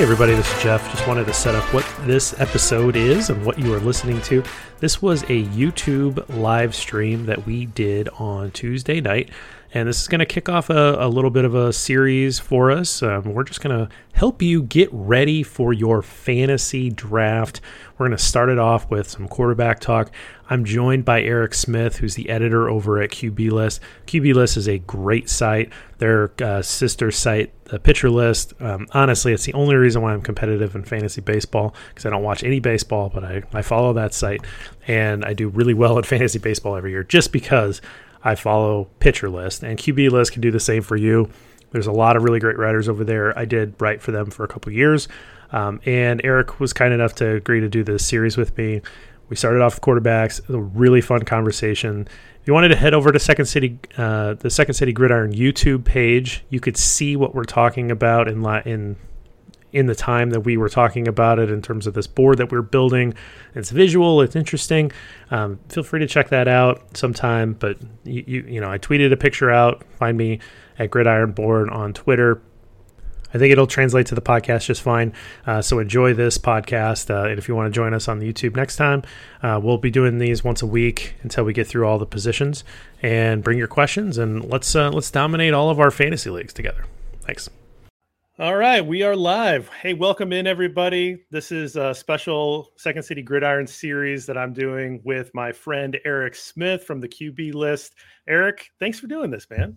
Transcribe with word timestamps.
Hey, 0.00 0.04
everybody, 0.04 0.32
this 0.34 0.50
is 0.56 0.62
Jeff. 0.62 0.90
Just 0.92 1.06
wanted 1.06 1.26
to 1.26 1.34
set 1.34 1.54
up 1.54 1.74
what 1.74 1.84
this 2.06 2.32
episode 2.40 2.96
is 2.96 3.28
and 3.28 3.44
what 3.44 3.58
you 3.58 3.74
are 3.74 3.80
listening 3.80 4.18
to. 4.22 4.42
This 4.78 5.02
was 5.02 5.24
a 5.24 5.44
YouTube 5.48 6.26
live 6.40 6.74
stream 6.74 7.26
that 7.26 7.44
we 7.44 7.66
did 7.66 8.08
on 8.18 8.50
Tuesday 8.52 9.02
night, 9.02 9.28
and 9.72 9.88
this 9.88 10.00
is 10.00 10.08
going 10.08 10.18
to 10.18 10.26
kick 10.26 10.48
off 10.48 10.68
a, 10.68 10.96
a, 10.98 11.08
little 11.08 11.30
bit 11.30 11.44
of 11.44 11.54
a 11.54 11.72
series 11.72 12.40
for 12.40 12.72
us. 12.72 13.02
Um, 13.02 13.34
we're 13.34 13.44
just 13.44 13.60
going 13.60 13.76
to 13.76 13.88
help 14.12 14.42
you 14.42 14.62
get 14.62 14.88
ready 14.92 15.44
for 15.44 15.72
your 15.72 16.02
fantasy 16.02 16.90
draft. 16.90 17.60
We're 17.96 18.08
going 18.08 18.16
to 18.16 18.24
start 18.24 18.48
it 18.48 18.58
off 18.58 18.90
with 18.90 19.08
some 19.08 19.28
quarterback 19.28 19.78
talk. 19.78 20.10
I'm 20.48 20.64
joined 20.64 21.04
by 21.04 21.22
Erik 21.22 21.54
Smith, 21.54 21.98
who's 21.98 22.16
the 22.16 22.30
editor 22.30 22.68
over 22.68 23.00
at 23.00 23.10
QB 23.10 23.52
List. 23.52 23.80
QB 24.06 24.34
List 24.34 24.56
is 24.56 24.66
a 24.66 24.78
great 24.78 25.30
site. 25.30 25.72
Their 25.98 26.32
uh, 26.42 26.62
sister 26.62 27.12
site, 27.12 27.52
the 27.66 27.78
Pitcher 27.78 28.10
List. 28.10 28.54
Um, 28.60 28.88
honestly, 28.90 29.32
it's 29.32 29.44
the 29.44 29.54
only 29.54 29.76
reason 29.76 30.02
why 30.02 30.12
I'm 30.12 30.22
competitive 30.22 30.74
in 30.74 30.82
fantasy 30.82 31.20
baseball 31.20 31.76
because 31.90 32.06
I 32.06 32.10
don't 32.10 32.24
watch 32.24 32.42
any 32.42 32.58
baseball, 32.58 33.08
but 33.08 33.22
I, 33.22 33.42
I 33.52 33.62
follow 33.62 33.92
that 33.92 34.14
site 34.14 34.40
and 34.88 35.24
I 35.24 35.34
do 35.34 35.48
really 35.48 35.74
well 35.74 35.96
at 35.98 36.06
fantasy 36.06 36.40
baseball 36.40 36.74
every 36.74 36.90
year 36.90 37.04
just 37.04 37.30
because 37.30 37.80
I 38.22 38.34
follow 38.34 38.88
Pitcher 38.98 39.30
List. 39.30 39.62
And 39.62 39.78
QB 39.78 40.10
List 40.10 40.32
can 40.32 40.40
do 40.40 40.50
the 40.50 40.60
same 40.60 40.82
for 40.82 40.96
you. 40.96 41.30
There's 41.70 41.86
a 41.86 41.92
lot 41.92 42.16
of 42.16 42.24
really 42.24 42.40
great 42.40 42.58
writers 42.58 42.88
over 42.88 43.04
there. 43.04 43.38
I 43.38 43.44
did 43.44 43.74
write 43.80 44.02
for 44.02 44.12
them 44.12 44.30
for 44.30 44.44
a 44.44 44.48
couple 44.48 44.72
years. 44.72 45.08
Um, 45.52 45.80
and 45.84 46.20
Erik 46.24 46.60
was 46.60 46.72
kind 46.72 46.92
enough 46.92 47.14
to 47.16 47.36
agree 47.36 47.60
to 47.60 47.68
do 47.68 47.82
this 47.84 48.06
series 48.06 48.36
with 48.36 48.56
me. 48.56 48.82
We 49.28 49.36
started 49.36 49.62
off 49.62 49.74
with 49.76 49.82
quarterbacks. 49.82 50.48
a 50.52 50.60
really 50.60 51.00
fun 51.00 51.22
conversation. 51.22 52.08
If 52.40 52.46
you 52.48 52.54
wanted 52.54 52.68
to 52.68 52.76
head 52.76 52.94
over 52.94 53.12
to 53.12 53.18
Second 53.18 53.46
City, 53.46 53.78
uh, 53.96 54.34
the 54.34 54.50
Second 54.50 54.74
City 54.74 54.92
Gridiron 54.92 55.32
YouTube 55.32 55.84
page, 55.84 56.44
you 56.50 56.58
could 56.58 56.76
see 56.76 57.14
what 57.14 57.34
we're 57.34 57.44
talking 57.44 57.90
about 57.90 58.28
in 58.28 58.44
in 58.64 58.96
in 59.72 59.86
the 59.86 59.94
time 59.94 60.30
that 60.30 60.40
we 60.40 60.56
were 60.56 60.68
talking 60.68 61.06
about 61.06 61.38
it 61.38 61.50
in 61.50 61.62
terms 61.62 61.86
of 61.86 61.94
this 61.94 62.06
board 62.06 62.38
that 62.38 62.50
we're 62.50 62.62
building. 62.62 63.14
It's 63.54 63.70
visual, 63.70 64.20
it's 64.20 64.36
interesting. 64.36 64.92
Um, 65.30 65.58
feel 65.68 65.82
free 65.82 66.00
to 66.00 66.06
check 66.06 66.28
that 66.30 66.48
out 66.48 66.96
sometime. 66.96 67.54
But 67.54 67.78
you, 68.04 68.24
you, 68.26 68.42
you 68.42 68.60
know, 68.60 68.70
I 68.70 68.78
tweeted 68.78 69.12
a 69.12 69.16
picture 69.16 69.50
out. 69.50 69.84
Find 69.98 70.16
me 70.16 70.40
at 70.78 70.90
Gridiron 70.90 71.32
Board 71.32 71.70
on 71.70 71.92
Twitter. 71.92 72.42
I 73.32 73.38
think 73.38 73.52
it'll 73.52 73.66
translate 73.66 74.06
to 74.06 74.14
the 74.14 74.20
podcast 74.20 74.66
just 74.66 74.82
fine. 74.82 75.12
Uh, 75.46 75.62
so 75.62 75.78
enjoy 75.78 76.14
this 76.14 76.36
podcast. 76.36 77.10
Uh, 77.10 77.28
and 77.28 77.38
if 77.38 77.48
you 77.48 77.54
want 77.54 77.72
to 77.72 77.76
join 77.76 77.94
us 77.94 78.08
on 78.08 78.18
the 78.18 78.32
YouTube 78.32 78.56
next 78.56 78.76
time, 78.76 79.02
uh, 79.42 79.60
we'll 79.62 79.78
be 79.78 79.90
doing 79.90 80.18
these 80.18 80.42
once 80.42 80.62
a 80.62 80.66
week 80.66 81.14
until 81.22 81.44
we 81.44 81.52
get 81.52 81.66
through 81.66 81.86
all 81.86 81.98
the 81.98 82.06
positions. 82.06 82.64
And 83.02 83.42
bring 83.44 83.56
your 83.56 83.68
questions 83.68 84.18
and 84.18 84.44
let's 84.44 84.74
uh, 84.74 84.90
let's 84.90 85.10
dominate 85.10 85.54
all 85.54 85.70
of 85.70 85.80
our 85.80 85.90
fantasy 85.90 86.28
leagues 86.30 86.52
together. 86.52 86.84
Thanks. 87.22 87.48
All 88.40 88.56
right, 88.56 88.80
we 88.80 89.02
are 89.02 89.14
live. 89.14 89.68
Hey, 89.68 89.92
welcome 89.92 90.32
in 90.32 90.46
everybody. 90.46 91.26
This 91.30 91.52
is 91.52 91.76
a 91.76 91.94
special 91.94 92.72
Second 92.76 93.02
City 93.02 93.20
Gridiron 93.20 93.66
series 93.66 94.24
that 94.24 94.38
I'm 94.38 94.54
doing 94.54 95.02
with 95.04 95.30
my 95.34 95.52
friend 95.52 96.00
Erik 96.06 96.34
Smith 96.34 96.84
from 96.84 97.00
the 97.00 97.08
QB 97.08 97.52
List. 97.52 97.96
Erik, 98.26 98.70
thanks 98.78 98.98
for 98.98 99.08
doing 99.08 99.30
this, 99.30 99.46
man. 99.50 99.76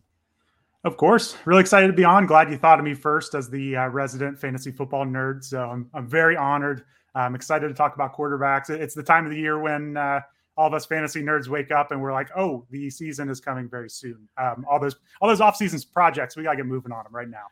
Of 0.86 0.96
course, 0.96 1.36
really 1.44 1.60
excited 1.60 1.88
to 1.88 1.94
be 1.94 2.06
on. 2.06 2.26
Glad 2.26 2.50
you 2.50 2.58
thought 2.58 2.80
of 2.80 2.86
me 2.86 2.94
first 2.94 3.36
as 3.36 3.50
the 3.50 3.76
uh, 3.76 3.88
resident 3.90 4.40
fantasy 4.40 4.72
football 4.72 5.06
nerd. 5.06 5.44
So 5.44 5.62
I'm, 5.62 5.90
I'm 5.94 6.08
very 6.08 6.38
honored. 6.38 6.86
I'm 7.16 7.36
excited 7.36 7.68
to 7.68 7.74
talk 7.74 7.96
about 7.96 8.16
quarterbacks. 8.16 8.70
It's 8.70 8.96
the 8.96 9.04
time 9.04 9.26
of 9.26 9.32
the 9.32 9.38
year 9.38 9.60
when 9.60 9.98
uh, 9.98 10.22
all 10.56 10.68
of 10.68 10.74
us 10.74 10.86
fantasy 10.86 11.22
nerds 11.22 11.50
wake 11.50 11.72
up 11.72 11.92
and 11.92 12.02
we're 12.02 12.14
like, 12.14 12.30
"Oh, 12.34 12.66
the 12.70 12.90
season 12.90 13.30
is 13.30 13.42
coming 13.42 13.68
very 13.68 13.90
soon." 13.90 14.30
Um, 14.38 14.66
all 14.70 14.80
those 14.80 14.96
all 15.20 15.28
those 15.28 15.42
off 15.42 15.58
seasons 15.58 15.84
projects, 15.84 16.38
we 16.38 16.44
gotta 16.44 16.56
get 16.56 16.66
moving 16.66 16.94
on 16.94 17.04
them 17.04 17.14
right 17.14 17.30
now. 17.30 17.48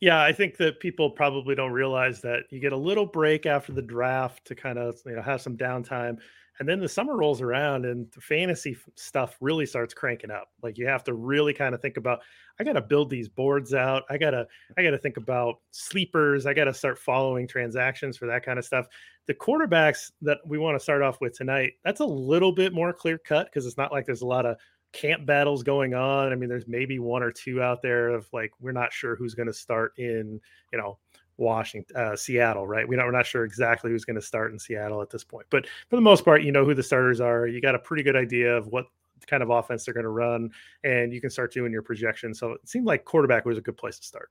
Yeah, 0.00 0.22
I 0.22 0.32
think 0.32 0.56
that 0.58 0.78
people 0.80 1.10
probably 1.10 1.54
don't 1.54 1.72
realize 1.72 2.20
that 2.20 2.44
you 2.50 2.60
get 2.60 2.72
a 2.72 2.76
little 2.76 3.06
break 3.06 3.46
after 3.46 3.72
the 3.72 3.82
draft 3.82 4.44
to 4.46 4.54
kind 4.54 4.78
of 4.78 4.96
you 5.04 5.16
know 5.16 5.22
have 5.22 5.40
some 5.40 5.56
downtime 5.56 6.18
and 6.60 6.68
then 6.68 6.80
the 6.80 6.88
summer 6.88 7.16
rolls 7.16 7.40
around 7.40 7.84
and 7.84 8.10
the 8.12 8.20
fantasy 8.20 8.76
stuff 8.96 9.36
really 9.40 9.64
starts 9.64 9.94
cranking 9.94 10.30
up. 10.30 10.48
Like 10.62 10.76
you 10.76 10.86
have 10.88 11.04
to 11.04 11.14
really 11.14 11.52
kind 11.54 11.74
of 11.74 11.80
think 11.80 11.96
about 11.96 12.20
i 12.60 12.64
got 12.64 12.72
to 12.72 12.80
build 12.80 13.10
these 13.10 13.28
boards 13.28 13.74
out. 13.74 14.02
I 14.10 14.18
got 14.18 14.30
to 14.30 14.46
i 14.76 14.82
got 14.82 14.90
to 14.90 14.98
think 14.98 15.16
about 15.16 15.56
sleepers. 15.70 16.46
I 16.46 16.54
got 16.54 16.64
to 16.64 16.74
start 16.74 16.98
following 16.98 17.46
transactions 17.46 18.16
for 18.16 18.26
that 18.26 18.44
kind 18.44 18.58
of 18.58 18.64
stuff. 18.64 18.86
The 19.26 19.34
quarterbacks 19.34 20.10
that 20.22 20.38
we 20.46 20.58
want 20.58 20.76
to 20.76 20.82
start 20.82 21.02
off 21.02 21.20
with 21.20 21.36
tonight 21.36 21.72
that's 21.84 22.00
a 22.00 22.06
little 22.06 22.52
bit 22.52 22.72
more 22.72 22.92
clear 22.92 23.18
cut 23.18 23.46
because 23.46 23.66
it's 23.66 23.76
not 23.76 23.92
like 23.92 24.06
there's 24.06 24.22
a 24.22 24.26
lot 24.26 24.46
of 24.46 24.56
camp 24.92 25.26
battles 25.26 25.62
going 25.62 25.94
on 25.94 26.32
i 26.32 26.34
mean 26.34 26.48
there's 26.48 26.66
maybe 26.66 26.98
one 26.98 27.22
or 27.22 27.30
two 27.30 27.62
out 27.62 27.82
there 27.82 28.08
of 28.08 28.26
like 28.32 28.50
we're 28.60 28.72
not 28.72 28.92
sure 28.92 29.16
who's 29.16 29.34
going 29.34 29.46
to 29.46 29.52
start 29.52 29.92
in 29.98 30.40
you 30.72 30.78
know 30.78 30.98
Washington, 31.38 31.96
uh, 31.96 32.16
Seattle, 32.16 32.66
right? 32.66 32.86
We 32.86 32.96
don't, 32.96 33.06
we're 33.06 33.12
not 33.12 33.24
sure 33.24 33.44
exactly 33.44 33.92
who's 33.92 34.04
going 34.04 34.16
to 34.16 34.22
start 34.22 34.52
in 34.52 34.58
Seattle 34.58 35.00
at 35.00 35.08
this 35.08 35.22
point, 35.22 35.46
but 35.50 35.66
for 35.88 35.94
the 35.94 36.02
most 36.02 36.24
part, 36.24 36.42
you 36.42 36.50
know 36.50 36.64
who 36.64 36.74
the 36.74 36.82
starters 36.82 37.20
are. 37.20 37.46
You 37.46 37.60
got 37.60 37.76
a 37.76 37.78
pretty 37.78 38.02
good 38.02 38.16
idea 38.16 38.56
of 38.56 38.66
what 38.66 38.86
kind 39.26 39.42
of 39.42 39.50
offense 39.50 39.84
they're 39.84 39.94
going 39.94 40.04
to 40.04 40.10
run, 40.10 40.50
and 40.84 41.12
you 41.12 41.20
can 41.20 41.30
start 41.30 41.52
doing 41.52 41.72
your 41.72 41.82
projection. 41.82 42.34
So 42.34 42.52
it 42.52 42.68
seemed 42.68 42.86
like 42.86 43.04
quarterback 43.04 43.44
was 43.44 43.56
a 43.56 43.60
good 43.60 43.76
place 43.76 43.98
to 44.00 44.04
start. 44.04 44.30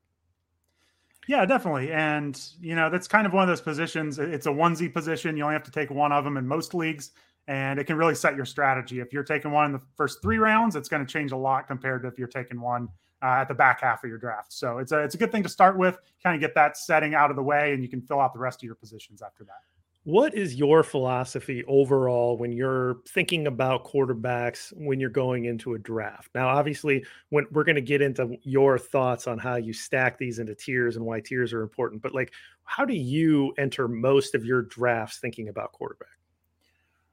Yeah, 1.26 1.44
definitely. 1.44 1.92
And, 1.92 2.40
you 2.58 2.74
know, 2.74 2.88
that's 2.88 3.06
kind 3.06 3.26
of 3.26 3.34
one 3.34 3.42
of 3.42 3.48
those 3.48 3.60
positions. 3.60 4.18
It's 4.18 4.46
a 4.46 4.50
onesie 4.50 4.92
position. 4.92 5.36
You 5.36 5.42
only 5.42 5.54
have 5.54 5.64
to 5.64 5.70
take 5.70 5.90
one 5.90 6.10
of 6.10 6.24
them 6.24 6.38
in 6.38 6.46
most 6.46 6.72
leagues, 6.72 7.12
and 7.48 7.80
it 7.80 7.84
can 7.84 7.96
really 7.96 8.14
set 8.14 8.36
your 8.36 8.44
strategy. 8.44 9.00
If 9.00 9.12
you're 9.12 9.24
taking 9.24 9.50
one 9.50 9.64
in 9.66 9.72
the 9.72 9.80
first 9.96 10.22
three 10.22 10.36
rounds, 10.36 10.76
it's 10.76 10.88
going 10.88 11.04
to 11.04 11.10
change 11.10 11.32
a 11.32 11.36
lot 11.36 11.66
compared 11.66 12.02
to 12.02 12.08
if 12.08 12.18
you're 12.18 12.28
taking 12.28 12.60
one 12.60 12.88
uh, 13.22 13.40
at 13.40 13.48
the 13.48 13.54
back 13.54 13.80
half 13.80 14.04
of 14.04 14.10
your 14.10 14.18
draft. 14.18 14.52
So 14.52 14.78
it's 14.78 14.92
a 14.92 14.98
it's 14.98 15.14
a 15.14 15.18
good 15.18 15.32
thing 15.32 15.42
to 15.42 15.48
start 15.48 15.76
with, 15.76 15.98
kind 16.22 16.36
of 16.36 16.40
get 16.40 16.54
that 16.54 16.76
setting 16.76 17.14
out 17.14 17.30
of 17.30 17.36
the 17.36 17.42
way, 17.42 17.72
and 17.72 17.82
you 17.82 17.88
can 17.88 18.02
fill 18.02 18.20
out 18.20 18.34
the 18.34 18.38
rest 18.38 18.62
of 18.62 18.66
your 18.66 18.74
positions 18.76 19.22
after 19.22 19.44
that. 19.44 19.62
What 20.04 20.34
is 20.34 20.54
your 20.54 20.82
philosophy 20.82 21.64
overall 21.66 22.38
when 22.38 22.52
you're 22.52 22.98
thinking 23.08 23.46
about 23.46 23.84
quarterbacks 23.84 24.72
when 24.76 25.00
you're 25.00 25.10
going 25.10 25.46
into 25.46 25.74
a 25.74 25.78
draft? 25.78 26.30
Now, 26.34 26.48
obviously, 26.48 27.04
when 27.30 27.46
we're 27.50 27.64
going 27.64 27.76
to 27.76 27.82
get 27.82 28.00
into 28.00 28.36
your 28.42 28.78
thoughts 28.78 29.26
on 29.26 29.38
how 29.38 29.56
you 29.56 29.72
stack 29.72 30.16
these 30.16 30.38
into 30.38 30.54
tiers 30.54 30.96
and 30.96 31.04
why 31.04 31.20
tiers 31.20 31.52
are 31.52 31.62
important, 31.62 32.00
but 32.00 32.14
like, 32.14 32.32
how 32.64 32.84
do 32.84 32.94
you 32.94 33.52
enter 33.58 33.88
most 33.88 34.34
of 34.34 34.46
your 34.46 34.62
drafts 34.62 35.18
thinking 35.18 35.48
about 35.48 35.72
quarterback? 35.72 36.08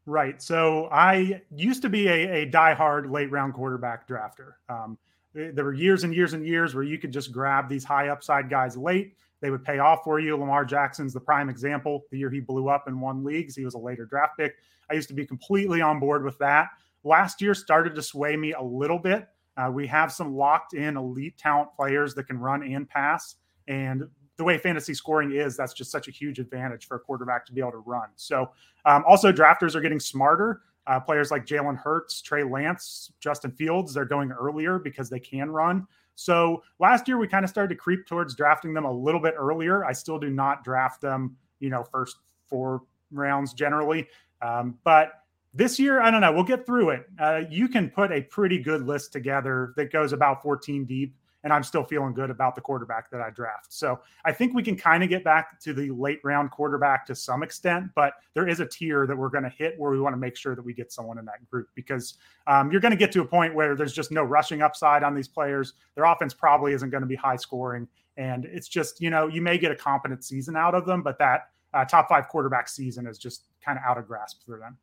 Right. 0.06 0.42
So 0.42 0.88
I 0.92 1.42
used 1.56 1.81
to 1.81 1.90
be 1.90 2.07
a, 2.07 2.44
a 2.44 2.52
diehard 2.52 3.12
late 3.12 3.31
round 3.31 3.54
quarterback 3.54 4.07
drafter. 4.07 4.54
Um, 4.69 4.98
there 5.34 5.66
were 5.66 5.74
years 5.74 6.04
and 6.04 6.13
years 6.13 6.34
and 6.34 6.46
years 6.46 6.75
where 6.75 6.84
you 6.84 6.98
could 6.98 7.12
just 7.12 7.31
grab 7.31 7.68
these 7.68 7.84
high 7.84 8.10
upside 8.10 8.50
guys 8.50 8.78
late. 8.78 9.16
They 9.42 9.50
would 9.50 9.66
pay 9.66 9.80
off 9.80 10.04
for 10.04 10.19
you. 10.19 10.38
Lamar 10.38 10.63
Jackson's 10.63 11.13
the 11.13 11.19
prime 11.19 11.50
example. 11.50 12.04
The 12.10 12.18
year 12.18 12.30
he 12.30 12.40
blew 12.40 12.69
up 12.69 12.88
and 12.88 13.02
won 13.02 13.24
leagues, 13.24 13.56
he 13.56 13.66
was 13.66 13.74
a 13.74 13.80
later 13.80 14.06
draft 14.06 14.38
pick. 14.38 14.56
I 14.90 14.94
used 14.94 15.07
to 15.10 15.13
be 15.13 15.25
completely 15.25 15.81
on 15.81 16.00
board 16.00 16.24
with 16.24 16.38
that. 16.38 16.69
Last 17.04 17.42
year 17.42 17.54
started 17.54 17.96
to 17.96 18.01
sway 18.01 18.38
me 18.38 18.54
a 18.54 18.62
little 18.62 19.00
bit. 19.00 19.28
Uh, 19.58 19.69
we 19.72 19.88
have 19.88 20.12
some 20.12 20.36
locked 20.36 20.74
in 20.74 20.98
elite 20.98 21.38
talent 21.38 21.69
players 21.75 22.13
that 22.16 22.28
can 22.28 22.40
run 22.40 22.63
and 22.63 22.88
pass. 22.88 23.36
And 23.68 24.08
the 24.38 24.44
way 24.44 24.58
fantasy 24.58 24.94
scoring 24.94 25.32
is, 25.32 25.56
that's 25.56 25.74
just 25.74 25.92
such 25.92 26.08
a 26.08 26.12
huge 26.12 26.40
advantage 26.40 26.88
for 26.88 26.98
a 26.98 27.00
quarterback 27.00 27.46
to 27.46 27.54
be 27.54 27.62
able 27.62 27.72
to 27.72 27.78
run. 27.78 28.10
So, 28.16 28.52
um, 28.86 29.04
also, 29.08 29.32
drafters 29.32 29.76
are 29.76 29.82
getting 29.82 30.00
smarter. 30.00 30.62
Uh, 30.88 31.00
players 31.00 31.32
like 31.32 31.46
Jalen 31.46 31.78
Hurts, 31.78 32.22
Trey 32.22 32.44
Lance, 32.44 33.12
Justin 33.20 33.52
Fields, 33.52 33.94
they're 33.94 34.06
going 34.06 34.32
earlier 34.32 34.78
because 34.78 35.10
they 35.10 35.20
can 35.20 35.50
run. 35.50 35.88
So 36.16 36.64
last 36.80 37.08
year 37.08 37.18
we 37.18 37.28
kind 37.28 37.44
of 37.44 37.50
started 37.50 37.70
to 37.70 37.76
creep 37.76 38.06
towards 38.06 38.36
drafting 38.36 38.74
them 38.74 38.86
a 38.86 38.92
little 38.92 39.20
bit 39.20 39.36
earlier. 39.38 39.86
I 39.86 39.92
still 39.94 40.18
do 40.18 40.30
not 40.30 40.64
draft 40.64 41.02
them, 41.02 41.36
you 41.60 41.70
know, 41.70 41.84
first 41.84 42.18
four 42.48 42.84
rounds 43.12 43.54
generally. 43.54 44.08
Um, 44.42 44.78
but 44.84 45.24
this 45.54 45.80
year, 45.80 46.02
I 46.02 46.12
don't 46.12 46.22
know. 46.22 46.32
We'll 46.32 46.44
get 46.44 46.66
through 46.66 46.92
it. 46.92 47.06
Uh, 47.20 47.42
you 47.50 47.68
can 47.68 47.90
put 47.90 48.12
a 48.12 48.22
pretty 48.22 48.60
good 48.60 48.86
list 48.86 49.14
together 49.14 49.74
that 49.78 49.92
goes 49.92 50.14
about 50.14 50.42
14 50.42 50.86
deep 50.86 51.16
and 51.45 51.53
I'm 51.53 51.62
still 51.62 51.83
feeling 51.83 52.13
good 52.13 52.31
about 52.31 52.56
the 52.56 52.62
quarterback 52.62 53.12
that 53.12 53.21
I 53.21 53.30
draft. 53.30 53.71
So 53.71 54.00
I 54.25 54.33
think 54.33 54.56
we 54.56 54.63
can 54.63 54.75
kind 54.75 55.03
of 55.03 55.09
get 55.09 55.24
back 55.24 55.59
to 55.62 55.74
the 55.74 55.92
late 55.92 56.19
round 56.24 56.50
quarterback 56.50 57.06
to 57.06 57.15
some 57.15 57.44
extent, 57.44 57.92
but 57.94 58.13
there 58.33 58.47
is 58.47 58.62
a 58.62 58.65
tier 58.65 59.06
that 59.06 59.15
we're 59.15 59.30
going 59.30 59.44
to 59.44 59.51
hit 59.51 59.75
where 59.77 59.92
we 59.92 60.00
want 60.00 60.13
to 60.13 60.18
make 60.18 60.36
sure 60.36 60.56
that 60.56 60.65
we 60.65 60.74
get 60.74 60.92
someone 60.92 61.19
in 61.19 61.25
that 61.25 61.47
group 61.50 61.69
because 61.75 62.15
um, 62.47 62.71
you're 62.71 62.81
going 62.81 62.92
to 62.92 62.97
get 62.97 63.12
to 63.12 63.21
a 63.21 63.25
point 63.25 63.53
where 63.53 63.75
there's 63.75 63.94
just 63.94 64.12
no 64.12 64.24
rushing 64.24 64.63
upside 64.63 65.03
on 65.03 65.13
these 65.13 65.27
players. 65.27 65.74
Their 65.94 66.06
offense 66.06 66.33
probably 66.33 66.74
isn't 66.74 66.89
going 66.89 67.01
to 67.01 67.07
be 67.07 67.15
high 67.15 67.36
scoring. 67.36 67.88
And 68.18 68.45
it's 68.45 68.68
just, 68.68 69.00
you 69.00 69.12
know, 69.12 69.27
you 69.27 69.41
may 69.41 69.59
get 69.59 69.71
a 69.71 69.75
competent 69.75 70.24
season 70.24 70.56
out 70.56 70.74
of 70.74 70.88
them, 70.88 71.03
but 71.03 71.19
that 71.19 71.50
uh, 71.75 71.86
top 71.86 72.09
five 72.09 72.27
quarterback 72.27 72.68
season 72.68 73.06
is 73.06 73.19
just 73.19 73.44
kind 73.63 73.77
of 73.77 73.83
out 73.88 74.00
of 74.00 74.07
grasp 74.07 74.44
for 74.48 74.57
them. 74.57 74.80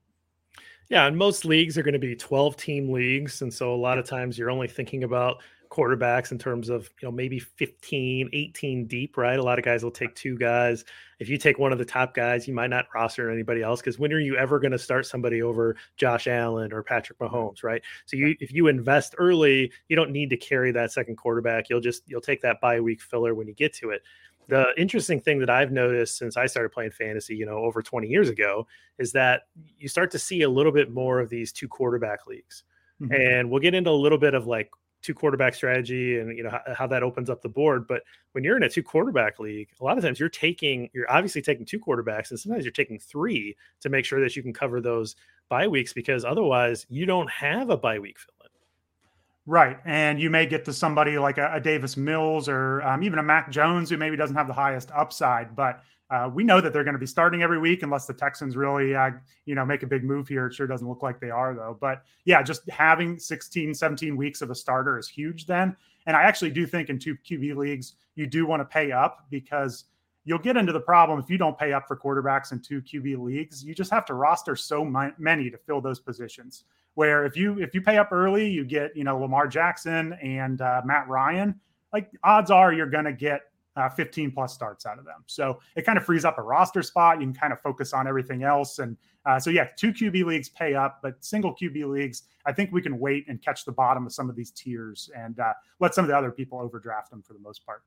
Yeah, 0.89 1.07
and 1.07 1.17
most 1.17 1.45
leagues 1.45 1.77
are 1.77 1.83
going 1.83 1.95
to 1.95 1.99
be 1.99 2.15
12 2.15 2.57
team 2.57 2.93
leagues. 2.93 3.43
And 3.43 3.53
so 3.53 3.75
a 3.75 3.77
lot 3.77 3.99
of 3.99 4.07
times 4.07 4.39
you're 4.39 4.51
only 4.51 4.69
thinking 4.69 5.03
about 5.03 5.43
quarterbacks 5.73 6.33
in 6.33 6.39
terms 6.39 6.69
of 6.69 6.91
you 7.01 7.09
know 7.09 7.13
maybe 7.13 7.39
15 7.39 8.29
18 8.33 8.87
deep 8.87 9.17
right? 9.17 9.39
A 9.39 9.43
lot 9.43 9.59
of 9.59 9.65
guys 9.65 9.83
will 9.83 9.91
take 9.91 10.15
two 10.15 10.37
guys. 10.37 10.85
If 11.19 11.29
you 11.29 11.39
take 11.39 11.59
one 11.59 11.73
of 11.73 11.79
the 11.79 11.85
top 11.85 12.15
guys 12.15 12.47
you 12.47 12.53
might 12.53 12.69
not 12.69 12.87
roster 12.95 13.31
anybody 13.31 13.63
else 13.63 13.81
because 13.81 13.99
when 13.99 14.13
are 14.13 14.21
you 14.21 14.37
ever 14.37 14.61
going 14.61 14.73
to 14.73 14.79
start 14.79 15.07
somebody 15.07 15.41
over 15.41 15.77
josh 15.97 16.27
allen 16.27 16.73
or 16.73 16.83
patrick 16.83 17.19
mahomes 17.19 17.63
right? 17.63 17.81
So 18.05 18.17
you 18.17 18.37
if 18.39 18.53
you 18.53 18.67
invest 18.67 19.15
early 19.17 19.73
you 19.89 19.97
don't 19.97 20.11
need 20.11 20.29
to 20.31 20.37
carry 20.37 20.73
that 20.73 20.93
second 20.93 21.17
quarterback. 21.17 21.71
You'll 21.71 21.81
just 21.81 22.03
you'll 22.07 22.21
take 22.21 22.43
that 22.43 22.61
bye 22.61 22.81
week 22.81 23.01
filler 23.01 23.35
when 23.35 23.49
you 23.49 23.55
get 23.55 23.73
to 23.77 23.91
it. 23.91 24.03
The 24.49 24.67
interesting 24.77 25.21
thing 25.21 25.39
that 25.39 25.49
I've 25.49 25.73
noticed 25.73 26.19
since 26.19 26.37
I 26.37 26.47
started 26.47 26.73
playing 26.73 26.91
fantasy, 26.91 27.35
you 27.35 27.47
know, 27.47 27.59
over 27.59 27.81
20 27.81 28.09
years 28.09 28.29
ago, 28.29 28.67
is 28.99 29.13
that 29.13 29.43
you 29.79 29.89
start 29.89 30.11
to 30.11 30.19
see 30.19 30.43
a 30.43 30.51
little 30.51 30.73
bit 30.73 30.91
more 30.93 31.21
of 31.21 31.31
these 31.31 31.53
two 31.53 31.69
quarterback 31.69 32.27
leagues. 32.27 32.65
Mm-hmm. 33.01 33.15
And 33.15 33.51
we'll 33.51 33.61
get 33.61 33.75
into 33.75 33.91
a 33.91 33.93
little 33.93 34.19
bit 34.19 34.35
of 34.35 34.47
like 34.47 34.71
two 35.03 35.15
quarterback 35.15 35.55
strategy 35.55 36.19
and 36.19 36.37
you 36.37 36.43
know 36.43 36.51
how, 36.51 36.61
how, 36.75 36.87
that 36.87 37.03
opens 37.03 37.29
up 37.29 37.43
the 37.43 37.49
board 37.49 37.87
but 37.87 38.03
when 38.33 38.45
you're 38.45 38.57
in 38.57 38.63
a 38.63 38.69
two 38.69 38.83
quarterback 38.83 39.39
league 39.39 39.69
a 39.81 39.85
lot 39.85 39.99
of 39.99 40.05
times 40.05 40.19
you're 40.19 40.29
taking 40.29 40.89
you're 40.93 41.11
obviously 41.11 41.43
taking 41.43 41.67
two 41.67 41.81
quarterbacks 41.81 42.31
and 42.31 42.39
sometimes 42.39 42.65
you're 42.65 42.73
taking 42.73 42.99
three 42.99 43.57
to 43.81 43.89
make 43.89 44.05
sure 44.05 44.21
that 44.21 44.37
you 44.37 44.43
can 44.43 44.53
cover 44.53 44.81
those 44.81 45.17
bye 45.49 45.67
weeks 45.67 45.93
because 45.93 46.25
otherwise 46.25 46.87
you 46.89 47.05
don't 47.05 47.31
have 47.31 47.71
a 47.71 47.77
bye 47.77 47.99
week 47.99 48.19
fill 48.19 48.35
in 48.45 48.51
right 49.47 49.79
and 49.85 50.21
you 50.21 50.31
may 50.31 50.47
get 50.47 50.65
to 50.65 50.73
somebody 50.73 51.19
like 51.19 51.39
a, 51.39 51.53
a 51.55 51.61
davis 51.61 51.97
mills 51.97 52.49
or 52.49 52.81
um, 52.83 53.03
even 53.03 53.19
a 53.19 53.23
mac 53.23 53.51
jones 53.51 53.91
who 53.91 53.97
maybe 53.97 54.17
doesn't 54.17 54.37
have 54.37 54.47
the 54.47 54.53
highest 54.53 54.91
upside 54.93 55.55
but 55.57 55.83
uh, 56.13 56.29
we 56.29 56.45
know 56.45 56.61
that 56.61 56.75
they're 56.75 56.85
going 56.85 56.93
to 56.93 57.01
be 57.01 57.07
starting 57.07 57.43
every 57.43 57.59
week 57.59 57.83
unless 57.83 58.05
the 58.05 58.13
Texans 58.13 58.55
really, 58.55 58.95
uh, 58.95 59.13
you 59.47 59.55
know, 59.55 59.65
make 59.65 59.83
a 59.83 59.87
big 59.87 60.05
move 60.05 60.29
here. 60.29 60.47
It 60.47 60.53
sure 60.53 60.67
doesn't 60.67 60.87
look 60.87 61.03
like 61.03 61.19
they 61.19 61.31
are, 61.31 61.55
though. 61.55 61.79
But 61.81 62.03
yeah, 62.27 62.43
just 62.43 62.69
having 62.69 63.19
16, 63.19 63.73
17 63.73 64.15
weeks 64.15 64.43
of 64.43 64.51
a 64.51 64.55
starter 64.55 64.99
is 64.99 65.09
huge 65.09 65.47
then. 65.47 65.75
And 66.05 66.15
I 66.15 66.25
actually 66.25 66.51
do 66.51 66.67
think 66.67 66.91
in 66.91 66.99
two 66.99 67.17
QB 67.17 67.57
leagues, 67.57 67.95
you 68.15 68.27
do 68.27 68.45
want 68.45 68.61
to 68.61 68.67
pay 68.67 68.93
up 68.93 69.25
because 69.31 69.85
you'll 70.25 70.39
get 70.39 70.59
into 70.59 70.71
the 70.73 70.81
problem 70.81 71.19
if 71.19 71.31
you 71.31 71.39
don't 71.39 71.59
pay 71.59 71.73
up 71.73 71.89
for 71.89 71.97
quarterbacks 71.97 72.53
in 72.53 72.61
two 72.61 72.83
QB 72.83 73.19
leagues. 73.19 73.65
You 73.65 73.75
just 73.75 73.91
have 73.91 74.05
to 74.07 74.15
roster 74.15 74.55
so 74.55 74.85
many 75.17 75.49
to 75.49 75.57
fill 75.57 75.81
those 75.81 75.99
positions. 75.99 76.65
Where 76.93 77.25
if 77.25 77.39
you 77.39 77.59
if 77.59 77.75
you 77.75 77.81
pay 77.81 77.97
up 77.97 78.13
early, 78.13 78.51
you 78.51 78.67
get 78.67 78.95
you 78.95 79.03
know 79.03 79.19
Lamar 79.19 79.49
Jackson 79.49 80.13
and 80.23 80.61
uh, 80.61 80.83
Matt 80.85 81.09
Ryan. 81.09 81.59
Like 81.91 82.11
odds 82.23 82.51
are 82.51 82.75
you're 82.75 82.91
going 82.91 83.07
to 83.07 83.15
get 83.15 83.52
uh, 83.77 83.89
15 83.89 84.31
plus 84.33 84.53
starts 84.53 84.87
out 84.87 84.99
of 84.99 85.05
them. 85.05 85.23
So 85.27 85.61
it 85.77 85.87
kind 85.87 85.99
of 85.99 86.05
frees 86.05 86.25
up 86.25 86.39
a 86.39 86.43
roster 86.43 86.83
spot. 86.83 87.21
You 87.21 87.27
can 87.27 87.35
kind 87.35 87.53
of 87.53 87.61
focus 87.61 87.93
on 87.93 88.07
everything 88.07 88.43
else. 88.43 88.79
And 88.79 88.97
uh, 89.25 89.39
so, 89.39 89.51
yeah, 89.51 89.69
two 89.77 89.93
QB 89.93 90.25
leagues 90.25 90.49
pay 90.49 90.75
up, 90.75 90.99
but 91.03 91.25
single 91.25 91.55
QB 91.55 91.89
leagues, 91.89 92.25
I 92.45 92.53
think 92.53 92.73
we 92.73 92.83
can 92.83 92.99
wait 92.99 93.27
and 93.29 93.41
catch 93.43 93.65
the 93.65 93.73
bottom 93.73 94.07
of 94.07 94.13
some 94.13 94.29
of 94.29 94.37
these 94.37 94.51
tiers 94.51 95.11
and 95.17 95.39
uh, 95.39 95.53
let 95.81 95.95
some 95.95 96.05
of 96.05 96.09
the 96.09 96.17
other 96.17 96.31
people 96.31 96.59
overdraft 96.59 97.11
them 97.11 97.23
for 97.23 97.33
the 97.33 97.39
most 97.39 97.65
part. 97.65 97.83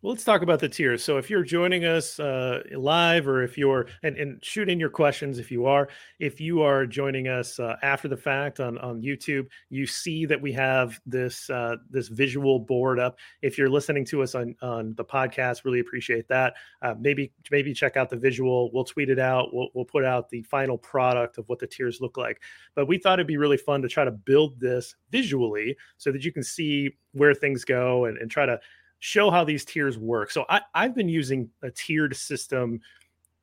Well, 0.00 0.12
let's 0.12 0.22
talk 0.22 0.42
about 0.42 0.60
the 0.60 0.68
tiers. 0.68 1.02
So, 1.02 1.18
if 1.18 1.28
you're 1.28 1.42
joining 1.42 1.84
us 1.84 2.20
uh, 2.20 2.62
live, 2.76 3.26
or 3.26 3.42
if 3.42 3.58
you're 3.58 3.88
and, 4.04 4.16
and 4.16 4.44
shoot 4.44 4.68
in 4.68 4.78
your 4.78 4.90
questions 4.90 5.40
if 5.40 5.50
you 5.50 5.66
are, 5.66 5.88
if 6.20 6.40
you 6.40 6.62
are 6.62 6.86
joining 6.86 7.26
us 7.26 7.58
uh, 7.58 7.74
after 7.82 8.06
the 8.06 8.16
fact 8.16 8.60
on 8.60 8.78
on 8.78 9.02
YouTube, 9.02 9.48
you 9.70 9.88
see 9.88 10.24
that 10.26 10.40
we 10.40 10.52
have 10.52 11.00
this 11.04 11.50
uh, 11.50 11.74
this 11.90 12.06
visual 12.06 12.60
board 12.60 13.00
up. 13.00 13.18
If 13.42 13.58
you're 13.58 13.68
listening 13.68 14.04
to 14.06 14.22
us 14.22 14.36
on 14.36 14.54
on 14.62 14.94
the 14.96 15.04
podcast, 15.04 15.64
really 15.64 15.80
appreciate 15.80 16.28
that. 16.28 16.54
Uh, 16.80 16.94
maybe 17.00 17.32
maybe 17.50 17.74
check 17.74 17.96
out 17.96 18.08
the 18.08 18.16
visual. 18.16 18.70
We'll 18.72 18.84
tweet 18.84 19.10
it 19.10 19.18
out. 19.18 19.52
We'll 19.52 19.70
we'll 19.74 19.84
put 19.84 20.04
out 20.04 20.30
the 20.30 20.42
final 20.42 20.78
product 20.78 21.38
of 21.38 21.48
what 21.48 21.58
the 21.58 21.66
tiers 21.66 22.00
look 22.00 22.16
like. 22.16 22.40
But 22.76 22.86
we 22.86 22.98
thought 22.98 23.18
it'd 23.18 23.26
be 23.26 23.36
really 23.36 23.56
fun 23.56 23.82
to 23.82 23.88
try 23.88 24.04
to 24.04 24.12
build 24.12 24.60
this 24.60 24.94
visually 25.10 25.76
so 25.96 26.12
that 26.12 26.24
you 26.24 26.30
can 26.30 26.44
see 26.44 26.90
where 27.12 27.34
things 27.34 27.64
go 27.64 28.04
and, 28.04 28.16
and 28.18 28.30
try 28.30 28.46
to 28.46 28.60
show 29.00 29.30
how 29.30 29.44
these 29.44 29.64
tiers 29.64 29.98
work. 29.98 30.30
So 30.30 30.44
I, 30.48 30.60
I've 30.74 30.94
been 30.94 31.08
using 31.08 31.50
a 31.62 31.70
tiered 31.70 32.16
system 32.16 32.80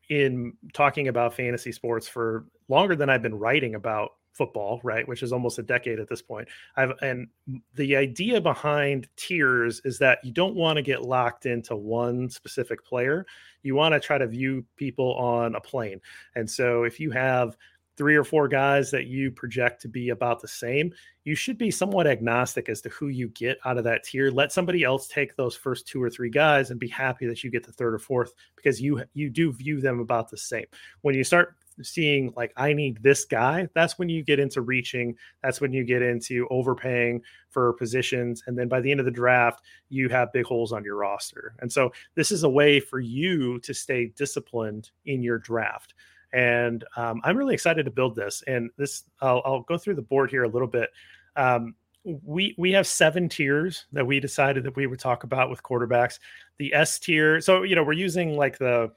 in 0.09 0.53
talking 0.73 1.07
about 1.07 1.33
fantasy 1.33 1.71
sports 1.71 2.07
for 2.07 2.45
longer 2.67 2.95
than 2.95 3.09
I've 3.09 3.21
been 3.21 3.35
writing 3.35 3.75
about 3.75 4.11
football, 4.33 4.81
right? 4.83 5.07
Which 5.07 5.23
is 5.23 5.31
almost 5.31 5.59
a 5.59 5.63
decade 5.63 5.99
at 5.99 6.09
this 6.09 6.21
point. 6.21 6.47
I've 6.75 6.91
and 7.01 7.27
the 7.73 7.95
idea 7.95 8.41
behind 8.41 9.07
tiers 9.15 9.81
is 9.85 9.97
that 9.99 10.19
you 10.23 10.31
don't 10.31 10.55
want 10.55 10.75
to 10.75 10.83
get 10.83 11.03
locked 11.03 11.45
into 11.45 11.75
one 11.75 12.29
specific 12.29 12.85
player. 12.85 13.25
You 13.63 13.75
want 13.75 13.93
to 13.93 13.99
try 13.99 14.17
to 14.17 14.27
view 14.27 14.65
people 14.75 15.15
on 15.15 15.55
a 15.55 15.61
plane. 15.61 16.01
And 16.35 16.49
so 16.49 16.83
if 16.83 16.99
you 16.99 17.11
have 17.11 17.55
three 17.97 18.15
or 18.15 18.23
four 18.23 18.47
guys 18.47 18.91
that 18.91 19.07
you 19.07 19.31
project 19.31 19.81
to 19.81 19.87
be 19.87 20.09
about 20.09 20.41
the 20.41 20.47
same, 20.47 20.93
you 21.23 21.35
should 21.35 21.57
be 21.57 21.71
somewhat 21.71 22.07
agnostic 22.07 22.69
as 22.69 22.81
to 22.81 22.89
who 22.89 23.07
you 23.07 23.29
get 23.29 23.57
out 23.65 23.77
of 23.77 23.83
that 23.83 24.03
tier. 24.03 24.29
Let 24.29 24.51
somebody 24.51 24.83
else 24.83 25.07
take 25.07 25.35
those 25.35 25.55
first 25.55 25.87
two 25.87 26.01
or 26.01 26.09
three 26.09 26.29
guys 26.29 26.71
and 26.71 26.79
be 26.79 26.87
happy 26.87 27.25
that 27.27 27.43
you 27.43 27.49
get 27.49 27.65
the 27.65 27.71
third 27.71 27.93
or 27.93 27.99
fourth 27.99 28.33
because 28.55 28.81
you 28.81 29.03
you 29.13 29.29
do 29.29 29.51
view 29.51 29.81
them 29.81 29.99
about 29.99 30.29
the 30.29 30.37
same. 30.37 30.65
When 31.01 31.15
you 31.15 31.23
start 31.23 31.55
seeing 31.81 32.31
like 32.37 32.53
I 32.55 32.73
need 32.73 33.01
this 33.01 33.25
guy, 33.25 33.67
that's 33.73 33.97
when 33.97 34.07
you 34.07 34.23
get 34.23 34.39
into 34.39 34.61
reaching, 34.61 35.15
that's 35.43 35.59
when 35.59 35.73
you 35.73 35.83
get 35.83 36.01
into 36.01 36.47
overpaying 36.49 37.21
for 37.49 37.73
positions 37.73 38.43
and 38.47 38.57
then 38.57 38.67
by 38.67 38.81
the 38.81 38.91
end 38.91 38.99
of 38.99 39.05
the 39.05 39.11
draft, 39.11 39.61
you 39.89 40.09
have 40.09 40.31
big 40.31 40.45
holes 40.45 40.71
on 40.71 40.83
your 40.83 40.95
roster. 40.95 41.55
And 41.59 41.71
so 41.71 41.91
this 42.15 42.31
is 42.31 42.43
a 42.43 42.49
way 42.49 42.79
for 42.79 42.99
you 42.99 43.59
to 43.59 43.73
stay 43.73 44.07
disciplined 44.15 44.91
in 45.05 45.21
your 45.23 45.37
draft 45.37 45.95
and 46.35 46.83
um, 46.97 47.21
I'm 47.23 47.37
really 47.37 47.53
excited 47.53 47.85
to 47.85 47.91
build 47.91 48.13
this. 48.13 48.43
And 48.45 48.69
this, 48.77 49.03
I'll, 49.21 49.41
I'll, 49.45 49.61
go 49.61 49.77
through 49.77 49.95
the 49.95 50.01
board 50.01 50.29
here 50.29 50.43
a 50.43 50.49
little 50.49 50.67
bit. 50.67 50.89
Um, 51.37 51.75
we 52.03 52.53
we 52.57 52.73
have 52.73 52.85
seven 52.85 53.29
tiers 53.29 53.85
that 53.93 54.05
we 54.05 54.19
decided 54.19 54.65
that 54.65 54.75
we 54.75 54.85
would 54.85 54.99
talk 54.99 55.23
about 55.23 55.49
with 55.49 55.63
quarterbacks. 55.63 56.19
The 56.57 56.73
S 56.73 56.99
tier, 56.99 57.39
so 57.39 57.63
you 57.63 57.73
know, 57.73 57.83
we're 57.83 57.93
using 57.93 58.35
like 58.35 58.57
the 58.57 58.91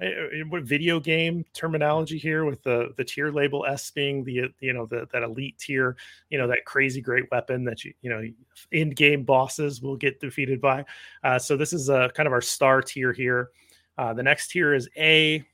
eh, 0.00 0.06
eh, 0.06 0.60
video 0.62 1.00
game 1.00 1.44
terminology 1.52 2.16
here 2.16 2.44
with 2.44 2.62
the 2.62 2.94
the 2.96 3.04
tier 3.04 3.30
label 3.30 3.66
S 3.66 3.90
being 3.90 4.22
the 4.22 4.44
you 4.60 4.72
know 4.72 4.86
the 4.86 5.08
that 5.12 5.24
elite 5.24 5.58
tier, 5.58 5.96
you 6.30 6.38
know 6.38 6.46
that 6.46 6.64
crazy 6.64 7.00
great 7.00 7.30
weapon 7.32 7.64
that 7.64 7.84
you 7.84 7.92
you 8.02 8.08
know 8.08 8.22
in 8.70 8.90
game 8.90 9.24
bosses 9.24 9.82
will 9.82 9.96
get 9.96 10.20
defeated 10.20 10.60
by. 10.60 10.84
Uh, 11.24 11.40
so 11.40 11.56
this 11.56 11.72
is 11.72 11.88
a 11.88 12.10
kind 12.14 12.28
of 12.28 12.32
our 12.32 12.40
star 12.40 12.80
tier 12.80 13.12
here. 13.12 13.50
Uh, 13.98 14.14
the 14.14 14.22
next 14.22 14.52
tier 14.52 14.72
is 14.74 14.88
A, 14.96 15.44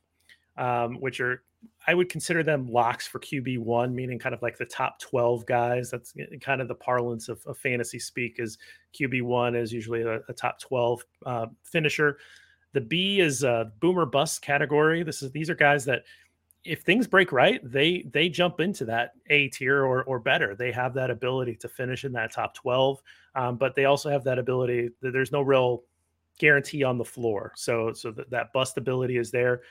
um, 0.56 0.96
which 1.00 1.20
are 1.20 1.42
I 1.86 1.94
would 1.94 2.08
consider 2.08 2.42
them 2.42 2.70
locks 2.70 3.06
for 3.06 3.18
QB 3.18 3.58
one, 3.58 3.94
meaning 3.94 4.18
kind 4.18 4.34
of 4.34 4.42
like 4.42 4.58
the 4.58 4.64
top 4.64 4.98
12 5.00 5.46
guys. 5.46 5.90
That's 5.90 6.14
kind 6.40 6.60
of 6.60 6.68
the 6.68 6.74
parlance 6.74 7.28
of, 7.28 7.44
of 7.46 7.58
fantasy 7.58 7.98
speak 7.98 8.36
is 8.38 8.58
QB 8.98 9.22
one 9.22 9.54
is 9.54 9.72
usually 9.72 10.02
a, 10.02 10.20
a 10.28 10.32
top 10.32 10.60
12 10.60 11.04
uh, 11.26 11.46
finisher. 11.62 12.18
The 12.72 12.80
B 12.80 13.20
is 13.20 13.44
a 13.44 13.72
boomer 13.80 14.06
bust 14.06 14.42
category. 14.42 15.02
This 15.02 15.22
is 15.22 15.30
these 15.32 15.48
are 15.50 15.54
guys 15.54 15.84
that 15.84 16.02
if 16.64 16.80
things 16.80 17.06
break 17.06 17.30
right, 17.30 17.60
they 17.62 18.04
they 18.12 18.28
jump 18.28 18.58
into 18.60 18.84
that 18.86 19.12
A 19.28 19.48
tier 19.48 19.84
or 19.84 20.02
or 20.04 20.18
better. 20.18 20.54
They 20.54 20.72
have 20.72 20.94
that 20.94 21.10
ability 21.10 21.56
to 21.56 21.68
finish 21.68 22.04
in 22.04 22.12
that 22.12 22.32
top 22.32 22.54
12, 22.54 23.02
um, 23.34 23.56
but 23.56 23.74
they 23.74 23.84
also 23.84 24.10
have 24.10 24.24
that 24.24 24.38
ability. 24.38 24.90
That 25.02 25.12
there's 25.12 25.30
no 25.30 25.42
real 25.42 25.84
guarantee 26.38 26.82
on 26.82 26.98
the 26.98 27.04
floor. 27.04 27.52
So 27.54 27.92
so 27.92 28.10
that, 28.12 28.30
that 28.30 28.52
bust 28.52 28.76
ability 28.76 29.18
is 29.18 29.30
there. 29.30 29.62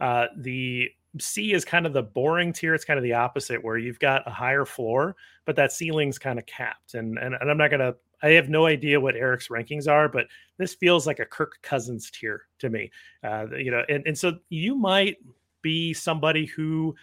Uh, 0.00 0.26
the 0.36 0.90
C 1.18 1.52
is 1.52 1.64
kind 1.64 1.86
of 1.86 1.92
the 1.92 2.02
boring 2.02 2.52
tier. 2.52 2.74
It's 2.74 2.84
kind 2.84 2.98
of 2.98 3.04
the 3.04 3.14
opposite, 3.14 3.62
where 3.62 3.78
you've 3.78 3.98
got 3.98 4.26
a 4.26 4.30
higher 4.30 4.64
floor, 4.64 5.16
but 5.44 5.56
that 5.56 5.72
ceiling's 5.72 6.18
kind 6.18 6.38
of 6.38 6.46
capped. 6.46 6.94
And 6.94 7.18
and, 7.18 7.34
and 7.40 7.50
I'm 7.50 7.58
not 7.58 7.70
gonna. 7.70 7.94
I 8.22 8.30
have 8.30 8.48
no 8.48 8.66
idea 8.66 9.00
what 9.00 9.14
Erik's 9.14 9.48
rankings 9.48 9.88
are, 9.88 10.08
but 10.08 10.26
this 10.56 10.74
feels 10.74 11.06
like 11.06 11.20
a 11.20 11.24
Kirk 11.24 11.58
Cousins 11.62 12.10
tier 12.10 12.46
to 12.58 12.68
me. 12.68 12.90
Uh, 13.22 13.46
you 13.56 13.70
know, 13.70 13.84
and, 13.88 14.04
and 14.06 14.18
so 14.18 14.38
you 14.48 14.74
might 14.74 15.18
be 15.62 15.94
somebody 15.94 16.46
who 16.46 16.94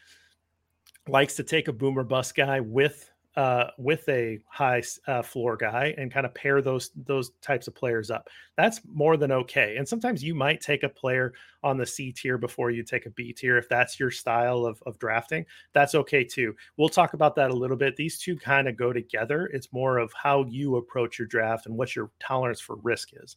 likes 1.07 1.35
to 1.35 1.43
take 1.43 1.67
a 1.67 1.73
boomer 1.73 2.03
bust 2.03 2.35
guy 2.35 2.59
with 2.59 3.11
uh, 3.36 3.68
with 3.77 4.08
a 4.08 4.39
high 4.48 4.82
uh, 5.08 5.22
floor 5.22 5.58
guy 5.58 5.94
and 5.98 6.12
kind 6.12 6.25
of 6.25 6.34
pair 6.34 6.62
those 6.62 6.92
those 6.96 7.32
types 7.42 7.68
of 7.68 7.75
players 7.75 8.10
up. 8.10 8.30
That's 8.56 8.80
more 8.92 9.18
than 9.18 9.32
okay. 9.32 9.75
And 9.77 9.88
sometimes 9.88 10.24
you 10.24 10.34
might 10.34 10.62
take 10.62 10.84
a 10.84 10.89
player 10.89 11.34
on 11.62 11.77
the 11.77 11.86
C 11.86 12.13
tier 12.13 12.38
before 12.38 12.72
you 12.72 12.84
take 12.84 13.06
a 13.06 13.10
B 13.10 13.34
tier 13.34 13.58
if 13.58 13.68
that's 13.68 14.00
your 14.00 14.12
style 14.12 14.65
of, 14.65 14.82
of 14.86 14.98
drafting. 15.00 15.46
That's 15.74 15.96
okay 15.96 16.24
too. 16.24 16.56
We'll 16.77 16.89
talk 16.89 17.13
about 17.13 17.36
that 17.36 17.51
a 17.51 17.56
little 17.56 17.77
bit. 17.77 17.98
These 17.98 18.20
two 18.20 18.38
kind 18.38 18.68
of 18.70 18.77
go 18.77 18.94
together. 18.94 19.48
It's 19.54 19.74
more 19.74 19.98
of 19.98 20.13
how 20.13 20.46
you 20.46 20.77
approach 20.77 21.20
your 21.20 21.27
draft 21.27 21.65
and 21.65 21.75
what 21.75 21.96
your 21.96 22.12
tolerance 22.20 22.62
for 22.62 22.77
risk 22.77 23.10
is. 23.13 23.36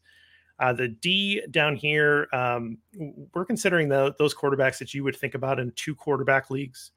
Uh, 0.60 0.72
the 0.72 0.88
D 0.88 1.40
down 1.50 1.76
here, 1.76 2.26
um, 2.32 2.78
we're 3.32 3.44
considering 3.44 3.88
the, 3.88 4.14
those 4.18 4.34
quarterbacks 4.34 4.78
that 4.78 4.92
you 4.92 5.04
would 5.04 5.14
think 5.16 5.34
about 5.34 5.60
in 5.60 5.72
two 5.76 5.94
quarterback 5.94 6.50
leagues 6.50 6.90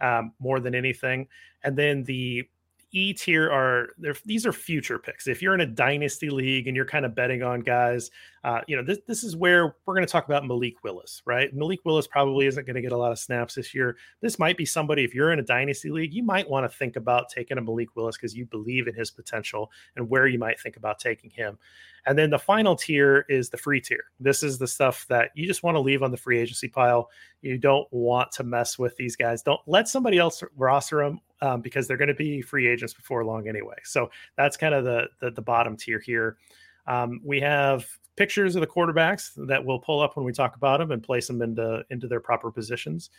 um, 0.00 0.32
more 0.38 0.60
than 0.60 0.74
anything. 0.74 1.28
And 1.62 1.76
then 1.76 2.04
the 2.04 2.48
E 2.90 3.12
tier 3.12 3.50
are 3.50 3.90
these 4.24 4.46
are 4.46 4.52
future 4.52 4.98
picks. 4.98 5.26
If 5.26 5.42
you're 5.42 5.54
in 5.54 5.60
a 5.60 5.66
dynasty 5.66 6.30
league 6.30 6.66
and 6.66 6.74
you're 6.74 6.86
kind 6.86 7.04
of 7.04 7.14
betting 7.14 7.42
on 7.42 7.60
guys, 7.60 8.10
uh, 8.44 8.60
you 8.66 8.76
know 8.76 8.82
this 8.82 8.98
this 9.06 9.24
is 9.24 9.36
where 9.36 9.76
we're 9.84 9.94
going 9.94 10.06
to 10.06 10.10
talk 10.10 10.24
about 10.24 10.46
Malik 10.46 10.82
Willis, 10.82 11.20
right? 11.26 11.52
Malik 11.54 11.80
Willis 11.84 12.06
probably 12.06 12.46
isn't 12.46 12.66
going 12.66 12.76
to 12.76 12.80
get 12.80 12.92
a 12.92 12.96
lot 12.96 13.12
of 13.12 13.18
snaps 13.18 13.56
this 13.56 13.74
year. 13.74 13.98
This 14.22 14.38
might 14.38 14.56
be 14.56 14.64
somebody 14.64 15.04
if 15.04 15.14
you're 15.14 15.32
in 15.32 15.38
a 15.38 15.42
dynasty 15.42 15.90
league, 15.90 16.14
you 16.14 16.22
might 16.22 16.48
want 16.48 16.64
to 16.64 16.74
think 16.78 16.96
about 16.96 17.28
taking 17.28 17.58
a 17.58 17.60
Malik 17.60 17.94
Willis 17.94 18.16
because 18.16 18.34
you 18.34 18.46
believe 18.46 18.88
in 18.88 18.94
his 18.94 19.10
potential 19.10 19.70
and 19.96 20.08
where 20.08 20.26
you 20.26 20.38
might 20.38 20.58
think 20.58 20.76
about 20.76 20.98
taking 20.98 21.28
him. 21.28 21.58
And 22.06 22.18
then 22.18 22.30
the 22.30 22.38
final 22.38 22.74
tier 22.74 23.26
is 23.28 23.50
the 23.50 23.58
free 23.58 23.82
tier. 23.82 24.04
This 24.18 24.42
is 24.42 24.56
the 24.56 24.66
stuff 24.66 25.04
that 25.08 25.30
you 25.34 25.46
just 25.46 25.62
want 25.62 25.74
to 25.74 25.80
leave 25.80 26.02
on 26.02 26.10
the 26.10 26.16
free 26.16 26.38
agency 26.38 26.68
pile. 26.68 27.10
You 27.42 27.58
don't 27.58 27.86
want 27.90 28.32
to 28.32 28.44
mess 28.44 28.78
with 28.78 28.96
these 28.96 29.14
guys. 29.14 29.42
Don't 29.42 29.60
let 29.66 29.88
somebody 29.88 30.16
else 30.16 30.42
roster 30.56 31.04
them 31.04 31.20
um, 31.40 31.60
because 31.60 31.86
they're 31.86 31.96
going 31.96 32.08
to 32.08 32.14
be 32.14 32.42
free 32.42 32.66
agents 32.66 32.94
before 32.94 33.24
long 33.24 33.48
anyway. 33.48 33.76
So 33.84 34.10
that's 34.36 34.56
kind 34.56 34.74
of 34.74 34.84
the 34.84 35.08
the, 35.20 35.30
the 35.30 35.42
bottom 35.42 35.76
tier 35.76 36.00
here. 36.00 36.36
Um, 36.86 37.20
we 37.24 37.40
have 37.40 37.86
pictures 38.16 38.56
of 38.56 38.60
the 38.60 38.66
quarterbacks 38.66 39.30
that 39.46 39.64
we'll 39.64 39.78
pull 39.78 40.00
up 40.00 40.16
when 40.16 40.26
we 40.26 40.32
talk 40.32 40.56
about 40.56 40.78
them 40.78 40.90
and 40.90 41.02
place 41.02 41.26
them 41.26 41.42
into 41.42 41.84
into 41.90 42.08
their 42.08 42.20
proper 42.20 42.50
positions. 42.50 43.10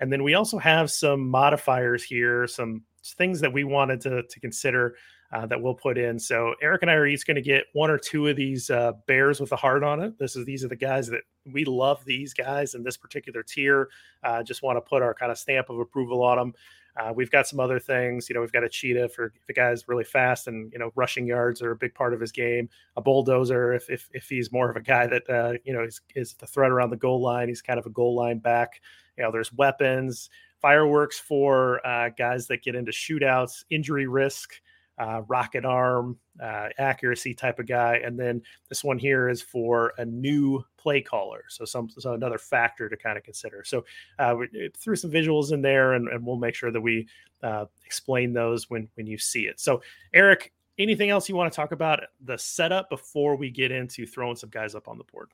And 0.00 0.12
then 0.12 0.22
we 0.22 0.34
also 0.34 0.58
have 0.58 0.90
some 0.90 1.28
modifiers 1.28 2.04
here, 2.04 2.46
some 2.46 2.82
things 3.04 3.40
that 3.40 3.52
we 3.52 3.64
wanted 3.64 4.00
to, 4.02 4.22
to 4.22 4.40
consider 4.40 4.94
uh, 5.32 5.46
that 5.46 5.60
we'll 5.60 5.74
put 5.74 5.98
in. 5.98 6.18
So 6.18 6.54
Erik 6.62 6.82
and 6.82 6.90
I 6.90 6.94
are 6.94 7.06
each 7.06 7.26
going 7.26 7.34
to 7.34 7.42
get 7.42 7.64
one 7.72 7.90
or 7.90 7.98
two 7.98 8.28
of 8.28 8.36
these 8.36 8.70
uh, 8.70 8.92
bears 9.06 9.40
with 9.40 9.52
a 9.52 9.56
heart 9.56 9.82
on 9.82 10.00
it. 10.00 10.18
This 10.18 10.36
is 10.36 10.46
these 10.46 10.64
are 10.64 10.68
the 10.68 10.76
guys 10.76 11.08
that 11.08 11.22
we 11.52 11.64
love. 11.64 12.04
These 12.04 12.32
guys 12.32 12.74
in 12.74 12.82
this 12.82 12.96
particular 12.96 13.42
tier. 13.42 13.88
Uh, 14.22 14.42
just 14.42 14.62
want 14.62 14.76
to 14.76 14.80
put 14.80 15.02
our 15.02 15.14
kind 15.14 15.30
of 15.30 15.38
stamp 15.38 15.68
of 15.68 15.78
approval 15.78 16.22
on 16.22 16.38
them. 16.38 16.54
Uh, 16.98 17.12
we've 17.14 17.30
got 17.30 17.46
some 17.46 17.60
other 17.60 17.78
things. 17.78 18.28
You 18.28 18.34
know, 18.34 18.40
we've 18.40 18.52
got 18.52 18.64
a 18.64 18.68
cheetah 18.68 19.10
for 19.10 19.26
if 19.26 19.46
the 19.46 19.52
guy's 19.52 19.86
really 19.86 20.04
fast 20.04 20.48
and 20.48 20.72
you 20.72 20.78
know 20.78 20.90
rushing 20.96 21.26
yards 21.26 21.62
are 21.62 21.70
a 21.70 21.76
big 21.76 21.94
part 21.94 22.12
of 22.12 22.20
his 22.20 22.32
game. 22.32 22.68
A 22.96 23.02
bulldozer 23.02 23.72
if 23.72 23.88
if, 23.88 24.08
if 24.12 24.28
he's 24.28 24.50
more 24.50 24.68
of 24.68 24.76
a 24.76 24.82
guy 24.82 25.06
that 25.06 25.30
uh, 25.30 25.52
you 25.64 25.72
know 25.72 25.84
is 25.84 26.00
is 26.16 26.34
the 26.34 26.46
threat 26.46 26.70
around 26.70 26.90
the 26.90 26.96
goal 26.96 27.20
line. 27.20 27.48
He's 27.48 27.62
kind 27.62 27.78
of 27.78 27.86
a 27.86 27.90
goal 27.90 28.16
line 28.16 28.38
back. 28.38 28.80
You 29.16 29.24
know, 29.24 29.30
there's 29.30 29.52
weapons, 29.52 30.28
fireworks 30.60 31.18
for 31.18 31.84
uh, 31.86 32.10
guys 32.16 32.46
that 32.48 32.62
get 32.62 32.74
into 32.74 32.92
shootouts, 32.92 33.64
injury 33.70 34.06
risk 34.06 34.54
uh, 34.98 35.22
rocket 35.28 35.64
arm, 35.64 36.18
uh, 36.42 36.68
accuracy 36.78 37.34
type 37.34 37.58
of 37.58 37.66
guy. 37.66 38.00
And 38.04 38.18
then 38.18 38.42
this 38.68 38.82
one 38.82 38.98
here 38.98 39.28
is 39.28 39.40
for 39.40 39.92
a 39.98 40.04
new 40.04 40.64
play 40.76 41.00
caller. 41.00 41.44
So 41.48 41.64
some 41.64 41.88
so 41.90 42.14
another 42.14 42.38
factor 42.38 42.88
to 42.88 42.96
kind 42.96 43.16
of 43.16 43.24
consider. 43.24 43.62
So 43.64 43.84
uh, 44.18 44.34
we 44.38 44.70
threw 44.76 44.96
some 44.96 45.10
visuals 45.10 45.52
in 45.52 45.62
there, 45.62 45.94
and, 45.94 46.08
and 46.08 46.24
we'll 46.24 46.36
make 46.36 46.54
sure 46.54 46.70
that 46.70 46.80
we 46.80 47.06
uh, 47.42 47.66
explain 47.84 48.32
those 48.32 48.68
when 48.70 48.88
when 48.94 49.06
you 49.06 49.18
see 49.18 49.42
it. 49.42 49.60
So 49.60 49.82
Erik, 50.12 50.52
anything 50.78 51.10
else 51.10 51.28
you 51.28 51.36
want 51.36 51.52
to 51.52 51.56
talk 51.56 51.72
about 51.72 52.00
the 52.24 52.38
setup 52.38 52.90
before 52.90 53.36
we 53.36 53.50
get 53.50 53.70
into 53.70 54.06
throwing 54.06 54.36
some 54.36 54.50
guys 54.50 54.74
up 54.74 54.88
on 54.88 54.98
the 54.98 55.04
board? 55.04 55.30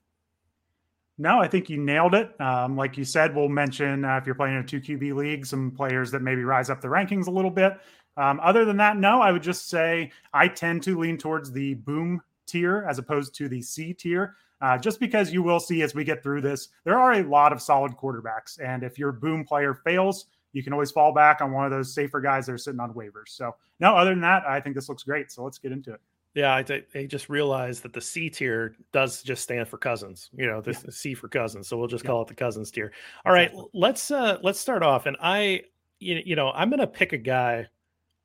No, 1.16 1.40
I 1.40 1.46
think 1.46 1.70
you 1.70 1.76
nailed 1.76 2.14
it. 2.14 2.38
Um, 2.40 2.76
like 2.76 2.98
you 2.98 3.04
said, 3.04 3.36
we'll 3.36 3.48
mention 3.48 4.04
uh, 4.04 4.16
if 4.16 4.26
you're 4.26 4.34
playing 4.34 4.56
in 4.56 4.64
a 4.64 4.66
two 4.66 4.80
QB 4.80 5.14
league, 5.14 5.46
some 5.46 5.70
players 5.70 6.10
that 6.10 6.22
maybe 6.22 6.42
rise 6.42 6.70
up 6.70 6.80
the 6.80 6.88
rankings 6.88 7.28
a 7.28 7.30
little 7.30 7.52
bit. 7.52 7.78
Um, 8.16 8.40
other 8.42 8.64
than 8.64 8.76
that, 8.78 8.96
no, 8.96 9.20
I 9.20 9.32
would 9.32 9.42
just 9.42 9.68
say 9.68 10.10
I 10.32 10.48
tend 10.48 10.82
to 10.84 10.98
lean 10.98 11.18
towards 11.18 11.50
the 11.50 11.74
boom 11.74 12.20
tier 12.46 12.86
as 12.88 12.98
opposed 12.98 13.34
to 13.36 13.48
the 13.48 13.62
C 13.62 13.92
tier. 13.92 14.36
Uh, 14.60 14.78
just 14.78 15.00
because 15.00 15.32
you 15.32 15.42
will 15.42 15.60
see 15.60 15.82
as 15.82 15.94
we 15.94 16.04
get 16.04 16.22
through 16.22 16.40
this, 16.40 16.68
there 16.84 16.98
are 16.98 17.14
a 17.14 17.22
lot 17.22 17.52
of 17.52 17.60
solid 17.60 17.92
quarterbacks. 17.92 18.58
And 18.64 18.82
if 18.82 18.98
your 18.98 19.12
boom 19.12 19.44
player 19.44 19.74
fails, 19.74 20.26
you 20.52 20.62
can 20.62 20.72
always 20.72 20.90
fall 20.90 21.12
back 21.12 21.40
on 21.40 21.52
one 21.52 21.64
of 21.64 21.70
those 21.70 21.92
safer 21.92 22.20
guys 22.20 22.46
that 22.46 22.52
are 22.52 22.58
sitting 22.58 22.80
on 22.80 22.94
waivers. 22.94 23.28
So, 23.28 23.56
no, 23.80 23.94
other 23.96 24.10
than 24.10 24.20
that, 24.20 24.44
I 24.46 24.60
think 24.60 24.76
this 24.76 24.88
looks 24.88 25.02
great. 25.02 25.30
So 25.32 25.42
let's 25.42 25.58
get 25.58 25.72
into 25.72 25.92
it. 25.92 26.00
Yeah, 26.34 26.54
I, 26.54 26.82
I 26.94 27.06
just 27.06 27.28
realized 27.28 27.82
that 27.82 27.92
the 27.92 28.00
C 28.00 28.30
tier 28.30 28.74
does 28.92 29.22
just 29.22 29.42
stand 29.42 29.68
for 29.68 29.78
cousins. 29.78 30.30
You 30.36 30.46
know, 30.46 30.60
this 30.60 30.82
yeah. 30.84 30.90
C 30.90 31.14
for 31.14 31.28
cousins. 31.28 31.68
So 31.68 31.76
we'll 31.76 31.88
just 31.88 32.04
yeah. 32.04 32.10
call 32.10 32.22
it 32.22 32.28
the 32.28 32.34
cousins 32.34 32.70
tier. 32.70 32.92
All 33.24 33.34
exactly. 33.34 33.60
right, 33.60 33.68
let's 33.72 34.10
uh 34.10 34.38
let's 34.42 34.58
start 34.58 34.82
off. 34.82 35.06
And 35.06 35.16
I, 35.20 35.62
you 36.00 36.34
know, 36.34 36.50
I'm 36.50 36.70
gonna 36.70 36.86
pick 36.86 37.12
a 37.12 37.18
guy 37.18 37.68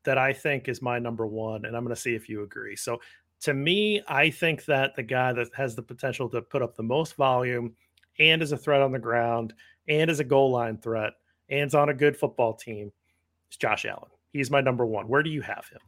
that 0.10 0.18
I 0.18 0.34
think 0.34 0.68
is 0.68 0.82
my 0.82 0.98
number 0.98 1.28
one, 1.28 1.66
and 1.66 1.78
I'm 1.78 1.84
going 1.84 1.96
to 1.96 2.02
see 2.02 2.16
if 2.16 2.28
you 2.28 2.42
agree. 2.42 2.76
So, 2.76 3.00
to 3.42 3.54
me, 3.54 4.02
I 4.08 4.32
think 4.32 4.66
that 4.66 4.96
the 4.96 5.04
guy 5.04 5.34
that 5.34 5.50
has 5.54 5.76
the 5.76 5.84
potential 5.84 6.28
to 6.30 6.42
put 6.42 6.64
up 6.64 6.76
the 6.76 6.82
most 6.82 7.14
volume 7.14 7.76
and 8.18 8.42
is 8.42 8.52
a 8.52 8.58
threat 8.58 8.82
on 8.82 8.92
the 8.92 8.98
ground 8.98 9.54
and 9.88 10.10
is 10.10 10.20
a 10.20 10.24
goal 10.24 10.50
line 10.50 10.80
threat 10.80 11.14
and 11.50 11.68
is 11.68 11.76
on 11.76 11.90
a 11.90 11.94
good 11.94 12.18
football 12.18 12.56
team 12.56 12.92
is 13.52 13.58
Josh 13.58 13.86
Allen. 13.86 14.10
He's 14.34 14.50
my 14.50 14.62
number 14.62 14.84
one. 14.84 15.08
Where 15.08 15.22
do 15.22 15.30
you 15.30 15.42
have 15.42 15.70
him? 15.70 15.80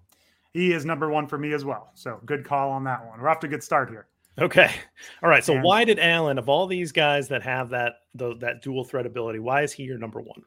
He 0.54 0.72
is 0.72 0.86
number 0.86 1.10
one 1.10 1.26
for 1.26 1.40
me 1.40 1.54
as 1.54 1.66
well. 1.66 1.90
So, 1.96 2.20
good 2.28 2.46
call 2.46 2.70
on 2.70 2.84
that 2.84 3.04
one. 3.04 3.20
We're 3.20 3.28
off 3.28 3.40
to 3.40 3.48
a 3.48 3.50
good 3.50 3.64
start 3.64 3.90
here. 3.90 4.06
Okay. 4.40 4.70
All 5.24 5.30
right. 5.30 5.44
So, 5.44 5.56
and, 5.56 5.64
why 5.64 5.84
did 5.84 5.98
Allen, 5.98 6.38
of 6.38 6.48
all 6.48 6.68
these 6.68 6.92
guys 6.92 7.28
that 7.30 7.42
have 7.42 7.72
that 7.72 7.94
the, 8.14 8.36
that 8.36 8.62
dual 8.62 8.84
threat 8.84 9.08
ability, 9.08 9.40
why 9.40 9.64
is 9.64 9.74
he 9.74 9.82
your 9.82 9.98
number 9.98 10.22
one? 10.22 10.44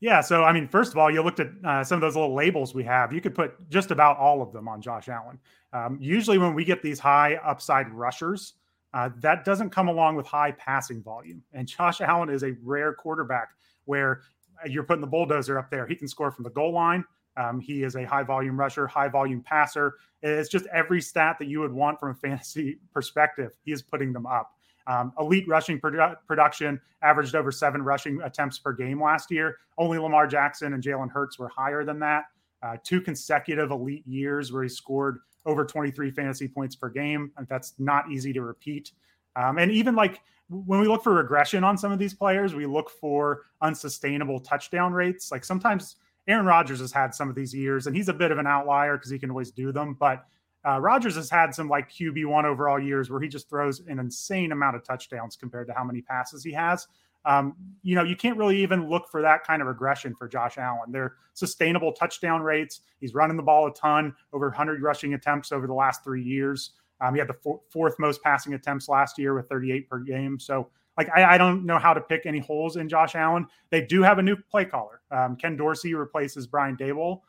Yeah. 0.00 0.20
So, 0.20 0.44
I 0.44 0.52
mean, 0.52 0.68
first 0.68 0.92
of 0.92 0.98
all, 0.98 1.10
you 1.10 1.22
looked 1.22 1.40
at 1.40 1.48
uh, 1.64 1.82
some 1.82 1.96
of 1.96 2.00
those 2.02 2.16
little 2.16 2.34
labels 2.34 2.74
we 2.74 2.84
have. 2.84 3.12
You 3.12 3.20
could 3.20 3.34
put 3.34 3.68
just 3.70 3.90
about 3.90 4.18
all 4.18 4.42
of 4.42 4.52
them 4.52 4.68
on 4.68 4.82
Josh 4.82 5.08
Allen. 5.08 5.38
Um, 5.72 5.98
usually, 6.00 6.38
when 6.38 6.54
we 6.54 6.64
get 6.64 6.82
these 6.82 6.98
high 6.98 7.36
upside 7.36 7.88
rushers, 7.90 8.54
uh, 8.92 9.10
that 9.20 9.44
doesn't 9.44 9.70
come 9.70 9.88
along 9.88 10.16
with 10.16 10.26
high 10.26 10.52
passing 10.52 11.02
volume. 11.02 11.42
And 11.52 11.66
Josh 11.66 12.00
Allen 12.00 12.30
is 12.30 12.42
a 12.42 12.52
rare 12.62 12.92
quarterback 12.92 13.50
where 13.84 14.22
you're 14.66 14.84
putting 14.84 15.00
the 15.00 15.06
bulldozer 15.06 15.58
up 15.58 15.70
there. 15.70 15.86
He 15.86 15.94
can 15.94 16.08
score 16.08 16.30
from 16.30 16.44
the 16.44 16.50
goal 16.50 16.72
line. 16.72 17.04
Um, 17.36 17.60
he 17.60 17.82
is 17.82 17.96
a 17.96 18.04
high 18.04 18.22
volume 18.22 18.58
rusher, 18.58 18.86
high 18.86 19.08
volume 19.08 19.42
passer. 19.42 19.96
It's 20.22 20.48
just 20.48 20.66
every 20.72 21.02
stat 21.02 21.36
that 21.38 21.46
you 21.46 21.60
would 21.60 21.72
want 21.72 22.00
from 22.00 22.10
a 22.10 22.14
fantasy 22.26 22.78
perspective. 22.92 23.52
He 23.64 23.72
is 23.72 23.82
putting 23.82 24.12
them 24.12 24.26
up. 24.26 24.55
Um, 24.86 25.12
elite 25.18 25.48
rushing 25.48 25.80
produ- 25.80 26.16
production 26.26 26.80
averaged 27.02 27.34
over 27.34 27.50
seven 27.50 27.82
rushing 27.82 28.20
attempts 28.22 28.58
per 28.58 28.72
game 28.72 29.02
last 29.02 29.30
year. 29.30 29.56
Only 29.78 29.98
Lamar 29.98 30.26
Jackson 30.26 30.74
and 30.74 30.82
Jalen 30.82 31.10
Hurts 31.10 31.38
were 31.38 31.48
higher 31.48 31.84
than 31.84 31.98
that. 32.00 32.24
Uh, 32.62 32.76
two 32.84 33.00
consecutive 33.00 33.70
elite 33.70 34.06
years 34.06 34.52
where 34.52 34.62
he 34.62 34.68
scored 34.68 35.18
over 35.44 35.64
23 35.64 36.10
fantasy 36.10 36.48
points 36.48 36.74
per 36.74 36.88
game. 36.88 37.30
That's 37.48 37.74
not 37.78 38.10
easy 38.10 38.32
to 38.32 38.42
repeat. 38.42 38.92
Um, 39.36 39.58
and 39.58 39.70
even 39.70 39.94
like 39.94 40.20
when 40.48 40.80
we 40.80 40.86
look 40.88 41.02
for 41.02 41.14
regression 41.14 41.64
on 41.64 41.76
some 41.76 41.92
of 41.92 41.98
these 41.98 42.14
players, 42.14 42.54
we 42.54 42.66
look 42.66 42.90
for 42.90 43.42
unsustainable 43.60 44.40
touchdown 44.40 44.92
rates. 44.92 45.30
Like 45.30 45.44
sometimes 45.44 45.96
Aaron 46.28 46.46
Rodgers 46.46 46.80
has 46.80 46.92
had 46.92 47.14
some 47.14 47.28
of 47.28 47.34
these 47.34 47.54
years, 47.54 47.86
and 47.86 47.94
he's 47.94 48.08
a 48.08 48.14
bit 48.14 48.30
of 48.30 48.38
an 48.38 48.46
outlier 48.46 48.96
because 48.96 49.10
he 49.10 49.18
can 49.18 49.30
always 49.30 49.50
do 49.50 49.72
them. 49.72 49.96
But 49.98 50.24
uh, 50.66 50.80
Rodgers 50.80 51.14
has 51.14 51.30
had 51.30 51.54
some 51.54 51.68
like 51.68 51.90
QB 51.90 52.26
one 52.26 52.44
overall 52.44 52.80
years 52.80 53.10
where 53.10 53.20
he 53.20 53.28
just 53.28 53.48
throws 53.48 53.80
an 53.86 53.98
insane 53.98 54.52
amount 54.52 54.76
of 54.76 54.82
touchdowns 54.84 55.36
compared 55.36 55.68
to 55.68 55.74
how 55.74 55.84
many 55.84 56.02
passes 56.02 56.42
he 56.42 56.52
has. 56.52 56.88
Um, 57.24 57.54
you 57.82 57.94
know, 57.94 58.04
you 58.04 58.16
can't 58.16 58.36
really 58.36 58.62
even 58.62 58.88
look 58.88 59.08
for 59.10 59.20
that 59.22 59.44
kind 59.44 59.60
of 59.60 59.68
regression 59.68 60.14
for 60.14 60.28
Josh 60.28 60.58
Allen. 60.58 60.92
They're 60.92 61.14
sustainable 61.34 61.92
touchdown 61.92 62.40
rates. 62.42 62.80
He's 63.00 63.14
running 63.14 63.36
the 63.36 63.42
ball 63.42 63.66
a 63.66 63.74
ton, 63.74 64.14
over 64.32 64.46
100 64.46 64.80
rushing 64.82 65.14
attempts 65.14 65.50
over 65.50 65.66
the 65.66 65.74
last 65.74 66.04
three 66.04 66.22
years. 66.22 66.72
Um, 67.00 67.14
he 67.14 67.18
had 67.18 67.28
the 67.28 67.34
four, 67.34 67.60
fourth 67.70 67.96
most 67.98 68.22
passing 68.22 68.54
attempts 68.54 68.88
last 68.88 69.18
year 69.18 69.34
with 69.34 69.48
38 69.48 69.88
per 69.88 69.98
game. 69.98 70.38
So, 70.38 70.70
like, 70.96 71.10
I, 71.14 71.34
I, 71.34 71.38
don't 71.38 71.66
know 71.66 71.78
how 71.78 71.92
to 71.92 72.00
pick 72.00 72.24
any 72.24 72.38
holes 72.38 72.76
in 72.76 72.88
Josh 72.88 73.14
Allen. 73.14 73.46
They 73.70 73.82
do 73.82 74.02
have 74.02 74.18
a 74.18 74.22
new 74.22 74.36
play 74.50 74.64
caller. 74.64 75.02
Um, 75.10 75.36
Ken 75.36 75.56
Dorsey 75.56 75.92
replaces 75.92 76.46
Brian 76.46 76.76
Daboll. 76.76 77.20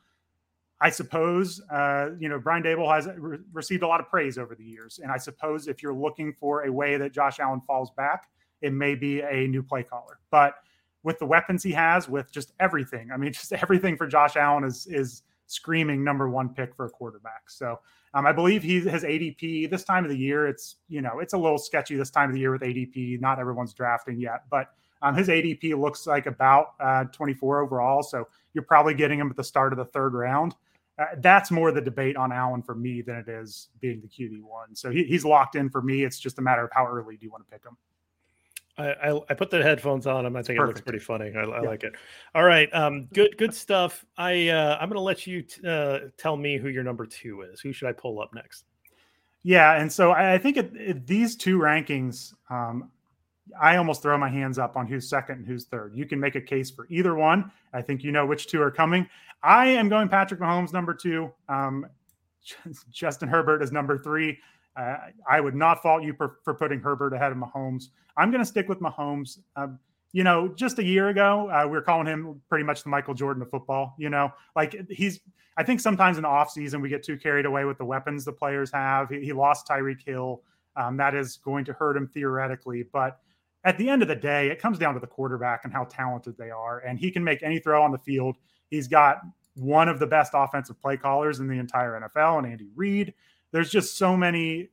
I 0.80 0.90
suppose, 0.90 1.60
uh, 1.70 2.10
you 2.18 2.28
know, 2.28 2.38
Brian 2.38 2.62
Daboll 2.62 2.92
has 2.94 3.08
re- 3.16 3.38
received 3.52 3.82
a 3.82 3.88
lot 3.88 4.00
of 4.00 4.08
praise 4.08 4.38
over 4.38 4.54
the 4.54 4.64
years. 4.64 5.00
And 5.02 5.10
I 5.10 5.16
suppose 5.16 5.66
if 5.66 5.82
you're 5.82 5.94
looking 5.94 6.32
for 6.32 6.66
a 6.66 6.72
way 6.72 6.96
that 6.96 7.12
Josh 7.12 7.40
Allen 7.40 7.60
falls 7.66 7.90
back, 7.90 8.28
it 8.62 8.72
may 8.72 8.94
be 8.94 9.20
a 9.20 9.48
new 9.48 9.62
play 9.62 9.82
caller. 9.82 10.20
But 10.30 10.54
with 11.02 11.18
the 11.18 11.26
weapons 11.26 11.62
he 11.62 11.72
has, 11.72 12.08
with 12.08 12.30
just 12.30 12.52
everything. 12.60 13.10
I 13.12 13.16
mean, 13.16 13.32
just 13.32 13.52
everything 13.52 13.96
for 13.96 14.06
Josh 14.06 14.36
Allen 14.36 14.64
is 14.64 14.86
is 14.86 15.22
screaming 15.46 16.04
number 16.04 16.28
one 16.28 16.50
pick 16.50 16.74
for 16.74 16.84
a 16.84 16.90
quarterback. 16.90 17.48
So 17.48 17.80
um, 18.14 18.26
I 18.26 18.32
believe 18.32 18.62
he 18.62 18.80
has 18.86 19.02
ADP 19.02 19.70
this 19.70 19.82
time 19.82 20.04
of 20.04 20.10
the 20.10 20.18
year. 20.18 20.46
It's 20.46 20.76
you 20.88 21.00
know 21.00 21.18
it's 21.20 21.32
a 21.32 21.38
little 21.38 21.58
sketchy 21.58 21.96
this 21.96 22.10
time 22.10 22.30
of 22.30 22.34
the 22.34 22.40
year 22.40 22.52
with 22.52 22.62
ADP. 22.62 23.20
Not 23.20 23.38
everyone's 23.38 23.72
drafting 23.72 24.20
yet, 24.20 24.44
but 24.50 24.68
um, 25.02 25.14
his 25.14 25.28
ADP 25.28 25.78
looks 25.78 26.06
like 26.06 26.26
about 26.26 26.74
uh, 26.80 27.04
24 27.04 27.60
overall. 27.60 28.02
So 28.02 28.26
you're 28.52 28.64
probably 28.64 28.94
getting 28.94 29.18
him 29.18 29.30
at 29.30 29.36
the 29.36 29.44
start 29.44 29.72
of 29.72 29.78
the 29.78 29.84
third 29.84 30.14
round. 30.14 30.54
Uh, 30.98 31.04
that's 31.18 31.50
more 31.50 31.70
the 31.70 31.80
debate 31.80 32.16
on 32.16 32.32
Allen 32.32 32.62
for 32.62 32.74
me 32.74 33.02
than 33.02 33.16
it 33.16 33.28
is 33.28 33.68
being 33.80 34.00
the 34.00 34.08
QB 34.08 34.42
one. 34.42 34.74
So 34.74 34.90
he, 34.90 35.04
he's 35.04 35.24
locked 35.24 35.54
in 35.54 35.70
for 35.70 35.80
me. 35.80 36.02
It's 36.02 36.18
just 36.18 36.38
a 36.38 36.42
matter 36.42 36.64
of 36.64 36.70
how 36.72 36.86
early 36.86 37.16
do 37.16 37.24
you 37.24 37.30
want 37.30 37.46
to 37.46 37.50
pick 37.50 37.64
him. 37.64 37.76
I, 38.78 39.10
I, 39.10 39.20
I 39.30 39.34
put 39.34 39.50
the 39.50 39.62
headphones 39.62 40.06
on 40.06 40.24
him. 40.24 40.36
I 40.36 40.42
think 40.42 40.58
Perfect. 40.58 40.78
it 40.78 40.80
looks 40.80 40.84
pretty 40.84 41.04
funny. 41.04 41.32
I, 41.36 41.42
I 41.42 41.62
yeah. 41.62 41.68
like 41.68 41.82
it. 41.82 41.94
All 42.34 42.44
right, 42.44 42.72
um, 42.72 43.06
good 43.12 43.36
good 43.36 43.52
stuff. 43.52 44.04
I 44.16 44.48
uh, 44.48 44.78
I'm 44.80 44.88
going 44.88 44.96
to 44.96 45.00
let 45.00 45.26
you 45.26 45.42
t- 45.42 45.66
uh, 45.66 46.00
tell 46.16 46.36
me 46.36 46.58
who 46.58 46.68
your 46.68 46.84
number 46.84 47.06
two 47.06 47.42
is. 47.42 47.60
Who 47.60 47.72
should 47.72 47.88
I 47.88 47.92
pull 47.92 48.20
up 48.20 48.32
next? 48.34 48.64
Yeah, 49.42 49.80
and 49.80 49.92
so 49.92 50.12
I 50.12 50.38
think 50.38 50.56
it, 50.56 50.72
it, 50.74 51.06
these 51.06 51.36
two 51.36 51.58
rankings, 51.58 52.34
um, 52.50 52.90
I 53.60 53.76
almost 53.76 54.02
throw 54.02 54.16
my 54.18 54.28
hands 54.28 54.58
up 54.58 54.76
on 54.76 54.86
who's 54.86 55.08
second 55.08 55.38
and 55.38 55.46
who's 55.46 55.64
third. 55.66 55.94
You 55.94 56.06
can 56.06 56.20
make 56.20 56.34
a 56.34 56.40
case 56.40 56.70
for 56.70 56.86
either 56.90 57.14
one. 57.14 57.50
I 57.72 57.82
think 57.82 58.02
you 58.02 58.12
know 58.12 58.26
which 58.26 58.46
two 58.46 58.60
are 58.60 58.70
coming. 58.70 59.08
I 59.42 59.68
am 59.68 59.88
going 59.88 60.08
Patrick 60.08 60.40
Mahomes 60.40 60.72
number 60.72 60.94
two. 60.94 61.32
Um, 61.48 61.86
Justin 62.90 63.28
Herbert 63.28 63.62
is 63.62 63.72
number 63.72 63.98
three. 63.98 64.38
Uh, 64.76 64.96
I 65.28 65.40
would 65.40 65.54
not 65.54 65.82
fault 65.82 66.02
you 66.02 66.12
for, 66.12 66.38
for, 66.44 66.54
putting 66.54 66.80
Herbert 66.80 67.12
ahead 67.12 67.32
of 67.32 67.38
Mahomes. 67.38 67.86
I'm 68.16 68.30
going 68.30 68.42
to 68.42 68.46
stick 68.46 68.68
with 68.68 68.78
Mahomes. 68.78 69.38
Um, 69.56 69.78
you 70.12 70.22
know, 70.22 70.48
just 70.48 70.78
a 70.78 70.84
year 70.84 71.08
ago, 71.08 71.50
uh, 71.50 71.64
we 71.64 71.72
were 71.72 71.82
calling 71.82 72.06
him 72.06 72.40
pretty 72.48 72.64
much 72.64 72.84
the 72.84 72.88
Michael 72.88 73.14
Jordan 73.14 73.42
of 73.42 73.50
football. 73.50 73.94
You 73.98 74.08
know, 74.08 74.32
like 74.54 74.76
he's, 74.88 75.20
I 75.56 75.64
think 75.64 75.80
sometimes 75.80 76.16
in 76.16 76.22
the 76.22 76.28
offseason 76.28 76.80
we 76.80 76.88
get 76.88 77.02
too 77.02 77.16
carried 77.16 77.44
away 77.44 77.64
with 77.64 77.78
the 77.78 77.84
weapons 77.84 78.24
the 78.24 78.32
players 78.32 78.70
have. 78.72 79.10
He, 79.10 79.20
he 79.20 79.32
lost 79.32 79.66
Tyreek 79.66 80.04
Hill. 80.04 80.42
Um, 80.76 80.96
that 80.96 81.14
is 81.14 81.38
going 81.38 81.64
to 81.64 81.72
hurt 81.72 81.96
him 81.96 82.06
theoretically. 82.06 82.84
But 82.84 83.20
at 83.68 83.78
the 83.78 83.88
end 83.88 84.02
of 84.02 84.08
the 84.08 84.16
day, 84.16 84.48
it 84.48 84.60
comes 84.60 84.78
down 84.78 84.94
to 84.94 85.00
the 85.00 85.06
quarterback 85.06 85.60
and 85.64 85.72
how 85.72 85.84
talented 85.84 86.36
they 86.38 86.50
are. 86.50 86.80
And 86.80 86.98
he 86.98 87.10
can 87.10 87.22
make 87.22 87.42
any 87.42 87.58
throw 87.58 87.82
on 87.82 87.92
the 87.92 87.98
field. 87.98 88.36
He's 88.70 88.88
got 88.88 89.20
one 89.54 89.88
of 89.88 89.98
the 89.98 90.06
best 90.06 90.32
offensive 90.34 90.80
play 90.80 90.96
callers 90.96 91.40
in 91.40 91.48
the 91.48 91.58
entire 91.58 92.00
NFL 92.00 92.38
and 92.38 92.46
Andy 92.46 92.68
Reid 92.74 93.14
there's 93.52 93.70
just 93.70 93.96
so 93.96 94.16
many 94.16 94.68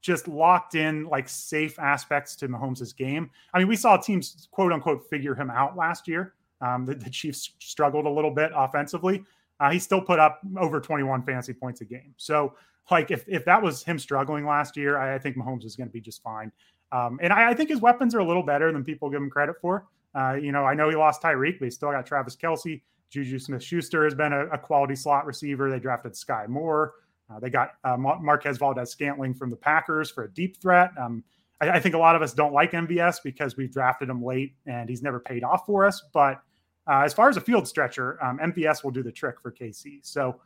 just 0.00 0.28
locked 0.28 0.74
in 0.74 1.04
like 1.04 1.28
safe 1.28 1.78
aspects 1.78 2.34
to 2.36 2.48
Mahomes' 2.48 2.96
game. 2.96 3.30
I 3.52 3.58
mean, 3.58 3.68
we 3.68 3.76
saw 3.76 3.96
teams 3.96 4.48
quote 4.50 4.72
unquote 4.72 5.08
figure 5.10 5.34
him 5.34 5.50
out 5.50 5.76
last 5.76 6.08
year. 6.08 6.34
Um, 6.62 6.86
the, 6.86 6.94
the, 6.94 7.10
Chiefs 7.10 7.54
struggled 7.58 8.06
a 8.06 8.10
little 8.10 8.30
bit 8.30 8.50
offensively. 8.54 9.24
Uh, 9.60 9.70
he 9.70 9.78
still 9.78 10.00
put 10.00 10.18
up 10.18 10.40
over 10.58 10.80
21 10.80 11.22
fantasy 11.22 11.54
points 11.54 11.80
a 11.80 11.86
game. 11.86 12.14
So, 12.18 12.54
like, 12.90 13.10
if, 13.10 13.24
if 13.26 13.46
that 13.46 13.62
was 13.62 13.82
him 13.82 13.98
struggling 13.98 14.44
last 14.44 14.76
year, 14.76 14.98
I, 14.98 15.14
I 15.14 15.18
think 15.18 15.36
Mahomes 15.36 15.64
is 15.64 15.74
going 15.74 15.88
to 15.88 15.92
be 15.92 16.02
just 16.02 16.22
fine. 16.22 16.52
Um, 16.92 17.18
and 17.22 17.32
I, 17.32 17.50
I, 17.50 17.54
think 17.54 17.70
his 17.70 17.80
weapons 17.80 18.14
are 18.14 18.18
a 18.18 18.24
little 18.24 18.42
better 18.42 18.72
than 18.72 18.84
people 18.84 19.10
give 19.10 19.22
him 19.22 19.30
credit 19.30 19.56
for. 19.60 19.86
Uh, 20.14 20.34
you 20.34 20.50
know, 20.50 20.64
I 20.64 20.74
know 20.74 20.88
he 20.88 20.96
lost 20.96 21.22
Tyreek, 21.22 21.58
but 21.58 21.66
he 21.66 21.70
still 21.70 21.92
got 21.92 22.04
Travis 22.04 22.36
Kelce. 22.36 22.82
Juju 23.10 23.38
Smith 23.38 23.62
Schuster 23.62 24.04
has 24.04 24.14
been 24.14 24.32
a, 24.32 24.46
a, 24.48 24.58
quality 24.58 24.96
slot 24.96 25.26
receiver. 25.26 25.70
They 25.70 25.78
drafted 25.78 26.12
Skyy 26.12 26.48
Moore. 26.48 26.94
Uh, 27.30 27.38
they 27.38 27.50
got 27.50 27.72
uh, 27.84 27.96
Marquez 27.96 28.58
Valdes 28.58 28.90
Scantling 28.90 29.34
from 29.34 29.50
the 29.50 29.56
Packers 29.56 30.10
for 30.10 30.24
a 30.24 30.30
deep 30.30 30.60
threat. 30.60 30.90
Um, 31.00 31.22
I, 31.60 31.70
I, 31.70 31.80
think 31.80 31.94
a 31.94 31.98
lot 31.98 32.16
of 32.16 32.22
us 32.22 32.32
don't 32.32 32.52
like 32.52 32.72
MVS 32.72 33.18
because 33.22 33.56
we've 33.56 33.72
drafted 33.72 34.08
him 34.08 34.24
late 34.24 34.54
and 34.66 34.88
he's 34.88 35.02
never 35.02 35.20
paid 35.20 35.44
off 35.44 35.66
for 35.66 35.84
us. 35.84 36.02
But 36.12 36.40
uh, 36.88 37.02
as 37.04 37.14
far 37.14 37.28
as 37.28 37.36
a 37.36 37.40
field 37.40 37.68
stretcher, 37.68 38.22
um, 38.22 38.38
MVS 38.38 38.82
will 38.82 38.90
do 38.90 39.02
the 39.02 39.12
trick 39.12 39.40
for 39.40 39.52
KC. 39.52 40.00
So 40.02 40.40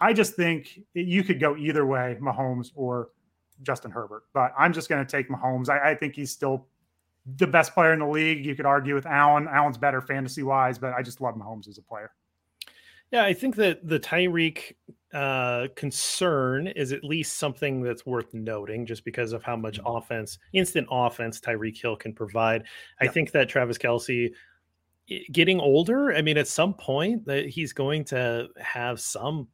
I 0.00 0.12
just 0.12 0.34
think 0.34 0.80
you 0.94 1.22
could 1.22 1.40
go 1.40 1.56
either 1.56 1.86
way, 1.86 2.18
Mahomes 2.20 2.70
or 2.74 3.10
Justin 3.62 3.90
Herbert. 3.90 4.24
But 4.32 4.52
I'm 4.58 4.72
just 4.72 4.88
going 4.88 5.04
to 5.04 5.10
take 5.10 5.28
Mahomes. 5.28 5.68
I, 5.68 5.90
I 5.90 5.94
think 5.94 6.14
he's 6.14 6.30
still 6.30 6.66
the 7.36 7.46
best 7.46 7.74
player 7.74 7.92
in 7.92 8.00
the 8.00 8.06
league. 8.06 8.44
You 8.44 8.54
could 8.54 8.66
argue 8.66 8.94
with 8.94 9.06
Allen. 9.06 9.48
Allen's 9.48 9.78
better 9.78 10.00
fantasy 10.00 10.42
wise, 10.42 10.78
but 10.78 10.94
I 10.94 11.02
just 11.02 11.20
love 11.20 11.34
Mahomes 11.34 11.68
as 11.68 11.78
a 11.78 11.82
player. 11.82 12.10
Yeah, 13.10 13.24
I 13.24 13.32
think 13.32 13.56
that 13.56 13.86
the 13.86 13.98
Tyreek 13.98 14.74
uh, 15.12 15.66
concern 15.74 16.68
is 16.68 16.92
at 16.92 17.02
least 17.02 17.38
something 17.38 17.82
that's 17.82 18.06
worth 18.06 18.32
noting 18.32 18.86
just 18.86 19.04
because 19.04 19.32
of 19.32 19.42
how 19.42 19.56
much 19.56 19.78
mm-hmm. 19.78 19.96
offense, 19.96 20.38
instant 20.52 20.86
offense, 20.90 21.40
Tyreek 21.40 21.80
Hill 21.80 21.96
can 21.96 22.12
provide. 22.12 22.64
I 23.00 23.08
think 23.08 23.32
that 23.32 23.48
Travis 23.48 23.78
Kelce 23.78 24.30
getting 25.32 25.58
older, 25.58 26.14
I 26.14 26.22
mean, 26.22 26.38
at 26.38 26.46
some 26.46 26.74
point 26.74 27.24
that 27.26 27.48
he's 27.48 27.72
going 27.72 28.04
to 28.06 28.48
have 28.58 29.00
some 29.00 29.48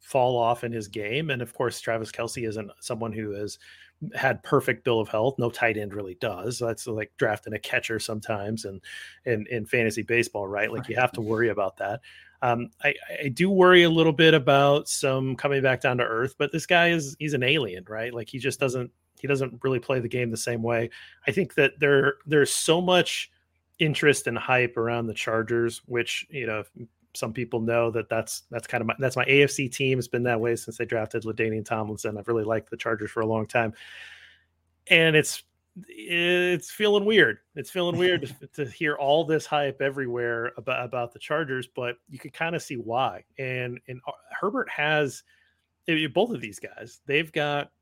fall 0.00 0.36
off 0.36 0.64
in 0.64 0.72
his 0.72 0.88
game. 0.88 1.30
And 1.30 1.40
of 1.42 1.54
course, 1.54 1.80
Travis 1.80 2.10
Kelce 2.10 2.48
isn't 2.48 2.70
someone 2.80 3.12
who 3.12 3.30
has 3.32 3.58
had 4.14 4.42
perfect 4.42 4.82
bill 4.82 5.00
of 5.00 5.08
health. 5.08 5.38
No 5.38 5.50
tight 5.50 5.76
end 5.76 5.94
really 5.94 6.16
does. 6.20 6.58
That's 6.58 6.86
like 6.86 7.12
drafting 7.18 7.52
a 7.52 7.58
catcher 7.58 7.98
sometimes 7.98 8.64
and 8.64 8.80
in, 9.26 9.46
in 9.50 9.66
fantasy 9.66 10.02
baseball, 10.02 10.46
right? 10.46 10.72
Like 10.72 10.88
you 10.88 10.96
have 10.96 11.12
to 11.12 11.20
worry 11.20 11.50
about 11.50 11.76
that. 11.76 12.00
Um, 12.42 12.70
I, 12.82 12.94
I 13.24 13.28
do 13.28 13.50
worry 13.50 13.82
a 13.82 13.90
little 13.90 14.14
bit 14.14 14.32
about 14.32 14.88
some 14.88 15.36
coming 15.36 15.62
back 15.62 15.82
down 15.82 15.98
to 15.98 16.04
earth, 16.04 16.34
but 16.38 16.50
this 16.52 16.64
guy 16.64 16.88
is 16.88 17.14
he's 17.18 17.34
an 17.34 17.42
alien, 17.42 17.84
right? 17.86 18.14
Like 18.14 18.30
he 18.30 18.38
just 18.38 18.58
doesn't 18.58 18.90
he 19.20 19.28
doesn't 19.28 19.60
really 19.62 19.78
play 19.78 20.00
the 20.00 20.08
game 20.08 20.30
the 20.30 20.36
same 20.38 20.62
way. 20.62 20.88
I 21.26 21.32
think 21.32 21.54
that 21.54 21.78
there 21.78 22.14
there's 22.24 22.52
so 22.52 22.80
much 22.80 23.30
interest 23.78 24.26
and 24.26 24.38
hype 24.38 24.78
around 24.78 25.06
the 25.06 25.14
Chargers, 25.14 25.82
which 25.84 26.26
you 26.30 26.46
know 26.46 26.64
some 27.14 27.32
people 27.32 27.60
know 27.60 27.90
that 27.90 28.08
that's 28.08 28.42
that's 28.50 28.66
kind 28.66 28.80
of 28.80 28.86
my 28.86 28.94
that's 28.98 29.16
my 29.16 29.24
AFC 29.24 29.70
team. 29.70 29.98
It's 29.98 30.08
been 30.08 30.22
that 30.24 30.40
way 30.40 30.56
since 30.56 30.76
they 30.78 30.84
drafted 30.84 31.24
LaDainian 31.24 31.64
Tomlinson. 31.64 32.16
I've 32.16 32.28
really 32.28 32.44
liked 32.44 32.70
the 32.70 32.76
Chargers 32.76 33.10
for 33.10 33.20
a 33.20 33.26
long 33.26 33.46
time, 33.46 33.72
and 34.88 35.16
it's 35.16 35.42
it's 35.88 36.70
feeling 36.70 37.04
weird. 37.04 37.38
It's 37.54 37.70
feeling 37.70 37.96
weird 37.96 38.34
to, 38.40 38.46
to, 38.64 38.70
hear 38.70 38.96
all 38.96 39.24
this 39.24 39.46
hype 39.46 39.80
everywhere 39.80 40.52
about 40.56 40.84
about 40.84 41.12
the 41.12 41.18
Chargers, 41.18 41.66
but 41.66 41.96
you 42.08 42.18
could 42.18 42.32
kind 42.32 42.54
of 42.54 42.62
see 42.62 42.76
why. 42.76 43.24
And 43.38 43.80
and 43.88 44.00
uh, 44.06 44.12
Herbert 44.38 44.68
has 44.68 45.22
both 46.14 46.30
of 46.30 46.40
these 46.40 46.60
guys. 46.60 47.00
They've 47.06 47.32
got 47.32 47.72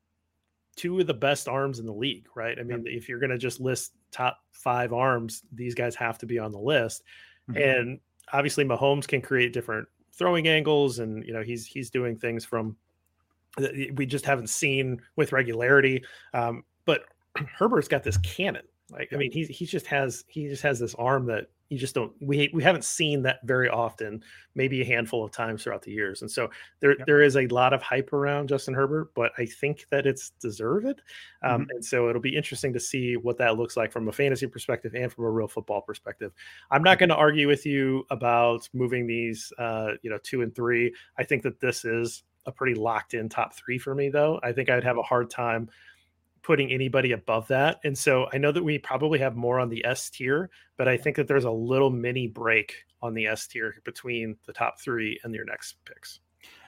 two 0.75 0.99
of 0.99 1.07
the 1.07 1.13
best 1.13 1.47
arms 1.47 1.79
in 1.79 1.85
the 1.85 1.93
league, 1.93 2.27
right? 2.35 2.57
I 2.57 2.63
mean, 2.63 2.85
if 2.87 3.09
you're 3.09 3.19
going 3.19 3.31
to 3.31 3.37
just 3.37 3.59
list 3.59 3.93
top 4.11 4.39
five 4.51 4.93
arms, 4.93 5.43
these 5.51 5.75
guys 5.75 5.93
have 5.95 6.17
to 6.19 6.25
be 6.25 6.39
on 6.39 6.51
the 6.51 6.59
list. 6.59 7.03
Mm-hmm. 7.51 7.61
And 7.61 7.99
obviously, 8.33 8.65
Mahomes 8.65 9.07
can 9.07 9.21
create 9.21 9.53
different 9.53 9.87
throwing 10.13 10.47
angles, 10.47 10.99
and 10.99 11.25
you 11.25 11.33
know 11.33 11.41
he's 11.41 11.65
he's 11.65 11.89
doing 11.89 12.17
things 12.17 12.45
from 12.45 12.75
we 13.93 14.05
just 14.05 14.25
haven't 14.25 14.49
seen 14.49 15.01
with 15.15 15.31
regularity. 15.31 16.03
Um, 16.33 16.63
but 16.85 17.03
Herbert's 17.57 17.87
got 17.87 18.03
this 18.03 18.17
cannon. 18.17 18.63
Like, 18.91 19.09
I 19.13 19.17
mean, 19.17 19.31
he 19.31 19.45
he 19.45 19.65
just 19.65 19.87
has 19.87 20.23
he 20.27 20.47
just 20.47 20.63
has 20.63 20.79
this 20.79 20.95
arm 20.95 21.25
that 21.27 21.47
you 21.69 21.77
just 21.77 21.93
don't 21.93 22.11
we 22.19 22.49
we 22.53 22.63
haven't 22.63 22.83
seen 22.83 23.21
that 23.23 23.39
very 23.43 23.69
often, 23.69 24.23
maybe 24.55 24.81
a 24.81 24.85
handful 24.85 25.23
of 25.23 25.31
times 25.31 25.63
throughout 25.63 25.83
the 25.83 25.91
years. 25.91 26.21
And 26.21 26.29
so 26.29 26.49
there 26.79 26.97
yeah. 26.97 27.03
there 27.05 27.21
is 27.21 27.37
a 27.37 27.47
lot 27.47 27.73
of 27.73 27.81
hype 27.81 28.11
around 28.11 28.49
Justin 28.49 28.73
Herbert, 28.73 29.13
but 29.13 29.31
I 29.37 29.45
think 29.45 29.85
that 29.91 30.07
it's 30.07 30.31
deserved. 30.41 31.01
Um, 31.43 31.61
mm-hmm. 31.61 31.69
And 31.69 31.85
so 31.85 32.09
it'll 32.09 32.21
be 32.21 32.35
interesting 32.35 32.73
to 32.73 32.79
see 32.79 33.17
what 33.17 33.37
that 33.37 33.57
looks 33.57 33.77
like 33.77 33.91
from 33.91 34.07
a 34.07 34.11
fantasy 34.11 34.47
perspective 34.47 34.95
and 34.95 35.13
from 35.13 35.25
a 35.25 35.29
real 35.29 35.47
football 35.47 35.81
perspective. 35.81 36.33
I'm 36.71 36.83
not 36.83 36.97
going 36.97 37.09
to 37.09 37.15
argue 37.15 37.47
with 37.47 37.65
you 37.65 38.05
about 38.09 38.67
moving 38.73 39.05
these, 39.05 39.53
uh, 39.59 39.91
you 40.01 40.09
know, 40.09 40.19
two 40.23 40.41
and 40.41 40.53
three. 40.53 40.93
I 41.17 41.23
think 41.23 41.43
that 41.43 41.59
this 41.59 41.85
is 41.85 42.23
a 42.45 42.51
pretty 42.51 42.73
locked 42.73 43.13
in 43.13 43.29
top 43.29 43.53
three 43.53 43.77
for 43.77 43.93
me, 43.93 44.09
though. 44.09 44.39
I 44.41 44.51
think 44.51 44.69
I'd 44.69 44.83
have 44.83 44.97
a 44.97 45.03
hard 45.03 45.29
time 45.29 45.69
putting 46.49 46.71
anybody 46.71 47.11
above 47.11 47.47
that. 47.47 47.79
And 47.83 47.95
so 47.95 48.25
I 48.33 48.39
know 48.39 48.51
that 48.51 48.63
we 48.63 48.79
probably 48.79 49.19
have 49.19 49.35
more 49.35 49.59
on 49.59 49.69
the 49.69 49.85
S 49.85 50.09
tier, 50.09 50.49
but 50.77 50.87
I 50.87 50.97
think 50.97 51.15
that 51.17 51.27
there's 51.27 51.43
a 51.43 51.51
little 51.51 51.91
mini 51.91 52.25
break 52.25 52.73
on 53.03 53.13
the 53.13 53.27
S 53.27 53.45
tier 53.45 53.75
between 53.85 54.35
the 54.47 54.53
top 54.53 54.81
three 54.81 55.19
and 55.23 55.35
your 55.35 55.45
next 55.45 55.75
picks. 55.85 56.21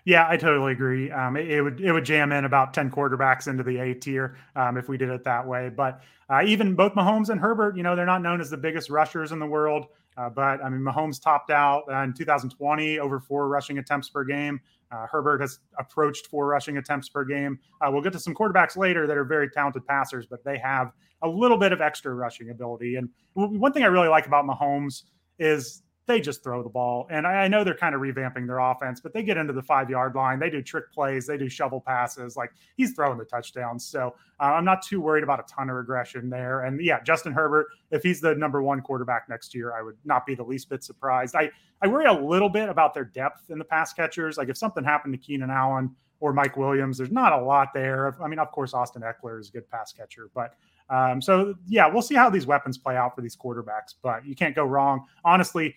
Yeah, 0.06 0.28
I 0.30 0.38
totally 0.38 0.74
agree. 0.74 1.10
Um, 1.10 1.36
it, 1.36 1.50
it, 1.50 1.62
would 1.64 1.82
it 1.82 1.92
would 1.92 2.06
jam 2.06 2.32
in 2.32 2.46
about 2.46 2.76
ten 2.76 2.92
quarterbacks 2.92 3.48
into 3.48 3.64
the 3.64 3.80
A 3.80 3.96
tier 3.96 4.38
um, 4.56 4.78
if 4.78 4.88
we 4.88 5.00
did 5.00 5.10
it 5.10 5.24
that 5.24 5.48
way. 5.48 5.70
But 5.76 6.04
uh, 6.30 6.44
even 6.46 6.76
both 6.76 6.94
Mahomes 6.94 7.30
and 7.30 7.42
Herbert, 7.42 7.76
you 7.76 7.82
know, 7.82 7.96
they're 7.96 8.06
not 8.06 8.22
known 8.22 8.40
as 8.40 8.52
the 8.52 8.58
biggest 8.58 8.92
rushers 8.92 9.32
in 9.32 9.40
the 9.40 9.48
world. 9.48 9.88
Uh, 10.18 10.30
but 10.30 10.64
I 10.64 10.70
mean, 10.70 10.82
Mahomes 10.82 11.22
topped 11.22 11.52
out 11.52 11.84
in 11.90 12.14
2020 12.14 13.00
over 13.00 13.20
four 13.20 13.48
rushing 13.48 13.78
attempts 13.78 14.10
per 14.10 14.24
game. 14.24 14.60
Uh, 14.92 15.08
Herbert 15.10 15.40
has 15.40 15.60
approached 15.80 16.28
four 16.28 16.48
rushing 16.48 16.78
attempts 16.78 17.08
per 17.08 17.24
game. 17.24 17.60
Uh, 17.80 17.90
we'll 17.92 18.02
get 18.02 18.12
to 18.14 18.20
some 18.20 18.36
quarterbacks 18.36 18.76
later 18.76 19.08
that 19.08 19.18
are 19.18 19.24
very 19.24 19.50
talented 19.50 19.88
passers, 19.88 20.26
but 20.26 20.44
they 20.44 20.58
have 20.58 20.92
a 21.22 21.28
little 21.28 21.58
bit 21.58 21.72
of 21.72 21.82
extra 21.82 22.14
rushing 22.14 22.50
ability. 22.50 22.96
And 22.96 23.10
one 23.34 23.72
thing 23.72 23.84
I 23.84 23.88
really 23.88 24.10
like 24.10 24.28
about 24.28 24.46
Mahomes 24.46 25.04
is 25.40 25.84
they 26.08 26.20
just 26.20 26.44
throw 26.44 26.64
the 26.64 26.70
ball. 26.70 27.08
And 27.10 27.28
I, 27.28 27.44
I 27.44 27.48
know 27.48 27.64
they're 27.64 27.76
kind 27.76 27.94
of 27.94 28.02
revamping 28.02 28.48
their 28.48 28.60
offense, 28.60 29.00
but 29.00 29.14
they 29.14 29.24
get 29.24 29.38
into 29.38 29.54
the 29.54 29.62
five 29.62 29.90
yard 29.90 30.16
line. 30.16 30.40
They 30.40 30.50
do 30.50 30.62
trick 30.62 30.92
plays, 30.92 31.28
they 31.28 31.38
do 31.38 31.48
shovel 31.48 31.80
passes. 31.80 32.36
Like 32.36 32.52
he's 32.76 32.94
throwing 32.94 33.18
the 33.18 33.26
touchdowns. 33.26 33.86
So 33.86 34.16
uh, 34.40 34.44
I'm 34.44 34.66
not 34.66 34.82
too 34.82 35.00
worried 35.00 35.24
about 35.24 35.40
a 35.40 35.44
ton 35.44 35.70
of 35.70 35.76
regression 35.76 36.30
there. 36.30 36.62
And 36.62 36.84
yeah, 36.84 37.02
Justin 37.04 37.34
Herbert, 37.34 37.68
if 37.92 38.04
he's 38.04 38.20
the 38.20 38.36
number 38.36 38.62
one 38.62 38.82
quarterback 38.82 39.30
next 39.30 39.54
year, 39.54 39.74
I 39.74 39.82
would 39.82 39.98
not 40.04 40.26
be 40.26 40.36
the 40.36 40.44
least 40.44 40.70
bit 40.70 40.84
surprised. 40.84 41.36
I, 41.36 41.52
I 41.82 41.88
worry 41.88 42.06
a 42.06 42.14
little 42.14 42.50
bit 42.50 42.70
about 42.70 42.94
their 42.94 43.06
depth 43.06 43.50
in 43.50 43.60
the 43.60 43.66
pass 43.66 43.94
catchers. 43.94 44.38
Like 44.38 44.50
if 44.50 44.58
something 44.58 44.84
happened 44.84 45.14
to 45.14 45.20
Keenan 45.20 45.52
Allen 45.52 45.96
or 46.20 46.34
Mike 46.34 46.58
Williams, 46.58 46.98
there's 46.98 47.12
not 47.12 47.32
a 47.34 47.42
lot 47.44 47.70
there. 47.74 48.16
I 48.22 48.28
mean, 48.28 48.40
of 48.40 48.52
course, 48.52 48.74
Austin 48.74 49.04
Ekeler 49.04 49.40
is 49.40 49.50
a 49.50 49.52
good 49.52 49.70
pass 49.70 49.94
catcher, 49.94 50.30
but 50.34 50.56
um, 50.90 51.22
so 51.22 51.56
yeah, 51.68 51.88
we'll 51.88 52.02
see 52.02 52.16
how 52.16 52.30
these 52.30 52.46
weapons 52.46 52.78
play 52.78 52.98
out 52.98 53.16
for 53.16 53.22
these 53.22 53.36
quarterbacks. 53.36 53.96
But 54.04 54.26
you 54.26 54.36
can't 54.36 54.54
go 54.54 54.66
wrong. 54.66 55.06
Honestly, 55.24 55.76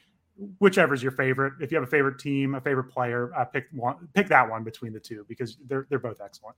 whichever's 0.59 1.03
your 1.03 1.13
favorite. 1.13 1.55
If 1.61 1.71
you 1.71 1.77
have 1.77 1.87
a 1.87 1.91
favorite 1.91 2.19
team, 2.19 2.55
a 2.55 2.61
favorite 2.61 2.85
player, 2.85 3.33
uh, 3.37 3.45
pick 3.45 3.67
one, 3.73 4.09
pick 4.15 4.29
that 4.29 4.49
one 4.49 4.65
between 4.65 4.93
the 4.93 5.01
two 5.01 5.25
because 5.29 5.57
they're 5.67 5.87
they're 5.89 5.99
both 5.99 6.21
excellent. 6.25 6.57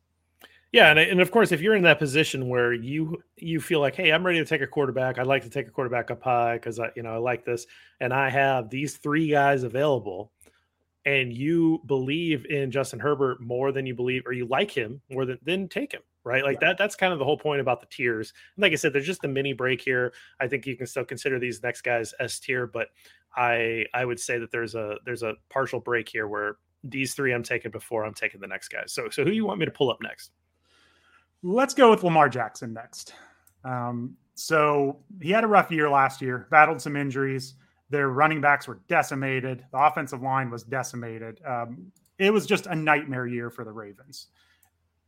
Yeah, 0.73 0.91
and, 0.91 0.99
and 0.99 1.21
of 1.21 1.31
course, 1.31 1.53
if 1.53 1.61
you're 1.61 1.77
in 1.77 1.85
that 1.85 1.99
position 1.99 2.49
where 2.49 2.73
you 2.73 3.23
you 3.37 3.61
feel 3.61 3.81
like, 3.81 3.95
hey, 3.95 4.11
I'm 4.11 4.25
ready 4.25 4.39
to 4.39 4.45
take 4.45 4.63
a 4.63 4.67
quarterback, 4.67 5.19
I'd 5.19 5.27
like 5.27 5.43
to 5.45 5.51
take 5.51 5.69
a 5.69 5.71
quarterback 5.71 6.11
up 6.11 6.23
high 6.23 6.55
because 6.55 6.81
I 6.81 6.91
you 6.97 7.03
know 7.03 7.15
I 7.15 7.19
like 7.19 7.45
this, 7.45 7.67
and 8.01 8.13
I 8.13 8.31
have 8.31 8.69
these 8.71 8.97
three 8.97 9.29
guys 9.29 9.63
available, 9.63 10.33
and 11.05 11.33
you 11.33 11.83
believe 11.87 12.47
in 12.47 12.71
Justin 12.71 12.99
Herbert 12.99 13.41
more 13.41 13.73
than 13.73 13.87
you 13.87 13.95
believe, 13.95 14.27
or 14.27 14.33
you 14.33 14.47
like 14.47 14.71
him 14.71 15.01
more 15.11 15.25
than 15.25 15.39
then 15.43 15.69
take 15.69 15.93
him 15.93 16.03
right? 16.27 16.43
Like 16.43 16.59
yeah. 16.61 16.69
that. 16.69 16.79
That's 16.79 16.97
kind 16.97 17.13
of 17.13 17.19
the 17.19 17.25
whole 17.25 17.39
point 17.39 17.61
about 17.61 17.81
the 17.81 17.87
tiers. 17.87 18.35
And 18.57 18.63
like 18.63 18.73
I 18.73 18.75
said, 18.75 18.93
there's 18.93 19.07
just 19.07 19.25
a 19.25 19.29
mini 19.29 19.53
break 19.53 19.81
here. 19.81 20.13
I 20.41 20.49
think 20.49 20.67
you 20.67 20.77
can 20.77 20.87
still 20.87 21.05
consider 21.05 21.39
these 21.39 21.63
next 21.63 21.83
guys 21.83 22.13
S 22.21 22.39
tier, 22.41 22.67
but 22.67 22.89
I 23.37 23.87
I 23.95 24.05
would 24.05 24.19
say 24.19 24.39
that 24.39 24.51
there's 24.51 24.75
a 24.75 24.97
there's 25.05 25.23
a 25.23 25.35
partial 25.49 25.81
break 25.81 26.09
here 26.09 26.27
where 26.27 26.57
these 26.83 27.15
three 27.15 27.33
I'm 27.33 27.43
taking 27.43 27.71
before 27.71 28.05
I'm 28.05 28.13
taking 28.13 28.41
the 28.41 28.49
next 28.49 28.69
guys. 28.69 28.93
So 28.93 29.09
so 29.09 29.25
who 29.25 29.31
you 29.31 29.47
want 29.47 29.61
me 29.61 29.67
to 29.67 29.73
pull 29.73 29.91
up 29.91 29.99
next? 30.03 30.33
Let's 31.43 31.75
go 31.75 31.91
with 31.91 32.03
Lamar 32.03 32.29
Jackson 32.29 32.73
next. 32.73 33.15
Um, 33.65 34.17
so 34.35 34.99
he 35.23 35.31
had 35.31 35.45
a 35.45 35.47
rough 35.47 35.71
year 35.71 35.89
last 35.89 36.21
year, 36.21 36.49
battled 36.51 36.83
some 36.83 36.97
injuries. 36.97 37.55
Their 37.89 38.09
running 38.09 38.41
backs 38.41 38.67
were 38.67 38.81
decimated. 38.89 39.65
The 39.71 39.79
offensive 39.79 40.23
line 40.23 40.51
was 40.51 40.65
decimated. 40.65 41.41
Um, 41.47 41.93
it 42.19 42.33
was 42.33 42.47
just 42.47 42.67
a 42.67 42.75
nightmare 42.75 43.29
year 43.29 43.49
for 43.49 43.65
the 43.65 43.71
Ravens. 43.71 44.27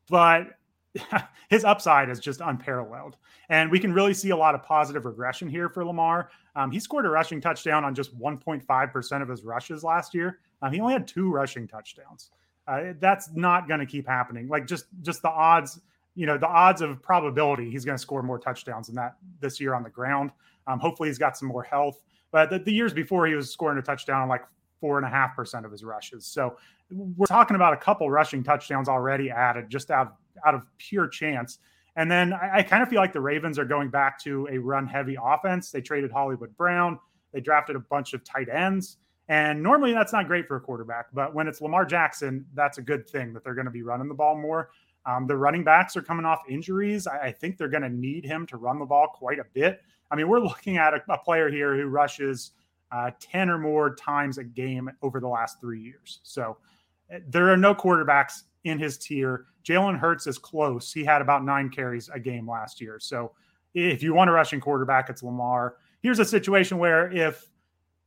But 0.08 0.58
his 1.48 1.64
upside 1.64 2.08
is 2.08 2.20
just 2.20 2.40
unparalleled. 2.40 3.16
And 3.48 3.70
we 3.70 3.78
can 3.78 3.92
really 3.92 4.14
see 4.14 4.30
a 4.30 4.36
lot 4.36 4.54
of 4.54 4.62
positive 4.62 5.04
regression 5.04 5.48
here 5.48 5.68
for 5.68 5.84
Lamar. 5.84 6.30
Um, 6.56 6.70
he 6.70 6.80
scored 6.80 7.06
a 7.06 7.08
rushing 7.08 7.40
touchdown 7.40 7.84
on 7.84 7.94
just 7.94 8.18
1.5% 8.18 9.22
of 9.22 9.28
his 9.28 9.44
rushes 9.44 9.84
last 9.84 10.14
year. 10.14 10.40
Um, 10.62 10.72
he 10.72 10.80
only 10.80 10.92
had 10.92 11.06
two 11.06 11.30
rushing 11.30 11.66
touchdowns. 11.66 12.30
Uh, 12.66 12.92
that's 13.00 13.30
not 13.34 13.66
going 13.66 13.80
to 13.80 13.86
keep 13.86 14.06
happening. 14.06 14.48
Like 14.48 14.66
just 14.66 14.86
just 15.00 15.22
the 15.22 15.30
odds, 15.30 15.80
you 16.14 16.26
know, 16.26 16.36
the 16.36 16.48
odds 16.48 16.82
of 16.82 17.00
probability 17.00 17.70
he's 17.70 17.84
going 17.84 17.96
to 17.96 18.02
score 18.02 18.22
more 18.22 18.38
touchdowns 18.38 18.88
than 18.88 18.96
that 18.96 19.16
this 19.40 19.58
year 19.58 19.74
on 19.74 19.82
the 19.82 19.88
ground. 19.90 20.32
Um, 20.66 20.78
hopefully 20.78 21.08
he's 21.08 21.18
got 21.18 21.36
some 21.36 21.48
more 21.48 21.62
health. 21.62 22.02
But 22.30 22.50
the, 22.50 22.58
the 22.58 22.72
years 22.72 22.92
before 22.92 23.26
he 23.26 23.34
was 23.34 23.50
scoring 23.50 23.78
a 23.78 23.82
touchdown 23.82 24.20
on 24.20 24.28
like 24.28 24.42
four 24.80 24.98
and 24.98 25.06
a 25.06 25.10
half 25.10 25.34
percent 25.34 25.66
of 25.66 25.72
his 25.72 25.84
rushes. 25.84 26.26
So 26.26 26.56
we're 26.90 27.26
talking 27.26 27.54
about 27.54 27.72
a 27.72 27.76
couple 27.76 28.10
rushing 28.10 28.42
touchdowns 28.42 28.88
already 28.88 29.30
added 29.30 29.68
just 29.68 29.90
out 29.90 30.16
out 30.46 30.54
of 30.54 30.62
pure 30.78 31.08
chance. 31.08 31.58
And 31.96 32.10
then 32.10 32.32
I, 32.32 32.58
I 32.58 32.62
kind 32.62 32.82
of 32.82 32.88
feel 32.88 33.00
like 33.00 33.12
the 33.12 33.20
Ravens 33.20 33.58
are 33.58 33.64
going 33.64 33.90
back 33.90 34.20
to 34.20 34.48
a 34.50 34.58
run 34.58 34.86
heavy 34.86 35.16
offense. 35.20 35.70
They 35.70 35.80
traded 35.80 36.12
Hollywood 36.12 36.56
Brown, 36.56 36.98
they 37.32 37.40
drafted 37.40 37.76
a 37.76 37.80
bunch 37.80 38.14
of 38.14 38.24
tight 38.24 38.48
ends. 38.48 38.98
And 39.28 39.62
normally 39.62 39.92
that's 39.92 40.12
not 40.12 40.26
great 40.26 40.48
for 40.48 40.56
a 40.56 40.60
quarterback, 40.60 41.08
but 41.12 41.34
when 41.34 41.48
it's 41.48 41.60
Lamar 41.60 41.84
Jackson, 41.84 42.46
that's 42.54 42.78
a 42.78 42.82
good 42.82 43.08
thing 43.08 43.34
that 43.34 43.44
they're 43.44 43.54
going 43.54 43.66
to 43.66 43.70
be 43.70 43.82
running 43.82 44.08
the 44.08 44.14
ball 44.14 44.34
more. 44.34 44.70
Um, 45.04 45.26
the 45.26 45.36
running 45.36 45.64
backs 45.64 45.96
are 45.96 46.02
coming 46.02 46.24
off 46.24 46.40
injuries. 46.48 47.06
I, 47.06 47.18
I 47.18 47.32
think 47.32 47.58
they're 47.58 47.68
going 47.68 47.82
to 47.82 47.90
need 47.90 48.24
him 48.24 48.46
to 48.46 48.56
run 48.56 48.78
the 48.78 48.86
ball 48.86 49.08
quite 49.08 49.38
a 49.38 49.44
bit. 49.52 49.82
I 50.10 50.16
mean, 50.16 50.28
we're 50.28 50.40
looking 50.40 50.78
at 50.78 50.94
a, 50.94 51.02
a 51.10 51.18
player 51.18 51.50
here 51.50 51.76
who 51.76 51.86
rushes 51.86 52.52
uh, 52.92 53.10
10 53.20 53.50
or 53.50 53.58
more 53.58 53.94
times 53.94 54.38
a 54.38 54.44
game 54.44 54.90
over 55.02 55.20
the 55.20 55.28
last 55.28 55.60
three 55.60 55.80
years. 55.80 56.20
So 56.22 56.58
eh, 57.10 57.20
there 57.26 57.50
are 57.50 57.56
no 57.56 57.74
quarterbacks 57.74 58.42
in 58.64 58.78
his 58.78 58.98
tier. 58.98 59.46
Jalen 59.64 59.98
Hurts 59.98 60.26
is 60.26 60.38
close. 60.38 60.92
He 60.92 61.04
had 61.04 61.20
about 61.20 61.44
nine 61.44 61.68
carries 61.70 62.08
a 62.08 62.18
game 62.18 62.48
last 62.48 62.80
year. 62.80 62.98
So 63.00 63.32
if 63.74 64.02
you 64.02 64.14
want 64.14 64.30
a 64.30 64.32
rushing 64.32 64.60
quarterback, 64.60 65.10
it's 65.10 65.22
Lamar. 65.22 65.76
Here's 66.00 66.18
a 66.18 66.24
situation 66.24 66.78
where 66.78 67.10
if 67.12 67.48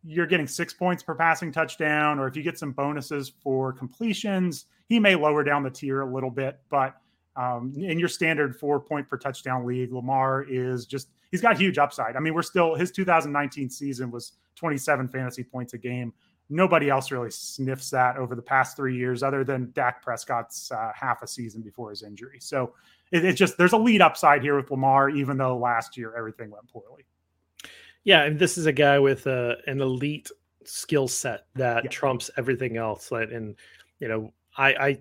you're 0.04 0.26
getting 0.26 0.48
six 0.48 0.74
points 0.74 1.04
per 1.04 1.14
passing 1.14 1.52
touchdown, 1.52 2.20
or 2.20 2.28
if 2.28 2.36
you 2.36 2.44
get 2.44 2.58
some 2.58 2.72
bonuses 2.72 3.32
for 3.44 3.72
completions, 3.72 4.66
he 4.90 5.00
may 5.00 5.16
lower 5.16 5.44
down 5.44 5.64
the 5.64 5.70
tier 5.70 6.02
a 6.02 6.12
little 6.12 6.32
bit. 6.32 6.60
But 6.70 6.96
um, 7.36 7.74
in 7.78 8.00
your 8.00 8.10
standard 8.10 8.56
four 8.56 8.80
point 8.80 9.08
per 9.08 9.18
touchdown 9.18 9.66
league, 9.66 9.92
Lamar 9.92 10.44
is 10.44 10.86
just, 10.86 11.10
he's 11.32 11.42
got 11.42 11.58
huge 11.58 11.78
upside. 11.78 12.16
I 12.16 12.20
mean, 12.20 12.34
we're 12.34 12.42
still, 12.42 12.76
his 12.76 12.92
2019 12.92 13.70
season 13.70 14.12
was 14.12 14.34
27 14.56 15.08
fantasy 15.08 15.44
points 15.44 15.74
a 15.74 15.78
game 15.78 16.14
nobody 16.52 16.90
else 16.90 17.10
really 17.10 17.32
sniffs 17.32 17.90
that 17.90 18.18
over 18.18 18.36
the 18.36 18.42
past 18.42 18.76
three 18.76 18.96
years, 18.96 19.24
other 19.24 19.44
than 19.44 19.72
Dak 19.74 20.04
Prescott's 20.04 20.72
uh, 20.72 20.92
half 20.94 21.24
a 21.24 21.28
season 21.28 21.62
before 21.62 21.90
his 21.90 22.04
injury. 22.04 22.38
So 22.40 22.74
it, 23.12 23.26
it's 23.26 23.40
just 23.40 23.58
there's 23.58 23.74
a 23.74 23.78
lead 23.78 24.02
upside 24.02 24.44
here 24.44 24.58
with 24.58 24.70
Lamar, 24.70 25.10
even 25.10 25.38
though 25.38 25.58
last 25.58 25.98
year 25.98 26.14
everything 26.16 26.52
went 26.52 26.68
poorly. 26.68 27.06
Yeah, 28.04 28.24
and 28.24 28.38
this 28.38 28.58
is 28.58 28.66
a 28.66 28.74
guy 28.74 29.00
with 29.00 29.26
uh, 29.26 29.56
an 29.66 29.80
elite 29.80 30.30
skill 30.66 31.08
set 31.08 31.46
that 31.56 31.86
yeah. 31.86 31.90
trumps 31.90 32.30
everything 32.38 32.78
else. 32.78 33.12
And 33.12 33.56
you 34.00 34.08
know, 34.08 34.34
I, 34.58 34.74
I 34.74 35.00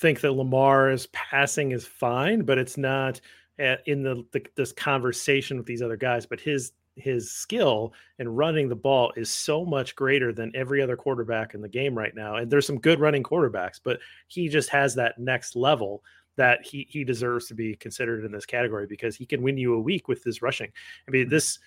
think 0.00 0.20
that 0.22 0.32
Lamar's 0.32 1.06
passing 1.08 1.72
is 1.72 1.86
fine, 1.86 2.42
but 2.42 2.58
it's 2.58 2.78
not 2.78 3.20
uh, 3.62 3.76
in 3.86 4.02
the, 4.02 4.24
the 4.32 4.44
this 4.56 4.72
conversation 4.72 5.58
with 5.58 5.66
these 5.66 5.82
other 5.82 5.96
guys. 5.96 6.26
But 6.26 6.40
his 6.40 6.72
his 6.96 7.30
skill 7.30 7.92
in 8.18 8.28
running 8.28 8.68
the 8.68 8.76
ball 8.76 9.12
is 9.16 9.30
so 9.30 9.64
much 9.64 9.94
greater 9.94 10.32
than 10.32 10.52
every 10.54 10.82
other 10.82 10.96
quarterback 10.96 11.54
in 11.54 11.60
the 11.60 11.68
game 11.68 11.96
right 11.96 12.14
now. 12.14 12.36
And 12.36 12.50
there's 12.50 12.66
some 12.66 12.80
good 12.80 13.00
running 13.00 13.22
quarterbacks, 13.22 13.80
but 13.82 14.00
he 14.26 14.48
just 14.48 14.68
has 14.70 14.94
that 14.96 15.18
next 15.18 15.54
level 15.54 16.02
that 16.36 16.64
he 16.64 16.86
he 16.88 17.04
deserves 17.04 17.46
to 17.48 17.54
be 17.54 17.76
considered 17.76 18.24
in 18.24 18.32
this 18.32 18.46
category 18.46 18.86
because 18.86 19.16
he 19.16 19.26
can 19.26 19.42
win 19.42 19.58
you 19.58 19.74
a 19.74 19.80
week 19.80 20.08
with 20.08 20.24
his 20.24 20.42
rushing. 20.42 20.70
I 21.06 21.10
mean, 21.10 21.24
mm-hmm. 21.24 21.30
this 21.30 21.58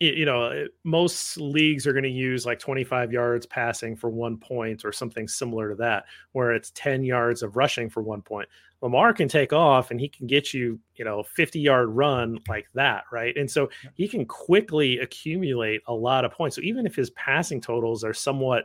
you 0.00 0.24
know, 0.24 0.44
uh, 0.44 0.64
most 0.82 1.36
leagues 1.36 1.86
are 1.86 1.92
going 1.92 2.04
to 2.04 2.08
use 2.08 2.46
like 2.46 2.58
25 2.58 3.12
yards 3.12 3.44
passing 3.44 3.94
for 3.94 4.08
one 4.08 4.38
point 4.38 4.82
or 4.84 4.92
something 4.92 5.28
similar 5.28 5.68
to 5.68 5.74
that, 5.76 6.04
where 6.32 6.52
it's 6.52 6.72
10 6.74 7.04
yards 7.04 7.42
of 7.42 7.56
rushing 7.56 7.90
for 7.90 8.02
one 8.02 8.22
point. 8.22 8.48
Lamar 8.80 9.12
can 9.12 9.28
take 9.28 9.52
off 9.52 9.90
and 9.90 10.00
he 10.00 10.08
can 10.08 10.26
get 10.26 10.54
you, 10.54 10.80
you 10.96 11.04
know, 11.04 11.22
50 11.22 11.60
yard 11.60 11.90
run 11.90 12.38
like 12.48 12.66
that, 12.72 13.04
right? 13.12 13.36
And 13.36 13.50
so 13.50 13.68
he 13.92 14.08
can 14.08 14.24
quickly 14.24 14.98
accumulate 14.98 15.82
a 15.86 15.92
lot 15.92 16.24
of 16.24 16.32
points. 16.32 16.56
So 16.56 16.62
even 16.62 16.86
if 16.86 16.96
his 16.96 17.10
passing 17.10 17.60
totals 17.60 18.02
are 18.02 18.14
somewhat 18.14 18.64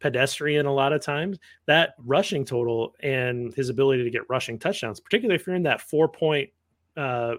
pedestrian 0.00 0.66
a 0.66 0.74
lot 0.74 0.92
of 0.92 1.00
times, 1.00 1.38
that 1.64 1.94
rushing 2.04 2.44
total 2.44 2.94
and 3.00 3.54
his 3.54 3.70
ability 3.70 4.04
to 4.04 4.10
get 4.10 4.28
rushing 4.28 4.58
touchdowns, 4.58 5.00
particularly 5.00 5.40
if 5.40 5.46
you're 5.46 5.56
in 5.56 5.62
that 5.62 5.80
four 5.80 6.08
point 6.08 6.50
uh, 6.96 7.34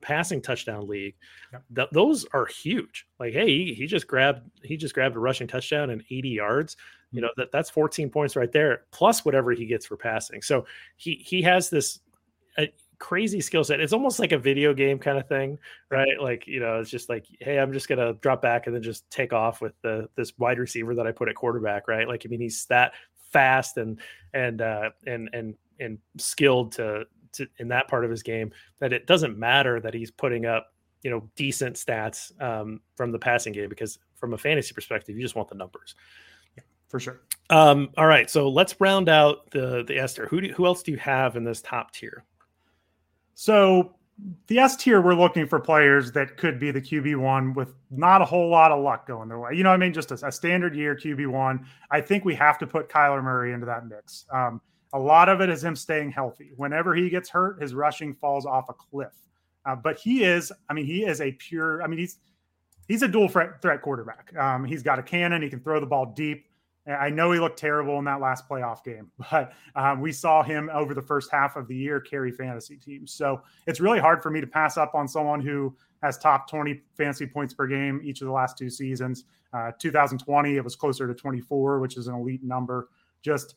passing 0.00 0.42
touchdown 0.42 0.86
league, 0.86 1.14
yep. 1.52 1.62
th- 1.74 1.88
those 1.92 2.26
are 2.32 2.46
huge. 2.46 3.06
Like, 3.18 3.32
hey, 3.32 3.46
he, 3.46 3.74
he, 3.74 3.86
just 3.86 4.06
grabbed 4.06 4.48
he 4.62 4.76
just 4.76 4.94
grabbed 4.94 5.16
a 5.16 5.20
rushing 5.20 5.46
touchdown 5.46 5.90
and 5.90 6.02
80 6.10 6.28
yards. 6.28 6.74
Mm-hmm. 6.74 7.16
You 7.16 7.22
know 7.22 7.30
that 7.36 7.50
that's 7.50 7.70
14 7.70 8.10
points 8.10 8.36
right 8.36 8.52
there, 8.52 8.82
plus 8.92 9.24
whatever 9.24 9.52
he 9.52 9.66
gets 9.66 9.86
for 9.86 9.96
passing. 9.96 10.42
So 10.42 10.66
he 10.96 11.14
he 11.14 11.42
has 11.42 11.70
this 11.70 12.00
crazy 13.00 13.40
skill 13.40 13.64
set. 13.64 13.80
It's 13.80 13.92
almost 13.92 14.20
like 14.20 14.30
a 14.30 14.38
video 14.38 14.72
game 14.72 14.98
kind 14.98 15.18
of 15.18 15.26
thing, 15.26 15.58
right? 15.90 16.20
Like 16.20 16.46
you 16.46 16.60
know, 16.60 16.78
it's 16.78 16.90
just 16.90 17.08
like, 17.08 17.26
hey, 17.40 17.58
I'm 17.58 17.72
just 17.72 17.88
gonna 17.88 18.12
drop 18.14 18.40
back 18.40 18.66
and 18.66 18.76
then 18.76 18.82
just 18.82 19.10
take 19.10 19.32
off 19.32 19.60
with 19.60 19.72
the 19.82 20.08
this 20.14 20.38
wide 20.38 20.60
receiver 20.60 20.94
that 20.94 21.06
I 21.06 21.12
put 21.12 21.28
at 21.28 21.34
quarterback, 21.34 21.88
right? 21.88 22.06
Like, 22.06 22.22
I 22.24 22.28
mean, 22.28 22.40
he's 22.40 22.66
that 22.66 22.92
fast 23.32 23.76
and 23.76 23.98
and 24.32 24.62
uh, 24.62 24.90
and 25.06 25.28
and 25.32 25.54
and 25.80 25.98
skilled 26.18 26.72
to 26.72 27.06
to, 27.32 27.46
in 27.58 27.68
that 27.68 27.88
part 27.88 28.04
of 28.04 28.10
his 28.10 28.22
game 28.22 28.50
that 28.78 28.92
it 28.92 29.06
doesn't 29.06 29.38
matter 29.38 29.80
that 29.80 29.94
he's 29.94 30.10
putting 30.10 30.46
up 30.46 30.72
you 31.02 31.10
know 31.10 31.28
decent 31.36 31.76
stats 31.76 32.32
um, 32.42 32.80
from 32.96 33.12
the 33.12 33.18
passing 33.18 33.52
game 33.52 33.68
because 33.68 33.98
from 34.16 34.34
a 34.34 34.38
fantasy 34.38 34.74
perspective 34.74 35.16
you 35.16 35.22
just 35.22 35.36
want 35.36 35.48
the 35.48 35.54
numbers 35.54 35.94
yeah, 36.56 36.62
for 36.88 37.00
sure 37.00 37.22
um, 37.50 37.88
all 37.96 38.06
right 38.06 38.28
so 38.30 38.48
let's 38.48 38.80
round 38.80 39.08
out 39.08 39.50
the 39.50 39.84
the 39.86 39.98
S 39.98 40.14
tier 40.14 40.26
who 40.26 40.40
do, 40.40 40.52
who 40.52 40.66
else 40.66 40.82
do 40.82 40.92
you 40.92 40.98
have 40.98 41.36
in 41.36 41.44
this 41.44 41.62
top 41.62 41.92
tier 41.92 42.24
so 43.34 43.94
the 44.46 44.58
S 44.58 44.76
tier, 44.76 45.00
we're 45.00 45.14
looking 45.14 45.46
for 45.46 45.58
players 45.58 46.12
that 46.12 46.36
could 46.36 46.58
be 46.58 46.70
the 46.70 46.80
QB 46.80 47.16
one 47.16 47.54
with 47.54 47.74
not 47.90 48.20
a 48.22 48.24
whole 48.24 48.48
lot 48.48 48.72
of 48.72 48.82
luck 48.82 49.06
going 49.06 49.28
their 49.28 49.38
way. 49.38 49.54
You 49.54 49.64
know, 49.64 49.70
I 49.70 49.76
mean, 49.76 49.92
just 49.92 50.10
a, 50.10 50.26
a 50.26 50.32
standard 50.32 50.74
year 50.74 50.94
QB 50.94 51.26
one. 51.28 51.66
I 51.90 52.00
think 52.00 52.24
we 52.24 52.34
have 52.34 52.58
to 52.58 52.66
put 52.66 52.88
Kyler 52.88 53.22
Murray 53.22 53.52
into 53.52 53.66
that 53.66 53.86
mix. 53.86 54.26
Um, 54.32 54.60
a 54.92 54.98
lot 54.98 55.28
of 55.28 55.40
it 55.40 55.48
is 55.48 55.62
him 55.62 55.76
staying 55.76 56.10
healthy. 56.10 56.52
Whenever 56.56 56.94
he 56.94 57.08
gets 57.08 57.28
hurt, 57.28 57.60
his 57.62 57.74
rushing 57.74 58.14
falls 58.14 58.46
off 58.46 58.68
a 58.68 58.74
cliff. 58.74 59.12
Uh, 59.64 59.76
but 59.76 59.98
he 59.98 60.24
is, 60.24 60.52
I 60.68 60.72
mean, 60.72 60.86
he 60.86 61.04
is 61.04 61.20
a 61.20 61.32
pure, 61.32 61.82
I 61.82 61.86
mean, 61.86 61.98
he's 61.98 62.18
he's 62.88 63.02
a 63.02 63.08
dual 63.08 63.28
threat, 63.28 63.82
quarterback. 63.82 64.36
Um, 64.36 64.64
he's 64.64 64.82
got 64.82 64.98
a 64.98 65.02
cannon. 65.02 65.42
He 65.42 65.48
can 65.48 65.60
throw 65.60 65.78
the 65.78 65.86
ball 65.86 66.06
deep. 66.06 66.46
I 66.86 67.08
know 67.08 67.30
he 67.30 67.38
looked 67.38 67.58
terrible 67.58 67.98
in 67.98 68.04
that 68.06 68.20
last 68.20 68.48
playoff 68.48 68.82
game, 68.82 69.12
but 69.30 69.52
um, 69.76 70.00
we 70.00 70.10
saw 70.10 70.42
him 70.42 70.68
over 70.72 70.92
the 70.92 71.02
first 71.02 71.30
half 71.30 71.56
of 71.56 71.68
the 71.68 71.76
year 71.76 72.00
carry 72.00 72.32
fantasy 72.32 72.76
teams. 72.76 73.12
So 73.12 73.42
it's 73.66 73.80
really 73.80 74.00
hard 74.00 74.22
for 74.22 74.30
me 74.30 74.40
to 74.40 74.46
pass 74.46 74.76
up 74.76 74.94
on 74.94 75.06
someone 75.06 75.40
who 75.40 75.76
has 76.02 76.18
top 76.18 76.48
20 76.50 76.80
fantasy 76.96 77.26
points 77.26 77.54
per 77.54 77.66
game 77.66 78.00
each 78.02 78.22
of 78.22 78.26
the 78.26 78.32
last 78.32 78.58
two 78.58 78.70
seasons. 78.70 79.24
Uh, 79.52 79.70
2020, 79.78 80.56
it 80.56 80.64
was 80.64 80.74
closer 80.74 81.06
to 81.06 81.14
24, 81.14 81.80
which 81.80 81.96
is 81.96 82.08
an 82.08 82.14
elite 82.14 82.42
number. 82.42 82.88
Just 83.22 83.56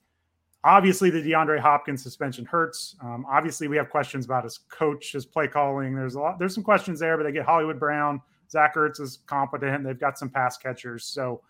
obviously, 0.63 1.09
the 1.09 1.21
DeAndre 1.21 1.59
Hopkins 1.59 2.01
suspension 2.01 2.45
hurts. 2.45 2.95
Um, 3.01 3.25
obviously, 3.29 3.67
we 3.67 3.77
have 3.77 3.89
questions 3.89 4.25
about 4.25 4.43
his 4.43 4.59
coach, 4.69 5.11
his 5.11 5.25
play 5.25 5.47
calling. 5.47 5.95
There's 5.95 6.15
a 6.15 6.19
lot, 6.19 6.39
there's 6.39 6.53
some 6.53 6.63
questions 6.63 6.99
there, 6.99 7.17
but 7.17 7.23
they 7.23 7.31
get 7.31 7.45
Hollywood 7.45 7.79
Brown. 7.79 8.21
Zach 8.49 8.75
Ertz 8.75 8.99
is 8.99 9.19
competent. 9.25 9.83
They've 9.83 9.99
got 9.99 10.17
some 10.17 10.29
pass 10.29 10.57
catchers. 10.57 11.05
So 11.05 11.41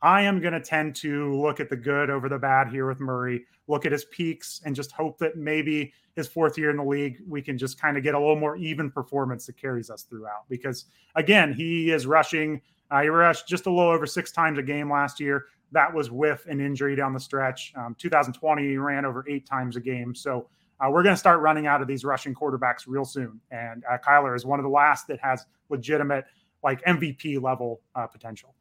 I 0.00 0.22
am 0.22 0.40
going 0.40 0.52
to 0.52 0.60
tend 0.60 0.94
to 0.96 1.34
look 1.34 1.60
at 1.60 1.68
the 1.68 1.76
good 1.76 2.08
over 2.08 2.28
the 2.28 2.38
bad 2.38 2.68
here 2.68 2.86
with 2.86 3.00
Murray, 3.00 3.44
look 3.66 3.84
at 3.84 3.92
his 3.92 4.04
peaks, 4.06 4.60
and 4.64 4.74
just 4.74 4.92
hope 4.92 5.18
that 5.18 5.36
maybe 5.36 5.92
his 6.14 6.28
fourth 6.28 6.56
year 6.56 6.70
in 6.70 6.76
the 6.76 6.84
league, 6.84 7.18
we 7.28 7.42
can 7.42 7.58
just 7.58 7.80
kind 7.80 7.96
of 7.96 8.02
get 8.02 8.14
a 8.14 8.18
little 8.18 8.36
more 8.36 8.56
even 8.56 8.90
performance 8.90 9.46
that 9.46 9.56
carries 9.56 9.90
us 9.90 10.02
throughout. 10.04 10.48
Because 10.48 10.86
again, 11.14 11.52
he 11.52 11.90
is 11.90 12.06
rushing. 12.06 12.60
Uh, 12.90 13.02
he 13.02 13.08
rushed 13.08 13.46
just 13.46 13.66
a 13.66 13.70
little 13.70 13.90
over 13.90 14.06
six 14.06 14.32
times 14.32 14.58
a 14.58 14.62
game 14.62 14.90
last 14.90 15.20
year. 15.20 15.46
That 15.72 15.92
was 15.92 16.10
with 16.10 16.46
an 16.48 16.60
injury 16.60 16.96
down 16.96 17.12
the 17.12 17.20
stretch. 17.20 17.72
Um, 17.76 17.94
2020, 17.98 18.62
he 18.62 18.76
ran 18.78 19.04
over 19.04 19.24
eight 19.28 19.46
times 19.46 19.76
a 19.76 19.80
game. 19.80 20.14
So 20.14 20.48
uh, 20.80 20.90
we're 20.90 21.02
going 21.02 21.14
to 21.14 21.18
start 21.18 21.40
running 21.40 21.66
out 21.66 21.82
of 21.82 21.88
these 21.88 22.04
rushing 22.04 22.34
quarterbacks 22.34 22.84
real 22.86 23.04
soon. 23.04 23.40
And 23.50 23.84
uh, 23.90 23.98
Kyler 23.98 24.34
is 24.34 24.46
one 24.46 24.58
of 24.58 24.62
the 24.62 24.70
last 24.70 25.06
that 25.08 25.20
has 25.20 25.46
legitimate, 25.68 26.24
like 26.62 26.82
MVP 26.84 27.42
level 27.42 27.80
uh, 27.94 28.06
potential. 28.06 28.54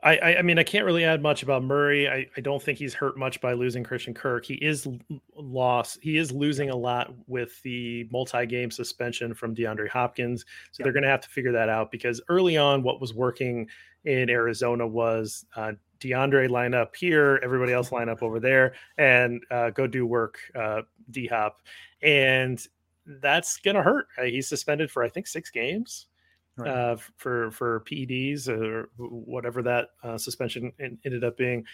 I, 0.00 0.36
I, 0.38 0.42
mean, 0.42 0.60
I 0.60 0.62
can't 0.62 0.84
really 0.84 1.04
add 1.04 1.20
much 1.20 1.42
about 1.42 1.64
Murray. 1.64 2.08
I, 2.08 2.28
I 2.36 2.40
don't 2.40 2.62
think 2.62 2.78
he's 2.78 2.94
hurt 2.94 3.18
much 3.18 3.40
by 3.40 3.52
losing 3.54 3.82
Christian 3.82 4.14
Kirk. 4.14 4.44
He 4.44 4.54
is 4.54 4.86
lost. 5.36 5.98
He 6.00 6.18
is 6.18 6.30
losing 6.30 6.70
a 6.70 6.76
lot 6.76 7.12
with 7.26 7.60
the 7.62 8.06
multi-game 8.12 8.70
suspension 8.70 9.34
from 9.34 9.56
DeAndre 9.56 9.88
Hopkins. 9.88 10.44
So 10.70 10.84
they're 10.84 10.92
going 10.92 11.02
to 11.02 11.08
have 11.08 11.22
to 11.22 11.28
figure 11.28 11.50
that 11.50 11.68
out 11.68 11.90
because 11.90 12.20
early 12.28 12.56
on, 12.56 12.84
what 12.84 13.00
was 13.00 13.12
working 13.12 13.66
in 14.08 14.30
Arizona 14.30 14.86
was 14.86 15.44
uh, 15.54 15.72
DeAndre 16.00 16.48
line 16.48 16.72
up 16.72 16.96
here, 16.96 17.38
everybody 17.42 17.72
else 17.72 17.92
line 17.92 18.08
up 18.08 18.22
over 18.22 18.40
there, 18.40 18.74
and 18.96 19.42
uh, 19.50 19.70
go 19.70 19.86
do 19.86 20.06
work, 20.06 20.38
uh, 20.58 20.82
D 21.10 21.26
Hop, 21.26 21.60
and 22.02 22.66
that's 23.20 23.58
going 23.58 23.76
to 23.76 23.82
hurt. 23.82 24.06
Uh, 24.16 24.24
he's 24.24 24.48
suspended 24.48 24.90
for 24.90 25.04
I 25.04 25.08
think 25.08 25.26
six 25.26 25.50
games 25.50 26.06
right. 26.56 26.70
uh, 26.70 26.96
for 27.16 27.50
for 27.50 27.80
PEDs 27.80 28.48
or 28.48 28.88
whatever 28.96 29.62
that 29.62 29.90
uh, 30.02 30.16
suspension 30.16 30.72
ended 30.78 31.22
up 31.22 31.36
being. 31.36 31.64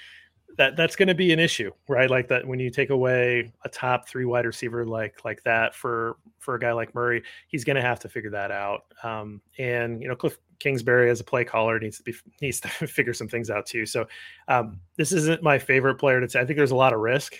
That 0.56 0.76
that's 0.76 0.96
going 0.96 1.08
to 1.08 1.14
be 1.14 1.32
an 1.32 1.40
issue, 1.40 1.70
right? 1.88 2.10
Like 2.10 2.28
that 2.28 2.46
when 2.46 2.58
you 2.58 2.70
take 2.70 2.90
away 2.90 3.52
a 3.64 3.68
top 3.68 4.08
three 4.08 4.24
wide 4.24 4.46
receiver 4.46 4.84
like 4.84 5.24
like 5.24 5.42
that 5.44 5.74
for 5.74 6.16
for 6.38 6.54
a 6.56 6.60
guy 6.60 6.72
like 6.72 6.94
Murray, 6.94 7.22
he's 7.48 7.64
going 7.64 7.76
to 7.76 7.82
have 7.82 8.00
to 8.00 8.08
figure 8.08 8.30
that 8.30 8.50
out. 8.50 8.82
Um, 9.02 9.40
and 9.58 10.02
you 10.02 10.08
know, 10.08 10.16
Cliff 10.16 10.38
Kingsbury 10.58 11.10
as 11.10 11.20
a 11.20 11.24
play 11.24 11.44
caller 11.44 11.78
needs 11.78 11.98
to 11.98 12.02
be 12.02 12.14
needs 12.40 12.60
to 12.60 12.68
figure 12.86 13.14
some 13.14 13.28
things 13.28 13.50
out 13.50 13.66
too. 13.66 13.86
So 13.86 14.06
um, 14.48 14.80
this 14.96 15.12
isn't 15.12 15.42
my 15.42 15.58
favorite 15.58 15.96
player 15.96 16.20
to 16.20 16.28
say. 16.28 16.40
I 16.40 16.44
think 16.44 16.56
there's 16.56 16.70
a 16.70 16.76
lot 16.76 16.92
of 16.92 17.00
risk 17.00 17.34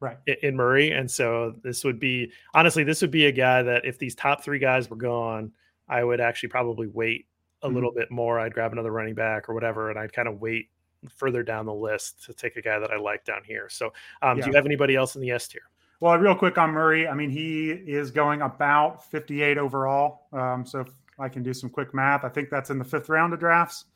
right 0.00 0.18
in 0.42 0.56
Murray, 0.56 0.90
and 0.90 1.10
so 1.10 1.54
this 1.62 1.84
would 1.84 1.98
be 1.98 2.30
honestly 2.54 2.84
this 2.84 3.00
would 3.00 3.10
be 3.10 3.26
a 3.26 3.32
guy 3.32 3.62
that 3.62 3.84
if 3.84 3.98
these 3.98 4.14
top 4.14 4.42
three 4.42 4.58
guys 4.58 4.90
were 4.90 4.96
gone 4.96 5.52
I 5.88 6.04
would 6.04 6.20
actually 6.20 6.48
probably 6.48 6.86
wait 6.86 7.26
a 7.62 7.66
mm-hmm. 7.66 7.74
little 7.74 7.92
bit 7.92 8.10
more. 8.10 8.40
I'd 8.40 8.54
grab 8.54 8.72
another 8.72 8.90
running 8.90 9.14
back 9.14 9.48
or 9.48 9.54
whatever, 9.54 9.90
and 9.90 9.98
I'd 9.98 10.12
kind 10.12 10.28
of 10.28 10.40
wait 10.40 10.70
further 11.08 11.42
down 11.42 11.66
the 11.66 11.74
list 11.74 12.24
to 12.24 12.32
take 12.32 12.56
a 12.56 12.62
guy 12.62 12.78
that 12.78 12.90
I 12.90 12.96
like 12.96 13.24
down 13.24 13.42
here. 13.44 13.68
So, 13.68 13.92
um, 14.22 14.38
yeah. 14.38 14.44
do 14.44 14.50
you 14.50 14.56
have 14.56 14.66
anybody 14.66 14.96
else 14.96 15.16
in 15.16 15.22
the 15.22 15.30
S 15.30 15.48
tier? 15.48 15.62
Well, 16.00 16.16
real 16.18 16.34
quick 16.34 16.58
on 16.58 16.70
Murray. 16.70 17.06
I 17.06 17.14
mean, 17.14 17.30
he 17.30 17.70
is 17.70 18.10
going 18.10 18.42
about 18.42 19.04
58 19.10 19.58
overall. 19.58 20.26
Um, 20.32 20.66
so, 20.66 20.84
I 21.18 21.28
can 21.28 21.42
do 21.42 21.54
some 21.54 21.70
quick 21.70 21.94
math, 21.94 22.24
I 22.24 22.28
think 22.28 22.50
that's 22.50 22.70
in 22.70 22.78
the 22.78 22.84
fifth 22.84 23.08
round 23.08 23.32
of 23.32 23.40
drafts. 23.40 23.86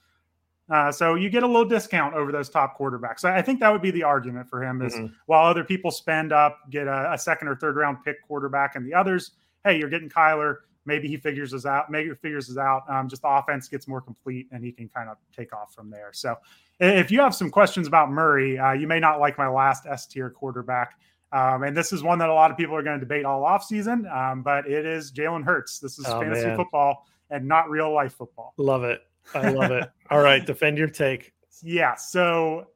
Uh, 0.71 0.93
so 0.93 1.15
you 1.15 1.31
get 1.31 1.43
a 1.43 1.47
little 1.47 1.65
discount 1.65 2.15
over 2.15 2.31
those 2.31 2.51
top 2.51 2.79
quarterbacks. 2.79 3.25
I 3.25 3.41
think 3.41 3.59
that 3.61 3.73
would 3.73 3.81
be 3.81 3.91
the 3.91 4.03
argument 4.03 4.51
for 4.51 4.63
him 4.63 4.83
is 4.83 4.95
mm-hmm. 4.95 5.07
while 5.25 5.47
other 5.47 5.65
people 5.65 5.91
spend 5.91 6.31
up, 6.31 6.59
get 6.71 6.87
a, 6.87 7.13
a, 7.15 7.17
second 7.17 7.49
or 7.49 7.57
third 7.57 7.77
round 7.77 8.05
pick 8.05 8.21
quarterback, 8.27 8.77
and 8.77 8.87
the 8.87 8.93
others, 8.93 9.31
hey, 9.65 9.79
you're 9.79 9.89
getting 9.89 10.11
Kyler 10.11 10.57
maybe 10.89 11.07
he 11.07 11.19
figures 11.19 11.53
this 11.53 11.67
out. 11.67 11.91
Maybe 11.91 12.09
he 12.09 12.15
figures 12.17 12.49
this 12.49 12.57
out. 12.57 12.83
Um, 12.89 13.09
just 13.09 13.23
the 13.23 13.29
offense 13.29 13.69
gets 13.69 13.87
more 13.87 14.01
complete, 14.01 14.49
and 14.51 14.65
he 14.65 14.73
can 14.73 14.89
kind 14.89 15.09
of 15.09 15.19
take 15.37 15.53
off 15.53 15.73
from 15.73 15.91
there. 15.91 16.11
So, 16.13 16.35
if 16.81 17.13
you 17.13 17.21
have 17.21 17.35
some 17.35 17.51
questions 17.51 17.87
about 17.87 18.11
Murray, 18.11 18.59
uh, 18.59 18.73
you 18.73 18.89
may 18.89 18.99
not 18.99 19.21
like 19.21 19.39
my 19.39 19.49
last 19.49 19.87
S 19.87 20.07
tier 20.07 20.31
quarterback. 20.31 20.99
Um, 21.33 21.63
and 21.63 21.77
this 21.77 21.93
is 21.93 22.03
one 22.03 22.19
that 22.21 22.29
a 22.29 22.35
lot 22.35 22.51
of 22.51 22.57
people 22.57 22.75
are 22.75 22.83
going 22.83 22.99
to 22.99 23.05
debate 23.05 23.25
all 23.27 23.43
offseason, 23.43 24.11
um, 24.15 24.43
but 24.43 24.67
it 24.67 24.87
is 24.87 25.13
Jalen 25.13 25.45
Hurts. 25.45 25.79
This 25.79 25.99
is 25.99 26.07
oh, 26.07 26.21
fantasy 26.21 26.47
man. 26.47 26.57
football 26.57 27.07
and 27.31 27.47
not 27.47 27.69
real 27.69 27.93
life 27.93 28.15
football. 28.15 28.55
Love 28.57 28.85
it. 28.85 29.03
I 29.35 29.51
love 29.51 29.71
it. 29.71 29.91
All 30.11 30.21
right, 30.23 30.45
defend 30.45 30.79
your 30.79 30.89
take. 30.89 31.35
Yeah. 31.63 31.97
So 31.97 32.69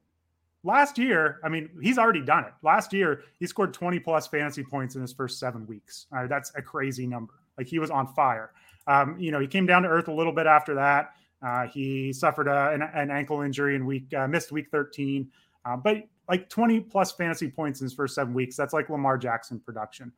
last 0.63 0.99
year, 0.99 1.39
I 1.43 1.49
mean, 1.49 1.69
he's 1.81 1.97
already 1.97 2.21
done 2.21 2.43
it. 2.43 2.53
Last 2.61 2.93
year, 2.93 3.23
he 3.39 3.47
scored 3.47 3.73
20 3.73 3.99
plus 3.99 4.27
fantasy 4.27 4.63
points 4.63 4.95
in 4.95 5.01
his 5.01 5.13
first 5.13 5.39
seven 5.39 5.65
weeks. 5.65 6.05
That's 6.11 6.51
a 6.55 6.61
crazy 6.61 7.07
number. 7.07 7.33
Like 7.57 7.67
he 7.67 7.79
was 7.79 7.89
on 7.89 8.07
fire. 8.13 8.51
Um, 8.87 9.17
you 9.19 9.31
know, 9.31 9.39
he 9.39 9.47
came 9.47 9.65
down 9.65 9.83
to 9.83 9.89
earth 9.89 10.07
a 10.07 10.13
little 10.13 10.33
bit 10.33 10.45
after 10.45 10.75
that. 10.75 11.13
Uh, 11.41 11.67
he 11.67 12.13
suffered 12.13 12.47
a, 12.47 12.71
an, 12.71 12.81
an, 12.81 13.11
ankle 13.11 13.41
injury 13.41 13.75
and 13.75 13.85
week 13.85 14.13
uh, 14.13 14.27
missed 14.27 14.51
week 14.51 14.69
13, 14.71 15.29
uh, 15.65 15.75
but 15.75 15.97
like 16.29 16.49
20 16.49 16.79
plus 16.81 17.11
fantasy 17.11 17.49
points 17.49 17.81
in 17.81 17.85
his 17.85 17.93
first 17.93 18.15
seven 18.15 18.33
weeks. 18.33 18.55
That's 18.55 18.73
like 18.73 18.89
Lamar 18.89 19.17
Jackson 19.17 19.59
production, 19.59 20.11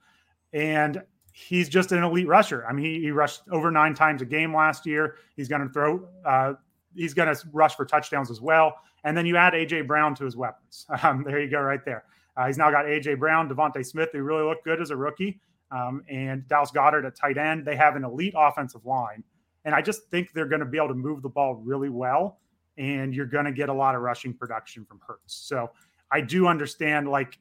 and 0.54 1.02
he's 1.32 1.68
just 1.68 1.92
an 1.92 2.04
elite 2.04 2.28
rusher. 2.28 2.66
I 2.68 2.74
mean, 2.74 2.86
he, 2.86 3.02
he 3.02 3.12
rushed 3.12 3.42
over 3.52 3.70
nine 3.70 3.94
times 3.94 4.22
a 4.22 4.26
game 4.26 4.56
last 4.56 4.86
year. 4.86 5.18
He's 5.36 5.50
going 5.50 5.62
to 5.62 5.70
throw. 5.70 6.08
Uh, 6.24 6.54
he's 6.96 7.14
going 7.14 7.34
to 7.34 7.48
rush 7.52 7.76
for 7.76 7.86
touchdowns 7.86 8.32
as 8.32 8.40
well. 8.40 8.76
And 9.04 9.16
then 9.18 9.26
you 9.26 9.36
add 9.36 9.54
AJ 9.54 9.86
Brown 9.86 10.16
to 10.16 10.26
his 10.26 10.36
weapons. 10.36 10.86
Um, 11.04 11.24
there 11.24 11.42
you 11.42 11.50
go, 11.50 11.60
right 11.60 11.84
there. 11.84 12.06
Uh, 12.38 12.48
he's 12.48 12.58
now 12.58 12.72
got 12.72 12.86
AJ 12.86 13.20
Brown, 13.20 13.50
DeVonta 13.50 13.86
Smith, 13.86 14.10
who 14.14 14.22
really 14.24 14.44
looked 14.44 14.64
good 14.64 14.82
as 14.82 14.92
a 14.92 14.96
rookie 14.96 15.40
um, 15.72 16.04
and 16.10 16.48
Dallas 16.48 16.72
Goedert 16.72 17.06
at 17.06 17.16
tight 17.16 17.38
end. 17.38 17.66
They 17.66 17.76
have 17.76 17.96
an 17.96 18.04
elite 18.04 18.34
offensive 18.36 18.86
line. 18.86 19.24
And 19.66 19.76
I 19.76 19.82
just 19.82 20.10
think 20.10 20.32
they're 20.34 20.48
going 20.48 20.60
to 20.60 20.66
be 20.66 20.78
able 20.78 20.90
to 20.90 20.96
move 20.96 21.22
the 21.22 21.30
ball 21.30 21.56
really 21.56 21.90
well. 21.90 22.40
And 22.78 23.14
you're 23.14 23.26
going 23.26 23.46
to 23.46 23.52
get 23.52 23.70
a 23.70 23.74
lot 23.74 23.96
of 23.96 24.02
rushing 24.02 24.34
production 24.34 24.86
from 24.86 25.00
Hurts. 25.06 25.34
So 25.36 25.72
I 26.12 26.22
do 26.22 26.48
understand, 26.48 27.10
like, 27.10 27.38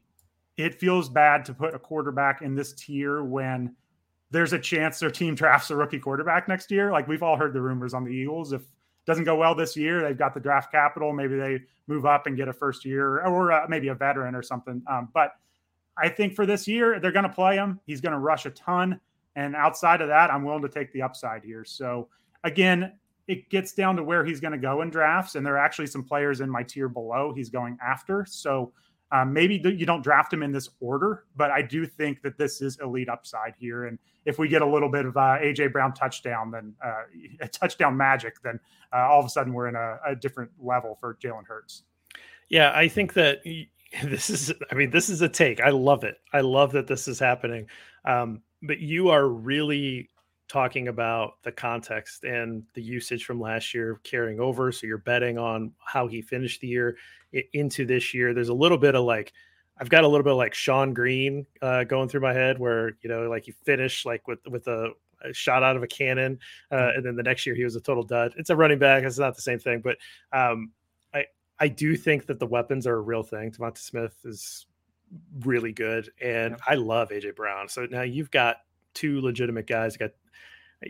it 0.56 0.74
feels 0.74 1.08
bad 1.08 1.44
to 1.46 1.54
put 1.54 1.74
a 1.74 1.78
quarterback 1.78 2.42
in 2.42 2.54
this 2.54 2.72
tier 2.72 3.22
when 3.22 3.74
there's 4.30 4.52
a 4.52 4.58
chance 4.58 4.98
their 4.98 5.10
team 5.10 5.34
drafts 5.36 5.70
a 5.70 5.76
rookie 5.76 5.98
quarterback 5.98 6.48
next 6.48 6.70
year. 6.70 6.92
Like, 6.92 7.08
we've 7.08 7.22
all 7.22 7.36
heard 7.36 7.52
the 7.52 7.60
rumors 7.60 7.94
on 7.94 8.04
the 8.04 8.10
Eagles. 8.10 8.52
If 8.52 8.62
doesn't 9.06 9.24
go 9.24 9.36
well 9.36 9.54
this 9.54 9.76
year, 9.76 10.02
they've 10.02 10.16
got 10.16 10.34
the 10.34 10.40
draft 10.40 10.72
capital. 10.72 11.12
Maybe 11.12 11.36
they 11.36 11.60
move 11.86 12.06
up 12.06 12.26
and 12.26 12.36
get 12.36 12.48
a 12.48 12.52
first 12.52 12.84
year 12.84 13.24
or 13.24 13.52
uh, 13.52 13.66
maybe 13.68 13.88
a 13.88 13.94
veteran 13.94 14.34
or 14.34 14.42
something. 14.42 14.82
Um, 14.90 15.08
but 15.12 15.32
I 15.96 16.08
think 16.08 16.34
for 16.34 16.46
this 16.46 16.66
year, 16.66 16.98
they're 16.98 17.12
going 17.12 17.28
to 17.28 17.32
play 17.32 17.56
him. 17.56 17.80
He's 17.86 18.00
going 18.00 18.12
to 18.12 18.18
rush 18.18 18.46
a 18.46 18.50
ton. 18.50 18.98
And 19.36 19.54
outside 19.54 20.00
of 20.00 20.08
that, 20.08 20.30
I'm 20.30 20.44
willing 20.44 20.62
to 20.62 20.68
take 20.68 20.92
the 20.92 21.02
upside 21.02 21.44
here. 21.44 21.64
So 21.64 22.08
again, 22.44 22.92
it 23.26 23.48
gets 23.50 23.72
down 23.72 23.96
to 23.96 24.02
where 24.02 24.24
he's 24.24 24.40
going 24.40 24.52
to 24.52 24.58
go 24.58 24.82
in 24.82 24.90
drafts. 24.90 25.34
And 25.34 25.44
there 25.44 25.54
are 25.54 25.64
actually 25.64 25.86
some 25.86 26.04
players 26.04 26.40
in 26.40 26.50
my 26.50 26.62
tier 26.62 26.88
below 26.88 27.32
he's 27.34 27.48
going 27.48 27.78
after. 27.84 28.26
So 28.28 28.72
um, 29.12 29.32
maybe 29.32 29.60
you 29.64 29.86
don't 29.86 30.02
draft 30.02 30.32
him 30.32 30.42
in 30.42 30.52
this 30.52 30.68
order, 30.80 31.24
but 31.36 31.50
I 31.50 31.62
do 31.62 31.86
think 31.86 32.22
that 32.22 32.36
this 32.36 32.60
is 32.60 32.78
elite 32.80 33.08
upside 33.08 33.54
here. 33.58 33.84
And 33.84 33.98
if 34.24 34.38
we 34.38 34.48
get 34.48 34.62
a 34.62 34.66
little 34.66 34.88
bit 34.88 35.06
of 35.06 35.16
uh, 35.16 35.38
AJ 35.40 35.72
Brown 35.72 35.94
touchdown, 35.94 36.50
then 36.50 36.74
uh, 36.84 37.02
a 37.40 37.48
touchdown 37.60 37.96
magic, 37.96 38.42
then 38.42 38.58
uh, 38.92 39.08
all 39.08 39.20
of 39.20 39.26
a 39.26 39.28
sudden 39.28 39.52
we're 39.52 39.68
in 39.68 39.76
a, 39.76 39.98
a 40.06 40.16
different 40.16 40.50
level 40.58 40.96
for 41.00 41.14
Jalen 41.22 41.46
Hurts. 41.46 41.84
Yeah, 42.48 42.72
I 42.74 42.88
think 42.88 43.14
that 43.14 43.40
this 44.04 44.30
is 44.30 44.52
i 44.70 44.74
mean 44.74 44.90
this 44.90 45.08
is 45.08 45.22
a 45.22 45.28
take 45.28 45.60
i 45.60 45.70
love 45.70 46.04
it 46.04 46.18
i 46.32 46.40
love 46.40 46.72
that 46.72 46.86
this 46.86 47.06
is 47.06 47.18
happening 47.18 47.66
um, 48.04 48.42
but 48.62 48.80
you 48.80 49.08
are 49.08 49.28
really 49.28 50.10
talking 50.54 50.86
about 50.86 51.42
the 51.42 51.50
context 51.50 52.22
and 52.22 52.62
the 52.74 52.80
usage 52.80 53.24
from 53.24 53.40
last 53.40 53.74
year 53.74 53.98
carrying 54.04 54.38
over 54.38 54.70
so 54.70 54.86
you're 54.86 54.98
betting 54.98 55.36
on 55.36 55.72
how 55.84 56.06
he 56.06 56.22
finished 56.22 56.60
the 56.60 56.68
year 56.68 56.96
into 57.54 57.84
this 57.84 58.14
year 58.14 58.32
there's 58.32 58.50
a 58.50 58.54
little 58.54 58.78
bit 58.78 58.94
of 58.94 59.04
like 59.04 59.32
i've 59.78 59.88
got 59.88 60.04
a 60.04 60.06
little 60.08 60.22
bit 60.22 60.30
of 60.30 60.38
like 60.38 60.54
Sean 60.54 60.94
Green 60.94 61.44
uh, 61.60 61.82
going 61.82 62.08
through 62.08 62.20
my 62.20 62.32
head 62.32 62.56
where 62.60 62.92
you 63.02 63.08
know 63.08 63.28
like 63.28 63.48
you 63.48 63.54
finish 63.64 64.06
like 64.06 64.28
with 64.28 64.38
with 64.46 64.68
a, 64.68 64.92
a 65.24 65.34
shot 65.34 65.64
out 65.64 65.74
of 65.74 65.82
a 65.82 65.88
cannon 65.88 66.38
uh, 66.70 66.76
mm. 66.76 66.98
and 66.98 67.04
then 67.04 67.16
the 67.16 67.22
next 67.24 67.44
year 67.46 67.56
he 67.56 67.64
was 67.64 67.74
a 67.74 67.80
total 67.80 68.04
dud 68.04 68.32
it's 68.36 68.50
a 68.50 68.54
running 68.54 68.78
back 68.78 69.02
it's 69.02 69.18
not 69.18 69.34
the 69.34 69.42
same 69.42 69.58
thing 69.58 69.80
but 69.80 69.96
um, 70.32 70.70
I 71.58 71.68
do 71.68 71.96
think 71.96 72.26
that 72.26 72.38
the 72.38 72.46
weapons 72.46 72.86
are 72.86 72.96
a 72.96 73.00
real 73.00 73.22
thing. 73.22 73.52
DeVonta 73.52 73.78
Smith 73.78 74.16
is 74.24 74.66
really 75.40 75.72
good, 75.72 76.10
and 76.20 76.52
yeah. 76.52 76.64
I 76.66 76.74
love 76.74 77.10
AJ 77.10 77.36
Brown. 77.36 77.68
So 77.68 77.86
now 77.86 78.02
you've 78.02 78.30
got 78.30 78.56
two 78.94 79.20
legitimate 79.20 79.66
guys. 79.66 79.94
You 79.94 79.98
got 80.06 80.10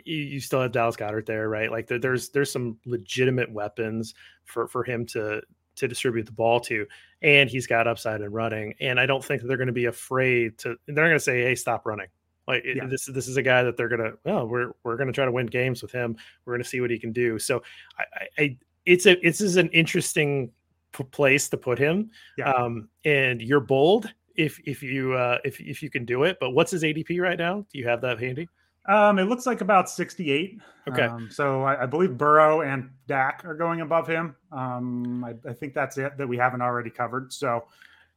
you, 0.04 0.40
still 0.40 0.60
have 0.60 0.72
Dallas 0.72 0.96
Goedert 0.96 1.26
there, 1.26 1.48
right? 1.48 1.70
Like 1.70 1.86
there, 1.86 1.98
there's 1.98 2.30
there's 2.30 2.50
some 2.50 2.78
legitimate 2.84 3.52
weapons 3.52 4.14
for 4.44 4.66
for 4.68 4.84
him 4.84 5.06
to 5.06 5.42
to 5.76 5.88
distribute 5.88 6.26
the 6.26 6.32
ball 6.32 6.60
to, 6.60 6.86
and 7.22 7.50
he's 7.50 7.66
got 7.66 7.86
upside 7.86 8.20
and 8.20 8.32
running. 8.32 8.74
And 8.80 9.00
I 9.00 9.06
don't 9.06 9.24
think 9.24 9.42
that 9.42 9.48
they're 9.48 9.56
going 9.56 9.66
to 9.66 9.72
be 9.72 9.86
afraid 9.86 10.58
to. 10.58 10.76
They're 10.86 10.94
going 10.94 11.12
to 11.12 11.20
say, 11.20 11.42
"Hey, 11.42 11.54
stop 11.54 11.86
running." 11.86 12.08
Like 12.46 12.64
yeah. 12.64 12.86
this, 12.86 13.06
this 13.06 13.28
is 13.28 13.36
a 13.36 13.42
guy 13.42 13.62
that 13.62 13.76
they're 13.76 13.88
gonna. 13.88 14.12
Well, 14.24 14.46
we're 14.46 14.72
we're 14.82 14.96
gonna 14.96 15.12
try 15.12 15.24
to 15.24 15.32
win 15.32 15.46
games 15.46 15.80
with 15.80 15.92
him. 15.92 16.16
We're 16.44 16.54
gonna 16.54 16.64
see 16.64 16.80
what 16.80 16.90
he 16.90 16.98
can 16.98 17.12
do. 17.12 17.38
So, 17.38 17.62
I, 17.98 18.26
I 18.38 18.58
it's 18.84 19.06
a 19.06 19.18
this 19.22 19.40
is 19.40 19.56
an 19.56 19.70
interesting 19.70 20.50
p- 20.92 21.04
place 21.04 21.48
to 21.50 21.56
put 21.56 21.78
him. 21.78 22.10
Yeah. 22.36 22.52
Um, 22.52 22.88
and 23.04 23.40
you're 23.40 23.60
bold 23.60 24.12
if 24.36 24.60
if 24.66 24.82
you 24.82 25.14
uh 25.14 25.38
if 25.44 25.60
if 25.60 25.82
you 25.82 25.90
can 25.90 26.04
do 26.04 26.24
it. 26.24 26.38
But 26.40 26.50
what's 26.50 26.70
his 26.70 26.82
ADP 26.82 27.20
right 27.20 27.38
now? 27.38 27.66
Do 27.72 27.78
you 27.78 27.86
have 27.88 28.00
that 28.02 28.18
handy? 28.18 28.48
Um, 28.86 29.18
it 29.18 29.24
looks 29.24 29.46
like 29.46 29.62
about 29.62 29.88
68. 29.88 30.60
Okay. 30.88 31.02
Um, 31.04 31.30
so 31.30 31.62
I, 31.62 31.84
I, 31.84 31.86
believe 31.86 32.18
Burrow 32.18 32.60
and 32.60 32.90
Dak 33.06 33.42
are 33.46 33.54
going 33.54 33.80
above 33.80 34.06
him. 34.06 34.36
Um, 34.52 35.24
I, 35.24 35.48
I, 35.48 35.54
think 35.54 35.72
that's 35.72 35.96
it 35.96 36.18
that 36.18 36.28
we 36.28 36.36
haven't 36.36 36.60
already 36.60 36.90
covered. 36.90 37.32
So 37.32 37.64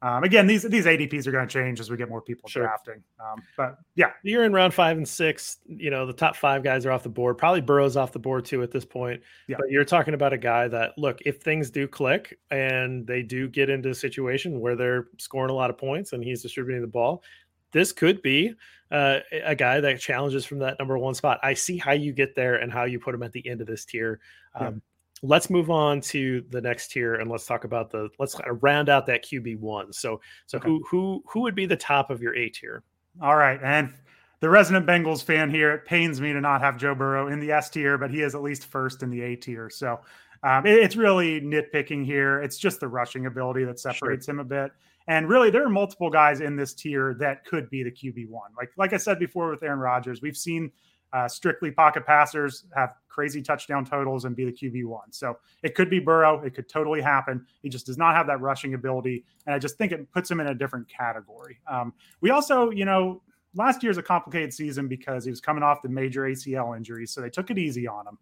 um, 0.01 0.23
again, 0.23 0.45
these 0.45 0.61
these 0.61 0.85
ADPs 0.85 1.25
are 1.25 1.31
going 1.31 1.47
to 1.47 1.51
change 1.51 1.79
as 1.79 1.89
we 1.89 1.97
get 1.97 2.07
more 2.07 2.21
people 2.21 2.47
sure. 2.47 2.63
drafting. 2.63 3.03
Um, 3.19 3.41
but 3.55 3.79
yeah, 3.95 4.11
you're 4.21 4.43
in 4.43 4.53
round 4.53 4.73
five 4.73 4.95
and 4.95 5.07
six. 5.07 5.57
You 5.65 5.89
know, 5.89 6.05
the 6.05 6.13
top 6.13 6.35
five 6.35 6.63
guys 6.63 6.85
are 6.85 6.91
off 6.91 7.01
the 7.01 7.09
board. 7.09 7.37
Probably 7.37 7.61
Burrow's 7.61 7.97
off 7.97 8.11
the 8.11 8.19
board 8.19 8.45
too 8.45 8.61
at 8.61 8.69
this 8.69 8.85
point. 8.85 9.21
Yeah. 9.47 9.57
But 9.57 9.71
you're 9.71 9.85
talking 9.85 10.13
about 10.13 10.33
a 10.33 10.37
guy 10.37 10.67
that 10.67 10.95
look, 10.99 11.21
if 11.25 11.41
things 11.41 11.71
do 11.71 11.87
click 11.87 12.37
and 12.51 13.07
they 13.07 13.23
do 13.23 13.47
get 13.47 13.71
into 13.71 13.89
a 13.89 13.95
situation 13.95 14.59
where 14.59 14.75
they're 14.75 15.07
scoring 15.17 15.49
a 15.49 15.55
lot 15.55 15.71
of 15.71 15.77
points 15.79 16.13
and 16.13 16.23
he's 16.23 16.43
distributing 16.43 16.81
the 16.81 16.87
ball, 16.87 17.23
this 17.71 17.91
could 17.91 18.21
be 18.21 18.53
uh, 18.91 19.19
a 19.31 19.55
guy 19.55 19.79
that 19.79 19.99
challenges 19.99 20.45
from 20.45 20.59
that 20.59 20.77
number 20.77 20.95
one 20.99 21.15
spot. 21.15 21.39
I 21.41 21.55
see 21.55 21.77
how 21.77 21.93
you 21.93 22.13
get 22.13 22.35
there 22.35 22.57
and 22.57 22.71
how 22.71 22.83
you 22.83 22.99
put 22.99 23.15
him 23.15 23.23
at 23.23 23.31
the 23.31 23.47
end 23.47 23.61
of 23.61 23.67
this 23.67 23.83
tier. 23.83 24.19
Um, 24.53 24.75
yeah 24.75 24.79
let's 25.23 25.49
move 25.49 25.69
on 25.69 26.01
to 26.01 26.43
the 26.49 26.61
next 26.61 26.91
tier 26.91 27.15
and 27.15 27.29
let's 27.29 27.45
talk 27.45 27.63
about 27.63 27.89
the 27.89 28.09
let's 28.19 28.35
kind 28.35 28.49
of 28.49 28.61
round 28.61 28.89
out 28.89 29.05
that 29.07 29.23
QB 29.23 29.59
one. 29.59 29.91
So 29.93 30.21
so 30.45 30.57
okay. 30.57 30.67
who 30.67 30.83
who 30.89 31.23
who 31.27 31.41
would 31.41 31.55
be 31.55 31.65
the 31.65 31.77
top 31.77 32.09
of 32.09 32.21
your 32.21 32.35
A 32.35 32.49
tier? 32.49 32.83
All 33.21 33.35
right, 33.35 33.59
and 33.63 33.93
the 34.39 34.49
resident 34.49 34.85
Bengals 34.85 35.23
fan 35.23 35.49
here, 35.49 35.73
it 35.73 35.85
pains 35.85 36.21
me 36.21 36.31
to 36.33 36.39
not 36.39 36.61
have 36.61 36.77
Joe 36.77 36.93
Burrow 36.93 37.27
in 37.27 37.39
the 37.39 37.51
S 37.51 37.69
tier, 37.69 37.97
but 37.97 38.11
he 38.11 38.21
is 38.21 38.35
at 38.35 38.43
least 38.43 38.65
first 38.65 39.01
in 39.01 39.09
the 39.09 39.21
A 39.21 39.35
tier. 39.35 39.69
So 39.69 39.99
um, 40.43 40.65
it, 40.65 40.77
it's 40.77 40.95
really 40.95 41.41
nitpicking 41.41 42.05
here. 42.05 42.41
It's 42.41 42.57
just 42.57 42.79
the 42.79 42.87
rushing 42.87 43.25
ability 43.25 43.63
that 43.65 43.79
separates 43.79 44.25
sure. 44.25 44.35
him 44.35 44.39
a 44.39 44.43
bit. 44.43 44.71
And 45.07 45.27
really, 45.29 45.49
there 45.49 45.65
are 45.65 45.69
multiple 45.69 46.09
guys 46.09 46.41
in 46.41 46.55
this 46.55 46.73
tier 46.73 47.15
that 47.19 47.45
could 47.45 47.69
be 47.69 47.81
the 47.81 47.91
QB 47.91 48.29
one. 48.29 48.51
Like 48.57 48.71
like 48.77 48.93
I 48.93 48.97
said 48.97 49.19
before 49.19 49.49
with 49.49 49.63
Aaron 49.63 49.79
Rodgers, 49.79 50.21
we've 50.21 50.37
seen 50.37 50.71
uh, 51.13 51.27
strictly 51.27 51.71
pocket 51.71 52.05
passers 52.05 52.65
have 52.75 52.95
crazy 53.07 53.41
touchdown 53.41 53.85
totals 53.85 54.25
and 54.25 54.35
be 54.35 54.45
the 54.45 54.51
QB 54.51 54.85
one. 54.85 55.11
So 55.11 55.37
it 55.63 55.73
could 55.73 55.89
be 55.89 55.99
Burrow. 55.99 56.39
It 56.41 56.53
could 56.53 56.69
totally 56.69 57.01
happen. 57.01 57.45
He 57.63 57.69
just 57.69 57.85
does 57.85 57.97
not 57.97 58.15
have 58.15 58.27
that 58.27 58.41
rushing 58.41 58.73
ability. 58.73 59.25
And 59.45 59.55
I 59.55 59.59
just 59.59 59.77
think 59.77 59.91
it 59.91 60.11
puts 60.11 60.29
him 60.29 60.39
in 60.39 60.47
a 60.47 60.53
different 60.53 60.87
category. 60.87 61.59
Um, 61.67 61.93
we 62.21 62.29
also, 62.29 62.69
you 62.69 62.85
know, 62.85 63.21
last 63.55 63.81
year's 63.81 63.97
a 63.97 64.03
complicated 64.03 64.53
season 64.53 64.87
because 64.87 65.23
he 65.23 65.31
was 65.31 65.41
coming 65.41 65.63
off 65.63 65.81
the 65.81 65.89
major 65.89 66.23
ACL 66.23 66.77
injuries. 66.77 67.11
So 67.11 67.21
they 67.21 67.29
took 67.29 67.49
it 67.49 67.57
easy 67.57 67.87
on 67.87 68.07
him 68.07 68.17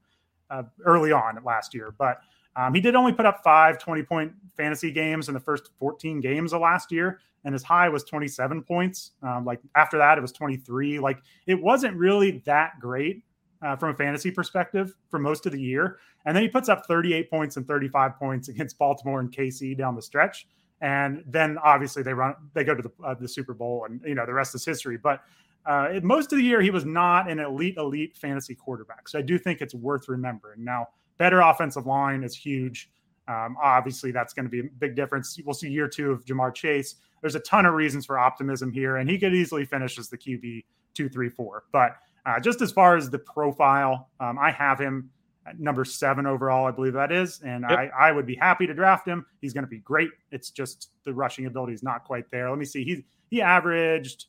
uh, 0.50 0.64
early 0.86 1.12
on 1.12 1.44
last 1.44 1.74
year. 1.74 1.94
But 1.98 2.22
um, 2.56 2.74
he 2.74 2.80
did 2.80 2.96
only 2.96 3.12
put 3.12 3.26
up 3.26 3.44
five 3.44 3.78
20 3.80 4.04
point 4.04 4.32
fantasy 4.56 4.92
games 4.92 5.28
in 5.28 5.34
the 5.34 5.40
first 5.40 5.72
14 5.78 6.22
games 6.22 6.54
of 6.54 6.62
last 6.62 6.92
year 6.92 7.20
and 7.46 7.54
his 7.54 7.64
high 7.64 7.88
was 7.88 8.04
27 8.04 8.64
points. 8.64 9.12
Um, 9.24 9.46
like 9.46 9.62
after 9.76 9.98
that, 10.00 10.18
it 10.18 10.22
was 10.22 10.32
23. 10.34 11.00
Like 11.00 11.20
it 11.48 11.62
wasn't 11.62 11.96
really 11.96 12.44
that 12.46 12.80
great 12.82 13.24
uh, 13.62 13.76
from 13.76 13.92
a 13.92 13.94
fantasy 13.94 14.32
perspective 14.32 14.94
for 15.10 15.20
most 15.20 15.46
of 15.46 15.52
the 15.52 15.62
year. 15.62 16.00
And 16.26 16.36
then 16.36 16.44
he 16.44 16.50
puts 16.50 16.70
up 16.70 16.86
38 16.88 17.30
points 17.30 17.56
and 17.56 17.68
35 17.68 18.18
points 18.18 18.48
against 18.50 18.78
Baltimore 18.78 19.20
and 19.20 19.32
KC 19.32 19.78
down 19.78 19.96
the 19.96 20.02
stretch. 20.02 20.48
And 20.82 21.24
then 21.26 21.58
obviously 21.64 22.04
they 22.04 22.14
run, 22.14 22.36
they 22.54 22.64
go 22.64 22.76
to 22.76 22.82
the, 22.82 22.92
uh, 23.04 23.14
the 23.14 23.28
Super 23.28 23.54
Bowl, 23.54 23.86
and 23.90 24.02
you 24.06 24.14
know 24.14 24.26
the 24.26 24.34
rest 24.34 24.54
is 24.56 24.66
history. 24.66 24.98
But 24.98 25.22
uh, 25.66 26.00
most 26.04 26.34
of 26.34 26.38
the 26.38 26.44
year, 26.44 26.62
he 26.62 26.70
was 26.70 26.86
not 26.86 27.30
an 27.30 27.40
elite, 27.40 27.78
elite 27.78 28.18
fantasy 28.18 28.56
quarterback. 28.56 29.08
So 29.08 29.18
I 29.18 29.22
do 29.22 29.40
think 29.40 29.62
it's 29.62 29.74
worth 29.74 30.10
remembering. 30.10 30.64
Now, 30.64 30.90
better 31.18 31.40
offensive 31.40 31.86
line 31.86 32.24
is 32.24 32.36
huge. 32.36 32.90
Um, 33.28 33.58
obviously, 33.62 34.12
that's 34.12 34.34
going 34.34 34.46
to 34.46 34.50
be 34.50 34.60
a 34.60 34.70
big 34.80 34.96
difference. 34.96 35.40
We'll 35.44 35.54
see 35.54 35.70
year 35.70 35.88
two 35.88 36.12
of 36.12 36.26
Ja'Marr 36.26 36.54
Chase. 36.54 36.96
There's 37.22 37.36
a 37.36 37.40
ton 37.40 37.66
of 37.66 37.74
reasons 37.74 38.06
for 38.06 38.20
optimism 38.20 38.72
here, 38.72 38.98
and 38.98 39.10
he 39.10 39.18
could 39.18 39.34
easily 39.34 39.66
finish 39.66 39.98
as 39.98 40.10
the 40.10 40.18
QB 40.18 40.64
two, 40.94 41.10
three, 41.10 41.30
four. 41.30 41.64
But 41.72 41.98
uh, 42.26 42.40
just 42.40 42.62
as 42.62 42.72
far 42.72 42.96
as 42.96 43.10
the 43.10 43.20
profile, 43.20 44.10
um, 44.20 44.38
I 44.38 44.52
have 44.52 44.80
him 44.80 45.10
at 45.48 45.60
number 45.60 45.86
seven 45.86 46.26
overall, 46.26 46.66
I 46.66 46.72
believe 46.72 46.94
that 46.94 47.12
is, 47.12 47.42
and 47.42 47.66
yep. 47.70 47.78
I, 47.78 48.10
I 48.10 48.12
would 48.12 48.26
be 48.26 48.36
happy 48.36 48.66
to 48.66 48.74
draft 48.74 49.08
him. 49.08 49.26
He's 49.42 49.54
going 49.54 49.64
to 49.64 49.70
be 49.70 49.80
great. 49.80 50.10
It's 50.32 50.50
just 50.50 50.90
the 51.04 51.14
rushing 51.14 51.46
ability 51.46 51.74
is 51.74 51.84
not 51.84 52.04
quite 52.04 52.30
there. 52.32 52.50
Let 52.50 52.58
me 52.58 52.66
see. 52.66 52.84
He 52.84 53.06
he 53.30 53.42
averaged 53.42 54.26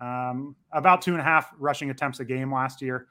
um, 0.00 0.56
about 0.72 1.02
two 1.02 1.12
and 1.12 1.20
a 1.20 1.24
half 1.24 1.52
rushing 1.58 1.90
attempts 1.90 2.20
a 2.20 2.24
game 2.24 2.52
last 2.52 2.82
year 2.82 3.08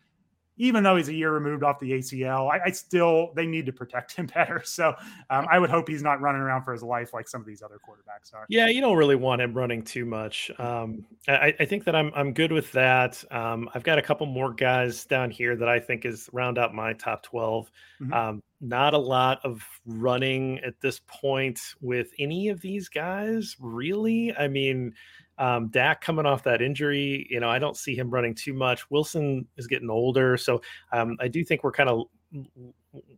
even 0.60 0.84
though 0.84 0.98
he's 0.98 1.08
a 1.08 1.14
year 1.14 1.32
removed 1.32 1.64
off 1.64 1.80
the 1.80 1.92
ACL, 1.92 2.52
I, 2.52 2.60
I 2.66 2.72
still 2.72 3.32
they 3.36 3.48
need 3.48 3.66
to 3.66 3.74
protect 3.74 4.12
him 4.16 4.28
better. 4.28 4.62
So 4.64 4.94
um, 5.30 5.48
I 5.50 5.58
would 5.58 5.70
hope 5.72 5.88
he's 5.88 6.04
not 6.04 6.22
running 6.22 6.42
around 6.42 6.64
for 6.64 6.74
his 6.74 6.84
life 6.84 7.14
like 7.14 7.28
some 7.28 7.42
of 7.42 7.48
these 7.48 7.64
other 7.64 7.80
quarterbacks 7.80 8.34
are. 8.34 8.46
Yeah, 8.50 8.68
you 8.68 8.82
don't 8.82 8.98
really 8.98 9.16
want 9.16 9.42
him 9.42 9.54
running 9.54 9.82
too 9.82 10.06
much. 10.06 10.52
Um, 10.60 11.06
I, 11.28 11.56
I, 11.60 11.66
think 11.66 11.86
that 11.86 11.96
I'm 11.96 12.12
I'm 12.14 12.34
good 12.34 12.52
with 12.52 12.72
that. 12.74 13.24
Um, 13.32 13.70
I've 13.74 13.84
got 13.84 13.98
a 13.98 14.02
couple 14.02 14.28
more 14.28 14.54
guys 14.54 15.06
down 15.06 15.32
here 15.32 15.56
that 15.56 15.70
I 15.70 15.80
think 15.80 16.06
is 16.06 16.30
round 16.34 16.60
out 16.60 16.76
my 16.76 16.94
top 16.94 17.24
12 17.24 17.72
mm-hmm. 18.02 18.14
Um, 18.14 18.44
not 18.62 18.94
a 18.94 18.98
lot 18.98 19.40
of 19.46 19.66
running 19.86 20.60
at 20.60 20.82
this 20.82 21.00
point 21.08 21.62
with 21.80 22.12
any 22.20 22.50
of 22.50 22.60
these 22.60 22.90
guys, 22.90 23.56
really. 23.60 24.36
I 24.38 24.48
mean. 24.48 24.94
Um, 25.40 25.70
Dak 25.70 26.02
coming 26.02 26.26
off 26.26 26.44
that 26.44 26.62
injury, 26.62 27.26
you 27.30 27.40
know, 27.40 27.50
I 27.50 27.60
don't 27.60 27.78
see 27.78 27.96
him 27.96 28.10
running 28.10 28.36
too 28.36 28.54
much. 28.54 28.90
Wilson 28.92 29.48
is 29.58 29.68
getting 29.68 29.90
older, 29.90 30.38
so 30.38 30.62
um, 30.92 31.18
I 31.20 31.28
do 31.28 31.44
think 31.44 31.64
we're 31.64 31.72
kind 31.72 31.90
of 31.90 32.08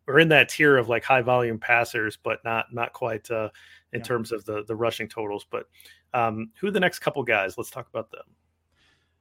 we're 0.08 0.20
in 0.20 0.30
that 0.30 0.50
tier 0.50 0.78
of 0.78 0.88
like 0.88 1.04
high 1.04 1.22
volume 1.22 1.60
passers, 1.60 2.18
but 2.22 2.40
not 2.46 2.74
not 2.74 2.94
quite 2.94 3.30
uh, 3.32 3.50
in 3.94 4.00
yeah. 4.00 4.06
terms 4.06 4.32
of 4.32 4.46
the 4.46 4.64
the 4.66 4.76
rushing 4.76 5.08
totals. 5.08 5.46
But 5.50 5.66
um, 6.14 6.52
who 6.60 6.68
are 6.68 6.72
the 6.72 6.80
next 6.80 7.00
couple 7.00 7.24
guys? 7.24 7.58
Let's 7.58 7.72
talk 7.72 7.88
about 7.90 8.12
them. 8.12 8.24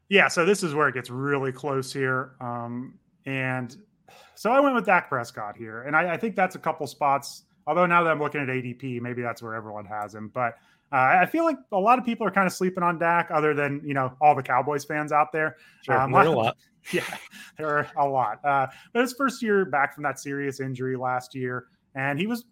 Yeah, 0.08 0.28
so 0.28 0.44
this 0.44 0.62
is 0.62 0.74
where 0.74 0.88
it 0.88 0.94
gets 0.94 1.08
really 1.08 1.52
close 1.52 1.92
here, 1.92 2.32
um, 2.40 2.98
and 3.26 3.76
so 4.34 4.50
I 4.50 4.60
went 4.60 4.74
with 4.74 4.86
Dak 4.86 5.08
Prescott 5.08 5.56
here, 5.56 5.82
and 5.82 5.94
I, 5.94 6.14
I 6.14 6.16
think 6.16 6.34
that's 6.34 6.56
a 6.56 6.58
couple 6.58 6.86
spots. 6.86 7.44
Although 7.66 7.86
now 7.86 8.02
that 8.02 8.10
I'm 8.10 8.18
looking 8.18 8.40
at 8.40 8.48
ADP, 8.48 9.00
maybe 9.00 9.22
that's 9.22 9.42
where 9.42 9.54
everyone 9.54 9.84
has 9.84 10.14
him, 10.14 10.30
but 10.34 10.56
uh, 10.92 11.18
I 11.22 11.26
feel 11.26 11.44
like 11.44 11.56
a 11.72 11.78
lot 11.78 11.98
of 11.98 12.04
people 12.04 12.26
are 12.26 12.30
kind 12.30 12.46
of 12.46 12.52
sleeping 12.52 12.82
on 12.82 12.98
Dak, 12.98 13.30
other 13.32 13.54
than 13.54 13.80
you 13.84 13.94
know 13.94 14.12
all 14.20 14.34
the 14.34 14.42
Cowboys 14.42 14.84
fans 14.84 15.12
out 15.12 15.32
there. 15.32 15.56
Sure, 15.82 15.98
um, 15.98 16.12
there 16.12 16.22
are 16.22 16.26
a 16.26 16.30
lot. 16.36 16.56
Yeah, 16.92 17.16
there 17.58 17.68
are 17.68 17.88
a 17.96 18.06
lot. 18.06 18.44
Uh, 18.44 18.66
but 18.92 19.02
his 19.02 19.12
first 19.12 19.42
year 19.42 19.64
back 19.64 19.94
from 19.94 20.02
that 20.04 20.18
serious 20.18 20.60
injury 20.60 20.96
last 20.96 21.34
year, 21.34 21.66
and 21.94 22.18
he 22.18 22.26
was 22.26 22.44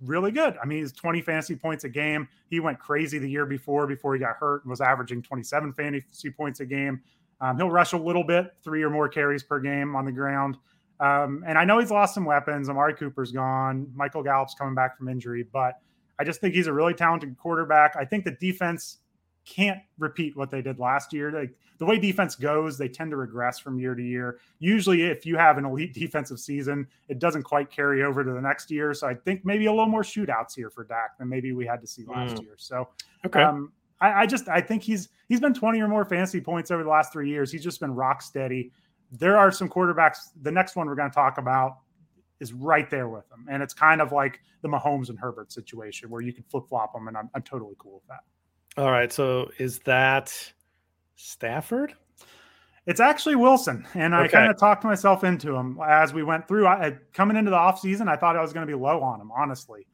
really 0.00 0.30
good. 0.30 0.56
I 0.62 0.66
mean, 0.66 0.78
he's 0.78 0.92
20 0.92 1.22
fantasy 1.22 1.56
points 1.56 1.84
a 1.84 1.88
game. 1.88 2.28
He 2.50 2.60
went 2.60 2.78
crazy 2.78 3.18
the 3.18 3.30
year 3.30 3.46
before, 3.46 3.86
before 3.86 4.14
he 4.14 4.20
got 4.20 4.36
hurt, 4.36 4.64
and 4.64 4.70
was 4.70 4.80
averaging 4.80 5.22
27 5.22 5.72
fantasy 5.72 6.30
points 6.30 6.60
a 6.60 6.66
game. 6.66 7.00
Um, 7.40 7.56
he'll 7.56 7.70
rush 7.70 7.92
a 7.92 7.98
little 7.98 8.24
bit, 8.24 8.52
three 8.64 8.82
or 8.82 8.90
more 8.90 9.08
carries 9.08 9.42
per 9.42 9.60
game 9.60 9.94
on 9.94 10.04
the 10.04 10.12
ground. 10.12 10.56
Um, 11.00 11.44
and 11.46 11.58
I 11.58 11.64
know 11.64 11.78
he's 11.78 11.90
lost 11.90 12.14
some 12.14 12.24
weapons. 12.24 12.68
Amari 12.68 12.94
Cooper's 12.94 13.30
gone. 13.30 13.86
Michael 13.94 14.22
Gallup's 14.22 14.54
coming 14.54 14.74
back 14.74 14.96
from 14.96 15.08
injury, 15.08 15.46
but 15.52 15.74
I 16.18 16.24
just 16.24 16.40
think 16.40 16.54
he's 16.54 16.66
a 16.66 16.72
really 16.72 16.94
talented 16.94 17.36
quarterback. 17.36 17.94
I 17.96 18.04
think 18.04 18.24
the 18.24 18.32
defense 18.32 18.98
can't 19.46 19.80
repeat 19.98 20.36
what 20.36 20.50
they 20.50 20.60
did 20.60 20.78
last 20.78 21.12
year. 21.12 21.30
Like 21.30 21.54
the 21.78 21.86
way 21.86 21.98
defense 21.98 22.34
goes, 22.34 22.76
they 22.76 22.88
tend 22.88 23.10
to 23.12 23.16
regress 23.16 23.58
from 23.58 23.78
year 23.78 23.94
to 23.94 24.02
year. 24.02 24.38
Usually, 24.58 25.02
if 25.02 25.24
you 25.24 25.36
have 25.36 25.56
an 25.56 25.64
elite 25.64 25.94
defensive 25.94 26.40
season, 26.40 26.86
it 27.08 27.18
doesn't 27.18 27.44
quite 27.44 27.70
carry 27.70 28.02
over 28.02 28.24
to 28.24 28.32
the 28.32 28.40
next 28.40 28.70
year. 28.70 28.92
So 28.92 29.06
I 29.06 29.14
think 29.14 29.44
maybe 29.44 29.66
a 29.66 29.70
little 29.70 29.86
more 29.86 30.02
shootouts 30.02 30.54
here 30.54 30.68
for 30.68 30.84
Dak 30.84 31.16
than 31.18 31.28
maybe 31.28 31.52
we 31.52 31.64
had 31.64 31.80
to 31.80 31.86
see 31.86 32.04
last 32.04 32.36
mm. 32.36 32.42
year. 32.42 32.54
So 32.56 32.88
okay. 33.24 33.42
Um, 33.42 33.72
I, 34.00 34.22
I 34.22 34.26
just 34.26 34.48
I 34.48 34.60
think 34.60 34.82
he's 34.82 35.08
he's 35.28 35.40
been 35.40 35.54
20 35.54 35.80
or 35.80 35.88
more 35.88 36.04
fantasy 36.04 36.40
points 36.40 36.70
over 36.70 36.82
the 36.82 36.90
last 36.90 37.12
three 37.12 37.30
years. 37.30 37.50
He's 37.52 37.64
just 37.64 37.80
been 37.80 37.94
rock 37.94 38.20
steady. 38.20 38.72
There 39.12 39.38
are 39.38 39.52
some 39.52 39.68
quarterbacks. 39.68 40.30
The 40.42 40.50
next 40.50 40.76
one 40.76 40.86
we're 40.86 40.96
going 40.96 41.10
to 41.10 41.14
talk 41.14 41.38
about 41.38 41.78
is 42.40 42.52
right 42.52 42.90
there 42.90 43.08
with 43.08 43.28
them. 43.28 43.46
And 43.50 43.62
it's 43.62 43.74
kind 43.74 44.00
of 44.00 44.12
like 44.12 44.40
the 44.62 44.68
Mahomes 44.68 45.08
and 45.08 45.18
Herbert 45.18 45.52
situation 45.52 46.10
where 46.10 46.20
you 46.20 46.32
can 46.32 46.44
flip 46.44 46.64
flop 46.68 46.92
them. 46.92 47.08
And 47.08 47.16
I'm, 47.16 47.30
I'm 47.34 47.42
totally 47.42 47.74
cool 47.78 47.94
with 47.94 48.06
that. 48.08 48.80
All 48.80 48.90
right. 48.90 49.12
So 49.12 49.50
is 49.58 49.78
that 49.80 50.52
Stafford? 51.16 51.94
It's 52.86 53.00
actually 53.00 53.34
Wilson, 53.34 53.84
and 53.94 54.14
I 54.14 54.28
kind 54.28 54.48
of 54.48 54.56
talked 54.56 54.84
myself 54.84 55.24
into 55.24 55.56
him 55.56 55.76
as 55.84 56.14
we 56.14 56.22
went 56.22 56.46
through. 56.46 56.68
I, 56.68 56.96
coming 57.12 57.36
into 57.36 57.50
the 57.50 57.56
offseason, 57.56 58.06
I 58.06 58.14
thought 58.14 58.36
I 58.36 58.40
was 58.40 58.52
going 58.52 58.64
to 58.64 58.70
be 58.72 58.80
low 58.80 59.02
on 59.02 59.20
him. 59.20 59.32
Honestly, 59.36 59.88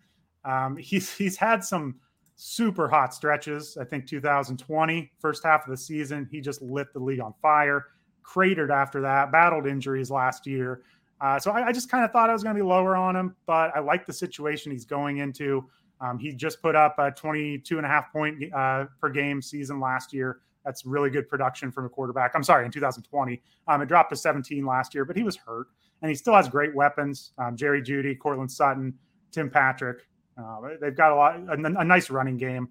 um, 0.44 0.76
he's 0.80 1.16
he's 1.16 1.38
had 1.38 1.64
some 1.64 1.94
super 2.36 2.90
hot 2.90 3.14
stretches. 3.14 3.78
I 3.80 3.84
think 3.84 4.06
2020, 4.06 5.10
first 5.20 5.42
half 5.42 5.64
of 5.64 5.70
the 5.70 5.76
season, 5.78 6.28
he 6.30 6.42
just 6.42 6.60
lit 6.60 6.92
the 6.92 7.00
league 7.00 7.20
on 7.20 7.32
fire 7.40 7.86
cratered 8.22 8.70
after 8.70 9.00
that, 9.02 9.32
battled 9.32 9.66
injuries 9.66 10.10
last 10.10 10.46
year. 10.46 10.82
Uh, 11.22 11.38
so 11.38 11.52
I, 11.52 11.68
I 11.68 11.72
just 11.72 11.88
kind 11.88 12.04
of 12.04 12.10
thought 12.10 12.28
I 12.28 12.32
was 12.32 12.42
going 12.42 12.56
to 12.56 12.62
be 12.62 12.66
lower 12.66 12.96
on 12.96 13.14
him, 13.14 13.36
but 13.46 13.70
I 13.76 13.78
like 13.78 14.04
the 14.04 14.12
situation 14.12 14.72
he's 14.72 14.84
going 14.84 15.18
into. 15.18 15.64
Um, 16.00 16.18
he 16.18 16.32
just 16.32 16.60
put 16.60 16.74
up 16.74 16.96
a 16.98 17.12
22 17.12 17.76
and 17.76 17.86
a 17.86 17.88
half 17.88 18.12
point 18.12 18.52
uh, 18.52 18.86
per 19.00 19.08
game 19.08 19.40
season 19.40 19.78
last 19.78 20.12
year. 20.12 20.40
That's 20.64 20.84
really 20.84 21.10
good 21.10 21.28
production 21.28 21.70
from 21.70 21.86
a 21.86 21.88
quarterback. 21.88 22.32
I'm 22.34 22.42
sorry, 22.42 22.66
in 22.66 22.72
2020. 22.72 23.40
Um, 23.68 23.82
it 23.82 23.86
dropped 23.86 24.10
to 24.10 24.16
17 24.16 24.66
last 24.66 24.94
year, 24.94 25.04
but 25.04 25.16
he 25.16 25.22
was 25.22 25.36
hurt. 25.36 25.68
And 26.02 26.08
he 26.08 26.16
still 26.16 26.34
has 26.34 26.48
great 26.48 26.74
weapons 26.74 27.32
um, 27.38 27.56
Jerry 27.56 27.80
Jeudy, 27.80 28.18
Courtland 28.18 28.50
Sutton, 28.50 28.92
Tim 29.30 29.48
Patrick. 29.48 29.98
Uh, 30.36 30.60
they've 30.80 30.96
got 30.96 31.12
a 31.12 31.14
lot, 31.14 31.36
a, 31.36 31.80
a, 31.80 31.84
nice 31.84 32.10
running 32.10 32.36
game. 32.36 32.68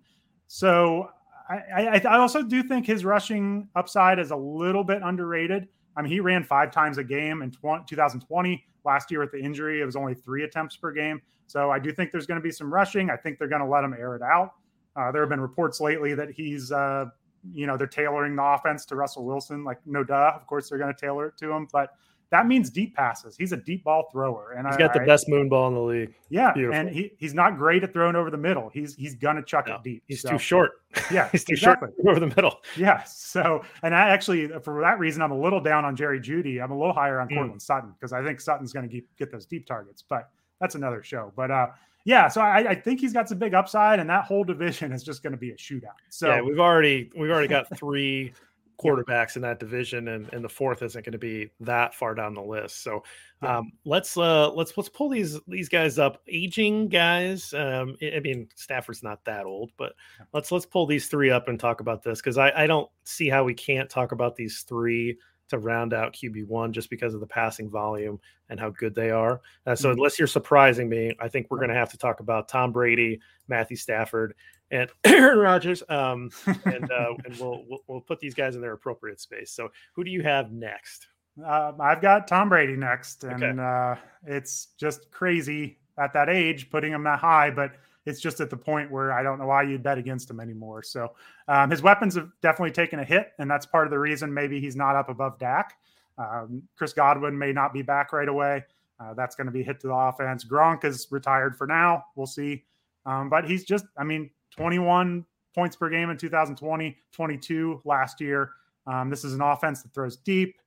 So 0.47 1.09
I, 1.49 2.01
I, 2.01 2.01
I 2.05 2.17
also 2.17 2.41
do 2.41 2.63
think 2.63 2.85
his 2.85 3.05
rushing 3.05 3.69
upside 3.75 4.19
is 4.19 4.31
a 4.31 4.35
little 4.35 4.83
bit 4.83 5.01
underrated. 5.03 5.67
I 5.95 6.01
mean, 6.01 6.11
he 6.11 6.19
ran 6.19 6.43
five 6.43 6.71
times 6.71 6.97
a 6.97 7.03
game 7.03 7.41
in 7.41 7.51
20, 7.51 7.85
2020. 7.87 8.63
Last 8.83 9.11
year 9.11 9.19
with 9.19 9.31
the 9.31 9.39
injury, 9.39 9.81
it 9.81 9.85
was 9.85 9.95
only 9.95 10.13
three 10.13 10.43
attempts 10.43 10.75
per 10.75 10.91
game. 10.91 11.21
So 11.47 11.69
I 11.69 11.79
do 11.79 11.91
think 11.91 12.11
there's 12.11 12.25
going 12.25 12.39
to 12.39 12.43
be 12.43 12.51
some 12.51 12.73
rushing. 12.73 13.09
I 13.09 13.17
think 13.17 13.37
they're 13.37 13.47
going 13.47 13.61
to 13.61 13.67
let 13.67 13.83
him 13.83 13.93
air 13.93 14.15
it 14.15 14.21
out. 14.21 14.53
Uh, 14.95 15.11
there 15.11 15.21
have 15.21 15.29
been 15.29 15.41
reports 15.41 15.79
lately 15.79 16.13
that 16.15 16.31
he's, 16.31 16.71
uh, 16.71 17.05
you 17.51 17.67
know, 17.67 17.77
they're 17.77 17.87
tailoring 17.87 18.35
the 18.35 18.43
offense 18.43 18.85
to 18.85 18.95
Russell 18.95 19.25
Wilson. 19.25 19.63
Like, 19.63 19.79
no 19.85 20.03
duh. 20.03 20.33
Of 20.35 20.47
course, 20.47 20.69
they're 20.69 20.79
going 20.79 20.93
to 20.93 20.99
tailor 20.99 21.27
it 21.27 21.37
to 21.37 21.51
him. 21.51 21.67
But 21.71 21.91
that 22.31 22.47
means 22.47 22.69
deep 22.69 22.95
passes. 22.95 23.35
He's 23.35 23.51
a 23.51 23.57
deep 23.57 23.83
ball 23.83 24.09
thrower, 24.09 24.53
and 24.57 24.65
he's 24.65 24.77
got 24.77 24.93
the 24.93 25.01
best 25.01 25.27
moon 25.27 25.49
ball 25.49 25.67
in 25.67 25.73
the 25.73 25.81
league. 25.81 26.13
Yeah, 26.29 26.53
Beautiful. 26.53 26.79
and 26.79 26.89
he, 26.89 27.11
he's 27.17 27.33
not 27.33 27.57
great 27.57 27.83
at 27.83 27.91
throwing 27.91 28.15
over 28.15 28.31
the 28.31 28.37
middle. 28.37 28.69
He's 28.73 28.95
he's 28.95 29.15
gonna 29.15 29.43
chuck 29.43 29.67
no, 29.67 29.75
it 29.75 29.83
deep. 29.83 30.03
He's 30.07 30.21
so. 30.21 30.31
too 30.31 30.37
short. 30.37 30.71
Yeah, 31.11 31.29
he's 31.31 31.43
too 31.43 31.53
exactly. 31.53 31.89
short 31.89 32.07
over 32.07 32.19
the 32.21 32.33
middle. 32.33 32.61
Yeah. 32.77 33.03
So, 33.03 33.63
and 33.83 33.93
I 33.93 34.09
actually, 34.09 34.47
for 34.63 34.81
that 34.81 34.97
reason, 34.97 35.21
I'm 35.21 35.31
a 35.31 35.39
little 35.39 35.59
down 35.59 35.83
on 35.83 35.95
Jerry 35.95 36.21
Jeudy. 36.21 36.63
I'm 36.63 36.71
a 36.71 36.77
little 36.77 36.93
higher 36.93 37.19
on 37.19 37.27
mm. 37.27 37.35
Courtland 37.35 37.61
Sutton 37.61 37.93
because 37.99 38.13
I 38.13 38.23
think 38.23 38.39
Sutton's 38.39 38.71
going 38.71 38.89
to 38.89 39.01
get 39.19 39.31
those 39.31 39.45
deep 39.45 39.65
targets. 39.65 40.01
But 40.07 40.29
that's 40.61 40.75
another 40.75 41.03
show. 41.03 41.33
But 41.35 41.51
uh, 41.51 41.67
yeah, 42.05 42.29
so 42.29 42.41
I, 42.41 42.69
I, 42.69 42.75
think 42.75 42.99
he's 42.99 43.13
got 43.13 43.29
some 43.29 43.37
big 43.37 43.53
upside, 43.53 43.99
and 43.99 44.09
that 44.09 44.25
whole 44.25 44.43
division 44.43 44.91
is 44.91 45.03
just 45.03 45.21
going 45.21 45.31
to 45.31 45.37
be 45.37 45.51
a 45.51 45.55
shootout. 45.55 45.99
So 46.09 46.29
yeah, 46.29 46.41
we've 46.41 46.59
already 46.59 47.11
we've 47.15 47.29
already 47.29 47.47
got 47.47 47.75
three 47.77 48.33
quarterbacks 48.81 49.35
in 49.35 49.41
that 49.43 49.59
division, 49.59 50.07
and, 50.09 50.31
and 50.33 50.43
the 50.43 50.49
fourth 50.49 50.81
isn't 50.81 51.05
going 51.05 51.11
to 51.11 51.17
be 51.17 51.49
that 51.59 51.93
far 51.93 52.15
down 52.15 52.33
the 52.33 52.41
list. 52.41 52.83
So 52.83 53.03
um, 53.41 53.71
let's 53.85 54.17
uh, 54.17 54.51
let's 54.51 54.75
let's 54.77 54.89
pull 54.89 55.09
these 55.09 55.39
these 55.47 55.69
guys 55.69 55.99
up. 55.99 56.21
Aging 56.27 56.89
guys. 56.89 57.53
Um, 57.53 57.95
I 58.01 58.19
mean, 58.19 58.47
Stafford's 58.55 59.03
not 59.03 59.23
that 59.25 59.45
old, 59.45 59.71
but 59.77 59.93
let's 60.33 60.51
let's 60.51 60.65
pull 60.65 60.85
these 60.85 61.07
three 61.07 61.31
up 61.31 61.47
and 61.47 61.59
talk 61.59 61.81
about 61.81 62.03
this 62.03 62.19
because 62.19 62.37
I, 62.37 62.51
I 62.51 62.67
don't 62.67 62.89
see 63.03 63.29
how 63.29 63.43
we 63.43 63.53
can't 63.53 63.89
talk 63.89 64.11
about 64.11 64.35
these 64.35 64.61
three 64.61 65.17
to 65.51 65.59
round 65.59 65.93
out 65.93 66.13
QB 66.13 66.47
one 66.47 66.73
just 66.73 66.89
because 66.89 67.13
of 67.13 67.19
the 67.19 67.27
passing 67.27 67.69
volume 67.69 68.19
and 68.49 68.59
how 68.59 68.69
good 68.71 68.93
they 68.93 69.11
are. 69.11 69.41
Uh, 69.65 69.75
so 69.75 69.89
mm-hmm. 69.89 69.97
unless 69.97 70.19
you're 70.19 70.27
surprising 70.27 70.89
me, 70.89 71.13
I 71.19 71.27
think 71.27 71.47
we're 71.49 71.59
going 71.59 71.69
to 71.69 71.75
have 71.75 71.91
to 71.91 71.97
talk 71.97 72.19
about 72.19 72.49
Tom 72.49 72.71
Brady, 72.71 73.19
Matthew 73.47 73.77
Stafford, 73.77 74.33
and 74.71 74.89
Aaron 75.03 75.39
Rodgers, 75.39 75.83
um, 75.89 76.31
and 76.65 76.91
uh, 76.91 77.13
and 77.25 77.37
we'll, 77.39 77.63
we'll, 77.67 77.79
we'll 77.87 78.01
put 78.01 78.19
these 78.19 78.33
guys 78.33 78.55
in 78.55 78.61
their 78.61 78.73
appropriate 78.73 79.19
space. 79.19 79.51
So, 79.51 79.69
who 79.93 80.03
do 80.03 80.11
you 80.11 80.23
have 80.23 80.51
next? 80.51 81.07
Uh, 81.43 81.71
I've 81.79 82.01
got 82.01 82.27
Tom 82.27 82.49
Brady 82.49 82.75
next, 82.75 83.23
and 83.23 83.43
okay. 83.43 83.61
uh, 83.61 83.95
it's 84.25 84.69
just 84.77 85.11
crazy 85.11 85.77
at 85.97 86.13
that 86.13 86.29
age 86.29 86.69
putting 86.69 86.91
him 86.91 87.03
that 87.03 87.19
high, 87.19 87.51
but 87.51 87.73
it's 88.05 88.19
just 88.19 88.39
at 88.39 88.49
the 88.49 88.57
point 88.57 88.91
where 88.91 89.11
I 89.11 89.23
don't 89.23 89.39
know 89.39 89.47
why 89.47 89.63
you'd 89.63 89.83
bet 89.83 89.97
against 89.97 90.29
him 90.29 90.39
anymore. 90.39 90.83
So 90.83 91.13
um, 91.47 91.69
his 91.69 91.81
weapons 91.81 92.15
have 92.15 92.29
definitely 92.41 92.71
taken 92.71 92.99
a 92.99 93.03
hit, 93.03 93.33
and 93.39 93.49
that's 93.49 93.65
part 93.65 93.85
of 93.85 93.91
the 93.91 93.99
reason 93.99 94.33
maybe 94.33 94.59
he's 94.59 94.75
not 94.75 94.95
up 94.95 95.09
above 95.09 95.37
Dak. 95.37 95.77
Um, 96.17 96.63
Chris 96.77 96.93
Godwin 96.93 97.37
may 97.37 97.51
not 97.51 97.73
be 97.73 97.81
back 97.81 98.13
right 98.13 98.27
away. 98.27 98.63
Uh, 98.99 99.13
that's 99.13 99.35
going 99.35 99.47
to 99.47 99.51
be 99.51 99.63
hit 99.63 99.79
to 99.81 99.87
the 99.87 99.93
offense. 99.93 100.43
Gronk 100.43 100.85
is 100.85 101.07
retired 101.09 101.57
for 101.57 101.65
now. 101.65 102.05
We'll 102.15 102.27
see. 102.27 102.63
Um, 103.05 103.29
but 103.29 103.49
he's 103.49 103.63
just, 103.63 103.85
I 103.97 104.03
mean, 104.03 104.29
21 104.51 105.25
points 105.55 105.75
per 105.75 105.89
game 105.89 106.09
in 106.09 106.17
2020, 106.17 106.97
22 107.11 107.81
last 107.83 108.21
year. 108.21 108.51
Um, 108.85 109.09
this 109.09 109.23
is 109.23 109.33
an 109.33 109.41
offense 109.41 109.81
that 109.81 109.93
throws 109.93 110.17
deep. 110.17 110.57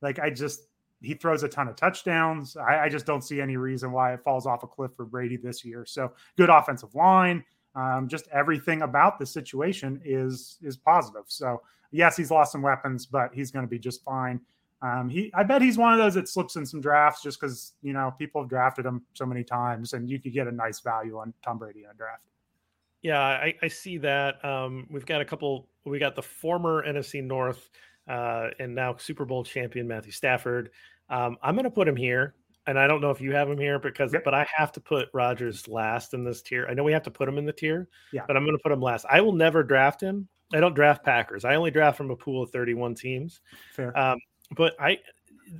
Like 0.00 0.18
I 0.18 0.30
just, 0.30 0.68
he 1.02 1.14
throws 1.14 1.42
a 1.42 1.48
ton 1.48 1.68
of 1.68 1.76
touchdowns. 1.76 2.56
I, 2.56 2.84
I, 2.84 2.88
just 2.88 3.06
don't 3.06 3.22
see 3.22 3.40
any 3.40 3.56
reason 3.56 3.92
why 3.92 4.14
it 4.14 4.20
falls 4.22 4.46
off 4.46 4.62
a 4.62 4.66
cliff 4.66 4.92
for 4.96 5.04
Brady 5.04 5.36
this 5.36 5.64
year. 5.64 5.84
So 5.84 6.12
good 6.36 6.48
offensive 6.48 6.94
line. 6.94 7.44
Um, 7.74 8.06
just 8.08 8.28
everything 8.28 8.82
about 8.82 9.18
the 9.18 9.26
situation 9.26 10.00
is 10.04 10.58
is 10.62 10.76
positive. 10.76 11.24
So 11.26 11.62
yes, 11.90 12.16
he's 12.16 12.30
lost 12.30 12.52
some 12.52 12.62
weapons, 12.62 13.06
but 13.06 13.32
he's 13.34 13.50
going 13.50 13.64
to 13.64 13.70
be 13.70 13.78
just 13.78 14.04
fine. 14.04 14.40
Um, 14.82 15.08
he, 15.08 15.30
I 15.34 15.44
bet 15.44 15.62
he's 15.62 15.78
one 15.78 15.92
of 15.92 15.98
those 15.98 16.14
that 16.14 16.28
slips 16.28 16.56
in 16.56 16.66
some 16.66 16.80
drafts 16.80 17.22
just 17.22 17.40
because 17.40 17.72
you 17.82 17.92
know 17.92 18.12
people 18.18 18.42
have 18.42 18.50
drafted 18.50 18.84
him 18.84 19.02
so 19.14 19.24
many 19.24 19.44
times, 19.44 19.92
and 19.92 20.10
you 20.10 20.18
could 20.18 20.32
get 20.32 20.48
a 20.48 20.52
nice 20.52 20.80
value 20.80 21.18
on 21.18 21.32
Tom 21.42 21.58
Brady 21.58 21.84
in 21.84 21.90
a 21.90 21.94
draft. 21.94 22.24
Yeah, 23.00 23.20
I, 23.20 23.54
I 23.62 23.68
see 23.68 23.98
that. 23.98 24.44
Um, 24.44 24.86
we've 24.90 25.06
got 25.06 25.20
a 25.20 25.24
couple. 25.24 25.68
We 25.84 25.98
got 25.98 26.14
the 26.14 26.22
former 26.22 26.86
NFC 26.86 27.22
North 27.22 27.70
uh, 28.08 28.48
and 28.58 28.74
now 28.74 28.96
Super 28.96 29.24
Bowl 29.24 29.44
champion 29.44 29.86
Matthew 29.86 30.12
Stafford. 30.12 30.70
Um, 31.12 31.36
I'm 31.42 31.54
going 31.54 31.64
to 31.64 31.70
put 31.70 31.86
him 31.86 31.94
here, 31.94 32.34
and 32.66 32.78
I 32.78 32.88
don't 32.88 33.00
know 33.00 33.10
if 33.10 33.20
you 33.20 33.32
have 33.34 33.48
him 33.48 33.58
here 33.58 33.78
because, 33.78 34.12
yep. 34.12 34.24
but 34.24 34.34
I 34.34 34.46
have 34.56 34.72
to 34.72 34.80
put 34.80 35.08
Rodgers 35.12 35.68
last 35.68 36.14
in 36.14 36.24
this 36.24 36.42
tier. 36.42 36.66
I 36.68 36.74
know 36.74 36.82
we 36.82 36.92
have 36.92 37.02
to 37.04 37.10
put 37.10 37.28
him 37.28 37.38
in 37.38 37.44
the 37.44 37.52
tier, 37.52 37.88
yeah. 38.12 38.22
but 38.26 38.36
I'm 38.36 38.44
going 38.44 38.56
to 38.56 38.62
put 38.62 38.72
him 38.72 38.80
last. 38.80 39.04
I 39.10 39.20
will 39.20 39.34
never 39.34 39.62
draft 39.62 40.00
him. 40.00 40.26
I 40.54 40.60
don't 40.60 40.74
draft 40.74 41.04
Packers. 41.04 41.44
I 41.44 41.54
only 41.54 41.70
draft 41.70 41.96
from 41.96 42.10
a 42.10 42.16
pool 42.16 42.42
of 42.42 42.50
31 42.50 42.94
teams. 42.94 43.40
Fair. 43.72 43.96
Um, 43.96 44.18
but 44.56 44.74
I, 44.80 44.98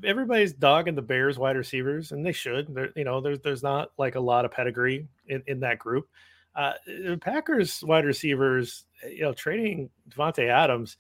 everybody's 0.05 0.53
dogging 0.53 0.95
the 0.95 1.03
Bears 1.03 1.39
wide 1.39 1.57
receivers, 1.57 2.13
and 2.13 2.25
they 2.25 2.33
should. 2.33 2.75
There, 2.75 2.91
you 2.97 3.05
know, 3.05 3.21
there's 3.21 3.41
there's 3.41 3.63
not 3.63 3.93
like 3.99 4.15
a 4.15 4.21
lot 4.21 4.45
of 4.45 4.51
pedigree 4.51 5.07
in, 5.29 5.43
in 5.47 5.61
that 5.61 5.79
group. 5.79 6.09
Uh, 6.55 6.73
the 6.87 7.19
Packers 7.21 7.83
wide 7.83 8.05
receivers, 8.05 8.85
you 9.11 9.23
know, 9.23 9.33
trading 9.33 9.91
Davante 10.11 10.49
Adams, 10.49 10.97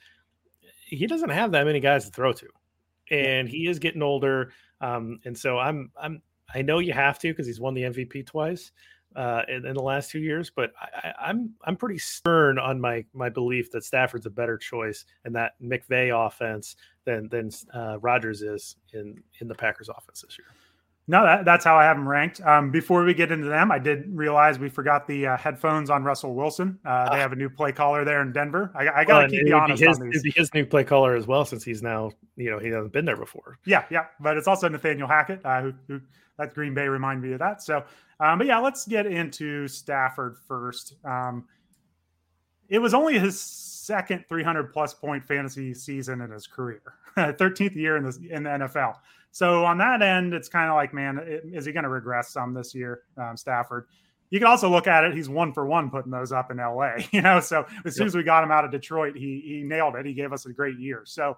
he 0.86 1.06
doesn't 1.06 1.30
have 1.30 1.52
that 1.52 1.66
many 1.66 1.80
guys 1.80 2.06
to 2.06 2.10
throw 2.10 2.32
to, 2.32 2.48
and 3.10 3.48
he 3.48 3.66
is 3.66 3.78
getting 3.78 4.02
older. 4.02 4.52
Um, 4.80 5.20
and 5.24 5.36
so 5.36 5.58
I'm 5.58 5.90
I'm 6.00 6.22
I 6.54 6.62
know 6.62 6.78
you 6.78 6.92
have 6.92 7.18
to 7.20 7.28
because 7.28 7.46
he's 7.46 7.60
won 7.60 7.74
the 7.74 7.82
MVP 7.82 8.26
twice 8.26 8.72
uh, 9.16 9.42
in, 9.48 9.66
in, 9.66 9.74
the 9.74 9.82
last 9.82 10.10
two 10.10 10.18
years, 10.18 10.50
but 10.54 10.72
I, 10.80 11.08
am 11.08 11.14
I'm, 11.20 11.54
I'm 11.64 11.76
pretty 11.76 11.98
stern 11.98 12.58
on 12.58 12.80
my 12.80 13.04
my 13.12 13.28
belief 13.28 13.70
that 13.72 13.84
Stafford's 13.84 14.26
a 14.26 14.30
better 14.30 14.56
choice 14.56 15.04
and 15.24 15.34
that 15.36 15.52
McVay 15.62 16.10
offense 16.14 16.76
than 17.04 17.28
than 17.28 17.50
uh, 17.74 17.98
Rodgers 18.00 18.42
is 18.42 18.76
in 18.92 19.22
in 19.40 19.48
the 19.48 19.54
Packers 19.54 19.88
offense 19.88 20.22
this 20.22 20.38
year. 20.38 20.48
No, 21.08 21.24
that, 21.24 21.44
that's 21.44 21.64
how 21.64 21.76
I 21.76 21.84
have 21.84 21.96
them 21.96 22.08
ranked. 22.08 22.40
Um, 22.42 22.70
before 22.70 23.04
we 23.04 23.12
get 23.12 23.32
into 23.32 23.48
them, 23.48 23.72
I 23.72 23.78
did 23.80 24.04
realize 24.16 24.60
we 24.60 24.68
forgot 24.68 25.08
the 25.08 25.26
uh, 25.26 25.36
headphones 25.36 25.90
on 25.90 26.04
Russell 26.04 26.34
Wilson. 26.34 26.78
Uh, 26.84 27.10
they 27.10 27.16
ah. 27.16 27.20
have 27.20 27.32
a 27.32 27.36
new 27.36 27.50
play 27.50 27.72
caller 27.72 28.04
there 28.04 28.22
in 28.22 28.32
Denver. 28.32 28.70
I, 28.74 28.88
I 28.88 29.04
got 29.04 29.22
to 29.22 29.28
keep 29.28 29.46
you 29.46 29.54
honest 29.54 29.82
his, 29.82 29.98
on 29.98 30.06
these. 30.06 30.16
It'd 30.16 30.22
be 30.22 30.30
his 30.30 30.54
new 30.54 30.64
play 30.64 30.84
caller 30.84 31.16
as 31.16 31.26
well, 31.26 31.44
since 31.44 31.64
he's 31.64 31.82
now, 31.82 32.12
you 32.36 32.50
know, 32.50 32.60
he 32.60 32.68
hasn't 32.68 32.92
been 32.92 33.04
there 33.04 33.16
before. 33.16 33.58
Yeah, 33.66 33.84
yeah, 33.90 34.06
but 34.20 34.36
it's 34.36 34.46
also 34.46 34.68
Nathaniel 34.68 35.08
Hackett, 35.08 35.44
uh, 35.44 35.62
who, 35.62 35.72
who 35.88 36.00
that 36.38 36.54
Green 36.54 36.72
Bay 36.72 36.86
remind 36.86 37.20
me 37.20 37.32
of 37.32 37.40
that. 37.40 37.62
So, 37.62 37.84
um, 38.20 38.38
but 38.38 38.46
yeah, 38.46 38.58
let's 38.58 38.86
get 38.86 39.06
into 39.06 39.66
Stafford 39.66 40.36
first. 40.46 40.94
Um, 41.04 41.46
it 42.68 42.78
was 42.78 42.94
only 42.94 43.18
his 43.18 43.40
second 43.40 44.24
300 44.28 44.72
plus 44.72 44.94
point 44.94 45.24
fantasy 45.24 45.74
season 45.74 46.20
in 46.20 46.30
his 46.30 46.46
career, 46.46 46.82
13th 47.16 47.74
year 47.74 47.96
in 47.96 48.04
the 48.04 48.18
in 48.30 48.44
the 48.44 48.50
NFL. 48.50 48.94
So 49.32 49.64
on 49.64 49.78
that 49.78 50.02
end, 50.02 50.34
it's 50.34 50.48
kind 50.48 50.68
of 50.68 50.76
like, 50.76 50.92
man, 50.92 51.18
is 51.52 51.64
he 51.64 51.72
going 51.72 51.84
to 51.84 51.88
regress 51.88 52.32
some 52.32 52.52
this 52.52 52.74
year, 52.74 53.02
um, 53.16 53.36
Stafford? 53.36 53.86
You 54.30 54.38
can 54.38 54.46
also 54.46 54.70
look 54.70 54.86
at 54.86 55.04
it; 55.04 55.14
he's 55.14 55.28
one 55.28 55.52
for 55.52 55.66
one 55.66 55.90
putting 55.90 56.10
those 56.10 56.32
up 56.32 56.50
in 56.50 56.58
LA. 56.58 56.96
You 57.12 57.20
know, 57.22 57.40
so 57.40 57.66
as 57.84 57.96
soon 57.96 58.06
as 58.06 58.14
we 58.14 58.22
got 58.22 58.44
him 58.44 58.50
out 58.50 58.64
of 58.64 58.70
Detroit, 58.70 59.16
he 59.16 59.42
he 59.44 59.62
nailed 59.62 59.96
it. 59.96 60.06
He 60.06 60.14
gave 60.14 60.32
us 60.32 60.46
a 60.46 60.52
great 60.52 60.78
year. 60.78 61.02
So 61.04 61.36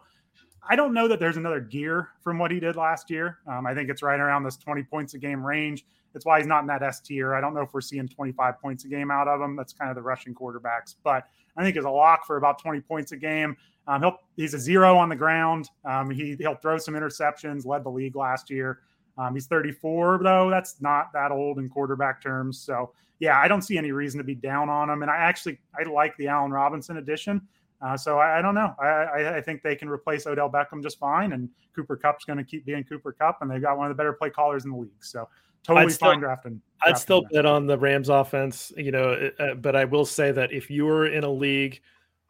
I 0.69 0.77
don't 0.77 0.95
know 0.95 1.09
that 1.09 1.21
there's 1.21 1.37
another 1.37 1.61
gear 1.61 2.11
from 2.23 2.39
what 2.39 2.51
he 2.51 2.61
did 2.61 2.77
last 2.77 3.11
year. 3.11 3.39
Um, 3.47 3.67
I 3.67 3.75
think 3.75 3.91
it's 3.91 4.03
right 4.03 4.19
around 4.19 4.45
this 4.45 4.57
20 4.57 4.83
points 4.85 5.15
a 5.15 5.19
game 5.19 5.45
range. 5.45 5.85
That's 6.13 6.25
why 6.25 6.39
he's 6.39 6.47
not 6.47 6.61
in 6.61 6.69
that 6.69 6.83
S 6.83 7.01
tier. 7.01 7.35
I 7.35 7.41
don't 7.41 7.55
know 7.55 7.63
if 7.63 7.75
we're 7.75 7.81
seeing 7.81 8.09
25 8.09 8.61
points 8.61 8.85
a 8.85 8.89
game 8.89 9.11
out 9.11 9.29
of 9.29 9.41
him. 9.41 9.57
That's 9.57 9.73
kind 9.73 9.91
of 9.91 9.97
the 9.97 10.03
rushing 10.03 10.35
quarterbacks, 10.35 10.95
but 11.03 11.27
I 11.57 11.63
think 11.63 11.77
is 11.77 11.85
a 11.85 11.91
lock 11.91 12.27
for 12.27 12.37
about 12.37 12.61
20 12.61 12.81
points 12.81 13.13
a 13.13 13.17
game. 13.17 13.57
Um, 13.87 14.03
he'll, 14.03 14.17
he's 14.37 14.55
a 14.55 14.59
zero 14.59 14.97
on 14.97 15.09
the 15.09 15.17
ground. 15.17 15.69
Um, 15.85 16.11
he, 16.11 16.37
he'll 16.39 16.57
throw 16.57 16.79
some 16.79 16.95
interceptions, 16.95 17.67
led 17.67 17.85
the 17.85 17.91
league 17.91 18.17
last 18.17 18.51
year. 18.51 18.81
Um, 19.19 19.35
he's 19.35 19.47
34, 19.47 20.21
though. 20.23 20.51
That's 20.51 20.81
not 20.81 21.13
that 21.13 21.31
old 21.31 21.59
in 21.59 21.69
quarterback 21.69 22.23
terms. 22.23 22.59
So, 22.59 22.93
yeah, 23.21 23.39
I 23.39 23.47
don't 23.47 23.63
see 23.63 23.79
any 23.79 23.93
reason 23.93 24.19
to 24.19 24.25
be 24.25 24.35
down 24.35 24.69
on 24.69 24.91
him. 24.91 25.03
And 25.03 25.11
I 25.11 25.17
actually 25.17 25.59
I 25.79 25.89
like 25.89 26.17
the 26.17 26.29
Allen 26.29 26.51
Robinson 26.51 26.97
addition. 26.97 27.43
Uh, 27.85 27.97
so 27.97 28.19
I, 28.19 28.39
I, 28.39 28.43
don't 28.43 28.55
know. 28.55 28.75
I, 28.81 29.37
I, 29.37 29.41
think 29.43 29.63
they 29.63 29.77
can 29.77 29.91
replace 29.91 30.27
Odell 30.27 30.51
Beckham 30.51 30.83
just 30.83 30.99
fine, 30.99 31.33
and 31.33 31.51
Cooper 31.77 31.97
Kupp's 31.97 32.25
going 32.25 32.39
to 32.39 32.45
keep 32.45 32.65
being 32.65 32.83
Cooper 32.83 33.13
Kupp, 33.13 33.43
and 33.43 33.51
they've 33.51 33.61
got 33.61 33.77
one 33.77 33.91
of 33.91 33.91
the 33.91 34.01
better 34.01 34.15
play 34.15 34.31
callers 34.31 34.65
in 34.65 34.71
the 34.71 34.77
league. 34.77 35.05
So 35.05 35.29
totally 35.65 35.87
I'd 35.87 35.93
fine 35.93 35.93
still, 35.93 36.21
drafting, 36.21 36.53
drafting. 36.53 36.63
I'd 36.83 36.99
still 36.99 37.23
bet 37.33 37.47
on 37.47 37.67
the 37.67 37.79
Rams 37.79 38.09
offense, 38.09 38.73
you 38.77 38.93
know. 38.93 39.31
Uh, 39.39 39.55
but 39.55 39.75
I 39.75 39.85
will 39.85 40.05
say 40.05 40.31
that 40.33 40.53
if 40.53 40.71
you 40.71 40.89
are 40.89 41.07
in 41.07 41.25
a 41.25 41.31
league 41.31 41.81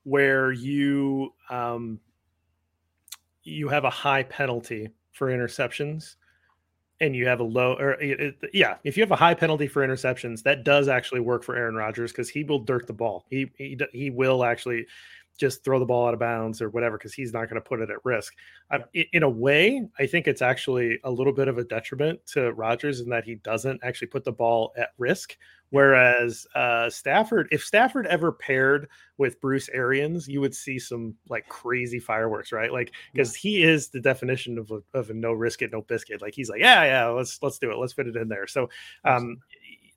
where 0.04 0.52
you 0.52 1.34
um, 1.50 2.00
you 3.42 3.68
have 3.68 3.84
a 3.84 3.90
high 3.90 4.22
penalty 4.22 4.88
for 5.12 5.28
interceptions 5.28 6.16
and 7.00 7.14
you 7.14 7.26
have 7.26 7.40
a 7.40 7.44
low 7.44 7.74
or 7.74 7.92
it, 8.00 8.36
yeah 8.52 8.76
if 8.84 8.96
you 8.96 9.02
have 9.02 9.10
a 9.10 9.16
high 9.16 9.34
penalty 9.34 9.66
for 9.66 9.86
interceptions 9.86 10.42
that 10.42 10.64
does 10.64 10.88
actually 10.88 11.20
work 11.20 11.42
for 11.42 11.56
aaron 11.56 11.74
rodgers 11.74 12.12
because 12.12 12.28
he 12.28 12.44
will 12.44 12.60
dirt 12.60 12.86
the 12.86 12.92
ball 12.92 13.26
he, 13.30 13.50
he 13.58 13.78
he 13.92 14.10
will 14.10 14.44
actually 14.44 14.86
just 15.38 15.64
throw 15.64 15.78
the 15.78 15.84
ball 15.84 16.06
out 16.06 16.14
of 16.14 16.20
bounds 16.20 16.62
or 16.62 16.70
whatever 16.70 16.96
because 16.96 17.12
he's 17.12 17.32
not 17.32 17.48
going 17.48 17.60
to 17.60 17.68
put 17.68 17.80
it 17.80 17.90
at 17.90 18.04
risk. 18.04 18.34
Yeah. 18.70 19.04
in 19.12 19.22
a 19.22 19.28
way, 19.28 19.86
I 19.98 20.06
think 20.06 20.26
it's 20.26 20.42
actually 20.42 20.98
a 21.04 21.10
little 21.10 21.32
bit 21.32 21.48
of 21.48 21.58
a 21.58 21.64
detriment 21.64 22.24
to 22.28 22.52
Rodgers 22.52 23.00
in 23.00 23.08
that 23.10 23.24
he 23.24 23.36
doesn't 23.36 23.80
actually 23.82 24.08
put 24.08 24.24
the 24.24 24.32
ball 24.32 24.72
at 24.76 24.90
risk. 24.98 25.36
Whereas 25.70 26.46
uh, 26.54 26.88
Stafford, 26.88 27.48
if 27.50 27.64
Stafford 27.64 28.06
ever 28.06 28.30
paired 28.30 28.88
with 29.18 29.40
Bruce 29.40 29.68
Arians, 29.70 30.28
you 30.28 30.40
would 30.40 30.54
see 30.54 30.78
some 30.78 31.14
like 31.28 31.48
crazy 31.48 31.98
fireworks, 31.98 32.52
right? 32.52 32.72
Like 32.72 32.92
because 33.12 33.34
he 33.34 33.64
is 33.64 33.88
the 33.88 34.00
definition 34.00 34.56
of 34.58 34.70
a, 34.70 34.80
of 34.96 35.10
a 35.10 35.14
no 35.14 35.32
risk 35.32 35.62
it, 35.62 35.72
no 35.72 35.82
biscuit. 35.82 36.22
Like 36.22 36.34
he's 36.34 36.48
like, 36.48 36.60
yeah, 36.60 36.84
yeah, 36.84 37.06
let's 37.06 37.42
let's 37.42 37.58
do 37.58 37.72
it, 37.72 37.78
let's 37.78 37.92
fit 37.92 38.06
it 38.06 38.16
in 38.16 38.28
there. 38.28 38.46
So 38.46 38.68
um, 39.04 39.38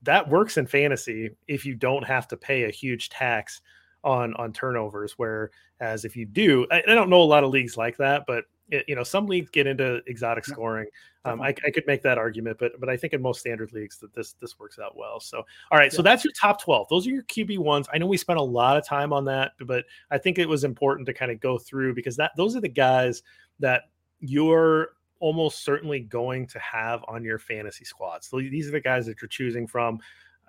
that 0.01 0.27
works 0.27 0.57
in 0.57 0.65
fantasy 0.65 1.31
if 1.47 1.63
you 1.63 1.75
don't 1.75 2.05
have 2.05 2.27
to 2.29 2.37
pay 2.37 2.63
a 2.63 2.71
huge 2.71 3.09
tax 3.09 3.61
on 4.03 4.33
on 4.35 4.53
turnovers. 4.53 5.13
Whereas 5.17 6.05
if 6.05 6.15
you 6.15 6.25
do, 6.25 6.65
I, 6.71 6.83
I 6.87 6.95
don't 6.95 7.09
know 7.09 7.21
a 7.21 7.23
lot 7.23 7.43
of 7.43 7.51
leagues 7.51 7.77
like 7.77 7.97
that, 7.97 8.23
but 8.27 8.45
it, 8.69 8.85
you 8.87 8.95
know 8.95 9.03
some 9.03 9.27
leagues 9.27 9.49
get 9.49 9.67
into 9.67 10.01
exotic 10.07 10.45
scoring. 10.45 10.87
Um, 11.25 11.41
I, 11.41 11.49
I, 11.65 11.71
could 11.71 11.85
make 11.87 12.01
that 12.03 12.17
argument, 12.17 12.57
but 12.57 12.79
but 12.79 12.89
I 12.89 12.95
think 12.95 13.13
in 13.13 13.21
most 13.21 13.41
standard 13.41 13.73
leagues 13.73 13.97
that 13.99 14.13
this 14.13 14.33
this 14.39 14.57
works 14.59 14.79
out 14.79 14.97
well. 14.97 15.19
So 15.19 15.39
all 15.71 15.77
right, 15.77 15.91
yeah. 15.91 15.95
so 15.95 16.01
that's 16.01 16.23
your 16.23 16.33
top 16.33 16.61
twelve. 16.61 16.87
Those 16.89 17.05
are 17.07 17.11
your 17.11 17.23
QB 17.23 17.59
ones. 17.59 17.87
I 17.93 17.97
know 17.97 18.07
we 18.07 18.17
spent 18.17 18.39
a 18.39 18.43
lot 18.43 18.77
of 18.77 18.85
time 18.85 19.11
on 19.11 19.25
that, 19.25 19.53
but 19.65 19.85
I 20.11 20.17
think 20.17 20.37
it 20.37 20.47
was 20.47 20.63
important 20.63 21.05
to 21.07 21.13
kind 21.13 21.31
of 21.31 21.39
go 21.39 21.57
through 21.57 21.95
because 21.95 22.15
that 22.17 22.31
those 22.37 22.55
are 22.55 22.61
the 22.61 22.69
guys 22.69 23.23
that 23.59 23.83
you're 24.19 24.89
almost 25.19 25.63
certainly 25.63 25.99
going 25.99 26.45
to 26.47 26.59
have 26.59 27.03
on 27.07 27.23
your 27.23 27.39
fantasy 27.39 27.85
squads. 27.85 28.27
So 28.27 28.37
these 28.37 28.67
are 28.67 28.71
the 28.71 28.79
guys 28.79 29.05
that 29.07 29.21
you're 29.21 29.29
choosing 29.29 29.67
from 29.67 29.99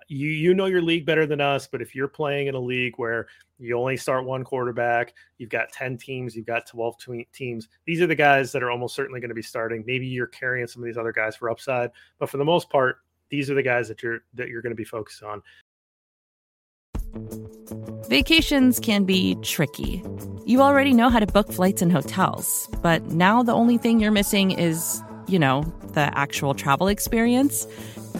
you 0.09 0.27
you 0.27 0.53
know 0.53 0.65
your 0.65 0.81
league 0.81 1.05
better 1.05 1.25
than 1.25 1.39
us, 1.39 1.67
but 1.67 1.81
if 1.81 1.95
you're 1.95 2.07
playing 2.07 2.47
in 2.47 2.55
a 2.55 2.59
league 2.59 2.95
where 2.97 3.27
you 3.59 3.77
only 3.77 3.95
start 3.95 4.25
one 4.25 4.43
quarterback, 4.43 5.13
you've 5.37 5.49
got 5.49 5.71
10 5.71 5.97
teams, 5.97 6.35
you've 6.35 6.45
got 6.45 6.65
12 6.65 6.95
teams, 7.31 7.67
these 7.85 8.01
are 8.01 8.07
the 8.07 8.15
guys 8.15 8.51
that 8.51 8.63
are 8.63 8.71
almost 8.71 8.95
certainly 8.95 9.19
going 9.19 9.29
to 9.29 9.35
be 9.35 9.41
starting. 9.41 9.83
Maybe 9.85 10.07
you're 10.07 10.27
carrying 10.27 10.65
some 10.67 10.81
of 10.81 10.87
these 10.87 10.97
other 10.97 11.13
guys 11.13 11.35
for 11.35 11.49
upside, 11.49 11.91
but 12.17 12.29
for 12.29 12.37
the 12.37 12.45
most 12.45 12.69
part, 12.69 12.97
these 13.29 13.49
are 13.51 13.53
the 13.53 13.63
guys 13.63 13.87
that 13.87 14.01
you're 14.01 14.19
that 14.33 14.49
you're 14.49 14.61
going 14.61 14.71
to 14.71 14.75
be 14.75 14.83
focused 14.83 15.23
on. 15.23 15.41
Vacations 18.09 18.79
can 18.79 19.03
be 19.03 19.35
tricky. 19.43 20.03
You 20.45 20.61
already 20.61 20.93
know 20.93 21.09
how 21.09 21.19
to 21.19 21.27
book 21.27 21.51
flights 21.51 21.83
and 21.83 21.91
hotels, 21.91 22.67
but 22.81 23.03
now 23.05 23.43
the 23.43 23.53
only 23.53 23.77
thing 23.77 23.99
you're 23.99 24.11
missing 24.11 24.49
is, 24.49 25.03
you 25.27 25.37
know, 25.37 25.61
the 25.93 26.17
actual 26.17 26.55
travel 26.55 26.87
experience. 26.87 27.67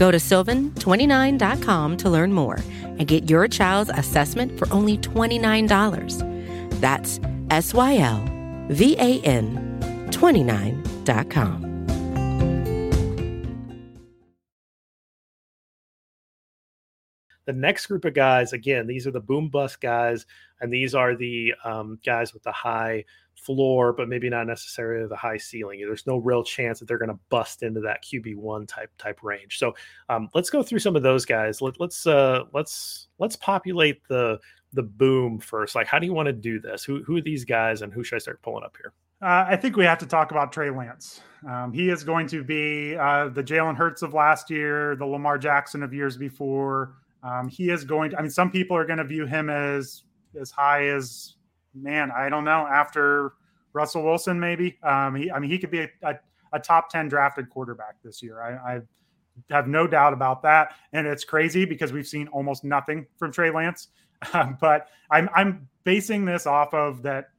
Go 0.00 0.10
to 0.10 0.16
sylvan29.com 0.16 1.98
to 1.98 2.08
learn 2.08 2.32
more 2.32 2.58
and 2.82 3.06
get 3.06 3.28
your 3.28 3.46
child's 3.46 3.90
assessment 3.90 4.58
for 4.58 4.66
only 4.72 4.96
$29. 4.96 6.80
That's 6.80 7.20
S 7.50 7.74
Y 7.74 7.98
L 7.98 8.24
V 8.70 8.96
A 8.98 9.20
N 9.20 10.08
29.com. 10.10 11.66
The 17.44 17.52
next 17.52 17.84
group 17.84 18.06
of 18.06 18.14
guys, 18.14 18.54
again, 18.54 18.86
these 18.86 19.06
are 19.06 19.10
the 19.10 19.20
boom 19.20 19.50
bust 19.50 19.82
guys, 19.82 20.24
and 20.62 20.72
these 20.72 20.94
are 20.94 21.14
the 21.14 21.52
um, 21.62 21.98
guys 22.06 22.32
with 22.32 22.42
the 22.44 22.52
high 22.52 23.04
floor, 23.40 23.92
but 23.92 24.08
maybe 24.08 24.28
not 24.28 24.46
necessarily 24.46 25.06
the 25.06 25.16
high 25.16 25.36
ceiling. 25.36 25.80
There's 25.80 26.06
no 26.06 26.18
real 26.18 26.44
chance 26.44 26.78
that 26.78 26.86
they're 26.86 26.98
going 26.98 27.10
to 27.10 27.18
bust 27.28 27.62
into 27.62 27.80
that 27.80 28.04
QB 28.04 28.36
one 28.36 28.66
type 28.66 28.90
type 28.98 29.22
range. 29.22 29.58
So 29.58 29.74
um, 30.08 30.28
let's 30.34 30.50
go 30.50 30.62
through 30.62 30.80
some 30.80 30.96
of 30.96 31.02
those 31.02 31.24
guys. 31.24 31.60
Let, 31.60 31.80
let's 31.80 32.06
uh, 32.06 32.44
let's 32.52 33.08
let's 33.18 33.36
populate 33.36 34.06
the 34.08 34.38
the 34.72 34.82
boom 34.82 35.38
first. 35.38 35.74
Like, 35.74 35.86
how 35.86 35.98
do 35.98 36.06
you 36.06 36.12
want 36.12 36.26
to 36.26 36.32
do 36.32 36.60
this? 36.60 36.84
Who 36.84 37.02
who 37.02 37.16
are 37.16 37.22
these 37.22 37.44
guys, 37.44 37.82
and 37.82 37.92
who 37.92 38.04
should 38.04 38.16
I 38.16 38.20
start 38.20 38.42
pulling 38.42 38.64
up 38.64 38.76
here? 38.76 38.92
Uh, 39.22 39.44
I 39.48 39.56
think 39.56 39.76
we 39.76 39.84
have 39.84 39.98
to 39.98 40.06
talk 40.06 40.30
about 40.30 40.50
Trey 40.50 40.70
Lance. 40.70 41.20
Um, 41.46 41.72
he 41.72 41.90
is 41.90 42.04
going 42.04 42.26
to 42.28 42.42
be 42.42 42.96
uh, 42.96 43.28
the 43.28 43.42
Jalen 43.42 43.76
Hurts 43.76 44.02
of 44.02 44.14
last 44.14 44.50
year, 44.50 44.96
the 44.96 45.04
Lamar 45.04 45.36
Jackson 45.36 45.82
of 45.82 45.92
years 45.92 46.16
before. 46.16 46.94
Um, 47.22 47.48
he 47.48 47.70
is 47.70 47.84
going 47.84 48.10
to. 48.10 48.18
I 48.18 48.22
mean, 48.22 48.30
some 48.30 48.50
people 48.50 48.76
are 48.76 48.86
going 48.86 48.98
to 48.98 49.04
view 49.04 49.26
him 49.26 49.50
as 49.50 50.04
as 50.40 50.50
high 50.50 50.86
as 50.86 51.34
man, 51.74 52.10
I 52.10 52.28
don't 52.28 52.44
know. 52.44 52.66
After 52.66 53.32
Russell 53.72 54.04
Wilson, 54.04 54.38
maybe. 54.38 54.78
Um, 54.82 55.14
he, 55.14 55.30
I 55.30 55.38
mean, 55.38 55.50
he 55.50 55.58
could 55.58 55.70
be 55.70 55.80
a, 55.80 55.88
a, 56.02 56.14
a, 56.52 56.58
top 56.58 56.90
10 56.90 57.08
drafted 57.08 57.48
quarterback 57.50 57.96
this 58.02 58.22
year. 58.22 58.42
I, 58.42 58.74
I, 58.76 58.80
have 59.48 59.68
no 59.68 59.86
doubt 59.86 60.12
about 60.12 60.42
that. 60.42 60.74
And 60.92 61.06
it's 61.06 61.24
crazy 61.24 61.64
because 61.64 61.92
we've 61.92 62.06
seen 62.06 62.28
almost 62.28 62.62
nothing 62.64 63.06
from 63.16 63.32
Trey 63.32 63.50
Lance. 63.50 63.88
Um, 64.34 64.58
but 64.60 64.88
I'm, 65.10 65.30
I'm 65.34 65.66
basing 65.84 66.26
this 66.26 66.46
off 66.46 66.74
of 66.74 67.00
that, 67.04 67.30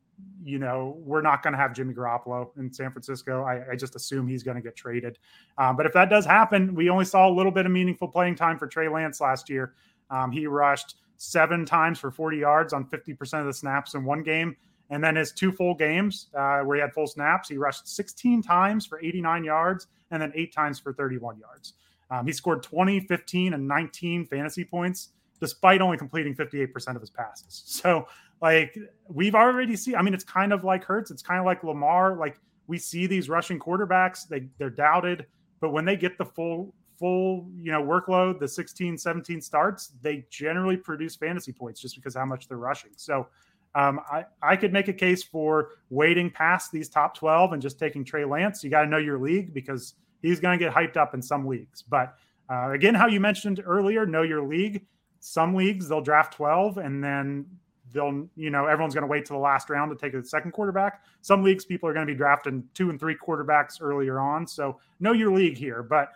you 0.43 0.57
know, 0.57 0.97
we're 0.97 1.21
not 1.21 1.43
going 1.43 1.53
to 1.53 1.59
have 1.59 1.75
Jimmy 1.75 1.93
Garoppolo 1.93 2.49
in 2.57 2.73
San 2.73 2.91
Francisco. 2.91 3.43
I, 3.43 3.73
I 3.73 3.75
just 3.75 3.95
assume 3.95 4.27
he's 4.27 4.41
going 4.41 4.55
to 4.55 4.63
get 4.63 4.75
traded. 4.75 5.19
Um, 5.59 5.77
but 5.77 5.85
if 5.85 5.93
that 5.93 6.09
does 6.09 6.25
happen, 6.25 6.73
we 6.73 6.89
only 6.89 7.05
saw 7.05 7.29
a 7.29 7.33
little 7.33 7.51
bit 7.51 7.67
of 7.67 7.71
meaningful 7.71 8.07
playing 8.07 8.33
time 8.33 8.57
for 8.57 8.65
Trey 8.65 8.89
Lance 8.89 9.21
last 9.21 9.47
year. 9.47 9.75
Um, 10.09 10.31
he 10.31 10.47
rushed 10.47 10.95
seven 11.21 11.65
times 11.65 11.99
for 11.99 12.09
40 12.09 12.37
yards 12.37 12.73
on 12.73 12.83
50% 12.85 13.39
of 13.39 13.45
the 13.45 13.53
snaps 13.53 13.93
in 13.93 14.03
one 14.03 14.23
game. 14.23 14.55
And 14.89 15.03
then 15.03 15.15
his 15.15 15.31
two 15.31 15.51
full 15.51 15.75
games 15.75 16.27
uh, 16.35 16.61
where 16.61 16.75
he 16.75 16.81
had 16.81 16.93
full 16.93 17.05
snaps, 17.05 17.47
he 17.47 17.57
rushed 17.57 17.87
16 17.87 18.41
times 18.41 18.87
for 18.87 18.99
89 18.99 19.43
yards 19.43 19.87
and 20.09 20.21
then 20.21 20.31
eight 20.35 20.51
times 20.51 20.79
for 20.79 20.93
31 20.93 21.37
yards. 21.37 21.73
Um, 22.09 22.25
he 22.25 22.33
scored 22.33 22.63
20, 22.63 23.01
15, 23.01 23.53
and 23.53 23.67
19 23.67 24.25
fantasy 24.25 24.65
points 24.65 25.09
despite 25.39 25.81
only 25.81 25.97
completing 25.97 26.35
58% 26.35 26.95
of 26.95 27.01
his 27.01 27.09
passes. 27.09 27.63
So, 27.81 28.07
like, 28.41 28.75
we've 29.07 29.35
already 29.35 29.75
seen, 29.75 29.95
I 29.95 30.01
mean, 30.01 30.15
it's 30.15 30.23
kind 30.23 30.51
of 30.51 30.63
like 30.63 30.83
Hurts, 30.83 31.11
it's 31.11 31.21
kind 31.21 31.39
of 31.39 31.45
like 31.45 31.63
Lamar. 31.63 32.15
Like, 32.15 32.39
we 32.65 32.79
see 32.79 33.05
these 33.05 33.29
rushing 33.29 33.59
quarterbacks, 33.59 34.27
they, 34.27 34.47
they're 34.57 34.71
doubted, 34.71 35.27
but 35.59 35.69
when 35.69 35.85
they 35.85 35.95
get 35.95 36.17
the 36.17 36.25
full, 36.25 36.73
full, 37.01 37.49
you 37.57 37.71
know, 37.71 37.81
workload, 37.81 38.39
the 38.39 38.47
16, 38.47 38.97
17 38.97 39.41
starts, 39.41 39.93
they 40.01 40.23
generally 40.29 40.77
produce 40.77 41.15
fantasy 41.15 41.51
points 41.51 41.81
just 41.81 41.95
because 41.95 42.15
how 42.15 42.25
much 42.25 42.47
they're 42.47 42.57
rushing. 42.57 42.91
So, 42.95 43.27
um, 43.73 44.01
I, 44.11 44.25
I 44.41 44.55
could 44.55 44.73
make 44.73 44.87
a 44.87 44.93
case 44.93 45.23
for 45.23 45.69
waiting 45.89 46.29
past 46.29 46.71
these 46.71 46.89
top 46.89 47.17
12 47.17 47.53
and 47.53 47.61
just 47.61 47.79
taking 47.79 48.03
Trey 48.03 48.25
Lance. 48.25 48.63
You 48.63 48.69
got 48.69 48.81
to 48.83 48.87
know 48.87 48.97
your 48.97 49.17
league 49.17 49.53
because 49.53 49.95
he's 50.21 50.39
going 50.39 50.57
to 50.57 50.63
get 50.63 50.73
hyped 50.73 50.97
up 50.97 51.13
in 51.13 51.21
some 51.21 51.47
leagues. 51.47 51.81
But 51.81 52.15
uh, 52.49 52.71
again, 52.71 52.93
how 52.93 53.07
you 53.07 53.19
mentioned 53.19 53.63
earlier, 53.65 54.05
know 54.05 54.23
your 54.23 54.43
league. 54.43 54.85
Some 55.19 55.55
leagues 55.55 55.87
they'll 55.87 56.01
draft 56.01 56.33
12 56.33 56.77
and 56.77 57.03
then 57.03 57.45
they'll, 57.93 58.27
you 58.35 58.49
know, 58.49 58.65
everyone's 58.65 58.93
going 58.93 59.03
to 59.03 59.11
wait 59.11 59.25
to 59.25 59.33
the 59.33 59.39
last 59.39 59.69
round 59.69 59.89
to 59.91 59.97
take 59.97 60.19
a 60.19 60.25
second 60.25 60.51
quarterback. 60.51 61.03
Some 61.21 61.43
leagues 61.43 61.63
people 61.63 61.87
are 61.87 61.93
going 61.93 62.05
to 62.05 62.11
be 62.11 62.17
drafting 62.17 62.63
two 62.73 62.89
and 62.89 62.99
three 62.99 63.15
quarterbacks 63.15 63.81
earlier 63.81 64.19
on. 64.19 64.47
So 64.47 64.79
know 64.99 65.13
your 65.13 65.31
league 65.31 65.57
here. 65.57 65.81
But 65.81 66.13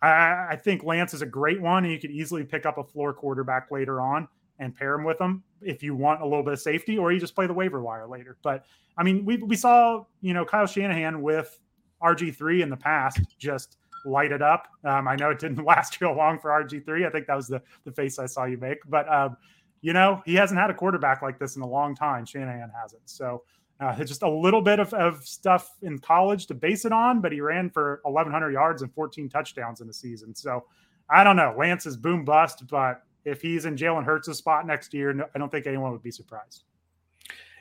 I, 0.00 0.48
I 0.50 0.56
think 0.56 0.84
Lance 0.84 1.14
is 1.14 1.22
a 1.22 1.26
great 1.26 1.60
one, 1.60 1.84
and 1.84 1.92
you 1.92 1.98
could 1.98 2.10
easily 2.10 2.44
pick 2.44 2.66
up 2.66 2.78
a 2.78 2.84
floor 2.84 3.12
quarterback 3.12 3.70
later 3.70 4.00
on 4.00 4.28
and 4.58 4.74
pair 4.74 4.94
him 4.94 5.04
with 5.04 5.20
him 5.20 5.42
if 5.60 5.82
you 5.82 5.94
want 5.94 6.20
a 6.20 6.24
little 6.24 6.42
bit 6.42 6.52
of 6.52 6.60
safety, 6.60 6.98
or 6.98 7.12
you 7.12 7.20
just 7.20 7.34
play 7.34 7.46
the 7.46 7.54
waiver 7.54 7.80
wire 7.80 8.06
later. 8.06 8.36
But 8.42 8.64
I 8.96 9.02
mean, 9.02 9.24
we 9.24 9.36
we 9.38 9.56
saw 9.56 10.04
you 10.20 10.34
know 10.34 10.44
Kyle 10.44 10.66
Shanahan 10.66 11.22
with 11.22 11.58
RG 12.02 12.36
three 12.36 12.62
in 12.62 12.70
the 12.70 12.76
past 12.76 13.20
just 13.38 13.78
light 14.04 14.32
it 14.32 14.42
up. 14.42 14.68
Um, 14.84 15.08
I 15.08 15.16
know 15.16 15.30
it 15.30 15.38
didn't 15.38 15.64
last 15.64 16.00
real 16.00 16.14
long 16.14 16.38
for 16.38 16.50
RG3. 16.50 17.06
I 17.06 17.10
think 17.10 17.26
that 17.26 17.36
was 17.36 17.48
the, 17.48 17.62
the 17.84 17.92
face 17.92 18.18
I 18.18 18.26
saw 18.26 18.44
you 18.44 18.58
make. 18.58 18.78
But, 18.88 19.10
um, 19.12 19.36
you 19.80 19.92
know, 19.92 20.22
he 20.24 20.34
hasn't 20.34 20.58
had 20.58 20.70
a 20.70 20.74
quarterback 20.74 21.22
like 21.22 21.38
this 21.38 21.56
in 21.56 21.62
a 21.62 21.66
long 21.66 21.94
time. 21.94 22.24
Shanahan 22.24 22.70
hasn't. 22.80 23.08
So 23.08 23.44
uh, 23.80 23.94
just 24.04 24.22
a 24.22 24.28
little 24.28 24.60
bit 24.60 24.80
of, 24.80 24.92
of 24.94 25.24
stuff 25.26 25.76
in 25.82 25.98
college 25.98 26.46
to 26.46 26.54
base 26.54 26.84
it 26.84 26.92
on, 26.92 27.20
but 27.20 27.32
he 27.32 27.40
ran 27.40 27.70
for 27.70 28.00
1,100 28.04 28.50
yards 28.50 28.82
and 28.82 28.92
14 28.92 29.28
touchdowns 29.28 29.80
in 29.80 29.86
the 29.86 29.92
season. 29.92 30.34
So 30.34 30.64
I 31.08 31.24
don't 31.24 31.36
know. 31.36 31.54
Lance 31.56 31.86
is 31.86 31.96
boom 31.96 32.24
bust, 32.24 32.66
but 32.68 33.02
if 33.24 33.40
he's 33.40 33.64
in 33.64 33.76
Jalen 33.76 34.04
Hurts' 34.04 34.36
spot 34.36 34.66
next 34.66 34.92
year, 34.94 35.28
I 35.34 35.38
don't 35.38 35.50
think 35.50 35.66
anyone 35.66 35.92
would 35.92 36.02
be 36.02 36.10
surprised. 36.10 36.64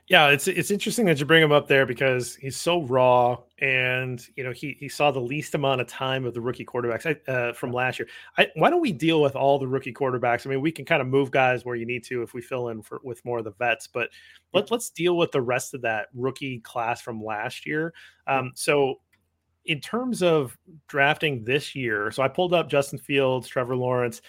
Yeah, 0.09 0.29
it's 0.29 0.47
it's 0.47 0.71
interesting 0.71 1.05
that 1.07 1.19
you 1.19 1.25
bring 1.25 1.43
him 1.43 1.51
up 1.51 1.67
there 1.67 1.85
because 1.85 2.35
he's 2.35 2.55
so 2.55 2.81
raw, 2.83 3.39
and 3.59 4.25
you 4.37 4.43
know 4.45 4.53
he 4.53 4.77
he 4.79 4.87
saw 4.87 5.11
the 5.11 5.19
least 5.19 5.53
amount 5.53 5.81
of 5.81 5.87
time 5.87 6.23
of 6.23 6.33
the 6.33 6.39
rookie 6.39 6.63
quarterbacks 6.63 7.17
uh, 7.27 7.51
from 7.51 7.73
last 7.73 7.99
year. 7.99 8.07
I, 8.37 8.47
why 8.55 8.69
don't 8.69 8.79
we 8.79 8.93
deal 8.93 9.21
with 9.21 9.35
all 9.35 9.59
the 9.59 9.67
rookie 9.67 9.91
quarterbacks? 9.91 10.47
I 10.47 10.49
mean, 10.49 10.61
we 10.61 10.71
can 10.71 10.85
kind 10.85 11.01
of 11.01 11.09
move 11.09 11.29
guys 11.29 11.65
where 11.65 11.75
you 11.75 11.85
need 11.85 12.05
to 12.05 12.21
if 12.23 12.33
we 12.33 12.41
fill 12.41 12.69
in 12.69 12.81
for 12.83 13.01
with 13.03 13.23
more 13.25 13.39
of 13.39 13.43
the 13.43 13.51
vets, 13.51 13.87
but 13.87 14.09
let, 14.53 14.71
let's 14.71 14.89
deal 14.91 15.17
with 15.17 15.31
the 15.33 15.41
rest 15.41 15.73
of 15.73 15.81
that 15.81 16.07
rookie 16.13 16.61
class 16.61 17.01
from 17.01 17.21
last 17.21 17.65
year. 17.65 17.93
Um, 18.27 18.53
so, 18.55 19.01
in 19.65 19.81
terms 19.81 20.23
of 20.23 20.57
drafting 20.87 21.43
this 21.43 21.75
year, 21.75 22.11
so 22.11 22.23
I 22.23 22.29
pulled 22.29 22.53
up 22.53 22.69
Justin 22.69 22.97
Fields, 22.99 23.49
Trevor 23.49 23.75
Lawrence. 23.75 24.21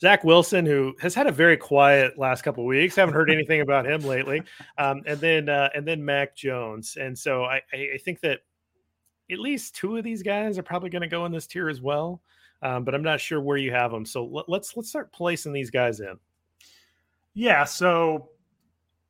Zach 0.00 0.24
Wilson, 0.24 0.66
who 0.66 0.94
has 1.00 1.14
had 1.14 1.26
a 1.26 1.32
very 1.32 1.56
quiet 1.56 2.18
last 2.18 2.42
couple 2.42 2.64
of 2.64 2.68
weeks, 2.68 2.96
haven't 2.96 3.14
heard 3.14 3.30
anything 3.30 3.62
about 3.62 3.86
him 3.86 4.02
lately, 4.02 4.42
um, 4.76 5.02
and 5.06 5.18
then 5.20 5.48
uh, 5.48 5.70
and 5.74 5.86
then 5.86 6.04
Mac 6.04 6.36
Jones, 6.36 6.96
and 7.00 7.18
so 7.18 7.44
I, 7.44 7.62
I 7.72 7.98
think 8.04 8.20
that 8.20 8.40
at 9.30 9.38
least 9.38 9.74
two 9.74 9.96
of 9.96 10.04
these 10.04 10.22
guys 10.22 10.58
are 10.58 10.62
probably 10.62 10.90
going 10.90 11.02
to 11.02 11.08
go 11.08 11.24
in 11.24 11.32
this 11.32 11.46
tier 11.46 11.68
as 11.68 11.80
well, 11.80 12.20
um, 12.62 12.84
but 12.84 12.94
I'm 12.94 13.02
not 13.02 13.20
sure 13.20 13.40
where 13.40 13.56
you 13.56 13.72
have 13.72 13.90
them. 13.90 14.04
So 14.04 14.24
let, 14.26 14.48
let's 14.48 14.76
let's 14.76 14.88
start 14.88 15.12
placing 15.12 15.52
these 15.52 15.70
guys 15.70 16.00
in. 16.00 16.18
Yeah, 17.32 17.64
so 17.64 18.30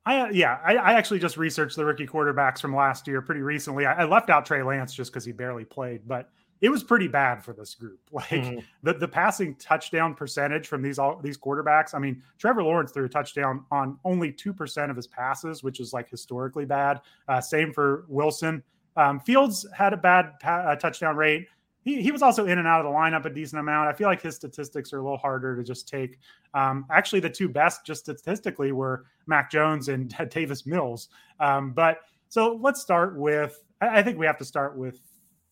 I 0.05 0.31
yeah, 0.31 0.59
I, 0.65 0.77
I, 0.77 0.93
actually 0.93 1.19
just 1.19 1.37
researched 1.37 1.75
the 1.75 1.85
rookie 1.85 2.07
quarterbacks 2.07 2.61
from 2.61 2.75
last 2.75 3.09
year 3.09 3.21
pretty 3.21 3.41
recently. 3.41 3.87
I, 3.87 4.03
I 4.03 4.05
left 4.05 4.31
out 4.31 4.47
Trey 4.47 4.63
Lance 4.63 4.95
just 4.95 5.11
because 5.13 5.25
he 5.25 5.33
barely 5.33 5.65
played, 5.65 6.03
but 6.07 6.31
it 6.61 6.71
was 6.71 6.83
pretty 6.83 7.09
bad 7.09 7.45
for 7.45 7.53
this 7.53 7.75
group. 7.75 8.01
Like 8.13 8.29
mm-hmm. 8.29 8.61
the, 8.83 8.95
the 8.95 9.09
passing 9.09 9.55
touchdown 9.57 10.15
percentage 10.15 10.67
from 10.69 10.81
these 10.81 10.99
all 10.99 11.21
these 11.23 11.37
quarterbacks. 11.37 11.95
I 11.95 11.99
mean, 11.99 12.23
Trevor 12.39 12.63
Lawrence 12.63 12.93
threw 12.93 13.05
a 13.05 13.09
touchdown 13.09 13.65
on 13.71 13.99
only 14.05 14.33
two 14.33 14.55
percent 14.55 14.91
of 14.91 14.97
his 14.97 15.07
passes, 15.07 15.63
which 15.63 15.81
is 15.81 15.93
like 15.93 16.09
historically 16.09 16.65
bad. 16.65 17.01
Uh, 17.29 17.41
same 17.41 17.73
for 17.73 18.07
Wilson. 18.09 18.63
Um, 18.97 19.21
Fields 19.21 19.67
had 19.77 19.93
a 19.93 19.97
bad 19.99 20.41
pa- 20.41 20.65
uh, 20.69 20.77
touchdown 20.77 21.17
rate. 21.17 21.47
He, 21.83 22.03
he 22.03 22.11
was 22.11 22.23
also 22.23 22.47
in 22.47 22.59
and 22.59 22.67
out 22.67 22.85
of 22.85 22.91
the 22.91 22.99
lineup 22.99 23.27
a 23.27 23.31
decent 23.31 23.61
amount. 23.61 23.89
I 23.89 23.93
feel 23.93 24.09
like 24.09 24.23
his 24.23 24.35
statistics 24.35 24.93
are 24.93 24.99
a 24.99 25.03
little 25.03 25.19
harder 25.19 25.55
to 25.57 25.63
just 25.63 25.87
take. 25.87 26.19
Um, 26.55 26.87
actually, 26.91 27.21
the 27.21 27.31
two 27.31 27.49
best 27.49 27.85
just 27.85 28.01
statistically 28.01 28.73
were 28.73 29.05
Mac 29.27 29.51
Jones 29.51 29.89
and 29.89 30.15
Davis 30.31 30.67
Mills. 30.67 31.11
Um, 31.39 31.73
but 31.73 31.99
so 32.29 32.59
let's 32.63 32.81
start 32.81 33.17
with. 33.19 33.63
I 33.81 34.03
think 34.03 34.19
we 34.19 34.25
have 34.25 34.39
to 34.39 34.45
start 34.45 34.77
with 34.77 35.01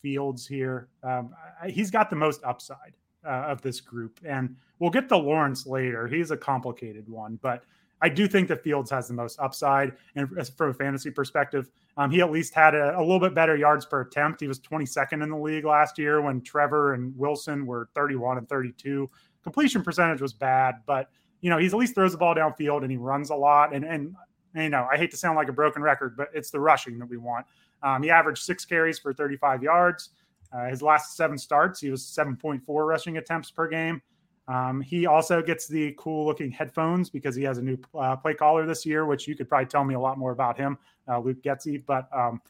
Fields 0.04 0.46
here. 0.46 0.88
Um, 1.02 1.34
he's 1.66 1.90
got 1.90 2.10
the 2.10 2.16
most 2.16 2.44
upside 2.44 2.92
uh, 3.26 3.46
of 3.48 3.62
this 3.62 3.80
group, 3.80 4.20
and 4.22 4.54
we'll 4.78 4.90
get 4.90 5.08
to 5.08 5.16
Lawrence 5.16 5.66
later. 5.66 6.06
He's 6.06 6.30
a 6.30 6.36
complicated 6.36 7.08
one, 7.08 7.38
but 7.40 7.64
I 8.02 8.10
do 8.10 8.28
think 8.28 8.48
that 8.48 8.62
Fields 8.62 8.90
has 8.90 9.08
the 9.08 9.14
most 9.14 9.40
upside. 9.40 9.94
And 10.14 10.28
from 10.58 10.68
a 10.68 10.74
fantasy 10.74 11.10
perspective, 11.10 11.70
um, 11.96 12.10
he 12.10 12.20
at 12.20 12.30
least 12.30 12.52
had 12.52 12.74
a, 12.74 12.98
a, 12.98 13.00
little 13.00 13.18
bit 13.18 13.34
better 13.34 13.56
yards 13.56 13.86
per 13.86 14.02
attempt. 14.02 14.42
He 14.42 14.46
was 14.46 14.60
22nd 14.60 15.22
in 15.22 15.30
the 15.30 15.38
league 15.38 15.64
last 15.64 15.96
year 15.96 16.20
when 16.20 16.42
Trevor 16.42 16.92
and 16.92 17.16
Wilson 17.16 17.64
were 17.64 17.88
31 17.94 18.36
and 18.36 18.46
32. 18.46 19.08
Completion 19.42 19.82
percentage 19.82 20.20
was 20.20 20.34
bad, 20.34 20.82
but 20.84 21.08
you 21.40 21.48
know 21.48 21.56
he's 21.56 21.72
at 21.72 21.78
least 21.80 21.94
throws 21.94 22.12
the 22.12 22.18
ball 22.18 22.34
downfield 22.34 22.82
and 22.82 22.90
he 22.90 22.98
runs 22.98 23.30
a 23.30 23.34
lot. 23.34 23.74
And 23.74 23.86
and 23.86 24.14
you 24.54 24.68
know 24.68 24.86
I 24.92 24.98
hate 24.98 25.10
to 25.12 25.16
sound 25.16 25.36
like 25.36 25.48
a 25.48 25.52
broken 25.52 25.80
record, 25.80 26.14
but 26.14 26.28
it's 26.34 26.50
the 26.50 26.60
rushing 26.60 26.98
that 26.98 27.06
we 27.06 27.16
want. 27.16 27.46
Um, 27.84 28.02
he 28.02 28.10
averaged 28.10 28.42
six 28.42 28.64
carries 28.64 28.98
for 28.98 29.12
35 29.12 29.62
yards. 29.62 30.10
Uh, 30.52 30.66
his 30.66 30.82
last 30.82 31.16
seven 31.16 31.36
starts, 31.36 31.80
he 31.80 31.90
was 31.90 32.02
7.4 32.02 32.60
rushing 32.66 33.18
attempts 33.18 33.50
per 33.50 33.68
game. 33.68 34.00
Um, 34.46 34.80
he 34.80 35.06
also 35.06 35.42
gets 35.42 35.66
the 35.66 35.94
cool 35.98 36.26
looking 36.26 36.50
headphones 36.50 37.10
because 37.10 37.34
he 37.34 37.42
has 37.44 37.58
a 37.58 37.62
new 37.62 37.78
uh, 37.98 38.16
play 38.16 38.34
caller 38.34 38.66
this 38.66 38.84
year, 38.84 39.06
which 39.06 39.26
you 39.26 39.34
could 39.34 39.48
probably 39.48 39.66
tell 39.66 39.84
me 39.84 39.94
a 39.94 40.00
lot 40.00 40.18
more 40.18 40.32
about 40.32 40.56
him, 40.56 40.78
uh, 41.08 41.18
Luke 41.18 41.42
Getsy. 41.42 41.82
But 41.84 42.08
um, 42.14 42.40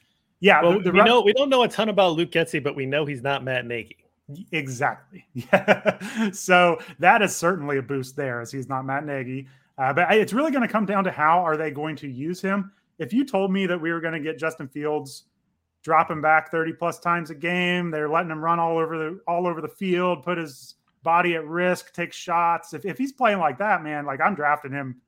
yeah, 0.41 0.63
well, 0.63 0.79
the, 0.79 0.91
the 0.91 0.93
we 0.93 1.03
know 1.03 1.23
we 1.23 1.33
don't 1.33 1.49
know 1.49 1.63
a 1.63 1.69
ton 1.69 1.89
about 1.89 2.17
Luke 2.17 2.31
Getsy, 2.31 2.63
but 2.63 2.75
we 2.75 2.85
know 2.85 3.07
he's 3.07 3.23
not 3.23 3.45
Matt 3.45 3.67
Nagy. 3.67 3.97
Exactly. 4.53 5.27
Yeah. 5.35 6.31
so 6.33 6.79
that 6.99 7.23
is 7.23 7.35
certainly 7.35 7.79
a 7.79 7.83
boost 7.83 8.17
there, 8.17 8.41
as 8.41 8.51
he's 8.51 8.69
not 8.69 8.85
Matt 8.85 9.07
Nagy. 9.07 9.47
Uh, 9.79 9.93
but 9.93 10.13
it's 10.13 10.33
really 10.33 10.51
going 10.51 10.67
to 10.67 10.73
come 10.73 10.87
down 10.87 11.05
to 11.05 11.11
how 11.11 11.41
are 11.41 11.57
they 11.57 11.71
going 11.71 11.97
to 11.97 12.09
use 12.09 12.41
him 12.41 12.73
if 12.99 13.13
you 13.13 13.25
told 13.25 13.53
me 13.53 13.67
that 13.67 13.81
we 13.81 13.93
were 13.93 14.01
going 14.01 14.15
to 14.15 14.21
get 14.21 14.39
Justin 14.39 14.69
Fields 14.69 15.25
dropping 15.83 16.21
back 16.21 16.51
30 16.51 16.73
plus 16.75 16.99
times 16.99 17.31
a 17.31 17.35
game, 17.35 17.91
they're 17.91 18.09
letting 18.09 18.31
him 18.31 18.43
run 18.43 18.59
all 18.59 18.79
over 18.79 18.97
the 18.97 19.21
all 19.27 19.47
over 19.47 19.61
the 19.61 19.69
field, 19.69 20.23
put 20.23 20.39
his 20.39 20.77
body 21.03 21.35
at 21.35 21.47
risk, 21.47 21.93
take 21.93 22.13
shots. 22.13 22.75
If, 22.75 22.85
if 22.85 22.99
he's 22.99 23.13
playing 23.13 23.39
like 23.39 23.59
that, 23.59 23.83
man, 23.83 24.07
like 24.07 24.21
I'm 24.21 24.35
drafting 24.35 24.73
him 24.73 25.01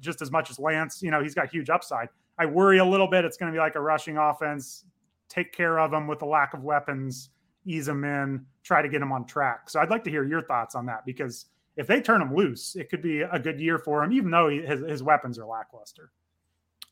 just 0.00 0.20
as 0.20 0.30
much 0.30 0.50
as 0.50 0.58
Lance. 0.58 1.02
You 1.02 1.10
know, 1.10 1.22
he's 1.22 1.34
got 1.34 1.48
huge 1.50 1.70
upside. 1.70 2.08
I 2.38 2.46
worry 2.46 2.78
a 2.78 2.84
little 2.84 3.08
bit 3.08 3.24
it's 3.24 3.36
going 3.36 3.50
to 3.52 3.56
be 3.56 3.60
like 3.60 3.74
a 3.74 3.80
rushing 3.80 4.16
offense. 4.16 4.84
Take 5.28 5.52
care 5.52 5.78
of 5.78 5.92
him 5.92 6.06
with 6.06 6.18
the 6.20 6.26
lack 6.26 6.54
of 6.54 6.62
weapons, 6.62 7.30
ease 7.64 7.88
him 7.88 8.04
in, 8.04 8.44
try 8.62 8.82
to 8.82 8.88
get 8.88 9.02
him 9.02 9.12
on 9.12 9.26
track. 9.26 9.68
So 9.70 9.80
I'd 9.80 9.90
like 9.90 10.04
to 10.04 10.10
hear 10.10 10.24
your 10.24 10.42
thoughts 10.42 10.74
on 10.74 10.86
that 10.86 11.04
because 11.04 11.46
if 11.76 11.86
they 11.86 12.00
turn 12.00 12.22
him 12.22 12.34
loose, 12.34 12.76
it 12.76 12.88
could 12.90 13.02
be 13.02 13.20
a 13.20 13.38
good 13.38 13.60
year 13.60 13.78
for 13.78 14.02
him, 14.02 14.12
even 14.12 14.30
though 14.30 14.48
he, 14.48 14.62
his, 14.62 14.80
his 14.80 15.02
weapons 15.02 15.38
are 15.38 15.46
lackluster. 15.46 16.10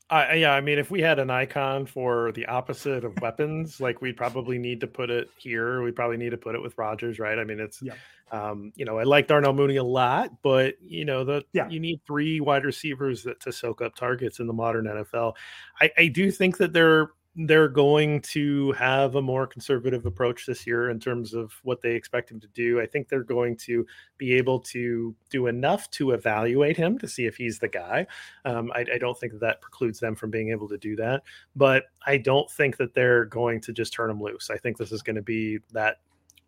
Uh, 0.09 0.27
yeah, 0.35 0.53
I 0.53 0.61
mean, 0.61 0.79
if 0.79 0.89
we 0.89 1.01
had 1.01 1.19
an 1.19 1.29
icon 1.29 1.85
for 1.85 2.31
the 2.31 2.45
opposite 2.45 3.03
of 3.03 3.19
weapons, 3.19 3.81
like 3.81 4.01
we'd 4.01 4.15
probably 4.15 4.57
need 4.57 4.79
to 4.79 4.87
put 4.87 5.09
it 5.09 5.29
here. 5.37 5.81
We 5.81 5.91
probably 5.91 6.15
need 6.15 6.29
to 6.29 6.37
put 6.37 6.55
it 6.55 6.61
with 6.61 6.77
Rodgers, 6.77 7.19
right? 7.19 7.37
I 7.37 7.43
mean, 7.43 7.59
it's, 7.59 7.81
yeah. 7.81 7.93
um, 8.31 8.71
you 8.77 8.85
know, 8.85 8.97
I 8.97 9.03
like 9.03 9.27
Darnell 9.27 9.51
Mooney 9.51 9.75
a 9.75 9.83
lot, 9.83 10.31
but 10.41 10.75
you 10.81 11.03
know, 11.03 11.25
the 11.25 11.43
yeah. 11.51 11.67
you 11.67 11.81
need 11.81 11.99
three 12.07 12.39
wide 12.39 12.63
receivers 12.63 13.23
that 13.23 13.41
to 13.41 13.51
soak 13.51 13.81
up 13.81 13.95
targets 13.95 14.39
in 14.39 14.47
the 14.47 14.53
modern 14.53 14.85
NFL. 14.85 15.33
I, 15.81 15.91
I 15.97 16.07
do 16.07 16.31
think 16.31 16.55
that 16.57 16.71
they're 16.71 17.09
they're 17.39 17.67
going 17.67 18.19
to 18.19 18.71
have 18.71 19.13
a 19.13 19.21
more 19.21 19.45
conservative 19.45 20.07
approach 20.07 20.47
this 20.47 20.65
year 20.65 20.89
in 20.89 20.99
terms 20.99 21.35
of 21.35 21.53
what 21.61 21.81
they 21.81 21.93
expect 21.93 22.31
him 22.31 22.39
to 22.39 22.47
do. 22.47 22.81
I 22.81 22.87
think 22.87 23.07
they're 23.07 23.23
going 23.23 23.55
to 23.57 23.85
be 24.17 24.33
able 24.33 24.59
to 24.61 25.15
do 25.29 25.45
enough 25.45 25.87
to 25.91 26.11
evaluate 26.11 26.75
him 26.75 26.97
to 26.97 27.07
see 27.07 27.25
if 27.27 27.37
he's 27.37 27.59
the 27.59 27.67
guy. 27.67 28.07
Um, 28.43 28.71
I, 28.73 28.85
I, 28.95 28.97
don't 28.97 29.17
think 29.19 29.33
that, 29.33 29.41
that 29.41 29.61
precludes 29.61 29.99
them 29.99 30.15
from 30.15 30.31
being 30.31 30.49
able 30.49 30.67
to 30.67 30.79
do 30.79 30.95
that, 30.95 31.21
but 31.55 31.83
I 32.07 32.17
don't 32.17 32.49
think 32.49 32.77
that 32.77 32.95
they're 32.95 33.25
going 33.25 33.61
to 33.61 33.73
just 33.73 33.93
turn 33.93 34.09
him 34.09 34.21
loose. 34.21 34.49
I 34.49 34.57
think 34.57 34.77
this 34.77 34.91
is 34.91 35.03
going 35.03 35.17
to 35.17 35.21
be 35.21 35.59
that 35.73 35.97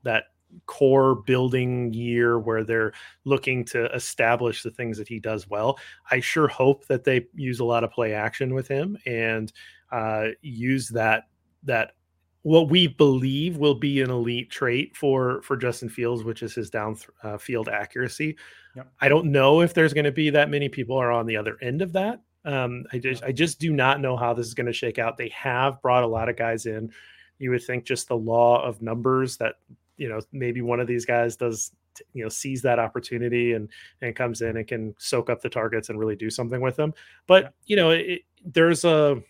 that 0.04 0.26
core 0.66 1.14
building 1.14 1.94
year 1.94 2.40
where 2.40 2.64
they're 2.64 2.94
looking 3.24 3.64
to 3.64 3.86
establish 3.94 4.64
the 4.64 4.72
things 4.72 4.98
that 4.98 5.08
he 5.08 5.20
does 5.20 5.48
well. 5.48 5.78
I 6.10 6.20
sure 6.20 6.48
hope 6.48 6.88
that 6.88 7.04
they 7.04 7.28
use 7.36 7.60
a 7.60 7.66
lot 7.66 7.84
of 7.84 7.92
play 7.92 8.14
action 8.14 8.56
with 8.56 8.68
him 8.68 8.98
and 9.06 9.54
uh, 9.92 10.28
use 10.42 10.90
that 10.90 11.28
that 11.64 11.94
what 12.44 12.70
we 12.70 12.88
believe 12.88 13.58
will 13.58 13.76
be 13.76 14.02
an 14.02 14.10
elite 14.10 14.50
trait 14.50 14.96
for 14.96 15.42
for 15.42 15.58
Justin 15.58 15.90
Fields, 15.90 16.24
which 16.24 16.42
is 16.44 16.54
his 16.54 16.72
downfield 16.72 17.68
uh, 17.68 17.72
accuracy. 17.72 18.38
Yep. 18.76 18.92
I 19.02 19.10
don't 19.10 19.32
know 19.32 19.62
if 19.62 19.74
there's 19.74 19.94
going 19.94 20.06
to 20.06 20.12
be 20.12 20.30
that 20.30 20.50
many 20.50 20.70
people 20.70 20.98
are 20.98 21.12
on 21.12 21.26
the 21.26 21.38
other 21.38 21.58
end 21.62 21.82
of 21.82 21.94
that. 21.94 22.22
Um, 22.46 22.86
I 22.94 23.00
just 23.00 23.24
I 23.24 23.32
just 23.32 23.60
do 23.60 23.74
not 23.74 24.00
know 24.00 24.16
how 24.16 24.34
this 24.34 24.48
is 24.48 24.54
going 24.54 24.68
to 24.68 24.74
shake 24.74 25.00
out. 25.00 25.18
They 25.18 25.30
have 25.30 25.82
brought 25.82 26.04
a 26.04 26.08
lot 26.08 26.30
of 26.30 26.38
guys 26.38 26.66
in. 26.66 26.92
You 27.40 27.52
would 27.52 27.64
think 27.64 27.86
just 27.86 28.08
the 28.08 28.18
law 28.18 28.64
of 28.64 28.82
numbers 28.82 29.38
that 29.38 29.56
you 29.98 30.08
know 30.08 30.22
maybe 30.32 30.62
one 30.62 30.80
of 30.80 30.88
these 30.88 31.06
guys 31.06 31.36
does 31.36 31.72
you 32.14 32.24
know 32.24 32.30
sees 32.30 32.62
that 32.62 32.80
opportunity 32.80 33.54
and 33.54 33.68
and 34.02 34.16
comes 34.16 34.42
in 34.42 34.56
and 34.56 34.68
can 34.68 34.96
soak 34.98 35.30
up 35.30 35.42
the 35.42 35.50
targets 35.50 35.90
and 35.90 36.00
really 36.00 36.16
do 36.16 36.30
something 36.30 36.62
with 36.62 36.78
them. 36.78 36.94
But 37.28 37.54
you 37.66 37.76
know 37.76 37.92
it, 37.92 38.22
there's 38.46 38.86
a 38.86 39.22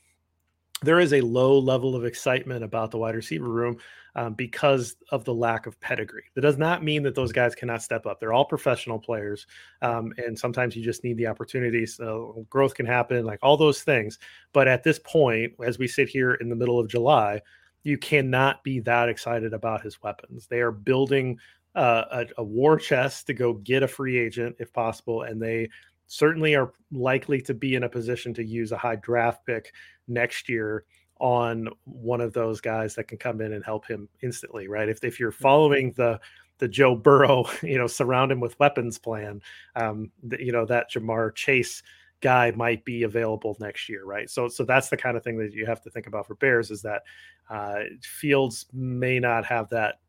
there 0.82 1.00
is 1.00 1.14
a 1.14 1.22
low 1.22 1.60
level 1.60 1.96
of 1.96 2.06
excitement 2.06 2.64
about 2.64 2.92
the 2.92 2.98
wide 2.98 3.16
receiver 3.16 3.50
room 3.50 3.78
um, 4.16 4.34
because 4.34 4.96
of 5.12 5.24
the 5.26 5.34
lack 5.34 5.66
of 5.66 5.80
pedigree. 5.80 6.24
That 6.36 6.42
does 6.42 6.58
not 6.58 6.84
mean 6.84 7.04
that 7.04 7.16
those 7.16 7.32
guys 7.32 7.56
cannot 7.56 7.82
step 7.82 8.06
up. 8.06 8.20
They're 8.20 8.34
all 8.34 8.46
professional 8.46 9.00
players, 9.00 9.46
um, 9.82 10.14
and 10.18 10.38
sometimes 10.38 10.76
you 10.76 10.84
just 10.84 11.04
need 11.04 11.18
the 11.18 11.28
opportunity. 11.28 11.86
So 11.86 12.46
growth 12.50 12.76
can 12.76 12.86
happen, 12.86 13.26
like 13.26 13.40
all 13.42 13.58
those 13.58 13.82
things. 13.82 14.20
But 14.54 14.68
at 14.68 14.84
this 14.84 15.00
point, 15.00 15.54
as 15.66 15.78
we 15.78 15.88
sit 15.88 16.10
here 16.10 16.34
in 16.36 16.50
the 16.50 16.56
middle 16.56 16.80
of 16.80 16.88
July, 16.88 17.42
you 17.84 17.98
cannot 17.98 18.64
be 18.64 18.80
that 18.82 19.10
excited 19.10 19.54
about 19.54 19.82
his 19.82 20.02
weapons. 20.02 20.48
They 20.48 20.60
are 20.60 20.72
building 20.72 21.40
uh, 21.76 22.04
a, 22.12 22.26
a 22.38 22.44
war 22.44 22.78
chest 22.78 23.28
to 23.28 23.34
go 23.34 23.54
get 23.54 23.84
a 23.84 23.88
free 23.88 24.18
agent 24.18 24.56
if 24.60 24.74
possible, 24.74 25.24
and 25.24 25.42
they 25.42 25.70
certainly 26.10 26.56
are 26.56 26.74
likely 26.92 27.40
to 27.40 27.54
be 27.54 27.76
in 27.76 27.84
a 27.84 27.90
position 27.90 28.34
to 28.34 28.44
use 28.44 28.72
a 28.72 28.78
high 28.78 28.96
draft 28.96 29.46
pick 29.46 29.72
next 30.08 30.50
year 30.50 30.84
on 31.20 31.70
one 31.86 32.20
of 32.20 32.34
those 32.34 32.60
guys 32.60 32.96
that 32.96 33.08
can 33.08 33.18
come 33.18 33.42
in 33.42 33.54
and 33.54 33.64
help 33.64 33.86
him 33.86 34.10
instantly, 34.24 34.68
right? 34.68 34.90
If 34.90 35.04
if 35.04 35.20
you're 35.20 35.32
following 35.32 35.94
the 35.94 36.20
the 36.58 36.68
Joe 36.68 36.96
Burrow, 36.96 37.46
you 37.62 37.78
know, 37.78 37.88
surround 37.88 38.32
him 38.32 38.40
with 38.40 38.60
weapons 38.60 38.98
plan, 38.98 39.42
um, 39.76 40.12
the, 40.24 40.44
you 40.44 40.52
know 40.52 40.66
that 40.66 40.92
Ja'Marr 40.92 41.34
Chase 41.36 41.84
guy 42.22 42.52
might 42.52 42.84
be 42.84 43.04
available 43.04 43.56
next 43.60 43.88
year, 43.88 44.04
right? 44.04 44.30
So 44.30 44.48
so 44.48 44.64
that's 44.64 44.90
the 44.90 44.98
kind 44.98 45.16
of 45.16 45.24
thing 45.24 45.38
that 45.38 45.54
you 45.54 45.68
have 45.68 45.82
to 45.84 45.92
think 45.92 46.08
about 46.08 46.26
for 46.26 46.36
Bears 46.36 46.72
is 46.72 46.82
that 46.82 47.04
uh, 47.52 47.82
Fields 48.02 48.66
may 48.74 49.20
not 49.20 49.46
have 49.46 49.70
that 49.70 50.00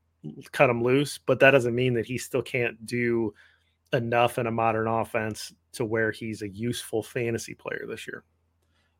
cut 0.52 0.70
him 0.70 0.82
loose, 0.82 1.18
but 1.18 1.40
that 1.40 1.50
doesn't 1.50 1.74
mean 1.74 1.92
that 1.94 2.06
he 2.06 2.16
still 2.16 2.42
can't 2.42 2.86
do 2.86 3.34
enough 3.92 4.38
in 4.38 4.46
a 4.46 4.50
modern 4.50 4.86
offense 4.86 5.52
to 5.72 5.84
where 5.84 6.10
he's 6.10 6.42
a 6.42 6.48
useful 6.48 7.02
fantasy 7.02 7.54
player 7.54 7.84
this 7.88 8.06
year. 8.06 8.24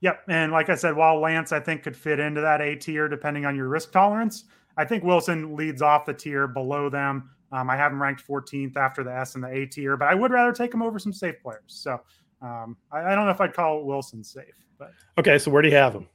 Yep. 0.01 0.23
And 0.29 0.53
like 0.53 0.71
I 0.71 0.75
said, 0.75 0.97
while 0.97 1.21
Lance, 1.21 1.53
I 1.53 1.61
think, 1.61 1.83
could 1.83 1.97
fit 1.97 2.21
into 2.21 2.41
that 2.41 2.61
A 2.61 2.75
tier 2.77 3.09
depending 3.09 3.45
on 3.45 3.55
your 3.55 3.69
risk 3.69 3.93
tolerance, 3.93 4.45
I 4.77 4.85
think 4.85 5.05
Wilson 5.05 5.57
leads 5.57 5.83
off 5.83 6.07
the 6.07 6.15
tier 6.15 6.47
below 6.47 6.89
them. 6.89 7.31
Um, 7.53 7.69
I 7.69 7.77
have 7.77 7.93
him 7.93 8.01
ranked 8.01 8.27
14th 8.27 8.77
after 8.77 9.03
the 9.03 9.13
S 9.13 9.35
and 9.35 9.45
the 9.45 9.49
A 9.49 9.67
tier, 9.67 9.97
but 9.97 10.09
I 10.09 10.15
would 10.15 10.31
rather 10.31 10.53
take 10.53 10.73
him 10.73 10.83
over 10.83 10.99
some 10.99 11.13
safe 11.13 11.35
players. 11.43 11.63
So 11.67 12.01
um, 12.41 12.77
I, 12.91 13.01
I, 13.01 13.15
don't 13.15 13.27
know 13.27 13.33
if 13.33 13.41
I'd 13.41 13.53
call 13.53 13.85
Wilson 13.85 14.23
safe. 14.25 14.45
But 14.79 14.93
okay, 15.19 15.39
so 15.39 15.51
where 15.51 15.61
do 15.61 15.69
you 15.69 15.75
have 15.75 15.93
him? 15.95 16.09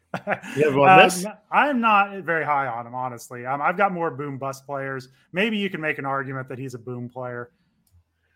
You 0.55 0.63
have 0.63 0.77
on 0.77 0.97
this? 0.99 1.25
I'm 1.51 1.81
not 1.81 2.23
very 2.23 2.45
high 2.45 2.67
on 2.67 2.87
him, 2.87 2.95
honestly. 2.95 3.45
Um, 3.45 3.61
I've 3.61 3.77
got 3.77 3.91
more 3.91 4.09
boom 4.09 4.37
bust 4.37 4.65
players. 4.65 5.09
Maybe 5.33 5.57
you 5.57 5.69
can 5.69 5.81
make 5.81 5.99
an 5.99 6.05
argument 6.05 6.47
that 6.47 6.57
he's 6.57 6.73
a 6.73 6.79
boom 6.79 7.09
player. 7.09 7.51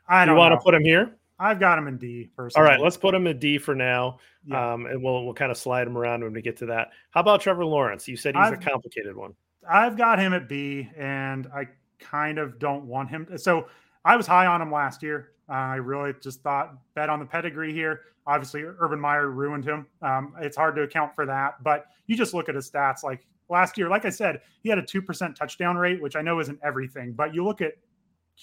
I 0.07 0.25
don't. 0.25 0.35
You 0.35 0.39
want 0.39 0.51
know. 0.51 0.57
to 0.57 0.63
put 0.63 0.73
him 0.73 0.83
here? 0.83 1.18
I've 1.39 1.59
got 1.59 1.77
him 1.77 1.87
in 1.87 1.97
D. 1.97 2.29
Personally. 2.35 2.65
All 2.65 2.71
right, 2.71 2.81
let's 2.81 2.97
put 2.97 3.15
him 3.15 3.25
in 3.25 3.39
D 3.39 3.57
for 3.57 3.73
now, 3.73 4.19
yeah. 4.45 4.73
um, 4.73 4.85
and 4.85 5.01
we'll 5.01 5.23
we'll 5.23 5.33
kind 5.33 5.51
of 5.51 5.57
slide 5.57 5.87
him 5.87 5.97
around 5.97 6.23
when 6.23 6.33
we 6.33 6.41
get 6.41 6.57
to 6.57 6.65
that. 6.67 6.89
How 7.11 7.21
about 7.21 7.41
Trevor 7.41 7.65
Lawrence? 7.65 8.07
You 8.07 8.17
said 8.17 8.35
he's 8.35 8.47
I've, 8.47 8.53
a 8.53 8.57
complicated 8.57 9.15
one. 9.15 9.33
I've 9.67 9.97
got 9.97 10.19
him 10.19 10.33
at 10.33 10.49
B, 10.49 10.89
and 10.97 11.47
I 11.53 11.67
kind 11.99 12.37
of 12.39 12.59
don't 12.59 12.85
want 12.85 13.09
him. 13.09 13.25
To, 13.27 13.37
so 13.37 13.67
I 14.03 14.15
was 14.15 14.27
high 14.27 14.47
on 14.47 14.61
him 14.61 14.71
last 14.71 15.01
year. 15.01 15.31
Uh, 15.49 15.53
I 15.53 15.75
really 15.75 16.13
just 16.21 16.41
thought 16.41 16.75
bet 16.93 17.09
on 17.09 17.19
the 17.19 17.25
pedigree 17.25 17.73
here. 17.73 18.01
Obviously, 18.27 18.63
Urban 18.63 18.99
Meyer 18.99 19.29
ruined 19.29 19.65
him. 19.65 19.87
Um, 20.01 20.33
it's 20.39 20.57
hard 20.57 20.75
to 20.75 20.83
account 20.83 21.15
for 21.15 21.25
that, 21.25 21.63
but 21.63 21.87
you 22.05 22.15
just 22.15 22.33
look 22.33 22.49
at 22.49 22.55
his 22.55 22.69
stats. 22.69 23.03
Like 23.03 23.25
last 23.49 23.77
year, 23.77 23.89
like 23.89 24.05
I 24.05 24.09
said, 24.09 24.41
he 24.61 24.69
had 24.69 24.77
a 24.77 24.85
two 24.85 25.01
percent 25.01 25.35
touchdown 25.35 25.77
rate, 25.77 26.01
which 26.01 26.15
I 26.15 26.21
know 26.21 26.39
isn't 26.39 26.59
everything, 26.63 27.13
but 27.13 27.33
you 27.33 27.43
look 27.43 27.61
at 27.61 27.73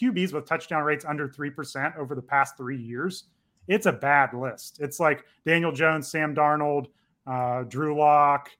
QBs 0.01 0.33
with 0.33 0.47
touchdown 0.47 0.83
rates 0.83 1.05
under 1.05 1.29
3% 1.29 1.97
over 1.97 2.15
the 2.15 2.23
past 2.23 2.57
three 2.57 2.81
years, 2.81 3.25
it's 3.69 3.87
a 3.87 3.93
bad 3.93 4.35
list. 4.35 4.79
It's 4.81 5.01
like 5.01 5.25
Daniel 5.45 5.73
Jones, 5.73 6.09
Sam 6.09 6.35
Darnold, 6.35 6.87
uh, 7.27 7.65
Drew 7.65 7.99
Lock, 7.99 8.51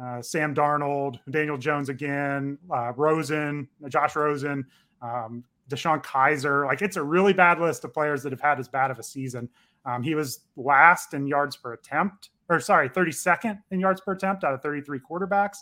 uh, 0.00 0.20
Sam 0.22 0.54
Darnold, 0.54 1.18
Daniel 1.30 1.58
Jones 1.58 1.88
again, 1.88 2.58
uh, 2.70 2.92
Rosen, 2.96 3.68
Josh 3.88 4.16
Rosen, 4.16 4.66
um, 5.02 5.44
DeShone 5.68 6.02
Kizer. 6.02 6.66
Like 6.66 6.82
it's 6.82 6.96
a 6.96 7.02
really 7.02 7.32
bad 7.32 7.60
list 7.60 7.84
of 7.84 7.94
players 7.94 8.22
that 8.22 8.32
have 8.32 8.40
had 8.40 8.58
as 8.58 8.68
bad 8.68 8.90
of 8.90 8.98
a 8.98 9.02
season. 9.02 9.48
Um, 9.84 10.02
he 10.02 10.14
was 10.14 10.40
last 10.56 11.14
in 11.14 11.26
yards 11.26 11.56
per 11.56 11.72
attempt, 11.72 12.30
or 12.48 12.60
sorry, 12.60 12.88
32nd 12.90 13.58
in 13.70 13.80
yards 13.80 14.00
per 14.00 14.12
attempt 14.12 14.44
out 14.44 14.52
of 14.52 14.62
33 14.62 15.00
quarterbacks. 15.00 15.58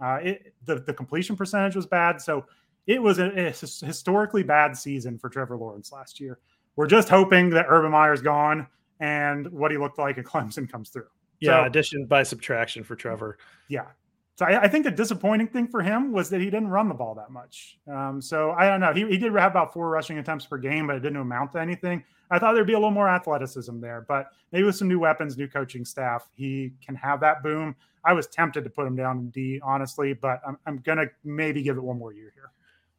Uh, 0.00 0.18
it, 0.22 0.54
the, 0.64 0.76
the 0.80 0.92
completion 0.92 1.36
percentage 1.36 1.76
was 1.76 1.86
bad. 1.86 2.20
So 2.20 2.44
it 2.86 3.02
was 3.02 3.18
a, 3.18 3.48
a, 3.48 3.50
historically 3.50 4.42
bad 4.42 4.76
season 4.76 5.18
for 5.18 5.28
Trevor 5.28 5.56
Lawrence 5.56 5.92
last 5.92 6.20
year. 6.20 6.38
We're 6.76 6.86
just 6.86 7.08
hoping 7.08 7.50
that 7.50 7.66
Urban 7.68 7.92
Meyer's 7.92 8.22
gone 8.22 8.66
and 9.00 9.50
what 9.50 9.70
he 9.70 9.78
looked 9.78 9.98
like 9.98 10.18
at 10.18 10.24
Clemson 10.26 10.70
comes 10.70 10.90
through. 10.90 11.08
Yeah, 11.40 11.62
so, 11.62 11.66
addition 11.66 12.06
by 12.06 12.22
subtraction 12.22 12.84
for 12.84 12.94
Trevor. 12.94 13.38
Yeah. 13.68 13.86
So 14.36 14.46
I, 14.46 14.62
I, 14.62 14.68
think 14.68 14.84
the 14.84 14.90
disappointing 14.90 15.48
thing 15.48 15.68
for 15.68 15.82
him 15.82 16.12
was 16.12 16.30
that 16.30 16.40
he 16.40 16.46
didn't 16.46 16.68
run 16.68 16.88
the 16.88 16.94
ball 16.94 17.14
that 17.16 17.30
much. 17.30 17.78
Um, 17.86 18.22
so 18.22 18.52
I 18.52 18.66
don't 18.66 18.80
know. 18.80 18.92
He, 18.92 19.06
he 19.06 19.18
did 19.18 19.32
have 19.34 19.50
about 19.50 19.72
four 19.74 19.90
rushing 19.90 20.18
attempts 20.18 20.46
per 20.46 20.56
game, 20.56 20.86
but 20.86 20.96
it 20.96 21.00
didn't 21.00 21.18
amount 21.18 21.52
to 21.52 21.60
anything. 21.60 22.02
I 22.30 22.38
thought 22.38 22.54
there'd 22.54 22.66
be 22.66 22.72
a 22.72 22.78
little 22.78 22.90
more 22.90 23.10
athleticism 23.10 23.80
there, 23.80 24.06
but 24.08 24.28
maybe 24.50 24.64
with 24.64 24.76
some 24.76 24.88
new 24.88 24.98
weapons, 24.98 25.36
new 25.36 25.48
coaching 25.48 25.84
staff, 25.84 26.28
he 26.34 26.72
can 26.84 26.94
have 26.94 27.20
that 27.20 27.42
boom. 27.42 27.76
I 28.04 28.14
was 28.14 28.26
tempted 28.26 28.64
to 28.64 28.70
put 28.70 28.86
him 28.86 28.96
down 28.96 29.18
in 29.18 29.30
D, 29.30 29.60
honestly, 29.62 30.14
but 30.14 30.40
I'm, 30.46 30.58
I'm 30.66 30.78
going 30.78 30.98
to 30.98 31.10
maybe 31.24 31.62
give 31.62 31.76
it 31.76 31.82
one 31.82 31.98
more 31.98 32.14
year 32.14 32.32
here. 32.34 32.50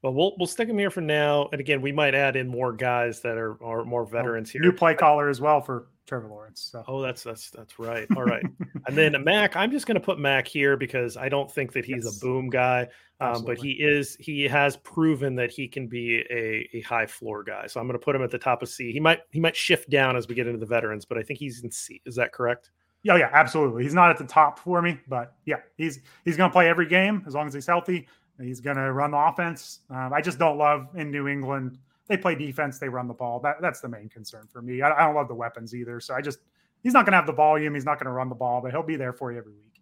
Well, 0.04 0.14
we'll 0.14 0.36
we'll 0.38 0.48
stick 0.48 0.68
him 0.68 0.78
here 0.78 0.90
for 0.90 1.02
now. 1.02 1.48
And 1.54 1.62
again, 1.62 1.82
we 1.82 1.94
might 1.94 2.14
add 2.14 2.36
in 2.36 2.48
more 2.48 2.74
guys 2.74 3.22
that 3.22 3.38
are 3.38 3.62
are 3.64 3.86
more 3.86 4.02
oh, 4.02 4.06
veterans 4.06 4.52
here. 4.52 4.62
New 4.62 4.74
play 4.74 4.94
caller 4.94 5.30
as 5.30 5.40
well 5.40 5.62
for 5.62 5.88
Trevor 6.06 6.28
Lawrence. 6.28 6.70
So. 6.72 6.84
Oh, 6.90 7.02
that's 7.02 7.24
that's 7.24 7.50
that's 7.50 7.80
right. 7.80 8.06
All 8.18 8.24
right, 8.24 8.44
and 8.88 8.98
then 8.98 9.16
Mac. 9.24 9.56
I'm 9.56 9.72
just 9.72 9.88
going 9.88 9.96
to 9.96 10.02
put 10.02 10.20
Mac 10.20 10.46
here 10.46 10.76
because 10.76 11.16
I 11.16 11.30
don't 11.30 11.50
think 11.50 11.72
that 11.72 11.86
he's 11.86 12.04
yes. 12.04 12.18
a 12.18 12.20
boom 12.20 12.50
guy, 12.50 12.90
um, 13.22 13.46
but 13.46 13.58
he 13.58 13.72
is. 13.72 14.18
He 14.20 14.44
has 14.44 14.76
proven 14.76 15.36
that 15.36 15.52
he 15.52 15.70
can 15.70 15.88
be 15.88 16.18
a, 16.30 16.70
a 16.74 16.82
high 16.82 17.06
floor 17.06 17.42
guy. 17.42 17.68
So 17.68 17.80
I'm 17.80 17.88
going 17.88 17.98
to 17.98 18.04
put 18.04 18.14
him 18.14 18.24
at 18.24 18.30
the 18.30 18.38
top 18.38 18.62
of 18.62 18.68
C. 18.68 18.92
He 18.92 19.00
might 19.00 19.22
he 19.32 19.40
might 19.40 19.56
shift 19.56 19.90
down 19.90 20.18
as 20.18 20.28
we 20.28 20.36
get 20.36 20.48
into 20.48 20.60
the 20.60 20.66
veterans, 20.66 21.06
but 21.06 21.18
I 21.18 21.24
think 21.24 21.40
he's 21.40 21.64
in 21.64 21.72
C. 21.72 22.02
Is 22.06 22.16
that 22.16 22.34
correct? 22.34 22.72
Yeah, 23.04 23.18
yeah, 23.18 23.30
absolutely. 23.34 23.84
He's 23.84 23.94
not 23.94 24.10
at 24.10 24.18
the 24.18 24.26
top 24.26 24.60
for 24.60 24.82
me, 24.82 24.98
but 25.08 25.36
yeah, 25.46 25.58
he's 25.78 26.02
he's 26.26 26.36
going 26.36 26.50
to 26.50 26.54
play 26.54 26.68
every 26.68 26.88
game 26.88 27.24
as 27.26 27.34
long 27.34 27.48
as 27.48 27.54
he's 27.54 27.68
healthy. 27.68 28.08
He's 28.42 28.60
going 28.60 28.78
to 28.78 28.92
run 28.92 29.12
the 29.12 29.18
offense. 29.18 29.80
Um, 29.90 30.12
I 30.14 30.22
just 30.22 30.40
don't 30.40 30.58
love 30.58 30.88
in 30.96 31.12
New 31.12 31.28
England. 31.28 31.78
They 32.08 32.18
play 32.18 32.36
defense. 32.36 32.80
They 32.80 32.90
run 32.90 33.08
the 33.08 33.14
ball. 33.14 33.40
That, 33.40 33.62
that's 33.62 33.80
the 33.80 33.88
main 33.88 34.10
concern 34.10 34.48
for 34.52 34.62
me. 34.62 34.82
I, 34.82 34.92
I 34.92 35.06
don't 35.06 35.16
love 35.16 35.28
the 35.28 35.36
weapons 35.36 35.74
either. 35.76 36.00
So 36.00 36.14
I 36.14 36.22
just 36.22 36.40
he's 36.82 36.94
not 36.94 37.06
going 37.06 37.14
to 37.14 37.18
have 37.18 37.28
the 37.28 37.34
volume. 37.34 37.74
He's 37.74 37.86
not 37.86 38.00
going 38.00 38.08
to 38.08 38.12
run 38.12 38.30
the 38.30 38.36
ball, 38.36 38.62
but 38.62 38.72
he'll 38.72 38.84
be 38.84 38.96
there 38.96 39.14
for 39.14 39.32
you 39.32 39.38
every 39.38 39.54
week. 39.54 39.82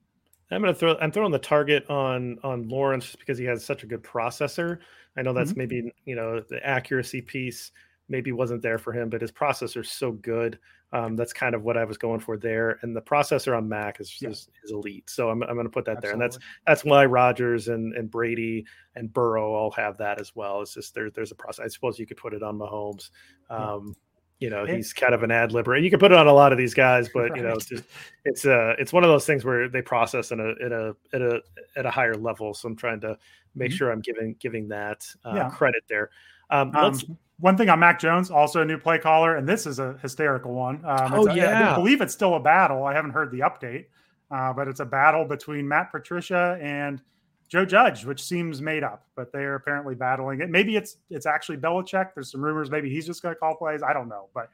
I'm 0.52 0.62
going 0.62 0.74
to 0.74 0.80
throw. 0.80 0.98
I'm 1.00 1.12
throwing 1.12 1.32
the 1.32 1.40
target 1.40 1.90
on 1.90 2.38
on 2.44 2.68
Lawrence 2.68 3.06
just 3.06 3.20
because 3.20 3.38
he 3.38 3.46
has 3.46 3.64
such 3.64 3.84
a 3.84 3.86
good 3.86 4.04
processor. 4.04 4.80
I 5.18 5.22
know 5.22 5.34
that's 5.34 5.52
mm-hmm. 5.52 5.60
maybe 5.60 5.94
you 6.06 6.16
know 6.16 6.42
the 6.42 6.66
accuracy 6.66 7.22
piece 7.22 7.72
maybe 8.12 8.34
wasn't 8.34 8.62
there 8.62 8.78
for 8.78 8.92
him, 8.92 9.10
but 9.10 9.22
his 9.22 9.32
processor's 9.32 9.90
so 9.90 10.12
good. 10.12 10.60
Um, 10.94 11.16
that's 11.16 11.32
kind 11.32 11.56
of 11.56 11.64
what 11.64 11.78
I 11.78 11.86
was 11.86 11.98
going 11.98 12.20
for 12.20 12.36
there. 12.38 12.78
And 12.82 12.94
the 12.94 13.02
processor 13.02 13.58
on 13.58 13.70
Mac 13.70 14.02
is, 14.02 14.22
yeah. 14.22 14.30
is, 14.30 14.50
is, 14.66 14.72
elite. 14.72 15.10
So 15.10 15.30
I'm, 15.30 15.42
I'm 15.44 15.54
going 15.54 15.66
to 15.66 15.70
put 15.70 15.86
that 15.86 15.98
Absolutely. 15.98 16.08
there. 16.08 16.14
And 16.14 16.22
that's, 16.22 16.46
that's 16.68 16.84
why 16.84 17.06
Rodgers 17.06 17.70
and, 17.70 17.96
and 17.96 18.12
Brady 18.12 18.66
and 18.96 19.12
Burrow 19.12 19.54
all 19.54 19.72
have 19.72 19.98
that 20.00 20.20
as 20.20 20.36
well. 20.36 20.62
It's 20.62 20.74
just 20.74 20.94
there, 20.94 21.10
there's 21.10 21.32
a 21.32 21.36
process. 21.36 21.64
I 21.64 21.68
suppose 21.70 21.98
you 21.98 22.06
could 22.06 22.18
put 22.18 22.34
it 22.34 22.44
on 22.44 22.60
Mahomes. 22.60 23.10
Um, 23.50 23.96
you 24.42 24.50
know, 24.50 24.66
he's 24.66 24.92
kind 24.92 25.14
of 25.14 25.22
an 25.22 25.30
ad 25.30 25.52
libber. 25.52 25.76
and 25.76 25.86
You 25.86 25.92
can 25.92 26.00
put 26.00 26.12
it 26.12 26.18
on 26.18 26.28
a 26.28 26.34
lot 26.34 26.52
of 26.52 26.58
these 26.58 26.74
guys, 26.74 27.08
but 27.14 27.30
right. 27.30 27.38
you 27.38 27.44
know, 27.44 27.54
it's 27.54 27.68
just, 27.68 27.84
it's 28.26 28.44
uh 28.44 28.74
it's 28.80 28.92
one 28.92 29.04
of 29.04 29.10
those 29.10 29.26
things 29.26 29.46
where 29.46 29.70
they 29.70 29.84
process 29.84 30.32
in 30.32 30.40
a 30.40 30.66
in 30.66 30.74
a 30.74 31.16
at 31.16 31.22
a 31.22 31.42
at 31.78 31.86
a 31.86 31.92
higher 31.92 32.16
level. 32.16 32.56
So 32.56 32.68
I'm 32.68 32.76
trying 32.76 33.00
to 33.02 33.18
make 33.54 33.70
mm-hmm. 33.70 33.78
sure 33.78 33.92
I'm 33.92 34.02
giving 34.02 34.36
giving 34.40 34.68
that 34.70 35.06
uh, 35.24 35.34
yeah. 35.36 35.50
credit 35.52 35.84
there. 35.88 36.10
Um, 36.50 36.76
um, 36.76 37.00
one 37.42 37.58
thing 37.58 37.70
on 37.70 37.80
Mac 37.80 38.00
Jones, 38.00 38.32
also 38.32 38.62
a 38.62 38.66
new 38.66 38.78
play 38.78 39.00
caller, 39.00 39.36
and 39.36 39.50
this 39.50 39.66
is 39.66 39.80
a 39.80 39.98
hysterical 40.02 40.54
one. 40.54 40.76
Um, 40.86 41.14
oh, 41.14 41.34
yeah. 41.34 41.74
I 41.74 41.76
believe 41.76 42.00
it's 42.00 42.14
still 42.14 42.36
a 42.36 42.40
battle. 42.40 42.86
I 42.86 42.94
haven't 42.94 43.12
heard 43.12 43.32
the 43.32 43.40
update, 43.40 43.86
uh, 44.30 44.54
but 44.54 44.68
it's 44.68 44.80
a 44.80 44.86
battle 44.86 45.26
between 45.26 45.68
Matt 45.68 45.92
Patricia 45.92 46.58
and 46.62 47.02
Joe 47.50 47.66
Judge, 47.66 48.06
which 48.06 48.24
seems 48.24 48.62
made 48.62 48.84
up, 48.84 49.08
but 49.16 49.34
they're 49.34 49.56
apparently 49.56 49.96
battling 49.96 50.40
it. 50.40 50.50
Maybe 50.50 50.78
it's 50.78 50.98
it's 51.10 51.26
actually 51.26 51.58
Belichick. 51.58 52.14
There's 52.14 52.32
some 52.32 52.42
rumors 52.42 52.72
maybe 52.72 52.90
he's 52.90 53.06
just 53.06 53.22
going 53.22 53.36
to 53.36 53.40
call 53.40 53.56
plays. 53.56 53.82
I 53.84 53.92
don't 53.92 54.08
know, 54.08 54.30
but 54.34 54.50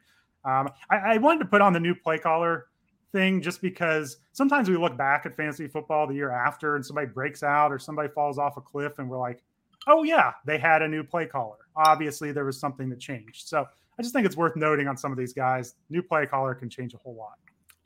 um, 0.46 0.70
I, 0.90 0.98
I, 0.98 1.18
wanted 1.18 1.40
to 1.40 1.46
put 1.46 1.62
on 1.62 1.74
the 1.74 1.80
new 1.80 1.94
play 1.94 2.18
caller 2.18 2.68
thing 3.12 3.42
just 3.42 3.62
because 3.62 4.18
sometimes 4.32 4.70
we 4.70 4.78
look 4.78 4.98
back 4.98 5.26
at 5.26 5.36
fantasy 5.36 5.68
football 5.68 6.08
the 6.08 6.14
year 6.14 6.32
after 6.32 6.76
and 6.76 6.86
somebody 6.86 7.08
breaks 7.08 7.44
out 7.44 7.72
or 7.72 7.78
somebody 7.78 8.08
falls 8.10 8.38
off 8.38 8.56
a 8.56 8.62
cliff 8.62 8.98
and 9.00 9.10
we're 9.10 9.20
like, 9.20 9.44
oh, 9.88 10.04
yeah, 10.04 10.34
they 10.46 10.58
had 10.58 10.82
a 10.82 10.88
new 10.88 11.04
play 11.04 11.26
caller. 11.26 11.58
Obviously, 11.76 12.32
there 12.32 12.46
was 12.46 12.60
something 12.60 12.90
that 12.90 13.00
changed. 13.00 13.48
So 13.48 13.66
I 13.98 14.02
just 14.02 14.14
think 14.14 14.26
it's 14.26 14.38
worth 14.38 14.56
noting 14.56 14.88
on 14.88 14.98
some 14.98 15.12
of 15.12 15.18
these 15.18 15.34
guys, 15.34 15.76
new 15.90 16.02
play 16.02 16.26
caller 16.26 16.54
can 16.54 16.70
change 16.70 16.94
a 16.94 16.98
whole 16.98 17.16
lot. 17.16 17.38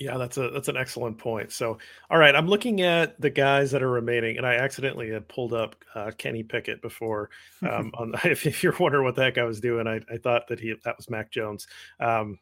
Yeah, 0.02 0.18
that's 0.18 0.38
a 0.38 0.50
that's 0.50 0.68
an 0.68 0.78
excellent 0.78 1.20
point. 1.20 1.52
So, 1.52 1.78
all 2.10 2.18
right, 2.18 2.36
I'm 2.36 2.48
looking 2.48 2.82
at 2.82 3.22
the 3.22 3.30
guys 3.30 3.70
that 3.70 3.84
are 3.84 3.90
remaining, 3.90 4.38
and 4.38 4.48
I 4.48 4.56
accidentally 4.56 5.12
had 5.12 5.28
pulled 5.28 5.54
up 5.54 5.76
uh, 5.94 6.10
Kenny 6.18 6.42
Pickett 6.42 6.82
before. 6.82 7.30
Um, 7.64 7.92
on 7.94 8.12
if, 8.24 8.48
if, 8.48 8.64
you're 8.64 8.76
wondering 8.80 9.06
what 9.06 9.14
the 9.14 9.22
heck 9.22 9.38
I 9.38 9.44
was 9.44 9.60
doing, 9.60 9.86
I, 9.86 10.02
I 10.12 10.18
thought 10.18 10.48
that 10.48 10.60
he 10.60 10.74
that 10.84 10.98
was 10.98 11.12
Mac 11.12 11.30
Jones. 11.30 11.68
Um, 12.00 12.40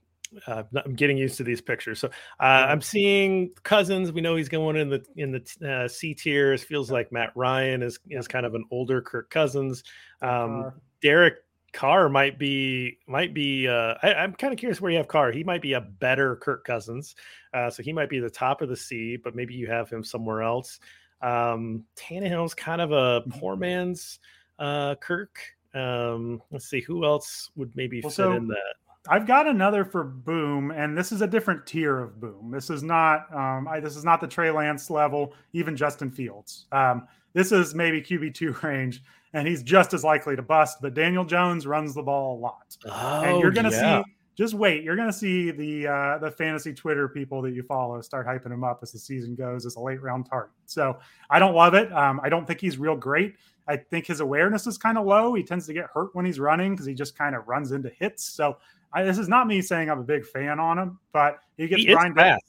uh, 0.48 0.64
I'm 0.86 0.96
getting 0.96 1.18
used 1.18 1.38
to 1.38 1.44
these 1.44 1.62
pictures. 1.62 2.00
So 2.00 2.10
uh, 2.40 2.44
I'm 2.70 2.82
seeing 2.82 3.52
Cousins. 3.64 4.12
We 4.12 4.22
know 4.22 4.36
he's 4.36 4.50
going 4.50 4.76
in 4.76 4.90
the 4.90 5.04
in 5.16 5.32
the 5.32 5.68
uh, 5.68 5.88
C 5.88 6.14
tiers. 6.14 6.64
Feels 6.64 6.92
like 6.92 7.12
Matt 7.12 7.32
Ryan 7.36 7.82
is 7.84 8.00
is 8.10 8.28
kind 8.28 8.46
of 8.46 8.56
an 8.56 8.66
older 8.72 9.02
Kirk 9.02 9.30
Cousins. 9.30 9.84
Um, 10.22 10.74
Derek 11.02 11.36
Carr 11.74 12.10
might 12.10 12.38
be 12.38 12.98
might 13.08 13.34
be. 13.34 13.68
Uh, 13.68 13.96
I, 14.02 14.24
am 14.24 14.34
kind 14.34 14.54
of 14.54 14.60
curious 14.60 14.80
where 14.80 14.92
you 14.92 14.98
have 14.98 15.08
Carr. 15.08 15.32
He 15.32 15.44
might 15.44 15.62
be 15.62 15.74
a 15.74 15.82
better 15.82 16.36
Kirk 16.36 16.64
Cousins, 16.64 17.16
uh, 17.54 17.70
so 17.70 17.84
he 17.84 17.94
might 17.94 18.10
be 18.10 18.20
the 18.20 18.30
top 18.30 18.62
of 18.62 18.70
the 18.70 18.78
C. 18.78 19.18
But 19.18 19.36
maybe 19.36 19.54
you 19.54 19.68
have 19.68 19.90
him 19.90 20.04
somewhere 20.04 20.42
else. 20.44 20.80
Um, 21.22 21.86
Tannehill's 21.96 22.54
kind 22.54 22.82
of 22.82 22.92
a 22.92 23.22
mm-hmm. 23.22 23.40
poor 23.40 23.56
man's 23.56 24.20
uh, 24.58 24.96
Kirk. 24.96 25.38
Um, 25.74 26.42
let's 26.52 26.70
see 26.70 26.82
who 26.82 27.06
else 27.06 27.52
would 27.56 27.76
maybe 27.76 28.02
well, 28.02 28.10
fit 28.10 28.16
so, 28.16 28.32
in 28.34 28.48
that. 28.48 28.76
I've 29.10 29.26
got 29.26 29.48
another 29.48 29.84
for 29.84 30.04
Boom, 30.04 30.70
and 30.70 30.96
this 30.96 31.12
is 31.12 31.22
a 31.22 31.28
different 31.28 31.66
tier 31.66 32.00
of 32.00 32.22
Boom. 32.22 32.52
This 32.52 32.70
is 32.70 32.84
not 32.84 33.34
um, 33.34 33.68
I, 33.68 33.80
this 33.80 33.98
is 33.98 34.06
not 34.06 34.22
the 34.22 34.28
Trey 34.28 34.52
Lance 34.52 34.90
level, 34.92 35.34
even 35.54 35.76
Justin 35.76 36.12
Fields. 36.12 36.68
Um, 36.72 37.08
this 37.34 37.52
is 37.52 37.74
maybe 37.74 38.02
QB 38.02 38.36
two 38.36 38.56
range, 38.64 39.04
and 39.34 39.48
he's 39.48 39.64
just 39.64 39.96
as 39.96 40.04
likely 40.04 40.36
to 40.36 40.44
bust. 40.44 40.78
But 40.82 40.94
Daniel 40.94 41.26
Jones 41.26 41.66
runs 41.66 41.96
the 41.96 42.04
ball 42.04 42.38
a 42.38 42.40
lot, 42.40 42.78
oh, 42.86 43.22
and 43.24 43.40
you're 43.40 43.52
going 43.52 43.70
to 43.70 43.76
yeah. 43.76 44.04
see. 44.04 44.12
Just 44.36 44.54
wait, 44.54 44.84
you're 44.84 44.96
going 44.96 45.10
to 45.10 45.18
see 45.18 45.52
the 45.52 45.88
uh, 45.88 46.18
the 46.20 46.32
fantasy 46.32 46.74
Twitter 46.74 47.10
people 47.10 47.42
that 47.42 47.52
you 47.52 47.64
follow 47.64 48.00
start 48.02 48.28
hyping 48.28 48.54
him 48.54 48.64
up 48.64 48.80
as 48.84 48.92
the 48.92 49.00
season 49.00 49.36
goes 49.36 49.66
as 49.66 49.76
a 49.76 49.82
late 49.82 50.02
round 50.02 50.28
target. 50.30 50.54
So 50.66 51.00
I 51.30 51.40
don't 51.40 51.56
love 51.56 51.74
it. 51.74 51.92
Um, 51.92 52.22
I 52.24 52.30
don't 52.30 52.46
think 52.46 52.62
he's 52.62 52.78
real 52.78 52.96
great. 52.96 53.36
I 53.68 53.76
think 53.76 54.08
his 54.08 54.20
awareness 54.20 54.66
is 54.66 54.78
kind 54.78 54.98
of 54.98 55.06
low. 55.06 55.34
He 55.34 55.44
tends 55.44 55.68
to 55.68 55.74
get 55.74 55.88
hurt 55.94 56.16
when 56.16 56.26
he's 56.26 56.40
running 56.40 56.74
because 56.74 56.86
he 56.86 56.94
just 56.94 57.18
kind 57.18 57.36
of 57.36 57.48
runs 57.48 57.72
into 57.72 57.90
hits. 57.90 58.24
So 58.24 58.58
I, 58.94 59.04
this 59.04 59.18
is 59.18 59.28
not 59.28 59.48
me 59.48 59.62
saying 59.62 59.90
I'm 59.90 60.00
a 60.00 60.04
big 60.04 60.26
fan 60.26 60.60
on 60.60 60.78
him, 60.78 61.00
but 61.14 61.40
he 61.58 61.68
gets 61.68 61.84
he 61.84 61.94
Brian. 61.94 62.14
Fast. 62.14 62.44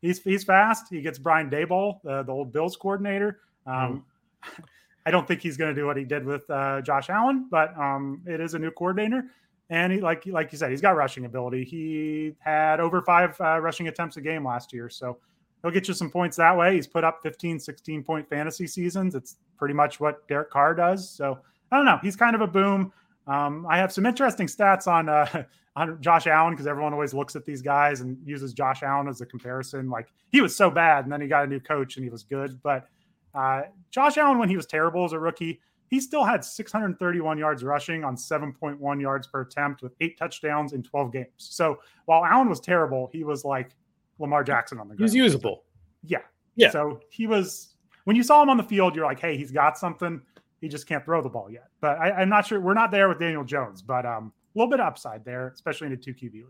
He's 0.00 0.22
he's 0.22 0.44
fast. 0.44 0.86
He 0.90 1.00
gets 1.00 1.18
Brian 1.18 1.50
Daboll, 1.50 2.04
uh, 2.06 2.22
the 2.22 2.32
old 2.32 2.52
Bills 2.52 2.76
coordinator. 2.76 3.40
Um, 3.66 4.04
mm. 4.44 4.64
I 5.06 5.10
don't 5.10 5.26
think 5.26 5.40
he's 5.40 5.56
going 5.56 5.74
to 5.74 5.80
do 5.80 5.86
what 5.86 5.96
he 5.96 6.04
did 6.04 6.24
with 6.24 6.48
uh, 6.48 6.80
Josh 6.80 7.10
Allen, 7.10 7.48
but 7.50 7.76
um, 7.76 8.22
it 8.24 8.40
is 8.40 8.54
a 8.54 8.58
new 8.58 8.70
coordinator, 8.70 9.24
and 9.68 9.92
he 9.92 10.00
like 10.00 10.24
like 10.26 10.52
you 10.52 10.58
said, 10.58 10.70
he's 10.70 10.80
got 10.80 10.96
rushing 10.96 11.24
ability. 11.24 11.64
He 11.64 12.34
had 12.38 12.80
over 12.80 13.02
five 13.02 13.38
uh, 13.40 13.58
rushing 13.60 13.88
attempts 13.88 14.16
a 14.16 14.20
game 14.20 14.44
last 14.46 14.72
year, 14.72 14.88
so 14.88 15.18
he'll 15.62 15.72
get 15.72 15.88
you 15.88 15.94
some 15.94 16.10
points 16.10 16.36
that 16.36 16.56
way. 16.56 16.74
He's 16.74 16.86
put 16.86 17.04
up 17.04 17.20
15, 17.22 17.58
16 17.58 18.02
point 18.04 18.28
fantasy 18.28 18.66
seasons. 18.66 19.14
It's 19.14 19.36
pretty 19.58 19.74
much 19.74 20.00
what 20.00 20.26
Derek 20.28 20.50
Carr 20.50 20.74
does. 20.74 21.08
So 21.08 21.38
I 21.70 21.76
don't 21.76 21.86
know. 21.86 21.98
He's 22.02 22.16
kind 22.16 22.34
of 22.34 22.40
a 22.40 22.46
boom. 22.46 22.92
Um, 23.26 23.66
I 23.68 23.76
have 23.78 23.92
some 23.92 24.06
interesting 24.06 24.46
stats 24.46 24.86
on 24.86 25.08
uh, 25.08 25.44
on 25.76 26.00
Josh 26.00 26.26
Allen 26.26 26.52
because 26.52 26.66
everyone 26.66 26.92
always 26.92 27.14
looks 27.14 27.34
at 27.36 27.44
these 27.44 27.62
guys 27.62 28.00
and 28.00 28.18
uses 28.26 28.52
Josh 28.52 28.82
Allen 28.82 29.08
as 29.08 29.20
a 29.20 29.26
comparison. 29.26 29.88
Like 29.88 30.08
he 30.30 30.40
was 30.40 30.54
so 30.54 30.70
bad, 30.70 31.04
and 31.04 31.12
then 31.12 31.20
he 31.20 31.28
got 31.28 31.44
a 31.44 31.46
new 31.46 31.60
coach 31.60 31.96
and 31.96 32.04
he 32.04 32.10
was 32.10 32.22
good. 32.22 32.60
But 32.62 32.88
uh, 33.34 33.62
Josh 33.90 34.18
Allen, 34.18 34.38
when 34.38 34.48
he 34.48 34.56
was 34.56 34.66
terrible 34.66 35.04
as 35.04 35.12
a 35.12 35.18
rookie, 35.18 35.60
he 35.88 36.00
still 36.00 36.24
had 36.24 36.44
631 36.44 37.38
yards 37.38 37.62
rushing 37.62 38.04
on 38.04 38.16
7.1 38.16 39.00
yards 39.00 39.26
per 39.26 39.42
attempt 39.42 39.82
with 39.82 39.92
eight 40.00 40.18
touchdowns 40.18 40.72
in 40.72 40.82
12 40.82 41.12
games. 41.12 41.28
So 41.36 41.80
while 42.06 42.24
Allen 42.24 42.48
was 42.48 42.60
terrible, 42.60 43.10
he 43.12 43.24
was 43.24 43.44
like 43.44 43.74
Lamar 44.18 44.42
Jackson 44.44 44.78
on 44.78 44.88
the 44.88 44.94
ground. 44.94 45.10
He 45.10 45.20
was 45.20 45.26
usable. 45.26 45.64
Yeah. 46.04 46.20
Yeah. 46.56 46.70
So 46.70 47.00
he 47.10 47.26
was 47.26 47.74
when 48.04 48.16
you 48.16 48.22
saw 48.22 48.42
him 48.42 48.48
on 48.48 48.56
the 48.56 48.62
field, 48.62 48.96
you're 48.96 49.04
like, 49.04 49.20
hey, 49.20 49.36
he's 49.36 49.52
got 49.52 49.78
something. 49.78 50.20
He 50.62 50.68
just 50.68 50.86
can't 50.86 51.04
throw 51.04 51.20
the 51.20 51.28
ball 51.28 51.50
yet. 51.50 51.66
But 51.80 51.98
I, 51.98 52.22
am 52.22 52.28
not 52.28 52.46
sure. 52.46 52.60
We're 52.60 52.72
not 52.72 52.92
there 52.92 53.08
with 53.08 53.18
Daniel 53.18 53.44
Jones, 53.44 53.82
but 53.82 54.06
um, 54.06 54.32
a 54.54 54.58
little 54.58 54.70
bit 54.70 54.80
upside 54.80 55.24
there, 55.24 55.48
especially 55.48 55.88
in 55.88 55.92
a 55.92 55.96
two 55.96 56.14
QB 56.14 56.32
league. 56.32 56.46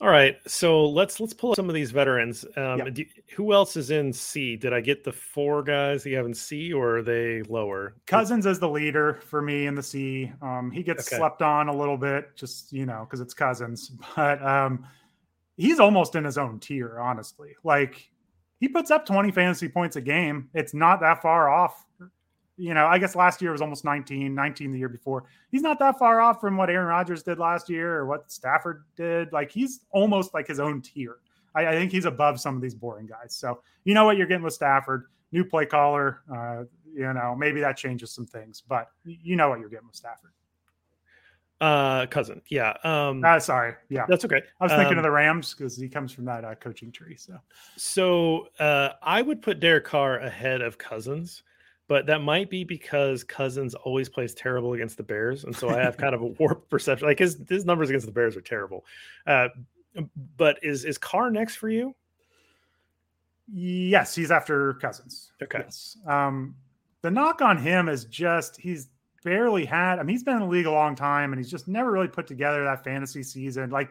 All 0.00 0.08
right, 0.08 0.36
so 0.46 0.86
let's 0.88 1.18
let's 1.20 1.32
pull 1.32 1.50
up 1.50 1.56
some 1.56 1.68
of 1.68 1.74
these 1.74 1.90
veterans. 1.90 2.44
Um, 2.56 2.78
yep. 2.78 2.94
do, 2.94 3.04
who 3.34 3.52
else 3.52 3.76
is 3.76 3.90
in 3.90 4.12
C? 4.12 4.54
Did 4.54 4.72
I 4.72 4.80
get 4.80 5.02
the 5.02 5.12
four 5.12 5.62
guys 5.62 6.04
that 6.04 6.10
you 6.10 6.16
have 6.18 6.26
in 6.26 6.34
C, 6.34 6.72
or 6.72 6.98
are 6.98 7.02
they 7.02 7.42
lower? 7.48 7.96
Cousins 8.06 8.46
is 8.46 8.60
the 8.60 8.68
leader 8.68 9.18
for 9.26 9.42
me 9.42 9.66
in 9.66 9.74
the 9.74 9.82
C. 9.82 10.30
Um, 10.40 10.70
he 10.70 10.84
gets 10.84 11.08
okay. 11.08 11.16
slept 11.16 11.42
on 11.42 11.68
a 11.68 11.76
little 11.76 11.96
bit, 11.96 12.36
just 12.36 12.72
you 12.72 12.86
know, 12.86 13.06
because 13.08 13.20
it's 13.20 13.34
Cousins, 13.34 13.90
but 14.16 14.40
um, 14.46 14.86
he's 15.56 15.80
almost 15.80 16.14
in 16.14 16.24
his 16.24 16.38
own 16.38 16.60
tier, 16.60 17.00
honestly. 17.00 17.56
Like 17.64 18.08
he 18.60 18.68
puts 18.68 18.92
up 18.92 19.04
20 19.04 19.32
fantasy 19.32 19.68
points 19.68 19.96
a 19.96 20.00
game. 20.00 20.48
It's 20.54 20.74
not 20.74 21.00
that 21.00 21.22
far 21.22 21.48
off 21.48 21.85
you 22.56 22.74
know, 22.74 22.86
I 22.86 22.98
guess 22.98 23.14
last 23.14 23.42
year 23.42 23.52
was 23.52 23.60
almost 23.60 23.84
19, 23.84 24.34
19 24.34 24.72
the 24.72 24.78
year 24.78 24.88
before. 24.88 25.24
He's 25.50 25.62
not 25.62 25.78
that 25.78 25.98
far 25.98 26.20
off 26.20 26.40
from 26.40 26.56
what 26.56 26.70
Aaron 26.70 26.86
Rodgers 26.86 27.22
did 27.22 27.38
last 27.38 27.68
year 27.68 27.94
or 27.94 28.06
what 28.06 28.30
Stafford 28.30 28.84
did. 28.96 29.32
Like 29.32 29.50
he's 29.50 29.80
almost 29.90 30.32
like 30.32 30.46
his 30.46 30.60
own 30.60 30.80
tier. 30.80 31.18
I, 31.54 31.66
I 31.66 31.72
think 31.72 31.92
he's 31.92 32.04
above 32.04 32.40
some 32.40 32.56
of 32.56 32.62
these 32.62 32.74
boring 32.74 33.06
guys. 33.06 33.34
So 33.34 33.60
you 33.84 33.94
know 33.94 34.04
what 34.04 34.16
you're 34.16 34.26
getting 34.26 34.44
with 34.44 34.54
Stafford, 34.54 35.04
new 35.32 35.44
play 35.44 35.66
caller. 35.66 36.20
Uh, 36.32 36.64
you 36.94 37.12
know, 37.12 37.36
maybe 37.36 37.60
that 37.60 37.76
changes 37.76 38.10
some 38.10 38.26
things, 38.26 38.62
but 38.66 38.88
you 39.04 39.36
know 39.36 39.50
what 39.50 39.60
you're 39.60 39.68
getting 39.68 39.86
with 39.86 39.96
Stafford. 39.96 40.32
Uh, 41.58 42.04
cousin, 42.06 42.42
yeah. 42.48 42.74
Um, 42.84 43.24
uh, 43.24 43.40
sorry, 43.40 43.74
yeah, 43.88 44.04
that's 44.08 44.26
okay. 44.26 44.42
I 44.60 44.64
was 44.64 44.72
thinking 44.72 44.92
um, 44.92 44.98
of 44.98 45.04
the 45.04 45.10
Rams 45.10 45.54
because 45.54 45.74
he 45.74 45.88
comes 45.88 46.12
from 46.12 46.26
that 46.26 46.44
uh, 46.44 46.54
coaching 46.54 46.92
tree. 46.92 47.16
So, 47.16 47.38
so 47.76 48.48
uh, 48.58 48.90
I 49.02 49.22
would 49.22 49.40
put 49.40 49.58
Derek 49.58 49.84
Carr 49.84 50.18
ahead 50.18 50.60
of 50.60 50.76
Cousins 50.76 51.42
but 51.88 52.06
that 52.06 52.20
might 52.20 52.50
be 52.50 52.64
because 52.64 53.22
Cousins 53.22 53.74
always 53.74 54.08
plays 54.08 54.34
terrible 54.34 54.72
against 54.72 54.96
the 54.96 55.02
Bears, 55.02 55.44
and 55.44 55.54
so 55.54 55.68
I 55.68 55.78
have 55.78 55.96
kind 55.96 56.14
of 56.14 56.22
a 56.22 56.26
warped 56.38 56.68
perception. 56.68 57.06
Like 57.06 57.18
his 57.18 57.38
his 57.48 57.64
numbers 57.64 57.90
against 57.90 58.06
the 58.06 58.12
Bears 58.12 58.36
are 58.36 58.40
terrible. 58.40 58.84
Uh, 59.26 59.48
but 60.36 60.58
is 60.62 60.84
is 60.84 60.98
Carr 60.98 61.30
next 61.30 61.56
for 61.56 61.68
you? 61.68 61.94
Yes, 63.52 64.14
he's 64.14 64.30
after 64.30 64.74
Cousins. 64.74 65.32
Okay. 65.42 65.60
Yes. 65.60 65.96
Um, 66.06 66.56
the 67.02 67.10
knock 67.10 67.40
on 67.40 67.56
him 67.56 67.88
is 67.88 68.04
just 68.06 68.56
he's 68.58 68.88
barely 69.22 69.64
had. 69.64 69.98
I 69.98 70.02
mean, 70.02 70.14
he's 70.14 70.24
been 70.24 70.34
in 70.34 70.42
the 70.42 70.48
league 70.48 70.66
a 70.66 70.72
long 70.72 70.96
time, 70.96 71.32
and 71.32 71.38
he's 71.38 71.50
just 71.50 71.68
never 71.68 71.92
really 71.92 72.08
put 72.08 72.26
together 72.26 72.64
that 72.64 72.82
fantasy 72.82 73.22
season. 73.22 73.70
Like 73.70 73.90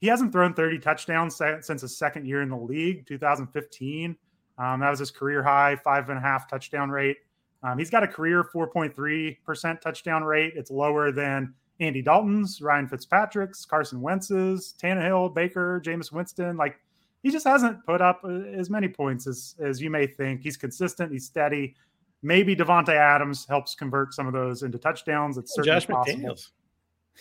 he 0.00 0.06
hasn't 0.06 0.32
thrown 0.32 0.54
30 0.54 0.78
touchdowns 0.78 1.36
since 1.36 1.82
his 1.82 1.96
second 1.96 2.26
year 2.26 2.40
in 2.40 2.48
the 2.48 2.56
league, 2.56 3.06
2015. 3.06 4.16
Um, 4.58 4.80
that 4.80 4.90
was 4.90 4.98
his 4.98 5.10
career 5.10 5.42
high, 5.42 5.76
five 5.76 6.08
and 6.08 6.18
a 6.18 6.20
half 6.22 6.48
touchdown 6.48 6.90
rate. 6.90 7.18
Um, 7.62 7.78
he's 7.78 7.90
got 7.90 8.02
a 8.02 8.08
career 8.08 8.44
4.3% 8.54 9.80
touchdown 9.80 10.24
rate. 10.24 10.52
It's 10.56 10.70
lower 10.70 11.10
than 11.10 11.54
Andy 11.80 12.02
Dalton's, 12.02 12.60
Ryan 12.60 12.88
Fitzpatrick's, 12.88 13.64
Carson 13.64 14.00
Wentz's, 14.00 14.74
Tannehill, 14.80 15.34
Baker, 15.34 15.80
Jameis 15.84 16.12
Winston. 16.12 16.56
Like 16.56 16.76
he 17.22 17.30
just 17.30 17.46
hasn't 17.46 17.84
put 17.84 18.00
up 18.00 18.20
uh, 18.24 18.28
as 18.28 18.70
many 18.70 18.88
points 18.88 19.26
as, 19.26 19.54
as 19.60 19.80
you 19.80 19.90
may 19.90 20.06
think. 20.06 20.42
He's 20.42 20.56
consistent, 20.56 21.12
he's 21.12 21.26
steady. 21.26 21.74
Maybe 22.22 22.56
Davante 22.56 22.94
Adams 22.94 23.46
helps 23.46 23.74
convert 23.74 24.12
some 24.12 24.26
of 24.26 24.32
those 24.32 24.62
into 24.62 24.78
touchdowns. 24.78 25.38
It's 25.38 25.54
certainly 25.54 25.80
Josh 25.80 25.86
possible. 25.86 26.20
McDaniels. 26.20 26.48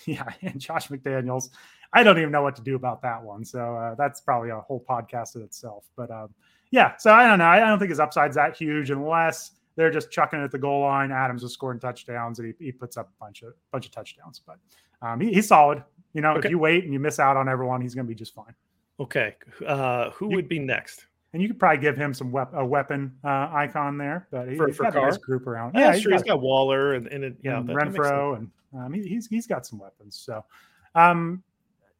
Yeah, 0.06 0.30
and 0.44 0.60
Josh 0.60 0.90
McDaniels. 0.90 1.50
I 1.92 2.04
don't 2.04 2.20
even 2.20 2.32
know 2.32 2.44
what 2.44 2.56
to 2.58 2.62
do 2.62 2.76
about 2.76 3.02
that 3.02 3.24
one. 3.24 3.44
So 3.44 3.76
uh, 3.76 3.96
that's 3.96 4.22
probably 4.22 4.52
a 4.52 4.60
whole 4.60 4.86
podcast 4.88 5.36
in 5.36 5.42
itself. 5.42 5.86
But 5.96 6.12
um, 6.12 6.30
yeah, 6.72 6.96
so 6.98 7.12
I 7.12 7.28
don't 7.28 7.40
know. 7.40 7.46
I 7.46 7.60
don't 7.60 7.80
think 7.80 7.90
his 7.90 8.00
upside's 8.00 8.36
that 8.36 8.58
huge 8.58 8.90
unless 8.90 9.52
they're 9.76 9.92
just 9.92 10.12
chucking 10.12 10.40
it 10.40 10.44
at 10.44 10.52
the 10.52 10.58
goal 10.58 10.82
line. 10.82 11.12
Adams 11.12 11.44
is 11.44 11.54
scoring 11.54 11.80
touchdowns 11.80 12.40
and 12.40 12.54
he, 12.60 12.66
he 12.66 12.72
puts 12.72 12.98
up 12.98 13.10
a 13.10 13.24
bunch 13.24 13.44
of 13.44 13.54
bunch 13.72 13.86
of 13.86 13.92
touchdowns. 13.92 14.42
But 14.46 14.58
um, 15.02 15.22
he, 15.22 15.32
he's 15.34 15.48
solid. 15.48 15.84
You 16.14 16.22
know, 16.22 16.32
okay. 16.32 16.48
if 16.48 16.52
you 16.52 16.58
wait 16.60 16.84
and 16.84 16.92
you 16.92 17.00
miss 17.00 17.20
out 17.20 17.38
on 17.38 17.48
everyone, 17.48 17.80
he's 17.80 17.94
going 17.94 18.06
to 18.06 18.10
be 18.10 18.16
just 18.16 18.34
fine. 18.34 18.56
Okay, 19.00 19.36
uh, 19.66 20.10
who 20.10 20.32
you, 20.32 20.36
would 20.36 20.50
be 20.50 20.58
next? 20.58 21.06
And 21.34 21.42
you 21.42 21.48
could 21.48 21.60
probably 21.60 21.78
give 21.78 21.96
him 21.96 22.16
some 22.16 22.32
wep- 22.32 22.54
a 22.56 22.66
weapon 22.66 23.14
uh, 23.24 23.50
icon 23.54 23.98
there, 23.98 24.28
but 24.32 24.50
he, 24.50 24.58
for, 24.58 24.68
he's 24.68 24.76
for 24.76 24.84
got 24.84 24.94
Carr? 24.94 25.08
a 25.08 25.12
nice 25.12 25.18
group 25.20 25.46
around. 25.46 25.76
Yeah, 25.76 25.94
yeah 25.94 26.00
sure. 26.00 26.12
He's 26.14 26.24
got, 26.24 26.36
got 26.36 26.42
Waller 26.42 26.96
and, 26.96 27.06
and, 27.08 27.24
it, 27.24 27.36
yeah, 27.44 27.60
and 27.60 27.70
Renfrow, 27.70 28.38
and 28.38 28.50
um, 28.74 28.94
he, 28.94 29.08
he's 29.08 29.28
he's 29.28 29.46
got 29.46 29.68
some 29.68 29.78
weapons. 29.78 30.16
So, 30.16 30.44
um, 30.96 31.44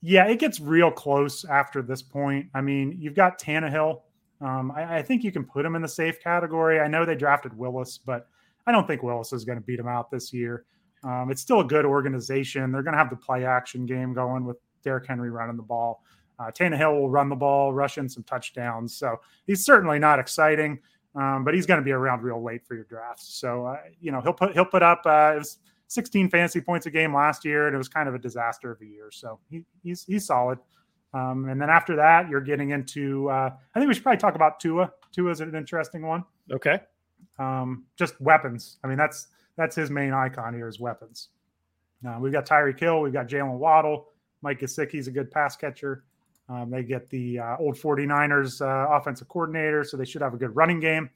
yeah, 0.02 0.26
it 0.26 0.40
gets 0.40 0.60
real 0.60 0.90
close 0.90 1.46
after 1.46 1.84
this 1.84 2.02
point. 2.02 2.48
I 2.56 2.62
mean, 2.62 2.98
you've 3.00 3.14
got 3.14 3.40
Tannehill 3.40 4.02
um, 4.42 4.72
I, 4.76 4.98
I, 4.98 5.02
think 5.02 5.24
you 5.24 5.32
can 5.32 5.44
put 5.44 5.66
him 5.66 5.76
in 5.76 5.82
the 5.82 5.88
safe 5.88 6.22
category. 6.22 6.80
I 6.80 6.88
know 6.88 7.06
they 7.06 7.16
drafted 7.16 7.58
Willis, 7.58 7.98
but 7.98 8.28
I 8.68 8.72
don't 8.72 8.86
think 8.86 9.02
Willis 9.02 9.34
is 9.34 9.46
going 9.46 9.58
to 9.58 9.64
beat 9.64 9.80
him 9.80 9.88
out 9.88 10.12
this 10.12 10.32
year. 10.32 10.66
Um, 11.04 11.32
it's 11.32 11.42
still 11.42 11.62
a 11.62 11.66
good 11.66 11.86
organization. 11.86 12.72
They're 12.72 12.84
going 12.84 12.94
to 12.94 13.00
have 13.00 13.10
the 13.10 13.16
play 13.16 13.46
action 13.46 13.86
game 13.86 14.14
going 14.14 14.46
with 14.46 14.58
Derrick 14.84 15.08
Henry 15.08 15.30
running 15.30 15.58
the 15.58 15.64
ball. 15.64 16.04
Uh, 16.40 16.52
Tannehill 16.52 17.00
will 17.00 17.10
run 17.10 17.30
the 17.30 17.36
ball, 17.36 17.74
rush 17.74 17.98
in 17.98 18.08
some 18.08 18.24
touchdowns. 18.24 18.96
So 18.96 19.20
he's 19.48 19.66
certainly 19.66 19.98
not 19.98 20.20
exciting, 20.20 20.80
um, 21.16 21.44
but 21.44 21.54
he's 21.54 21.66
going 21.66 21.80
to 21.80 21.84
be 21.84 21.92
around 21.92 22.22
real 22.22 22.44
late 22.44 22.66
for 22.66 22.76
your 22.76 22.84
drafts. 22.84 23.34
So 23.36 23.66
uh, 23.66 23.78
you 24.00 24.12
know 24.12 24.22
he'll 24.22 24.34
put 24.34 24.54
he'll 24.54 24.66
put 24.66 24.84
up 24.84 25.02
uh, 25.06 25.34
it 25.36 25.40
was 25.40 25.58
16 25.88 26.30
fantasy 26.30 26.62
points 26.62 26.86
a 26.86 26.92
game 26.92 27.14
last 27.14 27.44
year, 27.44 27.68
and 27.68 27.74
it 27.74 27.78
was 27.78 27.88
kind 27.88 28.08
of 28.08 28.14
a 28.14 28.20
disaster 28.20 28.72
of 28.72 28.82
a 28.82 28.86
year. 28.86 29.10
So 29.12 29.40
he, 29.50 29.64
he's 29.84 30.04
he's 30.04 30.28
solid. 30.28 30.60
Um, 31.18 31.50
and 31.50 31.60
then 31.60 31.70
after 31.70 31.96
that, 31.96 32.30
you're 32.30 32.42
getting 32.42 32.72
into. 32.72 33.30
Uh, 33.30 33.50
I 33.74 33.80
think 33.80 33.88
we 33.88 33.94
should 33.94 34.04
probably 34.04 34.20
talk 34.20 34.36
about 34.36 34.60
Tua. 34.60 34.92
Tua 35.12 35.32
is 35.32 35.42
an 35.42 35.56
interesting 35.56 36.06
one. 36.06 36.24
Okay. 36.52 36.80
Um, 37.40 37.86
just 37.98 38.20
weapons. 38.22 38.78
I 38.84 38.88
mean, 38.88 38.98
that's 38.98 39.28
that's 39.58 39.76
his 39.76 39.90
main 39.90 40.14
icon 40.14 40.54
here 40.54 40.68
is 40.68 40.80
weapons. 40.80 41.30
Uh, 42.08 42.18
we've 42.20 42.32
got 42.32 42.46
Tyreek 42.46 42.80
Hill. 42.80 43.02
we've 43.02 43.14
got 43.14 43.28
Jaylen 43.28 43.58
Waddle, 43.58 44.10
Mike 44.44 44.60
Gesicki's 44.60 45.08
a 45.08 45.12
good 45.12 45.32
pass 45.32 45.56
catcher. 45.56 46.04
Um, 46.48 46.70
they 46.70 46.84
get 46.84 47.10
the 47.10 47.40
uh, 47.40 47.58
old 47.60 47.76
49ers 47.76 48.62
uh, 48.62 48.96
offensive 48.96 49.28
coordinator, 49.28 49.84
so 49.84 49.98
they 49.98 50.06
should 50.06 50.22
have 50.22 50.34
a 50.34 50.38
good 50.38 50.56
running 50.56 50.80
game. 50.80 51.10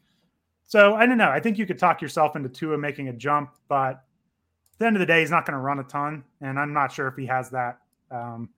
So 0.64 0.96
I 0.96 1.06
don't 1.06 1.18
know. 1.18 1.30
I 1.30 1.40
think 1.40 1.58
you 1.58 1.66
could 1.66 1.78
talk 1.78 2.02
yourself 2.02 2.36
into 2.36 2.50
Tua 2.50 2.78
making 2.78 3.10
a 3.10 3.14
jump, 3.14 3.52
but 3.68 3.92
at 3.94 4.80
the 4.80 4.88
end 4.88 4.96
of 4.96 5.00
the 5.00 5.06
day, 5.06 5.20
he's 5.20 5.30
not 5.30 5.46
going 5.46 5.54
to 5.54 5.62
run 5.62 5.80
a 5.80 5.84
ton, 5.84 6.24
and 6.42 6.60
I'm 6.60 6.74
not 6.74 6.92
sure 6.92 7.08
if 7.08 7.16
he 7.16 7.28
has 7.28 7.52
that. 7.52 7.80
Um, 8.10 8.50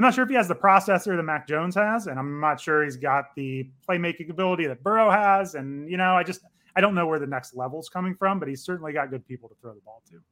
I'm 0.00 0.04
not 0.04 0.14
sure 0.14 0.24
if 0.24 0.30
he 0.30 0.36
has 0.36 0.48
the 0.48 0.54
processor 0.54 1.14
that 1.14 1.22
Mac 1.22 1.46
Jones 1.46 1.74
has, 1.74 2.06
and 2.06 2.18
I'm 2.18 2.40
not 2.40 2.58
sure 2.58 2.84
he's 2.84 2.96
got 2.96 3.34
the 3.36 3.68
playmaking 3.86 4.30
ability 4.30 4.66
that 4.66 4.82
Burrow 4.82 5.10
has. 5.10 5.56
And 5.56 5.90
you 5.90 5.98
know, 5.98 6.16
I 6.16 6.22
just 6.22 6.40
I 6.74 6.80
don't 6.80 6.94
know 6.94 7.06
where 7.06 7.18
the 7.18 7.26
next 7.26 7.54
level's 7.54 7.90
coming 7.90 8.14
from, 8.14 8.38
but 8.38 8.48
he's 8.48 8.64
certainly 8.64 8.94
got 8.94 9.10
good 9.10 9.28
people 9.28 9.50
to 9.50 9.54
throw 9.60 9.74
the 9.74 9.80
ball 9.82 10.02
to. 10.08 10.22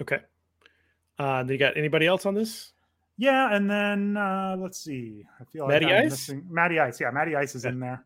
Okay. 0.00 0.20
Uh, 1.18 1.44
you 1.46 1.58
got 1.58 1.76
anybody 1.76 2.06
else 2.06 2.24
on 2.24 2.32
this? 2.32 2.72
Yeah, 3.18 3.54
and 3.54 3.70
then 3.70 4.16
uh, 4.16 4.56
let's 4.58 4.80
see. 4.80 5.26
I 5.38 5.44
feel 5.44 5.68
Matty 5.68 5.84
like 5.84 5.94
I'm 5.96 6.04
Ice? 6.06 6.10
missing 6.12 6.46
Matty 6.48 6.80
Ice. 6.80 6.98
Yeah, 6.98 7.10
Matty 7.10 7.36
Ice 7.36 7.54
is 7.54 7.66
in 7.66 7.78
there, 7.78 8.02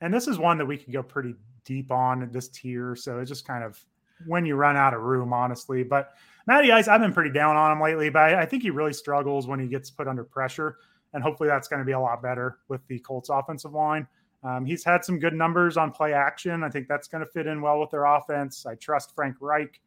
and 0.00 0.12
this 0.12 0.26
is 0.26 0.40
one 0.40 0.58
that 0.58 0.66
we 0.66 0.76
could 0.76 0.92
go 0.92 1.04
pretty 1.04 1.36
deep 1.64 1.92
on 1.92 2.28
this 2.32 2.48
tier. 2.48 2.96
So 2.96 3.20
it's 3.20 3.28
just 3.28 3.46
kind 3.46 3.62
of 3.62 3.80
when 4.26 4.44
you 4.44 4.56
run 4.56 4.76
out 4.76 4.92
of 4.92 5.02
room, 5.02 5.32
honestly. 5.32 5.84
But 5.84 6.14
Matty 6.46 6.72
Ice, 6.72 6.88
I've 6.88 7.00
been 7.00 7.12
pretty 7.12 7.30
down 7.30 7.56
on 7.56 7.72
him 7.72 7.80
lately, 7.80 8.10
but 8.10 8.22
I, 8.22 8.42
I 8.42 8.46
think 8.46 8.62
he 8.62 8.70
really 8.70 8.92
struggles 8.92 9.46
when 9.46 9.60
he 9.60 9.66
gets 9.66 9.90
put 9.90 10.08
under 10.08 10.24
pressure, 10.24 10.76
and 11.12 11.22
hopefully 11.22 11.48
that's 11.48 11.68
going 11.68 11.80
to 11.80 11.86
be 11.86 11.92
a 11.92 12.00
lot 12.00 12.22
better 12.22 12.58
with 12.68 12.86
the 12.88 12.98
Colts 13.00 13.28
offensive 13.28 13.72
line. 13.72 14.06
Um, 14.44 14.64
he's 14.64 14.82
had 14.84 15.04
some 15.04 15.18
good 15.18 15.34
numbers 15.34 15.76
on 15.76 15.92
play 15.92 16.12
action. 16.12 16.64
I 16.64 16.68
think 16.68 16.88
that's 16.88 17.06
going 17.06 17.24
to 17.24 17.30
fit 17.30 17.46
in 17.46 17.60
well 17.60 17.78
with 17.78 17.90
their 17.90 18.04
offense. 18.04 18.66
I 18.66 18.74
trust 18.74 19.14
Frank 19.14 19.36
Reich. 19.40 19.80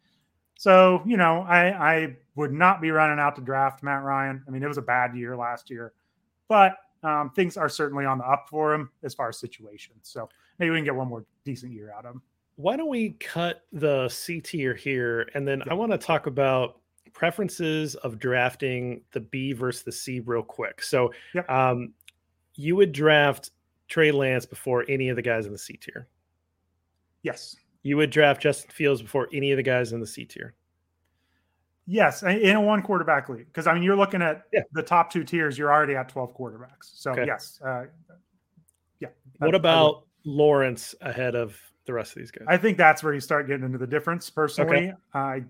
So, 0.57 1.01
you 1.05 1.17
know, 1.17 1.41
I, 1.41 1.95
I 1.95 2.15
would 2.35 2.53
not 2.53 2.79
be 2.79 2.91
running 2.91 3.19
out 3.19 3.35
to 3.35 3.41
draft 3.41 3.83
Matt 3.83 4.03
Ryan. 4.03 4.41
I 4.47 4.51
mean, 4.51 4.63
it 4.63 4.67
was 4.67 4.77
a 4.77 4.81
bad 4.81 5.13
year 5.13 5.35
last 5.35 5.69
year, 5.69 5.91
but 6.47 6.77
um, 7.03 7.31
things 7.35 7.57
are 7.57 7.67
certainly 7.67 8.05
on 8.05 8.17
the 8.17 8.23
up 8.23 8.47
for 8.49 8.73
him 8.73 8.89
as 9.03 9.13
far 9.13 9.29
as 9.29 9.37
situation. 9.37 9.95
So 10.01 10.29
maybe 10.57 10.71
we 10.71 10.77
can 10.77 10.85
get 10.85 10.95
one 10.95 11.09
more 11.09 11.25
decent 11.43 11.73
year 11.73 11.93
out 11.95 12.05
of 12.05 12.15
him. 12.15 12.21
Why 12.57 12.77
don't 12.77 12.89
we 12.89 13.11
cut 13.19 13.63
the 13.73 14.07
C 14.09 14.39
tier 14.39 14.73
here? 14.73 15.29
And 15.33 15.47
then 15.47 15.61
I 15.69 15.73
want 15.73 15.91
to 15.91 15.97
talk 15.97 16.25
about 16.27 16.79
preferences 17.13 17.95
of 17.95 18.19
drafting 18.19 19.01
the 19.11 19.19
B 19.21 19.53
versus 19.53 19.83
the 19.83 19.91
C 19.91 20.19
real 20.21 20.43
quick. 20.43 20.81
So, 20.81 21.11
Yep. 21.33 21.49
um, 21.49 21.93
you 22.55 22.75
would 22.75 22.91
draft 22.91 23.51
Trey 23.87 24.11
Lance 24.11 24.45
before 24.45 24.85
any 24.87 25.09
of 25.09 25.15
the 25.15 25.21
guys 25.21 25.45
in 25.45 25.51
the 25.51 25.57
C 25.57 25.75
tier. 25.77 26.07
Yes. 27.23 27.55
You 27.83 27.97
would 27.97 28.09
draft 28.09 28.41
Justin 28.41 28.71
Fields 28.71 29.01
before 29.01 29.27
any 29.33 29.51
of 29.51 29.57
the 29.57 29.63
guys 29.63 29.91
in 29.93 29.99
the 29.99 30.07
C 30.07 30.25
tier. 30.25 30.55
Yes. 31.87 32.23
In 32.23 32.55
a 32.55 32.61
one 32.61 32.81
quarterback 32.81 33.29
league. 33.29 33.45
Because, 33.47 33.67
I 33.67 33.73
mean, 33.73 33.83
you're 33.83 33.95
looking 33.95 34.21
at 34.21 34.43
Yeah. 34.51 34.61
the 34.71 34.81
top 34.81 35.11
two 35.11 35.23
tiers, 35.23 35.57
you're 35.57 35.71
already 35.71 35.95
at 35.95 36.09
12 36.09 36.35
quarterbacks. 36.35 36.83
So, 36.95 37.11
Okay. 37.11 37.25
yes. 37.25 37.59
Uh, 37.63 37.85
yeah. 38.99 39.09
I- 39.09 39.11
I 39.11 39.13
What 39.39 39.47
would- 39.47 39.55
about 39.55 40.07
Lawrence 40.23 40.95
ahead 41.01 41.35
of 41.35 41.59
the 41.85 41.93
rest 41.93 42.11
of 42.11 42.19
these 42.19 42.31
guys? 42.31 42.45
I 42.47 42.57
think 42.57 42.77
that's 42.77 43.03
where 43.03 43.13
you 43.13 43.19
start 43.19 43.47
getting 43.47 43.65
into 43.65 43.77
the 43.77 43.87
difference. 43.87 44.29
Personally, 44.29 44.93
I 45.13 45.43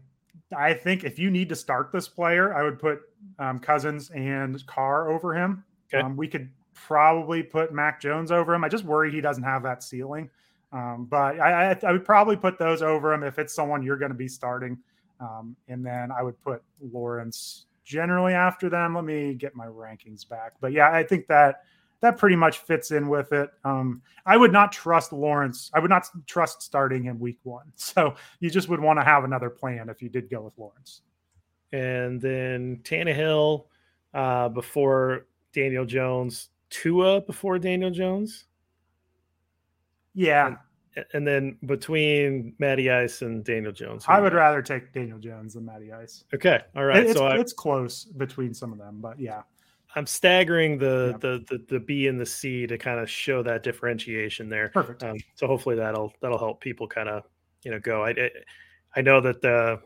I 0.55 0.73
think 0.73 1.03
if 1.03 1.17
you 1.17 1.31
need 1.31 1.49
to 1.49 1.55
start 1.55 1.91
this 1.91 2.07
player, 2.07 2.53
I 2.53 2.63
would 2.63 2.79
put 2.79 3.01
um, 3.39 3.59
Cousins 3.59 4.09
and 4.11 4.65
Carr 4.67 5.09
over 5.09 5.33
him. 5.33 5.63
Okay. 5.93 6.03
Um, 6.03 6.15
we 6.15 6.27
could 6.27 6.49
probably 6.73 7.41
put 7.41 7.73
Mac 7.73 8.01
Jones 8.01 8.31
over 8.31 8.53
him. 8.53 8.63
I 8.63 8.69
just 8.69 8.83
worry 8.83 9.11
he 9.11 9.21
doesn't 9.21 9.43
have 9.43 9.63
that 9.63 9.83
ceiling. 9.83 10.29
Um, 10.71 11.07
but 11.09 11.39
I, 11.39 11.71
I, 11.71 11.79
I 11.83 11.91
would 11.91 12.03
probably 12.03 12.35
put 12.35 12.59
those 12.59 12.81
over 12.81 13.13
him 13.13 13.23
if 13.23 13.39
it's 13.39 13.53
someone 13.53 13.81
you're 13.81 13.97
going 13.97 14.11
to 14.11 14.17
be 14.17 14.27
starting. 14.27 14.77
Um, 15.19 15.55
and 15.69 15.85
then 15.85 16.11
I 16.11 16.21
would 16.21 16.39
put 16.41 16.61
Lawrence 16.81 17.65
generally 17.85 18.33
after 18.33 18.67
them. 18.67 18.95
Let 18.95 19.05
me 19.05 19.33
get 19.35 19.55
my 19.55 19.67
rankings 19.67 20.27
back. 20.27 20.53
But 20.59 20.73
yeah, 20.73 20.91
I 20.91 21.03
think 21.03 21.27
that 21.27 21.63
that 22.05 22.17
pretty 22.17 22.35
much 22.35 22.59
fits 22.59 22.91
in 22.91 23.09
with 23.09 23.31
it. 23.33 23.49
Um, 23.63 24.01
I 24.25 24.37
would 24.37 24.51
not 24.51 24.71
trust 24.71 25.11
Lawrence. 25.11 25.69
I 25.73 25.79
would 25.79 25.89
not 25.89 26.07
trust 26.27 26.61
starting 26.61 27.03
him 27.03 27.19
week 27.19 27.39
one. 27.43 27.65
So 27.75 28.15
you 28.39 28.49
just 28.49 28.69
would 28.69 28.79
want 28.79 28.99
to 28.99 29.03
have 29.03 29.23
another 29.23 29.49
plan 29.49 29.89
if 29.89 30.01
you 30.01 30.09
did 30.09 30.29
go 30.29 30.41
with 30.41 30.53
Lawrence. 30.57 31.01
and 31.73 32.21
then 32.21 32.79
Tannehill 32.83 33.65
uh, 34.13 34.49
before 34.49 35.25
Daniel 35.53 35.85
Jones, 35.85 36.49
Tua 36.69 37.21
before 37.21 37.59
Daniel 37.59 37.91
Jones, 37.91 38.45
Yeah, 40.13 40.55
a- 40.97 41.03
and 41.13 41.27
then 41.27 41.57
between 41.65 42.53
Matty 42.59 42.89
Ice 42.89 43.21
and 43.21 43.43
Daniel 43.43 43.71
Jones. 43.73 44.05
I 44.07 44.19
would 44.21 44.33
rather 44.33 44.61
take 44.61 44.93
Daniel 44.93 45.19
Jones 45.19 45.53
than 45.55 45.65
Matty 45.65 45.91
Ice. 45.91 46.23
Okay, 46.33 46.59
all 46.75 46.85
right. 46.85 47.03
It- 47.03 47.09
it's, 47.09 47.17
so 47.19 47.25
I, 47.27 47.37
it's 47.37 47.53
close 47.53 48.05
between 48.05 48.53
some 48.53 48.71
of 48.71 48.77
them, 48.79 48.99
but 49.01 49.19
yeah, 49.19 49.41
I'm 49.95 50.05
staggering 50.05 50.77
the, 50.77 51.11
Yeah. 51.13 51.17
the 51.17 51.45
the 51.49 51.65
the 51.69 51.79
B 51.79 52.07
and 52.07 52.19
the 52.19 52.25
C 52.25 52.67
to 52.67 52.77
kind 52.77 52.99
of 52.99 53.09
show 53.09 53.41
that 53.43 53.63
differentiation 53.63 54.49
there. 54.49 54.69
perfect. 54.69 55.03
Um, 55.03 55.15
so 55.35 55.47
hopefully 55.47 55.75
that'll 55.77 56.13
that'll 56.21 56.37
help 56.37 56.61
people 56.61 56.87
kind 56.87 57.09
of 57.09 57.23
you 57.63 57.71
know 57.71 57.79
go. 57.79 58.03
I 58.03 58.09
I, 58.11 58.29
I 58.97 59.01
know 59.01 59.21
that 59.21 59.41
the 59.41 59.81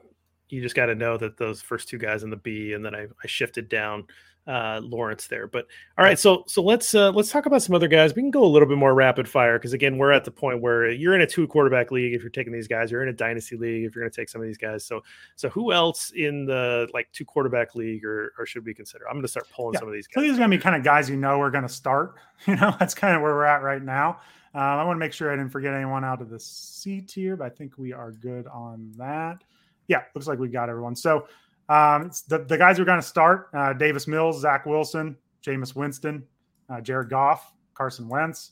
you 0.49 0.61
just 0.61 0.75
got 0.75 0.87
to 0.87 0.95
know 0.95 1.15
that 1.17 1.37
those 1.37 1.61
first 1.61 1.87
two 1.89 1.99
guys 1.99 2.23
in 2.23 2.31
the 2.31 2.35
B, 2.37 2.73
and 2.73 2.83
then 2.83 2.95
I, 2.95 3.03
I 3.23 3.27
shifted 3.27 3.69
down 3.69 4.05
uh, 4.49 4.81
Lawrence 4.83 5.27
there. 5.27 5.45
But 5.45 5.67
all 5.97 6.03
right, 6.03 6.17
so 6.17 6.43
so 6.47 6.63
let's 6.63 6.95
uh, 6.95 7.11
let's 7.11 7.29
talk 7.31 7.45
about 7.45 7.61
some 7.61 7.75
other 7.75 7.87
guys. 7.87 8.15
We 8.15 8.21
can 8.23 8.31
go 8.31 8.43
a 8.43 8.47
little 8.47 8.67
bit 8.67 8.77
more 8.79 8.95
rapid 8.95 9.29
fire 9.29 9.59
because 9.59 9.73
again, 9.73 9.97
we're 9.99 10.11
at 10.11 10.25
the 10.25 10.31
point 10.31 10.59
where 10.61 10.89
you're 10.89 11.13
in 11.13 11.21
a 11.21 11.27
two 11.27 11.47
quarterback 11.47 11.91
league. 11.91 12.13
If 12.15 12.21
you're 12.21 12.31
taking 12.31 12.51
these 12.51 12.67
guys, 12.67 12.89
you're 12.89 13.03
in 13.03 13.09
a 13.09 13.13
dynasty 13.13 13.55
league. 13.57 13.85
If 13.85 13.93
you're 13.95 14.03
going 14.03 14.11
to 14.11 14.15
take 14.15 14.27
some 14.27 14.41
of 14.41 14.47
these 14.47 14.57
guys, 14.57 14.83
so 14.83 15.01
so 15.35 15.49
who 15.49 15.71
else 15.71 16.11
in 16.15 16.45
the 16.45 16.87
like 16.93 17.07
two 17.13 17.25
quarterback 17.25 17.75
league 17.75 18.03
or 18.03 18.33
or 18.39 18.45
should 18.47 18.65
we 18.65 18.73
consider? 18.73 19.07
I'm 19.07 19.13
going 19.13 19.21
to 19.21 19.27
start 19.27 19.47
pulling 19.55 19.73
Yeah. 19.75 19.79
some 19.81 19.87
of 19.87 19.93
these 19.93 20.07
So 20.11 20.19
guys. 20.21 20.29
these 20.29 20.35
are 20.37 20.39
going 20.39 20.51
to 20.51 20.57
be 20.57 20.61
kind 20.63 20.75
of 20.75 20.83
guys 20.83 21.09
you 21.09 21.15
know 21.15 21.37
we're 21.37 21.51
going 21.51 21.67
to 21.67 21.69
start. 21.73 22.15
You 22.47 22.55
know, 22.55 22.73
that's 22.79 22.95
kind 22.95 23.15
of 23.17 23.21
where 23.21 23.33
we're 23.35 23.43
at 23.43 23.63
right 23.63 23.83
now. 23.83 24.21
Um, 24.55 24.61
I 24.63 24.83
want 24.85 24.95
to 24.95 24.99
make 24.99 25.11
sure 25.11 25.29
I 25.31 25.35
didn't 25.35 25.51
forget 25.51 25.73
anyone 25.73 26.05
out 26.05 26.21
of 26.21 26.29
the 26.29 26.39
C 26.39 27.01
tier, 27.01 27.35
but 27.35 27.45
I 27.45 27.49
think 27.49 27.77
we 27.77 27.91
are 27.91 28.13
good 28.13 28.47
on 28.47 28.93
that. 28.97 29.43
Yeah, 29.89 30.03
looks 30.15 30.25
like 30.25 30.39
we 30.39 30.47
got 30.47 30.69
everyone. 30.69 30.95
So 30.95 31.27
um, 31.69 32.11
the, 32.27 32.39
the 32.39 32.57
guys 32.57 32.77
who 32.77 32.83
are 32.83 32.85
going 32.85 32.99
to 32.99 33.05
start 33.07 33.49
uh, 33.53 33.73
Davis 33.73 34.07
Mills, 34.07 34.41
Zach 34.41 34.65
Wilson, 34.65 35.15
Jameis 35.45 35.75
Winston, 35.75 36.23
uh, 36.69 36.81
Jared 36.81 37.09
Goff, 37.09 37.53
Carson 37.75 38.09
Wentz, 38.09 38.51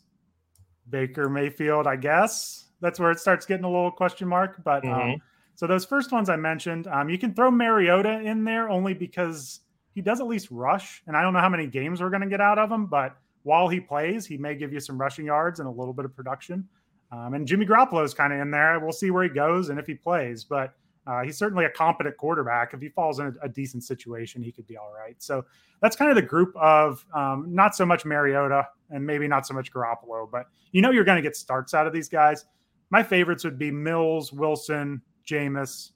Baker 0.90 1.30
Mayfield, 1.30 1.88
I 1.88 1.96
guess. 1.96 2.66
That's 2.80 3.00
where 3.00 3.12
it 3.12 3.20
starts 3.20 3.46
getting 3.46 3.66
a 3.66 3.70
little 3.70 3.92
question 3.92 4.28
mark. 4.28 4.64
But 4.64 4.86
um, 4.86 4.92
Mhm. 4.92 5.18
so 5.56 5.68
those 5.68 5.84
first 5.84 6.12
ones 6.12 6.30
I 6.30 6.36
mentioned, 6.36 6.88
um, 6.88 7.10
you 7.10 7.18
can 7.18 7.34
throw 7.34 7.52
Mariota 7.52 8.22
in 8.22 8.44
there 8.44 8.70
only 8.70 8.94
because 8.94 9.62
he 9.94 10.02
does 10.02 10.20
at 10.20 10.28
least 10.28 10.50
rush. 10.52 11.02
And 11.08 11.18
I 11.18 11.22
don't 11.24 11.34
know 11.34 11.40
how 11.40 11.50
many 11.50 11.66
games 11.68 12.02
we're 12.02 12.12
going 12.12 12.22
to 12.22 12.30
get 12.30 12.40
out 12.40 12.60
of 12.60 12.72
him, 12.72 12.86
but 12.86 13.18
while 13.44 13.68
he 13.68 13.80
plays, 13.80 14.26
he 14.28 14.38
may 14.38 14.54
give 14.56 14.72
you 14.72 14.80
some 14.80 14.98
rushing 14.98 15.26
yards 15.26 15.60
and 15.60 15.68
a 15.68 15.72
little 15.72 15.94
bit 15.94 16.06
of 16.06 16.16
production. 16.16 16.68
Um, 17.12 17.34
and 17.34 17.48
Jimmy 17.48 17.66
Garoppolo 17.66 18.04
is 18.04 18.14
kind 18.14 18.32
of 18.32 18.40
in 18.40 18.52
there. 18.52 18.80
We'll 18.80 18.92
see 18.92 19.10
where 19.12 19.24
he 19.24 19.30
goes 19.30 19.70
and 19.70 19.80
if 19.80 19.88
he 19.88 19.96
plays, 19.96 20.44
but 20.44 20.76
uh, 21.08 21.22
he's 21.24 21.38
certainly 21.38 21.66
a 21.66 21.70
competent 21.70 22.18
quarterback. 22.18 22.74
If 22.74 22.82
he 22.82 22.90
falls 22.90 23.20
in 23.20 23.28
a, 23.28 23.46
a 23.46 23.50
decent 23.50 23.84
situation, 23.84 24.44
he 24.44 24.52
could 24.52 24.68
be 24.68 24.76
all 24.78 24.92
right. 24.94 25.16
So 25.20 25.46
that's 25.82 25.96
kind 25.96 26.12
of 26.12 26.16
the 26.16 26.22
group 26.22 26.54
of 26.56 27.06
um, 27.16 27.46
not 27.50 27.76
so 27.76 27.86
much 27.86 28.04
Mariota 28.06 28.68
and 28.90 29.06
maybe 29.06 29.28
not 29.28 29.48
so 29.48 29.54
much 29.54 29.72
Garoppolo, 29.72 30.30
but 30.30 30.48
you 30.72 30.82
know 30.82 30.92
you're 30.92 31.04
going 31.06 31.16
to 31.16 31.22
get 31.22 31.36
starts 31.36 31.74
out 31.74 31.88
of 31.88 31.94
these 31.94 32.10
guys. 32.10 32.46
My 32.90 33.02
favorites 33.04 33.44
would 33.44 33.58
be 33.58 33.72
Mills, 33.72 34.32
Wilson, 34.34 35.02
Jameis, 35.26 35.92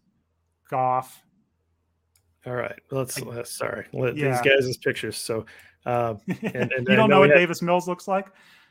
Goff. 0.70 1.22
All 2.45 2.53
right, 2.55 2.80
let's. 2.89 3.22
sorry, 3.49 3.86
let 3.93 4.18
Yeah. 4.18 4.32
these 4.41 4.66
guys' 4.66 4.78
pictures. 4.78 5.18
So, 5.18 5.45
uh, 5.86 6.16
and 6.28 6.72
you 6.72 6.84
don't 6.95 6.95
know 6.95 7.07
know 7.07 7.20
what 7.20 7.30
had- 7.30 7.36
Davis 7.38 7.62
Mills 7.62 7.88
looks 7.88 8.07
like? 8.07 8.28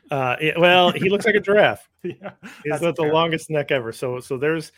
uh, 0.09 0.35
yeah, 0.41 0.53
well, 0.57 0.91
he 0.91 1.09
looks 1.09 1.25
like 1.25 1.35
a 1.35 1.39
giraffe. 1.39 1.87
yeah, 2.03 2.31
He's 2.63 2.79
got 2.79 2.95
the 2.95 3.03
longest 3.03 3.49
neck 3.49 3.71
ever. 3.71 3.91
So, 3.91 4.19
so 4.19 4.37
there's 4.37 4.71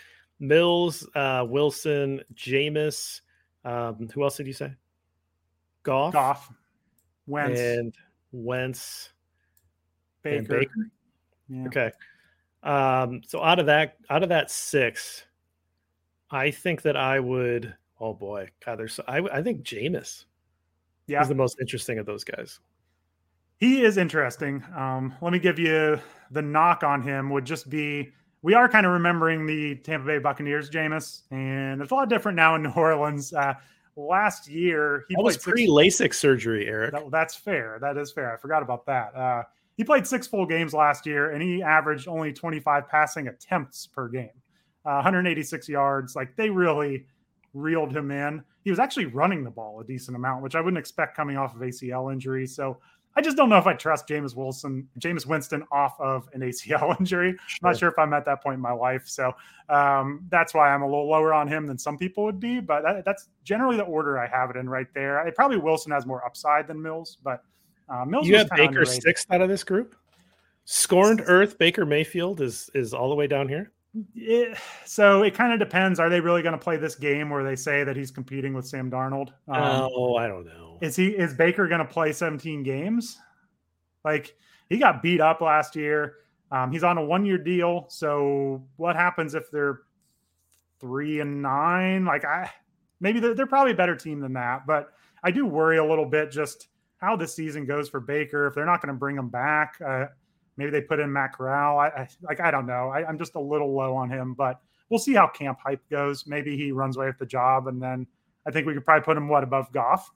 Mills, 0.43 1.07
uh, 1.15 1.45
Wilson, 1.47 2.21
Jameis. 2.35 3.21
Um, 3.63 4.09
who 4.13 4.23
else 4.23 4.35
did 4.37 4.45
you 4.47 4.53
say? 4.53 4.73
Goff, 5.83 6.13
Goff, 6.13 6.51
Wentz, 7.27 7.59
and 7.59 7.93
Wentz 8.33 9.09
Baker. 10.21 10.37
and 10.37 10.47
Baker. 10.47 10.89
Yeah. 11.49 11.67
Okay. 11.67 11.91
Um, 12.63 13.21
so 13.25 13.41
out 13.41 13.59
of 13.59 13.65
that, 13.67 13.97
out 14.09 14.23
of 14.23 14.29
that 14.29 14.51
six, 14.51 15.23
I 16.29 16.51
think 16.51 16.81
that 16.83 16.97
I 16.97 17.19
would. 17.19 17.73
Oh 17.99 18.13
boy, 18.13 18.49
God, 18.65 18.79
there's. 18.79 18.99
I, 19.07 19.19
I 19.19 19.41
think 19.41 19.63
Jameis 19.63 20.25
Yeah. 21.07 21.21
is 21.21 21.29
the 21.29 21.35
most 21.35 21.57
interesting 21.61 21.99
of 21.99 22.05
those 22.05 22.23
guys. 22.25 22.59
He 23.59 23.83
is 23.83 23.97
interesting. 23.97 24.61
Um, 24.75 25.15
let 25.21 25.31
me 25.31 25.39
give 25.39 25.57
you 25.57 25.99
the 26.31 26.41
knock 26.41 26.83
on 26.83 27.01
him 27.01 27.29
would 27.29 27.45
just 27.45 27.69
be 27.69 28.11
we 28.43 28.53
are 28.53 28.67
kind 28.69 28.85
of 28.85 28.91
remembering 28.91 29.45
the 29.45 29.75
Tampa 29.75 30.05
Bay 30.05 30.19
Buccaneers, 30.19 30.69
Jameis, 30.69 31.21
and 31.31 31.81
it's 31.81 31.91
a 31.91 31.95
lot 31.95 32.09
different 32.09 32.35
now 32.35 32.55
in 32.55 32.63
New 32.63 32.71
Orleans. 32.75 33.33
Uh, 33.33 33.53
last 33.95 34.49
year, 34.49 35.05
he 35.07 35.15
that 35.15 35.23
was 35.23 35.37
pre 35.37 35.65
LASIK 35.65 36.13
surgery, 36.13 36.67
Erik. 36.67 36.91
That, 36.91 37.09
that's 37.09 37.35
fair. 37.35 37.79
That 37.81 37.97
is 37.97 38.11
fair. 38.11 38.33
I 38.33 38.37
forgot 38.37 38.61
about 38.61 38.85
that. 38.85 39.15
Uh, 39.15 39.43
he 39.77 39.83
played 39.83 40.05
six 40.05 40.27
full 40.27 40.45
games 40.45 40.73
last 40.73 41.05
year, 41.05 41.31
and 41.31 41.41
he 41.41 41.63
averaged 41.63 42.07
only 42.07 42.33
25 42.33 42.87
passing 42.89 43.29
attempts 43.29 43.87
per 43.87 44.09
game, 44.09 44.29
uh, 44.85 44.99
186 45.01 45.69
yards. 45.69 46.15
Like 46.15 46.35
they 46.35 46.49
really 46.49 47.07
reeled 47.53 47.95
him 47.95 48.11
in. 48.11 48.43
He 48.65 48.69
was 48.69 48.79
actually 48.79 49.05
running 49.05 49.43
the 49.45 49.51
ball 49.51 49.79
a 49.79 49.85
decent 49.85 50.17
amount, 50.17 50.43
which 50.43 50.55
I 50.55 50.61
wouldn't 50.61 50.77
expect 50.77 51.15
coming 51.15 51.37
off 51.37 51.55
of 51.55 51.61
ACL 51.61 52.11
injury. 52.11 52.45
So 52.45 52.77
I 53.15 53.21
just 53.21 53.37
don't 53.37 53.49
know 53.49 53.57
if 53.57 53.67
I 53.67 53.73
trust 53.73 54.07
James 54.07 54.35
Wilson, 54.35 54.87
Jameis 54.99 55.25
Winston 55.25 55.63
off 55.71 55.99
of 55.99 56.27
an 56.33 56.41
ACL 56.41 56.95
injury. 56.99 57.35
Sure. 57.47 57.59
I'm 57.61 57.71
not 57.71 57.79
sure 57.79 57.89
if 57.89 57.99
I'm 57.99 58.13
at 58.13 58.25
that 58.25 58.41
point 58.41 58.55
in 58.55 58.61
my 58.61 58.71
life. 58.71 59.07
So 59.07 59.33
um, 59.69 60.25
that's 60.29 60.53
why 60.53 60.73
I'm 60.73 60.81
a 60.81 60.85
little 60.85 61.09
lower 61.09 61.33
on 61.33 61.47
him 61.47 61.67
than 61.67 61.77
some 61.77 61.97
people 61.97 62.23
would 62.23 62.39
be. 62.39 62.59
But 62.59 62.81
that, 62.83 63.05
that's 63.05 63.29
generally 63.43 63.77
the 63.77 63.83
order 63.83 64.17
I 64.17 64.27
have 64.27 64.49
it 64.49 64.55
in 64.55 64.67
right 64.67 64.87
there. 64.95 65.19
I, 65.19 65.29
probably 65.29 65.57
Wilson 65.57 65.91
has 65.91 66.05
more 66.05 66.25
upside 66.25 66.67
than 66.67 66.81
Mills, 66.81 67.17
but 67.23 67.43
uh, 67.87 68.05
Mills. 68.05 68.25
Is. 68.25 68.31
You 68.31 68.37
have 68.37 68.49
Baker 68.49 68.63
underrated. 68.79 69.03
sixth 69.03 69.31
out 69.31 69.41
of 69.41 69.49
this 69.49 69.63
group. 69.63 69.95
Scorned 70.65 71.21
Earth 71.25 71.57
Baker 71.57 71.85
Mayfield 71.85 72.41
is 72.41 72.69
is 72.73 72.93
all 72.93 73.09
the 73.09 73.15
way 73.15 73.27
down 73.27 73.47
here. 73.47 73.71
It, 74.15 74.57
so 74.85 75.21
it 75.21 75.35
kind 75.35 75.53
of 75.53 75.59
depends. 75.59 75.99
Are 75.99 76.09
they 76.09 76.19
really 76.19 76.41
going 76.41 76.57
to 76.57 76.63
play 76.63 76.77
this 76.77 76.95
game 76.95 77.29
where 77.29 77.43
they 77.43 77.55
say 77.55 77.83
that 77.83 77.95
he's 77.95 78.11
competing 78.11 78.53
with 78.53 78.67
Sam 78.67 78.89
Darnold? 78.89 79.29
Um, 79.47 79.89
oh, 79.93 80.15
I 80.15 80.27
don't 80.27 80.45
know. 80.45 80.79
Is 80.81 80.95
he 80.95 81.09
is 81.09 81.33
Baker 81.33 81.67
going 81.67 81.79
to 81.79 81.85
play 81.85 82.11
17 82.11 82.63
games? 82.63 83.19
Like 84.03 84.35
he 84.69 84.77
got 84.77 85.03
beat 85.03 85.21
up 85.21 85.41
last 85.41 85.75
year. 85.75 86.15
Um, 86.51 86.71
he's 86.71 86.83
on 86.83 86.97
a 86.97 87.03
one 87.03 87.25
year 87.25 87.37
deal. 87.37 87.85
So 87.89 88.63
what 88.77 88.95
happens 88.95 89.35
if 89.35 89.49
they're 89.51 89.81
three 90.79 91.19
and 91.19 91.41
nine? 91.41 92.05
Like 92.05 92.25
I 92.25 92.49
maybe 92.99 93.19
they're, 93.19 93.35
they're 93.35 93.45
probably 93.45 93.73
a 93.73 93.75
better 93.75 93.95
team 93.95 94.19
than 94.19 94.33
that, 94.33 94.65
but 94.65 94.93
I 95.23 95.31
do 95.31 95.45
worry 95.45 95.77
a 95.77 95.85
little 95.85 96.05
bit 96.05 96.31
just 96.31 96.67
how 96.97 97.15
this 97.15 97.35
season 97.35 97.65
goes 97.65 97.89
for 97.89 97.99
Baker 97.99 98.47
if 98.47 98.55
they're 98.55 98.65
not 98.65 98.81
going 98.81 98.93
to 98.93 98.99
bring 98.99 99.17
him 99.17 99.29
back. 99.29 99.75
Uh, 99.85 100.05
maybe 100.57 100.71
they 100.71 100.81
put 100.81 100.99
in 100.99 101.11
Matt 101.11 101.33
Corral. 101.33 101.79
I, 101.79 101.87
I 101.87 102.07
like 102.21 102.39
I 102.39 102.51
don't 102.51 102.65
know. 102.65 102.89
I, 102.89 103.07
I'm 103.07 103.17
just 103.17 103.35
a 103.35 103.39
little 103.39 103.73
low 103.73 103.95
on 103.95 104.09
him, 104.09 104.33
but 104.33 104.59
we'll 104.89 104.99
see 104.99 105.13
how 105.13 105.27
camp 105.27 105.59
hype 105.63 105.81
goes. 105.89 106.27
Maybe 106.27 106.55
he 106.55 106.71
runs 106.71 106.97
away 106.97 107.07
with 107.07 107.17
the 107.17 107.25
job, 107.25 107.67
and 107.67 107.81
then 107.81 108.07
I 108.45 108.51
think 108.51 108.67
we 108.67 108.73
could 108.73 108.85
probably 108.85 109.03
put 109.03 109.17
him 109.17 109.27
what 109.27 109.43
above 109.43 109.71
Goff. 109.71 110.11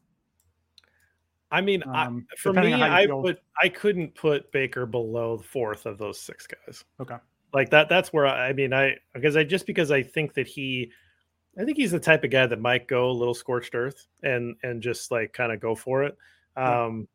I 1.49 1.61
mean, 1.61 1.81
um, 1.83 2.27
I, 2.31 2.35
for 2.37 2.53
me, 2.53 2.73
I 2.73 3.07
put 3.07 3.39
I 3.61 3.69
couldn't 3.69 4.15
put 4.15 4.51
Baker 4.51 4.85
below 4.85 5.37
the 5.37 5.43
fourth 5.43 5.85
of 5.85 5.97
those 5.97 6.19
six 6.19 6.45
guys. 6.45 6.83
Okay, 6.99 7.15
like 7.53 7.69
that. 7.69 7.89
That's 7.89 8.11
where 8.11 8.27
I, 8.27 8.49
I 8.49 8.53
mean, 8.53 8.73
I 8.73 8.97
because 9.13 9.37
I 9.37 9.43
just 9.43 9.65
because 9.65 9.89
I 9.89 10.03
think 10.03 10.33
that 10.33 10.47
he, 10.47 10.91
I 11.57 11.63
think 11.63 11.77
he's 11.77 11.91
the 11.91 11.99
type 11.99 12.23
of 12.25 12.31
guy 12.31 12.47
that 12.47 12.59
might 12.59 12.87
go 12.87 13.09
a 13.09 13.13
little 13.13 13.33
scorched 13.33 13.75
earth 13.75 14.07
and 14.23 14.55
and 14.63 14.81
just 14.81 15.09
like 15.09 15.31
kind 15.31 15.53
of 15.53 15.61
go 15.61 15.73
for 15.73 16.03
it. 16.03 16.17
Um, 16.57 17.07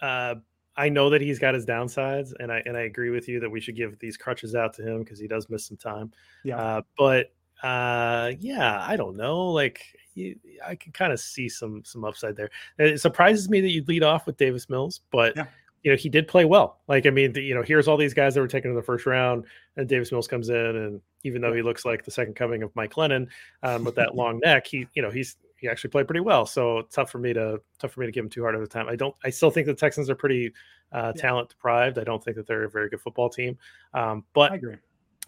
uh, 0.00 0.36
I 0.80 0.88
know 0.88 1.10
that 1.10 1.20
he's 1.20 1.38
got 1.38 1.52
his 1.52 1.66
downsides, 1.66 2.32
and 2.40 2.50
I 2.50 2.62
and 2.64 2.74
I 2.74 2.82
agree 2.82 3.10
with 3.10 3.28
you 3.28 3.38
that 3.40 3.50
we 3.50 3.60
should 3.60 3.76
give 3.76 3.98
these 3.98 4.16
crutches 4.16 4.54
out 4.54 4.72
to 4.74 4.82
him 4.82 5.00
because 5.00 5.18
he 5.18 5.28
does 5.28 5.50
miss 5.50 5.66
some 5.66 5.76
time. 5.76 6.10
Yeah, 6.42 6.56
uh, 6.56 6.82
but 6.96 7.32
uh, 7.62 8.32
yeah, 8.38 8.82
I 8.88 8.96
don't 8.96 9.14
know. 9.14 9.48
Like 9.48 9.82
you, 10.14 10.36
I 10.66 10.76
can 10.76 10.92
kind 10.92 11.12
of 11.12 11.20
see 11.20 11.50
some 11.50 11.82
some 11.84 12.02
upside 12.02 12.34
there. 12.34 12.48
It 12.78 12.98
surprises 12.98 13.50
me 13.50 13.60
that 13.60 13.68
you'd 13.68 13.88
lead 13.88 14.02
off 14.02 14.24
with 14.24 14.38
Davis 14.38 14.70
Mills, 14.70 15.02
but 15.10 15.36
yeah. 15.36 15.44
you 15.82 15.90
know 15.90 15.98
he 15.98 16.08
did 16.08 16.26
play 16.26 16.46
well. 16.46 16.80
Like 16.88 17.04
I 17.04 17.10
mean, 17.10 17.34
the, 17.34 17.42
you 17.42 17.54
know, 17.54 17.62
here's 17.62 17.86
all 17.86 17.98
these 17.98 18.14
guys 18.14 18.34
that 18.34 18.40
were 18.40 18.48
taken 18.48 18.70
in 18.70 18.74
the 18.74 18.82
first 18.82 19.04
round, 19.04 19.44
and 19.76 19.86
Davis 19.86 20.10
Mills 20.10 20.28
comes 20.28 20.48
in, 20.48 20.56
and 20.56 21.02
even 21.24 21.42
though 21.42 21.52
he 21.52 21.60
looks 21.60 21.84
like 21.84 22.06
the 22.06 22.10
second 22.10 22.36
coming 22.36 22.62
of 22.62 22.74
Mike 22.74 22.94
Glennon 22.94 23.28
um, 23.62 23.84
with 23.84 23.94
that 23.96 24.14
long 24.14 24.40
neck, 24.42 24.66
he 24.66 24.86
you 24.94 25.02
know 25.02 25.10
he's 25.10 25.36
he 25.60 25.68
actually 25.68 25.90
played 25.90 26.06
pretty 26.06 26.20
well. 26.20 26.46
So 26.46 26.82
tough 26.90 27.10
for 27.10 27.18
me 27.18 27.32
to 27.32 27.60
tough 27.78 27.92
for 27.92 28.00
me 28.00 28.06
to 28.06 28.12
give 28.12 28.24
him 28.24 28.30
too 28.30 28.42
hard 28.42 28.54
of 28.54 28.62
a 28.62 28.66
time. 28.66 28.88
I 28.88 28.96
don't. 28.96 29.14
I 29.24 29.30
still 29.30 29.50
think 29.50 29.66
the 29.66 29.74
Texans 29.74 30.08
are 30.08 30.14
pretty 30.14 30.52
uh, 30.92 31.12
yeah. 31.14 31.22
talent 31.22 31.50
deprived. 31.50 31.98
I 31.98 32.04
don't 32.04 32.22
think 32.22 32.36
that 32.36 32.46
they're 32.46 32.64
a 32.64 32.70
very 32.70 32.88
good 32.88 33.00
football 33.00 33.28
team. 33.28 33.58
Um, 33.94 34.24
but 34.32 34.52
I 34.52 34.56
agree 34.56 34.76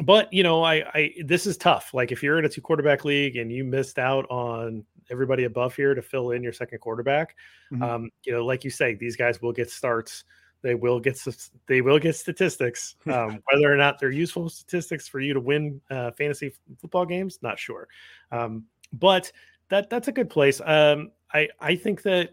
but 0.01 0.33
you 0.33 0.43
know, 0.43 0.63
I, 0.63 0.85
I 0.95 1.15
this 1.25 1.47
is 1.47 1.57
tough. 1.57 1.93
Like 1.93 2.13
if 2.13 2.23
you're 2.23 2.39
in 2.39 2.45
a 2.45 2.49
two 2.49 2.61
quarterback 2.61 3.05
league 3.05 3.37
and 3.37 3.53
you 3.53 3.65
missed 3.65 3.99
out 3.99 4.29
on 4.31 4.85
everybody 5.11 5.45
above 5.45 5.75
here 5.75 5.95
to 5.95 6.03
fill 6.03 6.31
in 6.31 6.43
your 6.43 6.53
second 6.53 6.79
quarterback, 6.79 7.37
mm-hmm. 7.73 7.83
um, 7.83 8.11
you 8.25 8.33
know, 8.33 8.45
like 8.45 8.65
you 8.65 8.71
say, 8.71 8.95
these 8.95 9.17
guys 9.17 9.43
will 9.43 9.53
get 9.53 9.71
starts. 9.71 10.25
They 10.63 10.75
will 10.75 11.01
get 11.01 11.21
they 11.67 11.81
will 11.81 11.99
get 11.99 12.17
statistics. 12.17 12.97
Um, 13.13 13.41
whether 13.51 13.73
or 13.73 13.77
not 13.77 13.99
they're 13.99 14.11
useful 14.11 14.49
statistics 14.49 15.09
for 15.09 15.21
you 15.21 15.35
to 15.35 15.41
win 15.41 15.81
uh, 15.91 16.13
fantasy 16.13 16.55
football 16.81 17.05
games, 17.05 17.39
not 17.43 17.59
sure. 17.59 17.89
Um, 18.31 18.65
but 18.93 19.31
that 19.73 19.89
that's 19.89 20.09
a 20.09 20.13
good 20.13 20.29
place. 20.29 20.61
Um, 20.65 21.11
I 21.33 21.49
I 21.61 21.77
think 21.77 22.03
that 22.03 22.31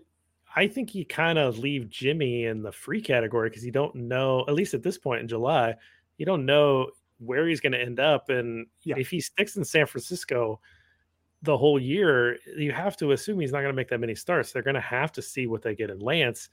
I 0.55 0.67
think 0.67 0.93
you 0.93 1.05
kind 1.05 1.39
of 1.39 1.57
leave 1.57 1.89
Jimmy 1.89 2.45
in 2.45 2.61
the 2.61 2.71
free 2.71 3.01
category 3.01 3.49
because 3.49 3.65
you 3.65 3.71
don't 3.71 3.95
know, 3.95 4.43
at 4.47 4.55
least 4.55 4.73
at 4.73 4.83
this 4.83 4.97
point 4.97 5.21
in 5.21 5.27
July, 5.27 5.75
you 6.17 6.25
don't 6.25 6.45
know 6.45 6.89
where 7.19 7.47
he's 7.47 7.61
going 7.61 7.71
to 7.71 7.81
end 7.81 7.99
up. 7.99 8.29
And 8.29 8.67
yeah. 8.83 8.95
if 8.97 9.09
he 9.09 9.21
sticks 9.21 9.55
in 9.55 9.63
San 9.63 9.85
Francisco 9.85 10.59
the 11.41 11.57
whole 11.57 11.79
year, 11.79 12.37
you 12.57 12.73
have 12.73 12.97
to 12.97 13.13
assume 13.13 13.39
he's 13.39 13.53
not 13.53 13.59
going 13.59 13.71
to 13.71 13.75
make 13.75 13.89
that 13.89 13.99
many 13.99 14.15
starts. 14.15 14.51
They're 14.51 14.61
going 14.63 14.75
to 14.75 14.81
have 14.81 15.11
to 15.13 15.21
see 15.21 15.47
what 15.47 15.61
they 15.61 15.75
get 15.75 15.89
in 15.89 15.99
Lance. 15.99 16.49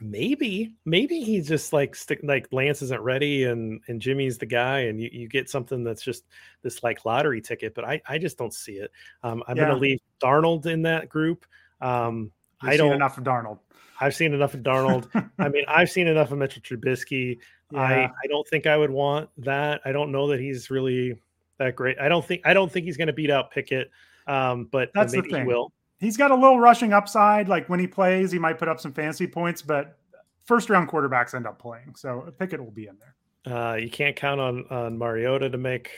Maybe, 0.00 0.76
maybe 0.84 1.20
he's 1.20 1.48
just 1.48 1.72
like 1.72 1.96
stick 1.96 2.20
like 2.22 2.46
Lance 2.52 2.82
isn't 2.82 3.02
ready 3.02 3.44
and 3.44 3.80
and 3.88 4.00
Jimmy's 4.00 4.38
the 4.38 4.46
guy, 4.46 4.80
and 4.80 5.00
you, 5.00 5.08
you 5.12 5.28
get 5.28 5.50
something 5.50 5.82
that's 5.82 6.02
just 6.02 6.24
this 6.62 6.82
like 6.82 7.04
lottery 7.04 7.40
ticket. 7.40 7.74
But 7.74 7.84
I 7.84 8.00
I 8.06 8.18
just 8.18 8.38
don't 8.38 8.54
see 8.54 8.74
it. 8.74 8.92
Um, 9.22 9.42
I'm 9.48 9.56
yeah. 9.56 9.64
going 9.64 9.74
to 9.74 9.80
leave 9.80 9.98
Darnold 10.22 10.66
in 10.66 10.82
that 10.82 11.08
group. 11.08 11.46
Um, 11.80 12.30
I 12.62 12.76
don't 12.76 12.92
enough 12.92 13.18
of 13.18 13.24
Darnold. 13.24 13.58
I've 14.00 14.14
seen 14.14 14.32
enough 14.32 14.54
of 14.54 14.60
Darnold. 14.60 15.08
I 15.38 15.48
mean, 15.48 15.64
I've 15.68 15.90
seen 15.90 16.06
enough 16.06 16.30
of 16.30 16.38
Mitchell 16.38 16.62
Trubisky. 16.62 17.38
Yeah. 17.72 17.80
I, 17.80 18.04
I 18.04 18.26
don't 18.28 18.46
think 18.46 18.66
I 18.66 18.76
would 18.76 18.90
want 18.90 19.30
that. 19.38 19.80
I 19.84 19.92
don't 19.92 20.12
know 20.12 20.28
that 20.28 20.40
he's 20.40 20.70
really 20.70 21.20
that 21.58 21.76
great. 21.76 21.98
I 21.98 22.08
don't 22.08 22.24
think 22.24 22.42
I 22.44 22.54
don't 22.54 22.70
think 22.70 22.86
he's 22.86 22.96
going 22.96 23.08
to 23.08 23.12
beat 23.12 23.30
out 23.30 23.50
Pickett. 23.50 23.90
Um, 24.26 24.68
but 24.70 24.90
that's 24.94 25.12
maybe 25.12 25.28
the 25.28 25.36
thing. 25.36 25.42
He 25.42 25.48
will. 25.48 25.72
He's 25.98 26.16
got 26.16 26.30
a 26.30 26.34
little 26.34 26.60
rushing 26.60 26.92
upside. 26.92 27.48
Like 27.48 27.68
when 27.68 27.80
he 27.80 27.86
plays, 27.86 28.30
he 28.30 28.38
might 28.38 28.58
put 28.58 28.68
up 28.68 28.80
some 28.80 28.92
fancy 28.92 29.26
points, 29.26 29.62
but 29.62 29.98
first 30.44 30.70
round 30.70 30.88
quarterbacks 30.88 31.34
end 31.34 31.46
up 31.46 31.58
playing. 31.58 31.94
So 31.96 32.32
Pickett 32.38 32.62
will 32.62 32.70
be 32.70 32.86
in 32.86 32.96
there. 32.98 33.14
Uh, 33.54 33.74
you 33.74 33.90
can't 33.90 34.16
count 34.16 34.40
on 34.40 34.64
on 34.70 34.98
Mariota 34.98 35.50
to 35.50 35.58
make 35.58 35.90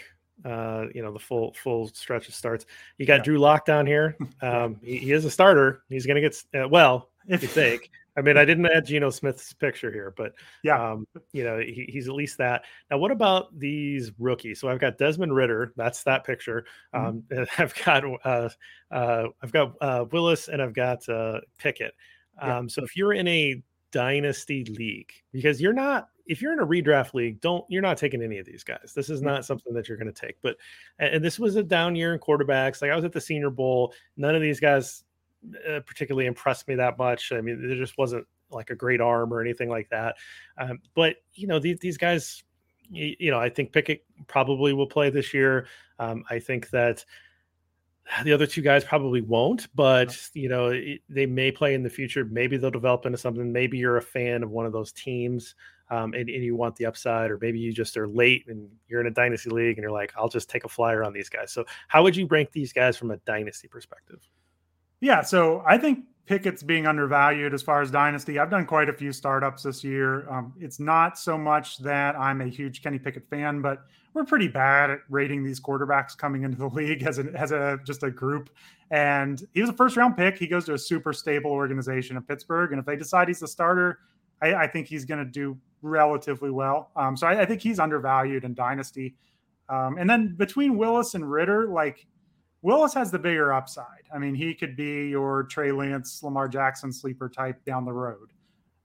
uh, 0.44 0.86
you 0.94 1.02
know 1.02 1.12
the 1.12 1.18
full 1.18 1.54
full 1.54 1.88
stretch 1.88 2.28
of 2.28 2.34
starts. 2.34 2.66
You 2.98 3.06
got 3.06 3.18
yeah. 3.18 3.24
Drew 3.24 3.38
Lock 3.38 3.64
down 3.64 3.86
here. 3.86 4.16
Um, 4.42 4.80
he, 4.82 4.96
he, 4.96 5.12
is 5.12 5.26
a 5.26 5.30
starter. 5.30 5.82
He's 5.90 6.06
going 6.06 6.14
to 6.14 6.22
get 6.22 6.42
uh, 6.58 6.66
well 6.66 7.10
if 7.28 7.42
you 7.42 7.48
think. 7.48 7.90
I 8.16 8.22
mean, 8.22 8.36
I 8.36 8.44
didn't 8.44 8.66
add 8.66 8.86
Geno 8.86 9.10
Smith's 9.10 9.52
picture 9.52 9.90
here, 9.90 10.12
but 10.16 10.32
yeah, 10.62 10.92
um, 10.92 11.06
you 11.32 11.44
know, 11.44 11.58
he, 11.58 11.86
he's 11.88 12.08
at 12.08 12.14
least 12.14 12.38
that. 12.38 12.64
Now, 12.90 12.98
what 12.98 13.10
about 13.10 13.56
these 13.58 14.10
rookies? 14.18 14.60
So 14.60 14.68
I've 14.68 14.80
got 14.80 14.98
Desmond 14.98 15.34
Ridder. 15.34 15.72
That's 15.76 16.02
that 16.04 16.24
picture. 16.24 16.64
Mm-hmm. 16.94 17.38
Um, 17.38 17.46
I've 17.58 17.74
got 17.84 18.04
uh, 18.24 18.48
uh, 18.90 19.24
I've 19.42 19.52
got 19.52 19.74
uh, 19.80 20.04
Willis 20.10 20.48
and 20.48 20.60
I've 20.60 20.74
got 20.74 21.08
uh, 21.08 21.40
Pickett. 21.58 21.94
Um, 22.40 22.48
yeah. 22.48 22.62
So 22.68 22.82
if 22.82 22.96
you're 22.96 23.12
in 23.12 23.28
a 23.28 23.62
dynasty 23.92 24.64
league, 24.64 25.12
because 25.32 25.60
you're 25.60 25.72
not, 25.72 26.08
if 26.26 26.40
you're 26.40 26.52
in 26.52 26.60
a 26.60 26.66
redraft 26.66 27.14
league, 27.14 27.40
don't 27.40 27.64
you're 27.68 27.82
not 27.82 27.96
taking 27.96 28.22
any 28.22 28.38
of 28.38 28.46
these 28.46 28.64
guys. 28.64 28.92
This 28.94 29.10
is 29.10 29.22
not 29.22 29.44
something 29.44 29.72
that 29.74 29.88
you're 29.88 29.98
going 29.98 30.12
to 30.12 30.26
take. 30.26 30.36
But 30.42 30.56
and 30.98 31.24
this 31.24 31.38
was 31.38 31.56
a 31.56 31.62
down 31.62 31.96
year 31.96 32.12
in 32.12 32.20
quarterbacks. 32.20 32.82
Like 32.82 32.90
I 32.90 32.96
was 32.96 33.04
at 33.04 33.12
the 33.12 33.20
Senior 33.20 33.50
Bowl. 33.50 33.92
None 34.16 34.34
of 34.34 34.42
these 34.42 34.60
guys 34.60 35.04
uh, 35.68 35.80
particularly 35.86 36.26
impressed 36.26 36.68
me 36.68 36.74
that 36.76 36.98
much. 36.98 37.32
I 37.32 37.40
mean, 37.40 37.66
there 37.66 37.76
just 37.76 37.98
wasn't 37.98 38.26
like 38.50 38.70
a 38.70 38.74
great 38.74 39.00
arm 39.00 39.32
or 39.32 39.40
anything 39.40 39.68
like 39.68 39.88
that. 39.90 40.16
Um, 40.58 40.80
but 40.94 41.16
you 41.34 41.46
know, 41.46 41.58
these, 41.58 41.78
these 41.78 41.96
guys, 41.96 42.42
you, 42.90 43.14
you, 43.18 43.30
know, 43.30 43.38
I 43.38 43.48
think 43.48 43.72
Pickett 43.72 44.04
probably 44.26 44.72
will 44.72 44.86
play 44.86 45.10
this 45.10 45.32
year. 45.32 45.66
Um, 45.98 46.24
I 46.30 46.38
think 46.38 46.70
that 46.70 47.04
the 48.24 48.32
other 48.32 48.46
two 48.46 48.62
guys 48.62 48.84
probably 48.84 49.20
won't, 49.20 49.68
but 49.74 50.16
you 50.34 50.48
know, 50.48 50.68
it, 50.68 51.00
they 51.08 51.26
may 51.26 51.52
play 51.52 51.74
in 51.74 51.82
the 51.82 51.90
future. 51.90 52.24
Maybe 52.24 52.56
they'll 52.56 52.70
develop 52.70 53.06
into 53.06 53.18
something. 53.18 53.52
Maybe 53.52 53.78
you're 53.78 53.98
a 53.98 54.02
fan 54.02 54.42
of 54.42 54.50
one 54.50 54.66
of 54.66 54.72
those 54.72 54.92
teams. 54.92 55.54
Um, 55.92 56.14
and, 56.14 56.30
and, 56.30 56.44
you 56.44 56.54
want 56.54 56.76
the 56.76 56.86
upside, 56.86 57.32
or 57.32 57.38
maybe 57.40 57.58
you 57.58 57.72
just 57.72 57.96
are 57.96 58.06
late 58.06 58.44
and 58.46 58.68
you're 58.86 59.00
in 59.00 59.08
a 59.08 59.10
dynasty 59.10 59.50
league 59.50 59.76
and 59.76 59.82
you're 59.82 59.90
like, 59.90 60.12
I'll 60.16 60.28
just 60.28 60.48
take 60.48 60.62
a 60.62 60.68
flyer 60.68 61.02
on 61.02 61.12
these 61.12 61.28
guys. 61.28 61.50
So, 61.50 61.64
how 61.88 62.04
would 62.04 62.14
you 62.14 62.26
rank 62.26 62.52
these 62.52 62.72
guys 62.72 62.96
from 62.96 63.10
a 63.10 63.16
dynasty 63.16 63.66
perspective? 63.66 64.20
Yeah, 65.00 65.22
so 65.22 65.62
I 65.66 65.78
think 65.78 66.04
Pickett's 66.26 66.62
being 66.62 66.86
undervalued 66.86 67.54
as 67.54 67.62
far 67.62 67.82
as 67.82 67.90
dynasty. 67.90 68.38
I've 68.38 68.50
done 68.50 68.66
quite 68.66 68.88
a 68.88 68.92
few 68.92 69.12
startups 69.12 69.64
this 69.64 69.82
year. 69.82 70.30
Um, 70.30 70.52
it's 70.60 70.78
not 70.78 71.18
so 71.18 71.36
much 71.36 71.78
that 71.78 72.16
I'm 72.16 72.40
a 72.40 72.46
huge 72.46 72.82
Kenny 72.82 72.98
Pickett 72.98 73.28
fan, 73.28 73.62
but 73.62 73.82
we're 74.14 74.24
pretty 74.24 74.48
bad 74.48 74.90
at 74.90 75.00
rating 75.08 75.42
these 75.42 75.60
quarterbacks 75.60 76.16
coming 76.16 76.42
into 76.42 76.58
the 76.58 76.68
league 76.72 77.02
as 77.02 77.18
a 77.18 77.32
as 77.34 77.52
a 77.52 77.78
just 77.84 78.02
a 78.02 78.10
group. 78.10 78.50
And 78.90 79.42
he 79.54 79.60
was 79.60 79.70
a 79.70 79.72
first 79.72 79.96
round 79.96 80.16
pick. 80.16 80.36
He 80.38 80.46
goes 80.46 80.66
to 80.66 80.74
a 80.74 80.78
super 80.78 81.12
stable 81.12 81.50
organization 81.50 82.16
in 82.16 82.22
Pittsburgh, 82.22 82.72
and 82.72 82.78
if 82.78 82.86
they 82.86 82.96
decide 82.96 83.28
he's 83.28 83.40
the 83.40 83.48
starter, 83.48 83.98
I, 84.42 84.54
I 84.54 84.66
think 84.66 84.86
he's 84.86 85.04
going 85.04 85.24
to 85.24 85.30
do 85.30 85.56
relatively 85.82 86.50
well. 86.50 86.90
Um, 86.96 87.16
so 87.16 87.26
I, 87.26 87.40
I, 87.40 87.46
think 87.46 87.62
he's 87.62 87.78
undervalued 87.78 88.44
in 88.44 88.54
Dynasty. 88.54 89.16
Um, 89.68 89.96
and 89.98 90.08
then 90.08 90.34
between 90.36 90.76
Willis 90.76 91.14
and 91.14 91.30
Ridder, 91.30 91.68
like 91.68 92.06
Willis 92.62 92.94
has 92.94 93.10
the 93.10 93.18
bigger 93.18 93.52
upside. 93.52 94.04
I 94.14 94.18
mean, 94.18 94.34
he 94.34 94.54
could 94.54 94.76
be 94.76 95.08
your 95.08 95.44
Trey 95.44 95.72
Lance, 95.72 96.22
Lamar 96.22 96.48
Jackson 96.48 96.92
sleeper 96.92 97.28
type 97.28 97.64
down 97.64 97.84
the 97.84 97.92
road. 97.92 98.32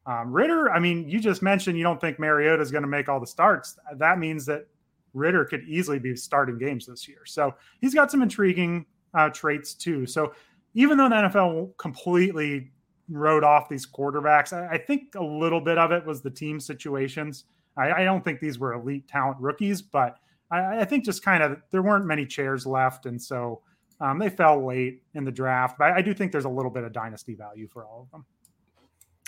Um, 0.05 0.31
Ridder, 0.31 0.71
I 0.71 0.79
mean, 0.79 1.09
you 1.09 1.19
just 1.19 1.41
mentioned 1.41 1.77
you 1.77 1.83
don't 1.83 1.99
think 1.99 2.19
Mariota 2.19 2.61
is 2.61 2.71
going 2.71 2.83
to 2.83 2.87
make 2.87 3.09
all 3.09 3.19
the 3.19 3.27
starts. 3.27 3.77
That 3.95 4.19
means 4.19 4.45
that 4.45 4.67
Ridder 5.13 5.45
could 5.45 5.63
easily 5.67 5.99
be 5.99 6.15
starting 6.15 6.57
games 6.57 6.85
this 6.85 7.07
year. 7.07 7.25
So 7.25 7.55
he's 7.81 7.93
got 7.93 8.11
some 8.11 8.21
intriguing 8.21 8.85
uh, 9.13 9.29
traits 9.29 9.73
too. 9.73 10.05
So 10.05 10.33
even 10.73 10.97
though 10.97 11.09
the 11.09 11.15
NFL 11.15 11.77
completely 11.77 12.71
wrote 13.09 13.43
off 13.43 13.67
these 13.67 13.85
quarterbacks, 13.87 14.53
I, 14.53 14.75
I 14.75 14.77
think 14.77 15.15
a 15.15 15.23
little 15.23 15.61
bit 15.61 15.77
of 15.77 15.91
it 15.91 16.05
was 16.05 16.21
the 16.21 16.29
team 16.29 16.59
situations. 16.59 17.45
I, 17.77 17.91
I 17.91 18.03
don't 18.03 18.23
think 18.23 18.39
these 18.39 18.59
were 18.59 18.73
elite 18.73 19.07
talent 19.07 19.37
rookies, 19.39 19.81
but 19.81 20.17
I, 20.51 20.81
I, 20.81 20.85
think 20.85 21.03
just 21.03 21.23
kind 21.23 21.41
of 21.43 21.57
there 21.71 21.81
weren't 21.81 22.05
many 22.05 22.25
chairs 22.25 22.65
left, 22.65 23.05
and 23.05 23.21
so 23.21 23.61
um, 23.99 24.19
they 24.19 24.29
fell 24.29 24.65
late 24.65 25.01
in 25.13 25.23
the 25.23 25.31
draft. 25.31 25.77
But 25.77 25.93
I, 25.93 26.01
do 26.01 26.13
think 26.13 26.31
there's 26.31 26.45
a 26.45 26.49
little 26.49 26.71
bit 26.71 26.83
of 26.83 26.91
dynasty 26.91 27.33
value 27.33 27.67
for 27.67 27.85
all 27.85 28.03
of 28.03 28.11
them. 28.11 28.25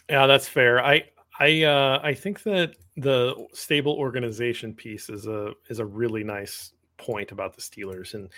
Yeah, 0.10 0.28
that's 0.28 0.48
fair. 0.48 0.84
I 0.84 1.04
I 1.40 1.64
uh, 1.64 2.00
I 2.04 2.14
think 2.14 2.44
that 2.44 2.76
the 2.96 3.48
stable 3.54 3.94
organization 3.94 4.74
piece 4.74 5.10
is 5.10 5.28
a 5.28 5.54
is 5.70 5.80
a 5.80 5.86
really 5.86 6.24
nice 6.24 6.74
point 6.98 7.32
about 7.32 7.56
the 7.56 7.62
Steelers, 7.62 8.14
and 8.14 8.30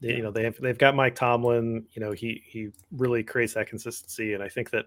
they, 0.00 0.16
you 0.16 0.22
know 0.22 0.30
they 0.30 0.44
have 0.44 0.60
they've 0.60 0.78
got 0.78 0.94
Mike 0.94 1.14
Tomlin. 1.14 1.84
You 1.92 2.00
know 2.00 2.12
he 2.12 2.42
he 2.46 2.68
really 2.90 3.22
creates 3.22 3.54
that 3.54 3.68
consistency, 3.68 4.34
and 4.34 4.42
I 4.42 4.48
think 4.48 4.70
that 4.70 4.86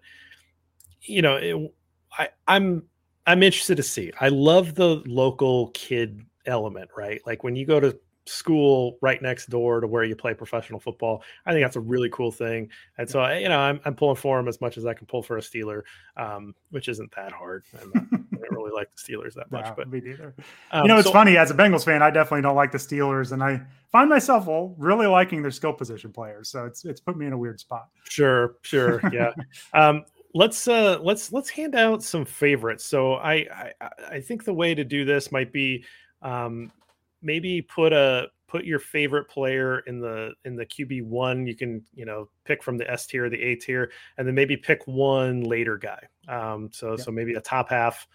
you 1.02 1.22
know 1.22 1.38
it, 1.38 1.74
I 2.18 2.30
I'm 2.48 2.84
I'm 3.26 3.44
interested 3.44 3.78
to 3.78 3.84
see. 3.84 4.12
I 4.20 4.30
love 4.30 4.76
the 4.76 5.02
local 5.06 5.70
kid 5.70 6.22
element, 6.46 6.90
right? 6.96 7.22
Like 7.26 7.44
when 7.44 7.56
you 7.56 7.66
go 7.66 7.80
to 7.80 7.98
school 8.28 8.98
right 9.02 9.22
next 9.22 9.48
door 9.48 9.80
to 9.82 9.88
where 9.88 10.04
you 10.04 10.16
play 10.16 10.34
professional 10.34 10.80
football. 10.80 11.24
I 11.46 11.52
think 11.52 11.64
that's 11.64 11.76
a 11.76 11.82
really 11.82 12.10
cool 12.10 12.32
thing. 12.32 12.70
And 12.98 13.10
so, 13.10 13.26
you 13.34 13.50
know, 13.50 13.60
I'm, 13.60 13.80
I'm 13.86 13.96
pulling 13.96 14.16
for 14.16 14.40
him 14.40 14.48
as 14.48 14.60
much 14.62 14.78
as 14.78 14.86
I 14.86 14.94
can 14.94 15.06
pull 15.06 15.22
for 15.22 15.38
a 15.38 15.42
Steeler, 15.42 15.84
um, 16.18 16.56
which 16.72 16.88
isn't 16.88 17.14
that 17.16 17.32
hard. 17.32 17.64
Not, 17.74 18.04
i 18.14 18.18
don't 18.48 18.52
really 18.52 18.72
like 18.72 18.90
the 18.96 19.02
Steelers 19.02 19.34
that 19.36 19.52
much, 19.52 19.76
but 19.76 19.90
me 19.90 20.02
neither. 20.02 20.34
Um, 20.72 20.84
you 20.84 20.88
know, 20.88 20.98
it's 20.98 21.08
so, 21.08 21.14
funny 21.14 21.38
as 21.38 21.52
a 21.52 21.54
Bengals 21.54 21.86
fan, 21.86 22.02
I 22.02 22.10
definitely 22.10 22.42
don't 22.42 22.56
like 22.56 22.72
the 22.72 22.78
Steelers, 22.78 23.32
and 23.32 23.44
I 23.44 23.62
find 23.92 24.10
myself 24.10 24.46
really 24.78 25.08
liking 25.08 25.42
their 25.42 25.52
skill 25.52 25.74
position 25.74 26.12
players. 26.12 26.50
So 26.50 26.66
it's 26.66 26.86
it's 26.86 27.00
put 27.00 27.18
me 27.18 27.26
in 27.26 27.34
a 27.34 27.38
weird 27.38 27.60
spot. 27.60 27.90
Sure, 28.10 28.56
sure, 28.62 29.02
yeah. 29.12 29.32
um, 29.74 30.04
let's 30.34 30.68
uh 30.68 31.00
let's 31.02 31.32
let's 31.32 31.50
hand 31.50 31.76
out 31.76 32.04
some 32.04 32.26
favorites. 32.26 32.86
So 32.86 33.16
I 33.16 33.34
I, 33.82 33.90
I 34.12 34.20
think 34.20 34.44
the 34.44 34.54
way 34.54 34.76
to 34.76 34.84
do 34.84 35.06
this 35.06 35.32
might 35.32 35.52
be 35.52 35.84
um 36.22 36.72
maybe 37.26 37.62
put 37.62 37.92
a 37.92 38.28
put 38.48 38.64
your 38.64 38.80
favorite 38.80 39.28
player 39.28 39.80
in 39.80 40.00
the 40.00 40.32
in 40.46 40.56
the 40.56 40.66
QB 40.66 41.04
one. 41.04 41.46
You 41.46 41.56
can 41.56 41.84
you 41.94 42.06
know 42.06 42.30
pick 42.46 42.64
from 42.64 42.78
the 42.78 42.90
S 42.90 43.06
tier, 43.06 43.30
the 43.30 43.42
A 43.42 43.56
tier, 43.56 43.92
and 44.18 44.26
then 44.26 44.36
maybe 44.36 44.56
pick 44.56 44.82
one 44.86 45.44
later 45.44 45.78
guy. 45.78 46.02
Um, 46.30 46.70
so 46.72 46.92
yeah. 46.92 47.04
so 47.04 47.12
maybe 47.12 47.34
a 47.34 47.42
top 47.42 47.70
half, 47.70 48.08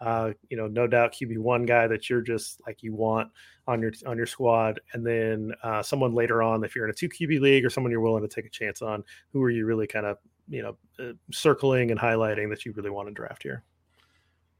uh, 0.00 0.32
you 0.50 0.56
know, 0.56 0.68
no 0.68 0.86
doubt 0.86 1.14
QB 1.14 1.38
one 1.38 1.64
guy 1.64 1.88
that 1.88 2.08
you're 2.08 2.20
just 2.20 2.60
like 2.66 2.82
you 2.82 2.94
want 2.94 3.30
on 3.66 3.80
your 3.80 3.92
on 4.06 4.16
your 4.16 4.26
squad, 4.26 4.80
and 4.92 5.04
then 5.04 5.52
uh, 5.62 5.82
someone 5.82 6.14
later 6.14 6.42
on 6.42 6.62
if 6.62 6.76
you're 6.76 6.84
in 6.84 6.90
a 6.90 6.94
two 6.94 7.08
QB 7.08 7.40
league 7.40 7.64
or 7.64 7.70
someone 7.70 7.90
you're 7.90 8.00
willing 8.00 8.22
to 8.22 8.28
take 8.28 8.46
a 8.46 8.50
chance 8.50 8.82
on. 8.82 9.02
Who 9.32 9.42
are 9.42 9.50
you 9.50 9.66
really 9.66 9.86
kind 9.86 10.06
of 10.06 10.18
you 10.48 10.62
know 10.62 10.76
uh, 11.00 11.14
circling 11.32 11.90
and 11.90 11.98
highlighting 11.98 12.50
that 12.50 12.64
you 12.64 12.72
really 12.72 12.90
want 12.90 13.08
to 13.08 13.14
draft 13.14 13.42
here? 13.42 13.64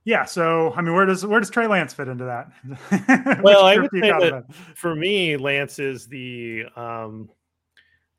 Yeah, 0.08 0.24
so 0.24 0.72
I 0.74 0.80
mean, 0.80 0.94
where 0.94 1.04
does 1.04 1.26
where 1.26 1.38
does 1.38 1.50
Trey 1.50 1.66
Lance 1.66 1.92
fit 1.92 2.08
into 2.08 2.24
that? 2.24 3.42
well, 3.42 3.66
I 3.66 3.76
would 3.76 3.90
say 3.92 4.00
that 4.08 4.46
for 4.74 4.94
me, 4.96 5.36
Lance 5.36 5.78
is 5.78 6.06
the 6.06 6.64
um, 6.76 7.28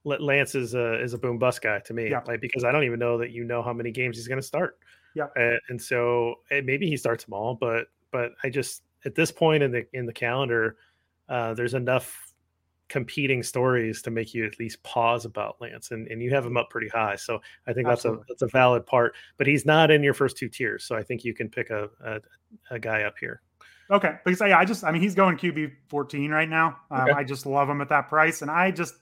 Lance 0.04 0.54
is 0.54 0.76
a 0.76 1.02
is 1.02 1.16
a 1.16 1.18
boom 1.18 1.40
bust 1.40 1.64
guy 1.64 1.80
to 1.80 1.94
me, 1.96 2.12
yeah. 2.12 2.22
like 2.28 2.42
because 2.42 2.64
I 2.64 2.72
don't 2.72 2.84
even 2.84 3.00
know 3.00 3.18
that 3.18 3.32
you 3.32 3.44
know 3.44 3.64
how 3.64 3.74
many 3.74 3.90
games 3.90 4.18
he's 4.18 4.28
going 4.28 4.40
to 4.40 4.46
start. 4.46 4.78
Yeah, 5.16 5.30
and, 5.36 5.60
and 5.70 5.82
so 5.82 6.36
and 6.52 6.64
maybe 6.64 6.88
he 6.88 6.96
starts 6.96 7.24
them 7.24 7.34
all, 7.34 7.56
but 7.56 7.88
but 8.12 8.34
I 8.44 8.52
just 8.52 8.84
at 9.04 9.16
this 9.16 9.32
point 9.32 9.64
in 9.64 9.72
the 9.72 9.84
in 9.94 10.06
the 10.06 10.14
calendar, 10.14 10.78
uh, 11.28 11.56
there's 11.56 11.74
enough 11.74 12.29
competing 12.90 13.44
stories 13.44 14.02
to 14.02 14.12
make 14.12 14.34
you 14.34 14.46
at 14.46 14.60
least 14.60 14.82
pause 14.84 15.26
about 15.26 15.62
Lance, 15.62 15.92
and, 15.92 16.08
and 16.08 16.22
you 16.22 16.32
have 16.32 16.46
him 16.46 16.58
up 16.58 16.70
pretty 16.70 16.90
high. 16.90 17.16
So 17.16 17.40
I 17.68 17.74
think 17.74 17.88
that's 17.88 18.06
a 18.06 18.18
that's 18.28 18.42
a 18.42 18.48
valid 18.48 18.86
part. 18.86 19.16
But 19.38 19.48
he's 19.48 19.66
not 19.66 19.92
in 19.92 20.04
your 20.04 20.14
first 20.14 20.38
two 20.38 20.50
tiers, 20.50 20.84
so 20.84 20.96
I 20.96 21.04
think 21.04 21.24
you 21.24 21.34
can 21.34 21.50
pick 21.50 21.70
a 21.70 21.90
a, 22.04 22.20
a 22.72 22.80
guy 22.80 23.04
up 23.04 23.16
here. 23.20 23.42
Okay, 23.92 24.16
because 24.24 24.42
yeah, 24.42 24.60
I 24.60 24.66
just 24.66 24.84
I 24.84 24.92
mean 24.92 25.02
he's 25.02 25.16
going 25.16 25.38
QB 25.38 25.72
fourteen 25.88 26.32
right 26.32 26.50
now. 26.50 26.78
Um, 26.92 27.02
okay. 27.02 27.12
I 27.14 27.24
just 27.24 27.46
love 27.46 27.70
him 27.70 27.82
at 27.82 27.90
that 27.90 28.10
price, 28.10 28.42
and 28.42 28.52
I 28.52 28.72
just 28.72 28.96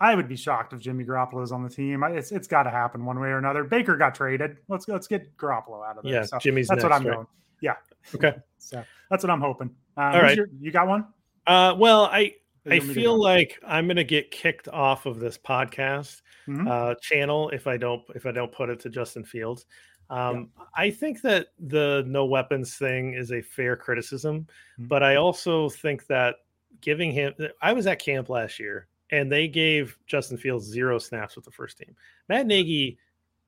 I 0.00 0.14
would 0.14 0.28
be 0.28 0.36
shocked 0.36 0.72
if 0.72 0.80
Jimmy 0.80 1.04
Garoppolo 1.04 1.42
is 1.42 1.52
on 1.52 1.62
the 1.62 1.70
team. 1.70 2.02
It's 2.04 2.32
it's 2.32 2.46
got 2.46 2.64
to 2.64 2.70
happen 2.70 3.04
one 3.04 3.18
way 3.18 3.28
or 3.28 3.38
another. 3.38 3.64
Baker 3.64 3.96
got 3.96 4.14
traded. 4.14 4.58
Let's 4.68 4.86
let's 4.88 5.06
get 5.06 5.36
Garoppolo 5.36 5.86
out 5.88 5.98
of 5.98 6.04
there. 6.04 6.12
Yeah, 6.12 6.22
so 6.24 6.38
Jimmy's 6.38 6.68
that's 6.68 6.82
next, 6.82 6.84
what 6.84 6.92
I'm 6.92 7.06
right? 7.06 7.14
going. 7.14 7.26
Yeah. 7.60 7.74
Okay. 8.14 8.34
so 8.58 8.84
that's 9.10 9.24
what 9.24 9.30
I'm 9.30 9.40
hoping. 9.40 9.70
Um, 9.96 10.14
All 10.14 10.22
right. 10.22 10.36
Your, 10.36 10.46
you 10.60 10.70
got 10.70 10.86
one? 10.86 11.06
Uh, 11.46 11.74
well, 11.78 12.04
I 12.04 12.34
I 12.70 12.80
feel 12.80 13.20
like 13.20 13.58
I'm 13.66 13.86
going 13.86 13.96
to 13.96 14.04
get 14.04 14.30
kicked 14.30 14.68
off 14.68 15.06
of 15.06 15.20
this 15.20 15.38
podcast 15.38 16.22
mm-hmm. 16.46 16.68
uh, 16.68 16.94
channel 17.00 17.50
if 17.50 17.66
I 17.66 17.76
don't 17.76 18.02
if 18.14 18.26
I 18.26 18.32
don't 18.32 18.52
put 18.52 18.70
it 18.70 18.80
to 18.80 18.90
Justin 18.90 19.24
Fields. 19.24 19.66
Um, 20.10 20.50
yeah. 20.56 20.64
I 20.74 20.90
think 20.90 21.20
that 21.22 21.48
the 21.58 22.04
no 22.06 22.24
weapons 22.24 22.76
thing 22.76 23.14
is 23.14 23.32
a 23.32 23.42
fair 23.42 23.76
criticism, 23.76 24.40
mm-hmm. 24.40 24.88
but 24.88 25.02
I 25.02 25.16
also 25.16 25.68
think 25.68 26.06
that 26.06 26.36
giving 26.80 27.12
him 27.12 27.34
I 27.60 27.72
was 27.72 27.86
at 27.86 27.98
camp 27.98 28.28
last 28.28 28.58
year 28.58 28.88
and 29.10 29.30
they 29.30 29.48
gave 29.48 29.98
Justin 30.06 30.36
Fields 30.36 30.66
zero 30.66 30.98
snaps 30.98 31.36
with 31.36 31.44
the 31.44 31.50
first 31.50 31.78
team. 31.78 31.94
Matt 32.28 32.46
Nagy 32.46 32.98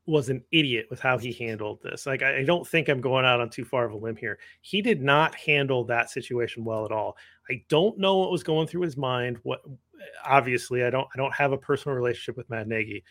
was 0.06 0.28
an 0.28 0.42
idiot 0.50 0.86
with 0.90 0.98
how 0.98 1.18
he 1.18 1.32
handled 1.32 1.82
this. 1.82 2.06
Like 2.06 2.22
I, 2.22 2.38
I, 2.38 2.44
don't 2.44 2.66
think 2.66 2.88
I'm 2.88 3.00
going 3.00 3.24
out 3.24 3.40
on 3.40 3.50
too 3.50 3.64
far 3.64 3.84
of 3.84 3.92
a 3.92 3.96
limb 3.96 4.16
here. 4.16 4.38
He 4.62 4.82
did 4.82 5.02
not 5.02 5.34
handle 5.34 5.84
that 5.84 6.10
situation 6.10 6.64
well 6.64 6.84
at 6.84 6.90
all. 6.90 7.16
I 7.50 7.64
don't 7.68 7.98
know 7.98 8.16
what 8.18 8.30
was 8.30 8.42
going 8.42 8.68
through 8.68 8.82
his 8.82 8.96
mind. 8.96 9.38
What 9.42 9.60
obviously 10.24 10.84
I 10.84 10.90
don't 10.90 11.08
I 11.12 11.16
don't 11.16 11.34
have 11.34 11.52
a 11.52 11.58
personal 11.58 11.96
relationship 11.96 12.36
with 12.36 12.48
Matt 12.48 12.68
Nagy. 12.68 13.04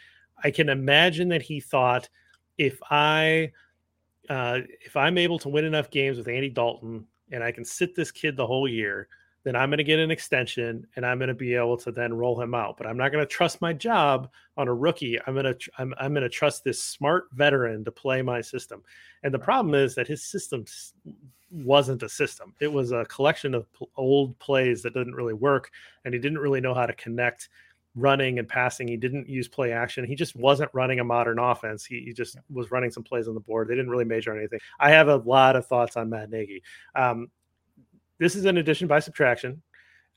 I 0.44 0.52
can 0.52 0.70
imagine 0.70 1.28
that 1.30 1.41
he 1.41 1.60
thought 1.60 2.07
if 2.57 2.80
I 2.90 3.52
uh, 4.30 4.60
if 4.86 4.95
I'm 4.95 5.18
able 5.18 5.40
to 5.40 5.49
win 5.49 5.66
enough 5.66 5.90
games 5.90 6.18
with 6.18 6.28
Andy 6.28 6.49
Dalton 6.49 7.06
and 7.32 7.44
I 7.44 7.52
can 7.52 7.66
sit 7.66 7.95
this 7.95 8.11
kid 8.11 8.38
the 8.38 8.48
whole 8.48 8.68
year, 8.68 9.07
then 9.44 9.56
I'm 9.56 9.70
going 9.70 9.78
to 9.78 9.84
get 9.84 9.99
an 9.99 10.11
extension 10.11 10.86
and 10.95 11.06
I'm 11.06 11.18
going 11.18 11.30
to 11.30 11.34
be 11.34 11.56
able 11.56 11.78
to 11.78 11.91
then 11.91 12.14
roll 12.14 12.40
him 12.40 12.53
out. 12.53 12.78
But 12.78 12.88
I'm 12.88 12.98
not 12.98 13.11
going 13.11 13.26
to 13.26 13.32
trust 13.32 13.61
my 13.61 13.74
job 13.74 14.30
on 14.57 14.68
a 14.68 14.74
rookie. 14.74 15.18
I'm 15.26 15.34
going 15.34 15.45
to 15.45 15.57
I'm, 15.78 15.94
I'm 15.98 16.14
going 16.14 16.24
to 16.24 16.30
trust 16.30 16.64
this 16.64 16.84
smart 16.84 17.30
veteran 17.34 17.86
to 17.86 17.91
play 17.91 18.22
my 18.22 18.41
system. 18.41 18.84
And 19.24 19.34
the 19.34 19.40
problem 19.40 19.76
is 19.76 19.95
that 19.95 20.07
his 20.07 20.24
system 20.24 20.66
wasn't 21.52 22.03
a 22.03 22.10
system. 22.10 22.53
It 22.60 22.72
was 22.72 22.91
a 22.91 23.06
collection 23.06 23.56
of 23.56 23.66
old 23.95 24.38
plays 24.40 24.82
that 24.84 24.94
didn't 24.94 25.16
really 25.16 25.34
work 25.34 25.72
and 26.06 26.14
he 26.14 26.20
didn't 26.20 26.40
really 26.40 26.61
know 26.61 26.74
how 26.74 26.86
to 26.86 26.94
connect 26.94 27.49
running 27.95 28.40
and 28.40 28.48
passing. 28.48 28.88
He 28.88 28.98
didn't 28.98 29.28
use 29.28 29.48
play 29.48 29.72
action. 29.72 30.06
He 30.06 30.16
just 30.16 30.36
wasn't 30.36 30.70
running 30.74 30.99
a 30.99 31.03
modern 31.03 31.40
offense. 31.40 31.86
He, 31.86 32.02
he 32.02 32.14
just 32.14 32.38
was 32.49 32.72
running 32.72 32.91
some 32.91 33.03
plays 33.03 33.28
on 33.28 33.34
the 33.34 33.40
board. 33.40 33.68
They 33.68 33.76
didn't 33.76 33.90
really 33.90 34.06
major 34.06 34.36
anything. 34.36 34.60
I 34.80 34.91
have 34.91 35.07
a 35.07 35.18
lot 35.18 35.56
of 35.56 35.66
thoughts 35.66 35.98
on 35.98 36.10
Matt 36.10 36.30
Nagy. 36.30 36.61
Um, 36.95 37.30
this 38.19 38.35
is 38.35 38.45
an 38.45 38.57
addition 38.57 38.87
by 38.87 38.99
subtraction. 38.99 39.61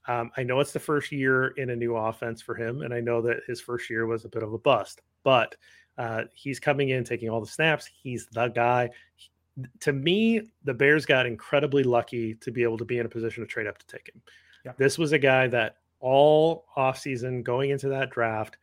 Um, 0.09 0.31
I 0.37 0.43
know 0.43 0.61
it's 0.61 0.73
the 0.73 0.81
first 0.81 1.13
year 1.13 1.49
in 1.57 1.71
a 1.71 1.77
new 1.77 1.97
offense 1.97 2.43
for 2.43 2.55
him, 2.55 2.83
and 2.83 2.93
I 2.93 3.01
know 3.01 3.23
that 3.23 3.39
his 3.47 3.61
first 3.61 3.89
year 3.89 4.07
was 4.07 4.25
a 4.25 4.29
bit 4.29 4.43
of 4.43 4.53
a 4.53 4.59
bust, 4.59 5.01
but 5.23 5.55
uh, 5.97 6.23
he's 6.35 6.59
coming 6.59 6.89
in, 6.89 7.05
taking 7.05 7.29
all 7.29 7.41
the 7.41 7.47
snaps. 7.47 7.89
He's 8.03 8.27
the 8.27 8.49
guy. 8.49 8.91
He, 9.15 9.31
to 9.81 9.93
me, 9.93 10.51
the 10.65 10.75
Bears 10.75 11.07
got 11.07 11.27
incredibly 11.27 11.83
lucky 11.83 12.35
to 12.37 12.51
be 12.51 12.63
able 12.63 12.79
to 12.79 12.85
be 12.85 12.99
in 12.99 13.07
a 13.07 13.09
position 13.09 13.43
to 13.43 13.47
trade 13.47 13.67
up 13.67 13.79
to 13.79 13.87
take 13.87 14.09
him. 14.09 14.23
Yeah. 14.65 14.73
This 14.77 14.99
was 14.99 15.13
a 15.13 15.19
guy 15.19 15.47
that 15.49 15.77
all 16.01 16.67
offseason 16.77 17.45
going 17.45 17.71
into 17.71 17.89
that 17.89 18.11
draft, 18.11 18.57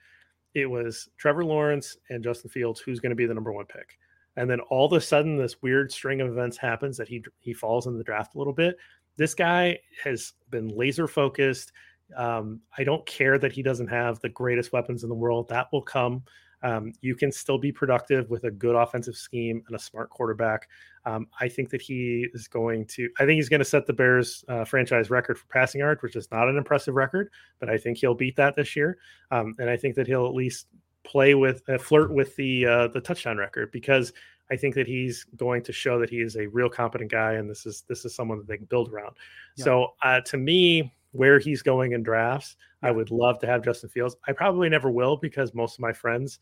it 0.53 0.65
was 0.65 1.09
Trevor 1.17 1.45
Lawrence 1.45 1.97
and 2.09 2.23
Justin 2.23 2.49
Fields 2.49 2.79
who's 2.79 2.99
going 2.99 3.11
to 3.11 3.15
be 3.15 3.25
the 3.25 3.33
number 3.33 3.53
one 3.53 3.65
pick. 3.65 3.97
And 4.35 4.49
then 4.49 4.59
all 4.61 4.85
of 4.85 4.93
a 4.93 5.01
sudden, 5.01 5.37
this 5.37 5.61
weird 5.61 5.91
string 5.91 6.21
of 6.21 6.29
events 6.29 6.57
happens 6.57 6.97
that 6.97 7.07
he 7.07 7.23
he 7.39 7.53
falls 7.53 7.87
in 7.87 7.97
the 7.97 8.03
draft 8.03 8.35
a 8.35 8.37
little 8.37 8.53
bit 8.53 8.77
this 9.19 9.35
guy 9.35 9.77
has 10.01 10.33
been 10.49 10.69
laser 10.69 11.07
focused. 11.07 11.73
Um, 12.15 12.61
I 12.77 12.85
don't 12.85 13.05
care 13.05 13.37
that 13.37 13.51
he 13.51 13.61
doesn't 13.61 13.89
have 13.89 14.19
the 14.21 14.29
greatest 14.29 14.71
weapons 14.71 15.03
in 15.03 15.09
the 15.09 15.15
world. 15.15 15.49
That 15.49 15.67
will 15.71 15.81
come. 15.81 16.23
Um, 16.63 16.93
you 17.01 17.15
can 17.15 17.31
still 17.31 17.57
be 17.57 17.71
productive 17.71 18.29
with 18.29 18.45
a 18.45 18.51
good 18.51 18.75
offensive 18.75 19.15
scheme 19.15 19.61
and 19.67 19.75
a 19.75 19.79
smart 19.79 20.09
quarterback. 20.09 20.69
Um, 21.05 21.27
I 21.39 21.49
think 21.49 21.69
that 21.69 21.81
he 21.81 22.27
is 22.33 22.47
going 22.47 22.85
to. 22.87 23.09
I 23.19 23.25
think 23.25 23.35
he's 23.35 23.49
going 23.49 23.59
to 23.59 23.65
set 23.65 23.85
the 23.85 23.93
Bears 23.93 24.43
uh, 24.47 24.63
franchise 24.63 25.09
record 25.09 25.37
for 25.37 25.47
passing 25.47 25.79
yards, 25.79 26.01
which 26.01 26.15
is 26.15 26.31
not 26.31 26.47
an 26.47 26.57
impressive 26.57 26.95
record, 26.95 27.29
but 27.59 27.69
I 27.69 27.77
think 27.77 27.97
he'll 27.97 28.15
beat 28.15 28.37
that 28.37 28.55
this 28.55 28.75
year. 28.75 28.97
Um, 29.31 29.55
and 29.59 29.69
I 29.69 29.75
think 29.75 29.95
that 29.95 30.07
he'll 30.07 30.25
at 30.25 30.33
least 30.33 30.67
play 31.03 31.35
with 31.35 31.61
uh, 31.69 31.77
flirt 31.77 32.13
with 32.13 32.35
the 32.37 32.65
uh, 32.65 32.87
the 32.87 33.01
touchdown 33.01 33.37
record 33.37 33.71
because 33.71 34.13
I 34.51 34.55
think 34.55 34.76
that 34.76 34.88
he's 34.88 35.26
going 35.35 35.63
to 35.63 35.71
show 35.71 35.99
that 35.99 36.09
he 36.09 36.21
is 36.21 36.35
a 36.35 36.47
real 36.47 36.69
competent 36.69 37.11
guy, 37.11 37.34
and 37.34 37.49
this 37.49 37.65
is 37.65 37.84
this 37.88 38.05
is 38.05 38.15
someone 38.15 38.38
that 38.39 38.47
they 38.47 38.57
can 38.57 38.65
build 38.65 38.91
around. 38.91 39.15
Yeah. 39.57 39.65
So 39.65 39.88
uh, 40.03 40.21
to 40.21 40.38
me, 40.38 40.93
where 41.11 41.39
he's 41.39 41.61
going 41.61 41.93
in 41.93 42.03
drafts, 42.03 42.55
yeah. 42.81 42.89
I 42.89 42.91
would 42.91 43.11
love 43.11 43.39
to 43.39 43.47
have 43.47 43.63
Justin 43.63 43.89
Fields. 43.89 44.15
I 44.27 44.31
probably 44.31 44.69
never 44.69 44.89
will 44.89 45.17
because 45.17 45.53
most 45.53 45.76
of 45.76 45.81
my 45.81 45.93
friends 45.93 46.39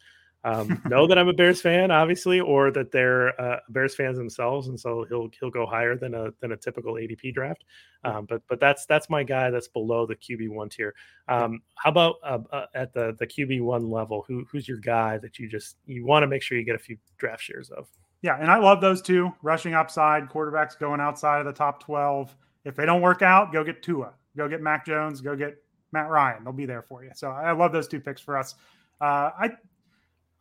um, 0.48 0.82
know 0.90 1.08
that 1.08 1.18
I'm 1.18 1.28
a 1.28 1.34
Bears 1.34 1.62
fan, 1.62 1.92
obviously, 1.92 2.40
or 2.40 2.72
that 2.72 2.92
they're 2.92 3.40
uh, 3.40 3.60
Bears 3.70 3.96
fans 3.96 4.18
themselves, 4.18 4.70
and 4.70 4.80
so 4.80 5.06
he'll 5.10 5.30
he'll 5.40 5.52
go 5.52 5.66
higher 5.66 5.96
than 5.96 6.14
a 6.14 6.32
than 6.40 6.54
a 6.54 6.58
typical 6.58 6.94
ADP 6.94 7.34
draft. 7.34 7.66
Um, 8.04 8.26
but 8.26 8.42
but 8.48 8.60
that's 8.60 8.86
that's 8.86 9.10
my 9.10 9.24
guy 9.24 9.50
that's 9.50 9.68
below 9.68 10.06
the 10.06 10.16
QB 10.16 10.50
one 10.50 10.70
tier. 10.70 10.96
Um, 11.28 11.62
how 11.76 11.90
about 11.90 12.16
uh, 12.24 12.40
uh, 12.52 12.66
at 12.74 12.94
the 12.94 13.16
the 13.20 13.28
QB 13.28 13.62
one 13.62 13.90
level? 13.90 14.24
Who 14.28 14.46
who's 14.50 14.68
your 14.68 14.78
guy 14.78 15.18
that 15.18 15.38
you 15.38 15.50
just 15.50 15.76
you 15.86 16.06
want 16.06 16.24
to 16.24 16.28
make 16.28 16.42
sure 16.42 16.58
you 16.58 16.64
get 16.64 16.76
a 16.76 16.80
few 16.80 16.98
draft 17.18 17.44
shares 17.44 17.70
of? 17.70 17.88
Yeah, 18.22 18.38
and 18.40 18.50
I 18.50 18.58
love 18.58 18.82
those 18.82 19.02
two 19.02 19.32
rushing 19.44 19.74
upside, 19.74 20.30
quarterbacks 20.30 20.80
going 20.80 21.02
outside 21.02 21.40
of 21.40 21.46
the 21.46 21.54
top 21.54 21.84
twelve. 21.84 22.36
If 22.64 22.76
they 22.76 22.86
don't 22.86 23.02
work 23.02 23.22
out, 23.22 23.52
go 23.52 23.64
get 23.64 23.84
Tua, 23.84 24.14
go 24.36 24.48
get 24.48 24.62
Mac 24.62 24.86
Jones, 24.86 25.20
go 25.20 25.36
get 25.36 25.58
Matt 25.92 26.10
Ryan. 26.10 26.44
They'll 26.44 26.54
be 26.54 26.66
there 26.66 26.82
for 26.82 27.04
you. 27.04 27.12
So 27.16 27.30
I 27.32 27.52
love 27.52 27.72
those 27.72 27.88
two 27.88 28.00
picks 28.00 28.22
for 28.22 28.38
us. 28.38 28.56
Uh, 29.00 29.32
I 29.40 29.52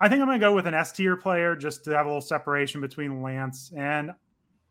I 0.00 0.08
think 0.08 0.20
I'm 0.20 0.26
going 0.26 0.38
to 0.40 0.46
go 0.46 0.54
with 0.54 0.66
an 0.66 0.74
S 0.74 0.92
tier 0.92 1.16
player 1.16 1.56
just 1.56 1.84
to 1.84 1.90
have 1.90 2.06
a 2.06 2.08
little 2.08 2.20
separation 2.20 2.80
between 2.80 3.22
Lance 3.22 3.72
and, 3.76 4.12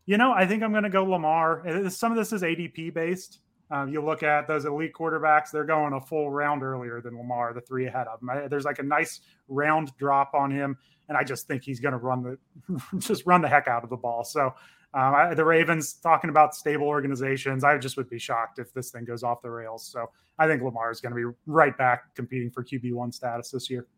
you 0.06 0.18
know, 0.18 0.32
I 0.32 0.46
think 0.46 0.62
I'm 0.62 0.70
going 0.70 0.84
to 0.84 0.90
go 0.90 1.04
Lamar. 1.04 1.90
Some 1.90 2.12
of 2.12 2.18
this 2.18 2.32
is 2.32 2.42
ADP 2.42 2.94
based. 2.94 3.40
Um, 3.70 3.88
you 3.88 4.00
look 4.00 4.22
at 4.22 4.46
those 4.46 4.64
elite 4.64 4.92
quarterbacks; 4.92 5.50
they're 5.50 5.64
going 5.64 5.92
a 5.92 6.00
full 6.00 6.30
round 6.30 6.62
earlier 6.62 7.00
than 7.00 7.16
Lamar, 7.16 7.52
the 7.52 7.60
three 7.60 7.86
ahead 7.86 8.06
of 8.06 8.22
him. 8.22 8.30
I, 8.30 8.46
there's 8.46 8.64
like 8.64 8.78
a 8.78 8.84
nice 8.84 9.20
round 9.48 9.90
drop 9.98 10.34
on 10.34 10.52
him, 10.52 10.78
and 11.08 11.18
I 11.18 11.24
just 11.24 11.48
think 11.48 11.64
he's 11.64 11.80
going 11.80 11.92
to 11.92 11.98
run 11.98 12.22
the 12.22 12.80
just 12.98 13.26
run 13.26 13.42
the 13.42 13.48
heck 13.48 13.66
out 13.66 13.82
of 13.82 13.90
the 13.90 13.96
ball. 13.96 14.22
So 14.22 14.54
um, 14.94 15.14
I, 15.14 15.34
the 15.34 15.44
Ravens 15.44 15.94
talking 15.94 16.30
about 16.30 16.54
stable 16.54 16.86
organizations, 16.86 17.64
I 17.64 17.76
just 17.78 17.96
would 17.96 18.08
be 18.08 18.20
shocked 18.20 18.60
if 18.60 18.72
this 18.72 18.90
thing 18.90 19.04
goes 19.04 19.24
off 19.24 19.42
the 19.42 19.50
rails. 19.50 19.84
So 19.84 20.10
I 20.38 20.46
think 20.46 20.62
Lamar 20.62 20.92
is 20.92 21.00
going 21.00 21.14
to 21.14 21.30
be 21.30 21.36
right 21.46 21.76
back 21.76 22.14
competing 22.14 22.50
for 22.52 22.62
QB 22.62 22.92
one 22.92 23.10
status 23.10 23.50
this 23.50 23.68
year. 23.68 23.88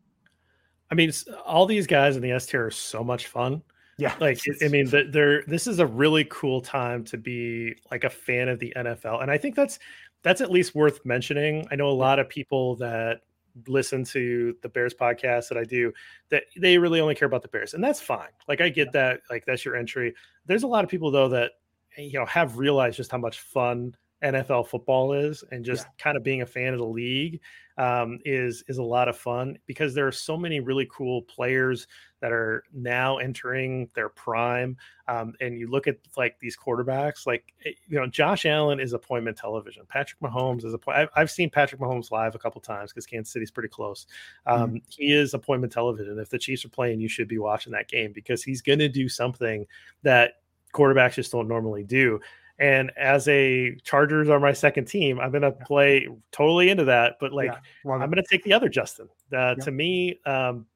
I 0.90 0.94
mean, 0.94 1.12
all 1.44 1.66
these 1.66 1.86
guys 1.86 2.16
in 2.16 2.22
the 2.22 2.32
S 2.32 2.46
tier 2.46 2.66
are 2.66 2.70
so 2.70 3.04
much 3.04 3.26
fun. 3.26 3.62
Yeah. 3.98 4.14
Like, 4.20 4.40
I 4.62 4.68
mean, 4.68 4.88
they're, 4.88 5.42
this 5.42 5.66
is 5.66 5.80
a 5.80 5.86
really 5.86 6.24
cool 6.30 6.60
time 6.60 7.04
to 7.04 7.18
be 7.18 7.74
like 7.90 8.04
a 8.04 8.10
fan 8.10 8.48
of 8.48 8.60
the 8.60 8.72
NFL. 8.76 9.22
And 9.22 9.30
I 9.30 9.36
think 9.38 9.56
that's, 9.56 9.80
that's 10.22 10.40
at 10.40 10.52
least 10.52 10.74
worth 10.74 11.04
mentioning. 11.04 11.66
I 11.70 11.76
know 11.76 11.88
a 11.88 11.90
lot 11.90 12.20
of 12.20 12.28
people 12.28 12.76
that 12.76 13.22
listen 13.66 14.04
to 14.04 14.54
the 14.62 14.68
Bears 14.68 14.94
podcast 14.94 15.48
that 15.48 15.58
I 15.58 15.64
do 15.64 15.92
that 16.30 16.44
they 16.56 16.78
really 16.78 17.00
only 17.00 17.16
care 17.16 17.26
about 17.26 17.42
the 17.42 17.48
Bears. 17.48 17.74
And 17.74 17.82
that's 17.82 18.00
fine. 18.00 18.28
Like, 18.46 18.60
I 18.60 18.68
get 18.68 18.92
that. 18.92 19.20
Like, 19.30 19.44
that's 19.46 19.64
your 19.64 19.74
entry. 19.74 20.14
There's 20.46 20.62
a 20.62 20.68
lot 20.68 20.84
of 20.84 20.90
people, 20.90 21.10
though, 21.10 21.28
that, 21.30 21.52
you 21.96 22.18
know, 22.18 22.26
have 22.26 22.56
realized 22.56 22.96
just 22.96 23.10
how 23.10 23.18
much 23.18 23.40
fun 23.40 23.96
NFL 24.22 24.68
football 24.68 25.12
is 25.12 25.42
and 25.50 25.64
just 25.64 25.86
yeah. 25.86 26.02
kind 26.02 26.16
of 26.16 26.22
being 26.22 26.42
a 26.42 26.46
fan 26.46 26.72
of 26.72 26.78
the 26.78 26.86
league 26.86 27.40
um, 27.78 28.18
is 28.24 28.64
is 28.66 28.78
a 28.78 28.82
lot 28.82 29.08
of 29.08 29.16
fun 29.16 29.56
because 29.66 29.94
there 29.94 30.06
are 30.06 30.12
so 30.12 30.36
many 30.36 30.58
really 30.58 30.86
cool 30.90 31.22
players 31.22 31.86
that 32.20 32.32
are 32.32 32.64
now 32.74 33.18
entering 33.18 33.88
their 33.94 34.08
prime. 34.08 34.76
Um, 35.06 35.34
and 35.40 35.56
you 35.58 35.70
look 35.70 35.86
at 35.86 35.96
like 36.16 36.36
these 36.40 36.56
quarterbacks, 36.56 37.26
like 37.26 37.54
eh, 37.64 37.70
you 37.86 37.98
know, 37.98 38.06
Josh 38.08 38.44
Allen 38.44 38.80
is 38.80 38.92
appointment 38.92 39.36
television. 39.36 39.84
Patrick 39.88 40.20
Mahomes 40.20 40.64
is 40.64 40.74
a. 40.74 40.78
I've, 40.88 41.08
I've 41.14 41.30
seen 41.30 41.50
Patrick 41.50 41.80
Mahomes 41.80 42.10
live 42.10 42.34
a 42.34 42.38
couple 42.38 42.60
times 42.60 42.92
because 42.92 43.06
Kansas 43.06 43.32
City's 43.32 43.52
pretty 43.52 43.68
close. 43.68 44.06
Um, 44.46 44.70
mm-hmm. 44.70 44.76
He 44.88 45.12
is 45.12 45.32
appointment 45.32 45.72
television. 45.72 46.18
If 46.18 46.30
the 46.30 46.38
Chiefs 46.38 46.64
are 46.64 46.70
playing, 46.70 47.00
you 47.00 47.08
should 47.08 47.28
be 47.28 47.38
watching 47.38 47.72
that 47.72 47.88
game 47.88 48.12
because 48.12 48.42
he's 48.42 48.60
going 48.60 48.80
to 48.80 48.88
do 48.88 49.08
something 49.08 49.66
that 50.02 50.32
quarterbacks 50.74 51.14
just 51.14 51.32
don't 51.32 51.48
normally 51.48 51.84
do. 51.84 52.20
And 52.58 52.90
as 52.96 53.28
a 53.28 53.76
Chargers 53.84 54.28
are 54.28 54.40
my 54.40 54.52
second 54.52 54.86
team, 54.86 55.20
I'm 55.20 55.30
going 55.30 55.42
to 55.42 55.52
play 55.52 56.08
totally 56.32 56.70
into 56.70 56.84
that. 56.86 57.16
But 57.20 57.32
like, 57.32 57.52
yeah, 57.52 57.92
I'm 57.92 58.10
going 58.10 58.22
to 58.22 58.26
take 58.28 58.42
the 58.42 58.52
other 58.52 58.68
Justin. 58.68 59.08
Uh. 59.32 59.54
To 59.54 59.70
me, 59.70 60.18
um, 60.26 60.66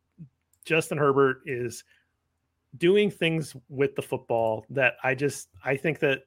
Justin 0.65 0.99
Herbert 0.99 1.43
is 1.47 1.85
doing 2.77 3.11
things 3.11 3.55
with 3.69 3.95
the 3.97 4.03
football 4.03 4.65
that 4.71 4.95
I 5.03 5.15
just 5.15 5.49
I 5.65 5.77
think 5.77 5.99
that 6.01 6.21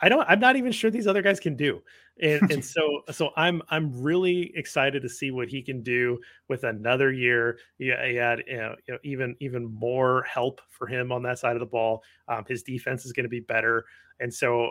I 0.00 0.08
don't 0.08 0.26
I'm 0.28 0.40
not 0.40 0.56
even 0.56 0.72
sure 0.72 0.90
these 0.90 1.06
other 1.06 1.22
guys 1.22 1.40
can 1.40 1.56
do. 1.56 1.82
And 2.20 2.50
and 2.50 2.64
so 2.64 3.02
so 3.10 3.30
I'm 3.36 3.62
I'm 3.68 4.02
really 4.02 4.52
excited 4.56 5.02
to 5.02 5.08
see 5.08 5.30
what 5.30 5.48
he 5.48 5.62
can 5.62 5.82
do 5.82 6.18
with 6.48 6.64
another 6.64 7.12
year. 7.12 7.58
Yeah, 7.78 8.06
he 8.06 8.14
had 8.16 8.42
you 8.46 8.56
know, 8.56 8.74
you 8.86 8.94
know, 8.94 9.00
even 9.02 9.36
even 9.40 9.64
more 9.64 10.22
help 10.22 10.60
for 10.68 10.86
him 10.86 11.12
on 11.12 11.22
that 11.22 11.38
side 11.38 11.56
of 11.56 11.60
the 11.60 11.66
ball. 11.66 12.02
Um, 12.28 12.44
his 12.48 12.62
defense 12.62 13.04
is 13.04 13.12
going 13.12 13.24
to 13.24 13.30
be 13.30 13.40
better. 13.40 13.84
And 14.20 14.32
so 14.32 14.70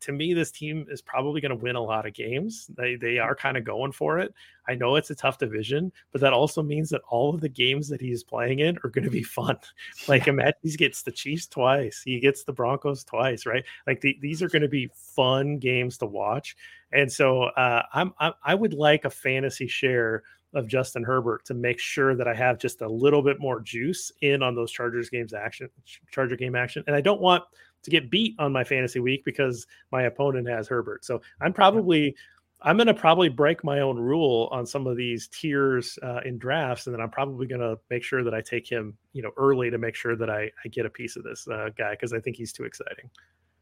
to 0.00 0.12
me, 0.12 0.34
this 0.34 0.52
team 0.52 0.86
is 0.88 1.02
probably 1.02 1.40
going 1.40 1.50
to 1.50 1.56
win 1.56 1.74
a 1.76 1.82
lot 1.82 2.06
of 2.06 2.14
games. 2.14 2.70
They, 2.76 2.94
they 2.94 3.18
are 3.18 3.34
kind 3.34 3.56
of 3.56 3.64
going 3.64 3.92
for 3.92 4.18
it. 4.18 4.32
I 4.68 4.74
know 4.74 4.94
it's 4.94 5.10
a 5.10 5.16
tough 5.16 5.38
division, 5.38 5.90
but 6.12 6.20
that 6.20 6.32
also 6.32 6.62
means 6.62 6.90
that 6.90 7.02
all 7.08 7.34
of 7.34 7.40
the 7.40 7.48
games 7.48 7.88
that 7.88 8.00
he's 8.00 8.22
playing 8.22 8.60
in 8.60 8.78
are 8.84 8.90
going 8.90 9.04
to 9.04 9.10
be 9.10 9.22
fun. 9.24 9.56
Like 10.06 10.28
imagine 10.28 10.54
he 10.62 10.70
gets 10.76 11.02
the 11.02 11.10
Chiefs 11.10 11.46
twice, 11.46 12.02
he 12.04 12.20
gets 12.20 12.44
the 12.44 12.52
Broncos 12.52 13.04
twice, 13.04 13.46
right? 13.46 13.64
Like 13.86 14.00
the, 14.00 14.16
these 14.22 14.42
are 14.42 14.48
going 14.48 14.62
to 14.62 14.68
be 14.68 14.90
fun 14.94 15.58
games 15.58 15.98
to 15.98 16.06
watch. 16.06 16.56
And 16.92 17.10
so 17.10 17.44
uh, 17.44 17.82
I'm, 17.92 18.12
I, 18.18 18.32
I 18.44 18.54
would 18.54 18.74
like 18.74 19.04
a 19.04 19.10
fantasy 19.10 19.66
share 19.66 20.22
of 20.54 20.66
Justin 20.66 21.02
Herbert 21.02 21.44
to 21.46 21.54
make 21.54 21.78
sure 21.78 22.14
that 22.14 22.26
I 22.26 22.34
have 22.34 22.58
just 22.58 22.80
a 22.80 22.88
little 22.88 23.22
bit 23.22 23.38
more 23.38 23.60
juice 23.60 24.10
in 24.22 24.42
on 24.42 24.54
those 24.54 24.72
Chargers 24.72 25.10
games 25.10 25.34
action, 25.34 25.68
Charger 26.10 26.36
game 26.36 26.54
action. 26.54 26.82
And 26.86 26.96
I 26.96 27.00
don't 27.00 27.20
want 27.20 27.44
to 27.82 27.90
get 27.90 28.10
beat 28.10 28.34
on 28.38 28.52
my 28.52 28.64
fantasy 28.64 29.00
week 29.00 29.24
because 29.24 29.66
my 29.92 30.02
opponent 30.02 30.48
has 30.48 30.66
Herbert. 30.66 31.04
So 31.04 31.20
I'm 31.40 31.52
probably 31.52 32.16
I'm 32.62 32.76
going 32.76 32.88
to 32.88 32.94
probably 32.94 33.28
break 33.28 33.62
my 33.62 33.80
own 33.80 33.98
rule 33.98 34.48
on 34.50 34.66
some 34.66 34.88
of 34.88 34.96
these 34.96 35.28
tiers 35.28 35.96
uh, 36.02 36.20
in 36.24 36.38
drafts, 36.38 36.86
and 36.86 36.94
then 36.94 37.00
I'm 37.00 37.10
probably 37.10 37.46
going 37.46 37.60
to 37.60 37.78
make 37.88 38.02
sure 38.02 38.24
that 38.24 38.34
I 38.34 38.40
take 38.40 38.68
him, 38.68 38.96
you 39.12 39.22
know, 39.22 39.30
early 39.36 39.70
to 39.70 39.78
make 39.78 39.94
sure 39.94 40.16
that 40.16 40.28
I, 40.28 40.50
I 40.64 40.68
get 40.68 40.84
a 40.84 40.90
piece 40.90 41.14
of 41.14 41.22
this 41.22 41.46
uh, 41.46 41.68
guy 41.78 41.92
because 41.92 42.12
I 42.12 42.18
think 42.18 42.36
he's 42.36 42.52
too 42.52 42.64
exciting. 42.64 43.08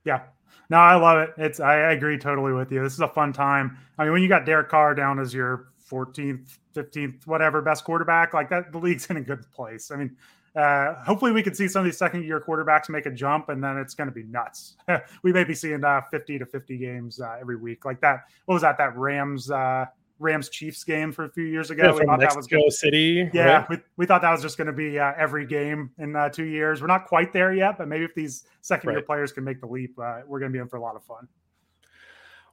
Yeah, 0.06 0.22
no, 0.70 0.78
I 0.78 0.94
love 0.94 1.18
it. 1.18 1.34
It's 1.36 1.60
I, 1.60 1.92
agree 1.92 2.16
totally 2.16 2.52
with 2.52 2.70
you. 2.72 2.82
This 2.82 2.94
is 2.94 3.00
a 3.00 3.08
fun 3.08 3.32
time. 3.32 3.76
I 3.98 4.04
mean, 4.04 4.12
when 4.12 4.22
you 4.22 4.28
got 4.28 4.46
Derek 4.46 4.68
Carr 4.68 4.94
down 4.94 5.18
as 5.18 5.34
your 5.34 5.68
14th, 5.90 6.58
15th, 6.74 7.26
whatever 7.26 7.60
best 7.60 7.84
quarterback, 7.84 8.32
like 8.32 8.48
that, 8.50 8.72
the 8.72 8.78
league's 8.78 9.06
in 9.06 9.16
a 9.16 9.20
good 9.20 9.50
place. 9.50 9.90
I 9.90 9.96
mean, 9.96 10.16
uh, 10.54 10.94
hopefully, 11.04 11.32
we 11.32 11.42
can 11.42 11.54
see 11.54 11.68
some 11.68 11.80
of 11.80 11.84
these 11.84 11.98
second 11.98 12.24
year 12.24 12.40
quarterbacks 12.40 12.88
make 12.88 13.04
a 13.04 13.10
jump, 13.10 13.50
and 13.50 13.62
then 13.62 13.76
it's 13.76 13.94
going 13.94 14.08
to 14.08 14.14
be 14.14 14.22
nuts. 14.22 14.76
we 15.22 15.32
may 15.32 15.44
be 15.44 15.54
seeing 15.54 15.84
uh, 15.84 16.00
50 16.10 16.38
to 16.38 16.46
50 16.46 16.78
games 16.78 17.20
uh, 17.20 17.36
every 17.38 17.56
week, 17.56 17.84
like 17.84 18.00
that. 18.00 18.24
What 18.46 18.54
was 18.54 18.62
that? 18.62 18.78
That 18.78 18.96
Rams 18.96 19.50
uh, 19.50 19.84
Rams 20.18 20.48
Chiefs 20.48 20.84
game 20.84 21.12
for 21.12 21.24
a 21.24 21.30
few 21.30 21.44
years 21.44 21.70
ago. 21.70 21.84
Yeah, 21.84 21.92
we 21.92 22.04
thought 22.06 22.20
Mexico 22.20 22.30
that 22.30 22.36
was 22.36 22.46
gonna, 22.46 22.70
City. 22.70 23.30
Yeah, 23.32 23.44
right? 23.44 23.70
we, 23.70 23.78
we 23.96 24.06
thought 24.06 24.22
that 24.22 24.30
was 24.30 24.42
just 24.42 24.56
going 24.56 24.66
to 24.66 24.72
be 24.72 24.98
uh, 24.98 25.12
every 25.18 25.46
game 25.46 25.90
in 25.98 26.16
uh, 26.16 26.28
two 26.28 26.44
years. 26.44 26.80
We're 26.80 26.86
not 26.86 27.06
quite 27.06 27.32
there 27.32 27.52
yet, 27.52 27.78
but 27.78 27.88
maybe 27.88 28.04
if 28.04 28.14
these 28.14 28.44
second 28.62 28.90
year 28.90 28.98
right. 28.98 29.06
players 29.06 29.32
can 29.32 29.44
make 29.44 29.60
the 29.60 29.66
leap, 29.66 29.96
we're 29.96 30.40
going 30.40 30.52
to 30.52 30.56
be 30.56 30.58
in 30.58 30.68
for 30.68 30.76
a 30.76 30.82
lot 30.82 30.96
of 30.96 31.04
fun. 31.04 31.28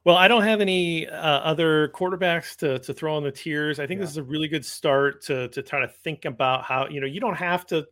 Well, 0.04 0.16
I 0.16 0.28
don't 0.28 0.42
have 0.42 0.60
any 0.60 1.08
uh, 1.08 1.16
other 1.16 1.88
quarterbacks 1.88 2.56
to, 2.56 2.78
to 2.80 2.92
throw 2.92 3.16
on 3.16 3.22
the 3.22 3.32
tiers. 3.32 3.80
I 3.80 3.86
think 3.86 3.98
yeah. 3.98 4.02
this 4.02 4.10
is 4.10 4.16
a 4.18 4.22
really 4.22 4.48
good 4.48 4.64
start 4.64 5.22
to 5.22 5.48
to 5.48 5.62
try 5.62 5.80
to 5.80 5.88
think 5.88 6.26
about 6.26 6.64
how 6.64 6.86
you 6.88 7.00
know 7.00 7.06
you 7.06 7.20
don't 7.20 7.36
have 7.36 7.64
to 7.68 7.86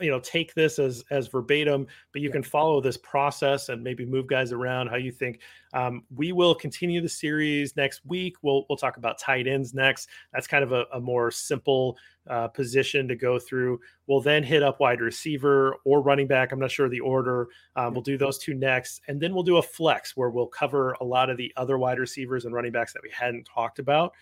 you 0.00 0.10
know 0.10 0.20
take 0.20 0.54
this 0.54 0.78
as 0.78 1.04
as 1.10 1.28
verbatim 1.28 1.86
but 2.12 2.20
you 2.20 2.28
yeah. 2.28 2.32
can 2.32 2.42
follow 2.42 2.80
this 2.80 2.96
process 2.96 3.68
and 3.68 3.82
maybe 3.82 4.04
move 4.04 4.26
guys 4.26 4.52
around 4.52 4.88
how 4.88 4.96
you 4.96 5.12
think. 5.12 5.40
Um, 5.72 6.04
we 6.14 6.32
will 6.32 6.54
continue 6.54 7.00
the 7.00 7.08
series 7.08 7.76
next 7.76 8.00
week. 8.06 8.36
We'll 8.42 8.64
we'll 8.68 8.78
talk 8.78 8.96
about 8.96 9.18
tight 9.18 9.46
ends 9.46 9.74
next. 9.74 10.08
That's 10.32 10.46
kind 10.46 10.64
of 10.64 10.72
a, 10.72 10.86
a 10.92 11.00
more 11.00 11.30
simple 11.30 11.98
uh, 12.28 12.48
position 12.48 13.06
to 13.08 13.14
go 13.14 13.38
through. 13.38 13.80
We'll 14.06 14.20
then 14.20 14.42
hit 14.42 14.62
up 14.62 14.80
wide 14.80 15.00
receiver 15.00 15.76
or 15.84 16.00
running 16.00 16.26
back. 16.26 16.52
I'm 16.52 16.58
not 16.58 16.70
sure 16.70 16.88
the 16.88 17.00
order. 17.00 17.48
Um, 17.76 17.92
we'll 17.92 18.02
do 18.02 18.18
those 18.18 18.38
two 18.38 18.54
next 18.54 19.02
and 19.08 19.20
then 19.20 19.34
we'll 19.34 19.42
do 19.42 19.58
a 19.58 19.62
flex 19.62 20.16
where 20.16 20.30
we'll 20.30 20.46
cover 20.46 20.96
a 21.00 21.04
lot 21.04 21.30
of 21.30 21.36
the 21.36 21.52
other 21.56 21.78
wide 21.78 21.98
receivers 21.98 22.44
and 22.44 22.54
running 22.54 22.72
backs 22.72 22.92
that 22.92 23.02
we 23.02 23.10
hadn't 23.10 23.44
talked 23.44 23.78
about 23.78 24.12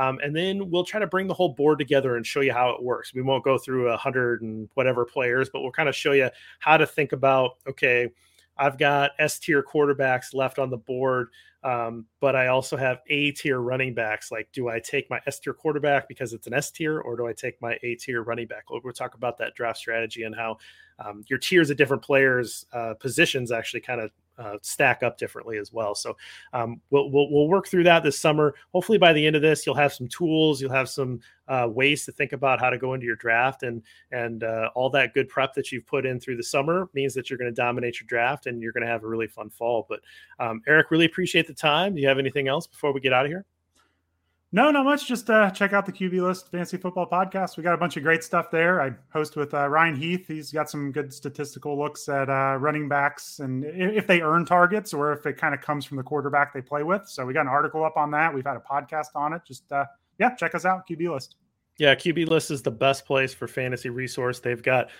um, 0.00 0.18
and 0.22 0.34
then 0.34 0.70
we'll 0.70 0.84
try 0.84 0.98
to 0.98 1.06
bring 1.06 1.26
the 1.26 1.34
whole 1.34 1.50
board 1.50 1.78
together 1.78 2.16
and 2.16 2.24
show 2.24 2.40
you 2.40 2.54
how 2.54 2.70
it 2.70 2.82
works. 2.82 3.12
We 3.12 3.20
won't 3.20 3.44
go 3.44 3.58
through 3.58 3.90
a 3.90 3.98
hundred 3.98 4.40
and 4.40 4.66
whatever 4.72 5.04
players, 5.04 5.50
but 5.52 5.60
we'll 5.60 5.72
kind 5.72 5.90
of 5.90 5.94
show 5.94 6.12
you 6.12 6.30
how 6.58 6.78
to 6.78 6.86
think 6.86 7.12
about 7.12 7.58
okay, 7.68 8.08
I've 8.56 8.78
got 8.78 9.10
S 9.18 9.38
tier 9.38 9.62
quarterbacks 9.62 10.32
left 10.32 10.58
on 10.58 10.70
the 10.70 10.78
board, 10.78 11.28
um, 11.64 12.06
but 12.18 12.34
I 12.34 12.46
also 12.46 12.78
have 12.78 13.00
A 13.10 13.32
tier 13.32 13.58
running 13.58 13.92
backs. 13.92 14.32
Like, 14.32 14.48
do 14.52 14.70
I 14.70 14.80
take 14.80 15.10
my 15.10 15.20
S 15.26 15.38
tier 15.38 15.52
quarterback 15.52 16.08
because 16.08 16.32
it's 16.32 16.46
an 16.46 16.54
S 16.54 16.70
tier, 16.70 17.00
or 17.00 17.14
do 17.14 17.26
I 17.26 17.34
take 17.34 17.60
my 17.60 17.78
A 17.82 17.94
tier 17.96 18.22
running 18.22 18.46
back? 18.46 18.70
We'll, 18.70 18.80
we'll, 18.82 18.94
talk 18.94 19.16
about 19.16 19.36
that 19.36 19.54
draft 19.54 19.78
strategy 19.78 20.22
and 20.22 20.34
how 20.34 20.56
um, 20.98 21.24
your 21.28 21.38
tiers 21.38 21.68
of 21.68 21.76
different 21.76 22.02
players' 22.02 22.64
uh, 22.72 22.94
positions 22.94 23.52
actually 23.52 23.82
kind 23.82 24.00
of 24.00 24.10
uh, 24.40 24.56
stack 24.62 25.02
up 25.02 25.18
differently 25.18 25.58
as 25.58 25.72
well. 25.72 25.94
So 25.94 26.16
um, 26.52 26.80
we'll, 26.90 27.10
we'll, 27.10 27.30
we'll 27.30 27.48
work 27.48 27.68
through 27.68 27.84
that 27.84 28.02
this 28.02 28.18
summer. 28.18 28.54
Hopefully 28.72 28.98
by 28.98 29.12
the 29.12 29.24
end 29.24 29.36
of 29.36 29.42
this, 29.42 29.66
you'll 29.66 29.74
have 29.74 29.92
some 29.92 30.08
tools, 30.08 30.60
you'll 30.60 30.72
have 30.72 30.88
some 30.88 31.20
uh, 31.48 31.68
ways 31.68 32.04
to 32.06 32.12
think 32.12 32.32
about 32.32 32.60
how 32.60 32.70
to 32.70 32.78
go 32.78 32.94
into 32.94 33.06
your 33.06 33.16
draft, 33.16 33.62
and 33.62 33.82
and 34.12 34.44
uh, 34.44 34.70
all 34.74 34.88
that 34.90 35.14
good 35.14 35.28
prep 35.28 35.52
that 35.54 35.70
you've 35.70 35.86
put 35.86 36.06
in 36.06 36.18
through 36.18 36.36
the 36.36 36.42
summer 36.42 36.88
means 36.94 37.12
that 37.14 37.28
you're 37.28 37.38
going 37.38 37.50
to 37.50 37.54
dominate 37.54 38.00
your 38.00 38.06
draft 38.06 38.46
and 38.46 38.62
you're 38.62 38.72
going 38.72 38.84
to 38.84 38.90
have 38.90 39.04
a 39.04 39.08
really 39.08 39.26
fun 39.26 39.50
fall. 39.50 39.86
But 39.88 40.00
um, 40.38 40.62
Erik, 40.66 40.90
really 40.90 41.06
appreciate 41.06 41.46
the 41.46 41.54
time. 41.54 41.94
Do 41.94 42.00
you 42.00 42.08
have 42.08 42.18
anything 42.18 42.48
else 42.48 42.66
before 42.66 42.92
we 42.92 43.00
get 43.00 43.12
out 43.12 43.26
of 43.26 43.30
here? 43.30 43.44
No, 44.52 44.72
not 44.72 44.84
much. 44.84 45.06
Just 45.06 45.30
uh, 45.30 45.48
check 45.50 45.72
out 45.72 45.86
the 45.86 45.92
QB 45.92 46.20
List 46.22 46.50
Fantasy 46.50 46.76
Football 46.76 47.08
Podcast. 47.08 47.56
We 47.56 47.62
got 47.62 47.74
a 47.74 47.78
bunch 47.78 47.96
of 47.96 48.02
great 48.02 48.24
stuff 48.24 48.50
there. 48.50 48.82
I 48.82 48.90
host 49.12 49.36
with 49.36 49.54
uh, 49.54 49.68
Ryan 49.68 49.94
Heath. 49.94 50.26
He's 50.26 50.50
got 50.50 50.68
some 50.68 50.90
good 50.90 51.14
statistical 51.14 51.78
looks 51.78 52.08
at 52.08 52.28
uh, 52.28 52.56
running 52.58 52.88
backs 52.88 53.38
and 53.38 53.64
if 53.64 54.08
they 54.08 54.20
earn 54.20 54.44
targets 54.44 54.92
or 54.92 55.12
if 55.12 55.24
it 55.24 55.36
kind 55.36 55.54
of 55.54 55.60
comes 55.60 55.84
from 55.84 55.98
the 55.98 56.02
quarterback 56.02 56.52
they 56.52 56.62
play 56.62 56.82
with. 56.82 57.06
So 57.06 57.24
we 57.24 57.32
got 57.32 57.42
an 57.42 57.48
article 57.48 57.84
up 57.84 57.96
on 57.96 58.10
that. 58.10 58.34
We've 58.34 58.44
had 58.44 58.56
a 58.56 58.60
podcast 58.60 59.14
on 59.14 59.32
it. 59.32 59.42
Just 59.46 59.70
uh, 59.70 59.84
yeah, 60.18 60.34
check 60.34 60.56
us 60.56 60.64
out. 60.64 60.88
QB 60.88 61.12
List. 61.12 61.36
Yeah, 61.78 61.94
QB 61.94 62.26
List 62.26 62.50
is 62.50 62.60
the 62.60 62.72
best 62.72 63.06
place 63.06 63.32
for 63.32 63.46
fantasy 63.46 63.88
resource. 63.88 64.40
They've 64.40 64.62
got 64.62 64.90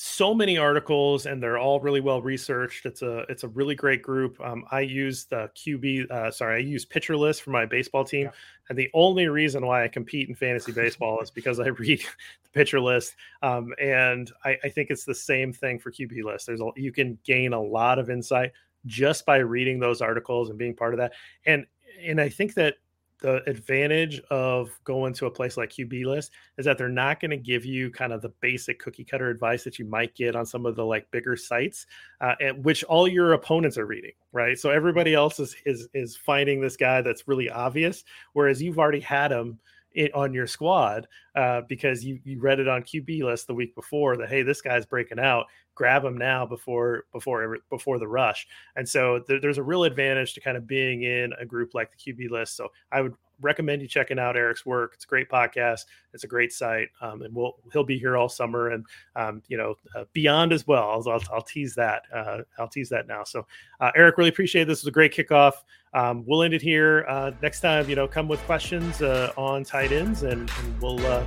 so 0.00 0.32
many 0.32 0.56
articles 0.56 1.26
and 1.26 1.42
they're 1.42 1.58
all 1.58 1.80
really 1.80 2.00
well 2.00 2.22
researched. 2.22 2.86
It's 2.86 3.02
a 3.02 3.24
it's 3.28 3.42
a 3.42 3.48
really 3.48 3.74
great 3.74 4.00
group. 4.00 4.40
Um, 4.40 4.64
i 4.70 4.80
use 4.80 5.24
the 5.24 5.50
qb 5.56 6.10
uh, 6.10 6.30
sorry 6.30 6.56
i 6.56 6.58
use 6.64 6.84
pitcher 6.84 7.16
list 7.16 7.42
for 7.42 7.50
my 7.50 7.66
baseball 7.66 8.04
team 8.04 8.26
yeah. 8.26 8.30
and 8.68 8.78
the 8.78 8.88
only 8.94 9.26
reason 9.28 9.66
why 9.66 9.84
i 9.84 9.88
compete 9.88 10.28
in 10.28 10.34
fantasy 10.34 10.72
baseball 10.72 11.20
is 11.20 11.30
because 11.30 11.58
i 11.60 11.66
read 11.82 12.00
the 12.00 12.50
pitcher 12.52 12.80
list 12.80 13.16
um, 13.42 13.72
and 13.80 14.30
I, 14.44 14.56
I, 14.64 14.68
think 14.68 14.90
it's 14.90 15.04
the 15.04 15.14
same 15.14 15.52
thing 15.52 15.78
for 15.78 15.90
qb 15.90 16.22
list 16.22 16.46
there's 16.46 16.60
a, 16.60 16.70
you 16.76 16.92
can 16.92 17.18
gain 17.24 17.52
a 17.52 17.60
lot 17.60 17.98
of 17.98 18.10
insight 18.10 18.52
just 18.86 19.26
by 19.26 19.38
reading 19.38 19.78
those 19.78 20.00
articles 20.00 20.50
and 20.50 20.58
being 20.58 20.74
part 20.74 20.94
of 20.94 20.98
that. 20.98 21.12
And 21.46 21.66
and 22.04 22.20
i 22.20 22.28
think 22.28 22.54
that 22.54 22.76
the 23.20 23.42
advantage 23.48 24.20
of 24.30 24.70
going 24.84 25.12
to 25.14 25.26
a 25.26 25.30
place 25.30 25.56
like 25.56 25.70
QB 25.70 26.04
List 26.04 26.30
is 26.56 26.64
that 26.64 26.78
they're 26.78 26.88
not 26.88 27.20
going 27.20 27.30
to 27.30 27.36
give 27.36 27.64
you 27.64 27.90
kind 27.90 28.12
of 28.12 28.22
the 28.22 28.28
basic 28.40 28.78
cookie 28.78 29.04
cutter 29.04 29.28
advice 29.28 29.64
that 29.64 29.78
you 29.78 29.84
might 29.84 30.14
get 30.14 30.36
on 30.36 30.46
some 30.46 30.66
of 30.66 30.76
the 30.76 30.84
like 30.84 31.10
bigger 31.10 31.36
sites, 31.36 31.86
uh, 32.20 32.34
which 32.62 32.84
all 32.84 33.08
your 33.08 33.32
opponents 33.32 33.76
are 33.76 33.86
reading, 33.86 34.12
right? 34.32 34.58
So 34.58 34.70
everybody 34.70 35.14
else 35.14 35.40
is 35.40 35.56
is 35.66 35.88
is 35.94 36.16
finding 36.16 36.60
this 36.60 36.76
guy 36.76 37.02
that's 37.02 37.26
really 37.26 37.50
obvious, 37.50 38.04
whereas 38.34 38.62
you've 38.62 38.78
already 38.78 39.00
had 39.00 39.32
him 39.32 39.58
it 39.98 40.14
on 40.14 40.32
your 40.32 40.46
squad 40.46 41.06
uh, 41.34 41.62
because 41.68 42.04
you 42.04 42.20
you 42.24 42.40
read 42.40 42.60
it 42.60 42.68
on 42.68 42.82
QB 42.82 43.22
List 43.22 43.46
the 43.46 43.54
week 43.54 43.74
before 43.74 44.16
that 44.16 44.28
hey 44.28 44.42
this 44.42 44.60
guy's 44.60 44.86
breaking 44.86 45.18
out 45.18 45.46
grab 45.78 46.04
him 46.04 46.18
now 46.18 46.44
before 46.44 47.04
before 47.12 47.58
before 47.70 47.98
the 48.00 48.08
rush. 48.08 48.48
And 48.74 48.86
so 48.86 49.22
there, 49.28 49.40
there's 49.40 49.58
a 49.58 49.62
real 49.62 49.84
advantage 49.84 50.34
to 50.34 50.40
kind 50.40 50.56
of 50.56 50.66
being 50.66 51.04
in 51.04 51.32
a 51.38 51.46
group 51.46 51.72
like 51.72 51.92
the 51.92 52.12
QB 52.12 52.30
list. 52.30 52.56
So 52.56 52.68
I 52.90 53.00
would 53.00 53.14
recommend 53.40 53.80
you 53.80 53.86
checking 53.86 54.18
out 54.18 54.36
Erik's 54.36 54.66
work. 54.66 54.90
It's 54.94 55.04
a 55.04 55.06
great 55.06 55.30
podcast. 55.30 55.84
It's 56.12 56.24
a 56.24 56.26
great 56.26 56.52
site, 56.52 56.88
um, 57.00 57.22
and 57.22 57.32
we'll 57.32 57.54
he'll 57.72 57.84
be 57.84 57.96
here 57.96 58.16
all 58.16 58.28
summer 58.28 58.70
and 58.70 58.84
um, 59.14 59.40
you 59.46 59.56
know 59.56 59.76
uh, 59.94 60.04
beyond 60.12 60.52
as 60.52 60.66
well. 60.66 60.90
I'll, 60.90 61.08
I'll, 61.08 61.22
I'll 61.32 61.42
tease 61.42 61.76
that. 61.76 62.02
Uh, 62.12 62.38
I'll 62.58 62.68
tease 62.68 62.88
that 62.88 63.06
now. 63.06 63.22
So 63.22 63.46
uh, 63.78 63.92
Erik, 63.94 64.18
really 64.18 64.30
appreciate 64.30 64.62
it. 64.62 64.68
this. 64.68 64.82
Was 64.82 64.88
a 64.88 64.90
great 64.90 65.14
kickoff. 65.14 65.52
Um, 65.94 66.24
we'll 66.26 66.42
end 66.42 66.54
it 66.54 66.62
here. 66.62 67.04
Uh, 67.08 67.32
next 67.42 67.60
time, 67.60 67.88
you 67.88 67.96
know, 67.96 68.06
come 68.06 68.28
with 68.28 68.40
questions 68.40 69.02
uh, 69.02 69.32
on 69.36 69.64
tight 69.64 69.92
ends, 69.92 70.22
and, 70.22 70.50
and 70.50 70.82
we'll 70.82 71.04
uh, 71.06 71.24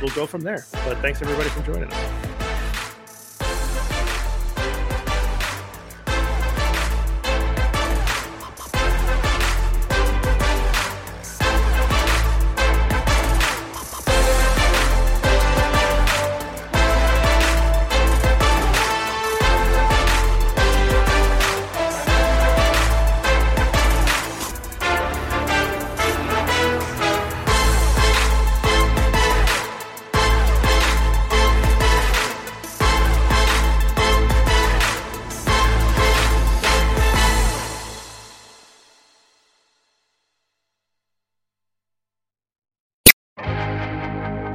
we'll 0.00 0.14
go 0.14 0.26
from 0.26 0.42
there. 0.42 0.64
But 0.72 0.98
thanks 0.98 1.20
everybody 1.22 1.48
for 1.50 1.62
joining 1.62 1.90
us. 1.90 2.33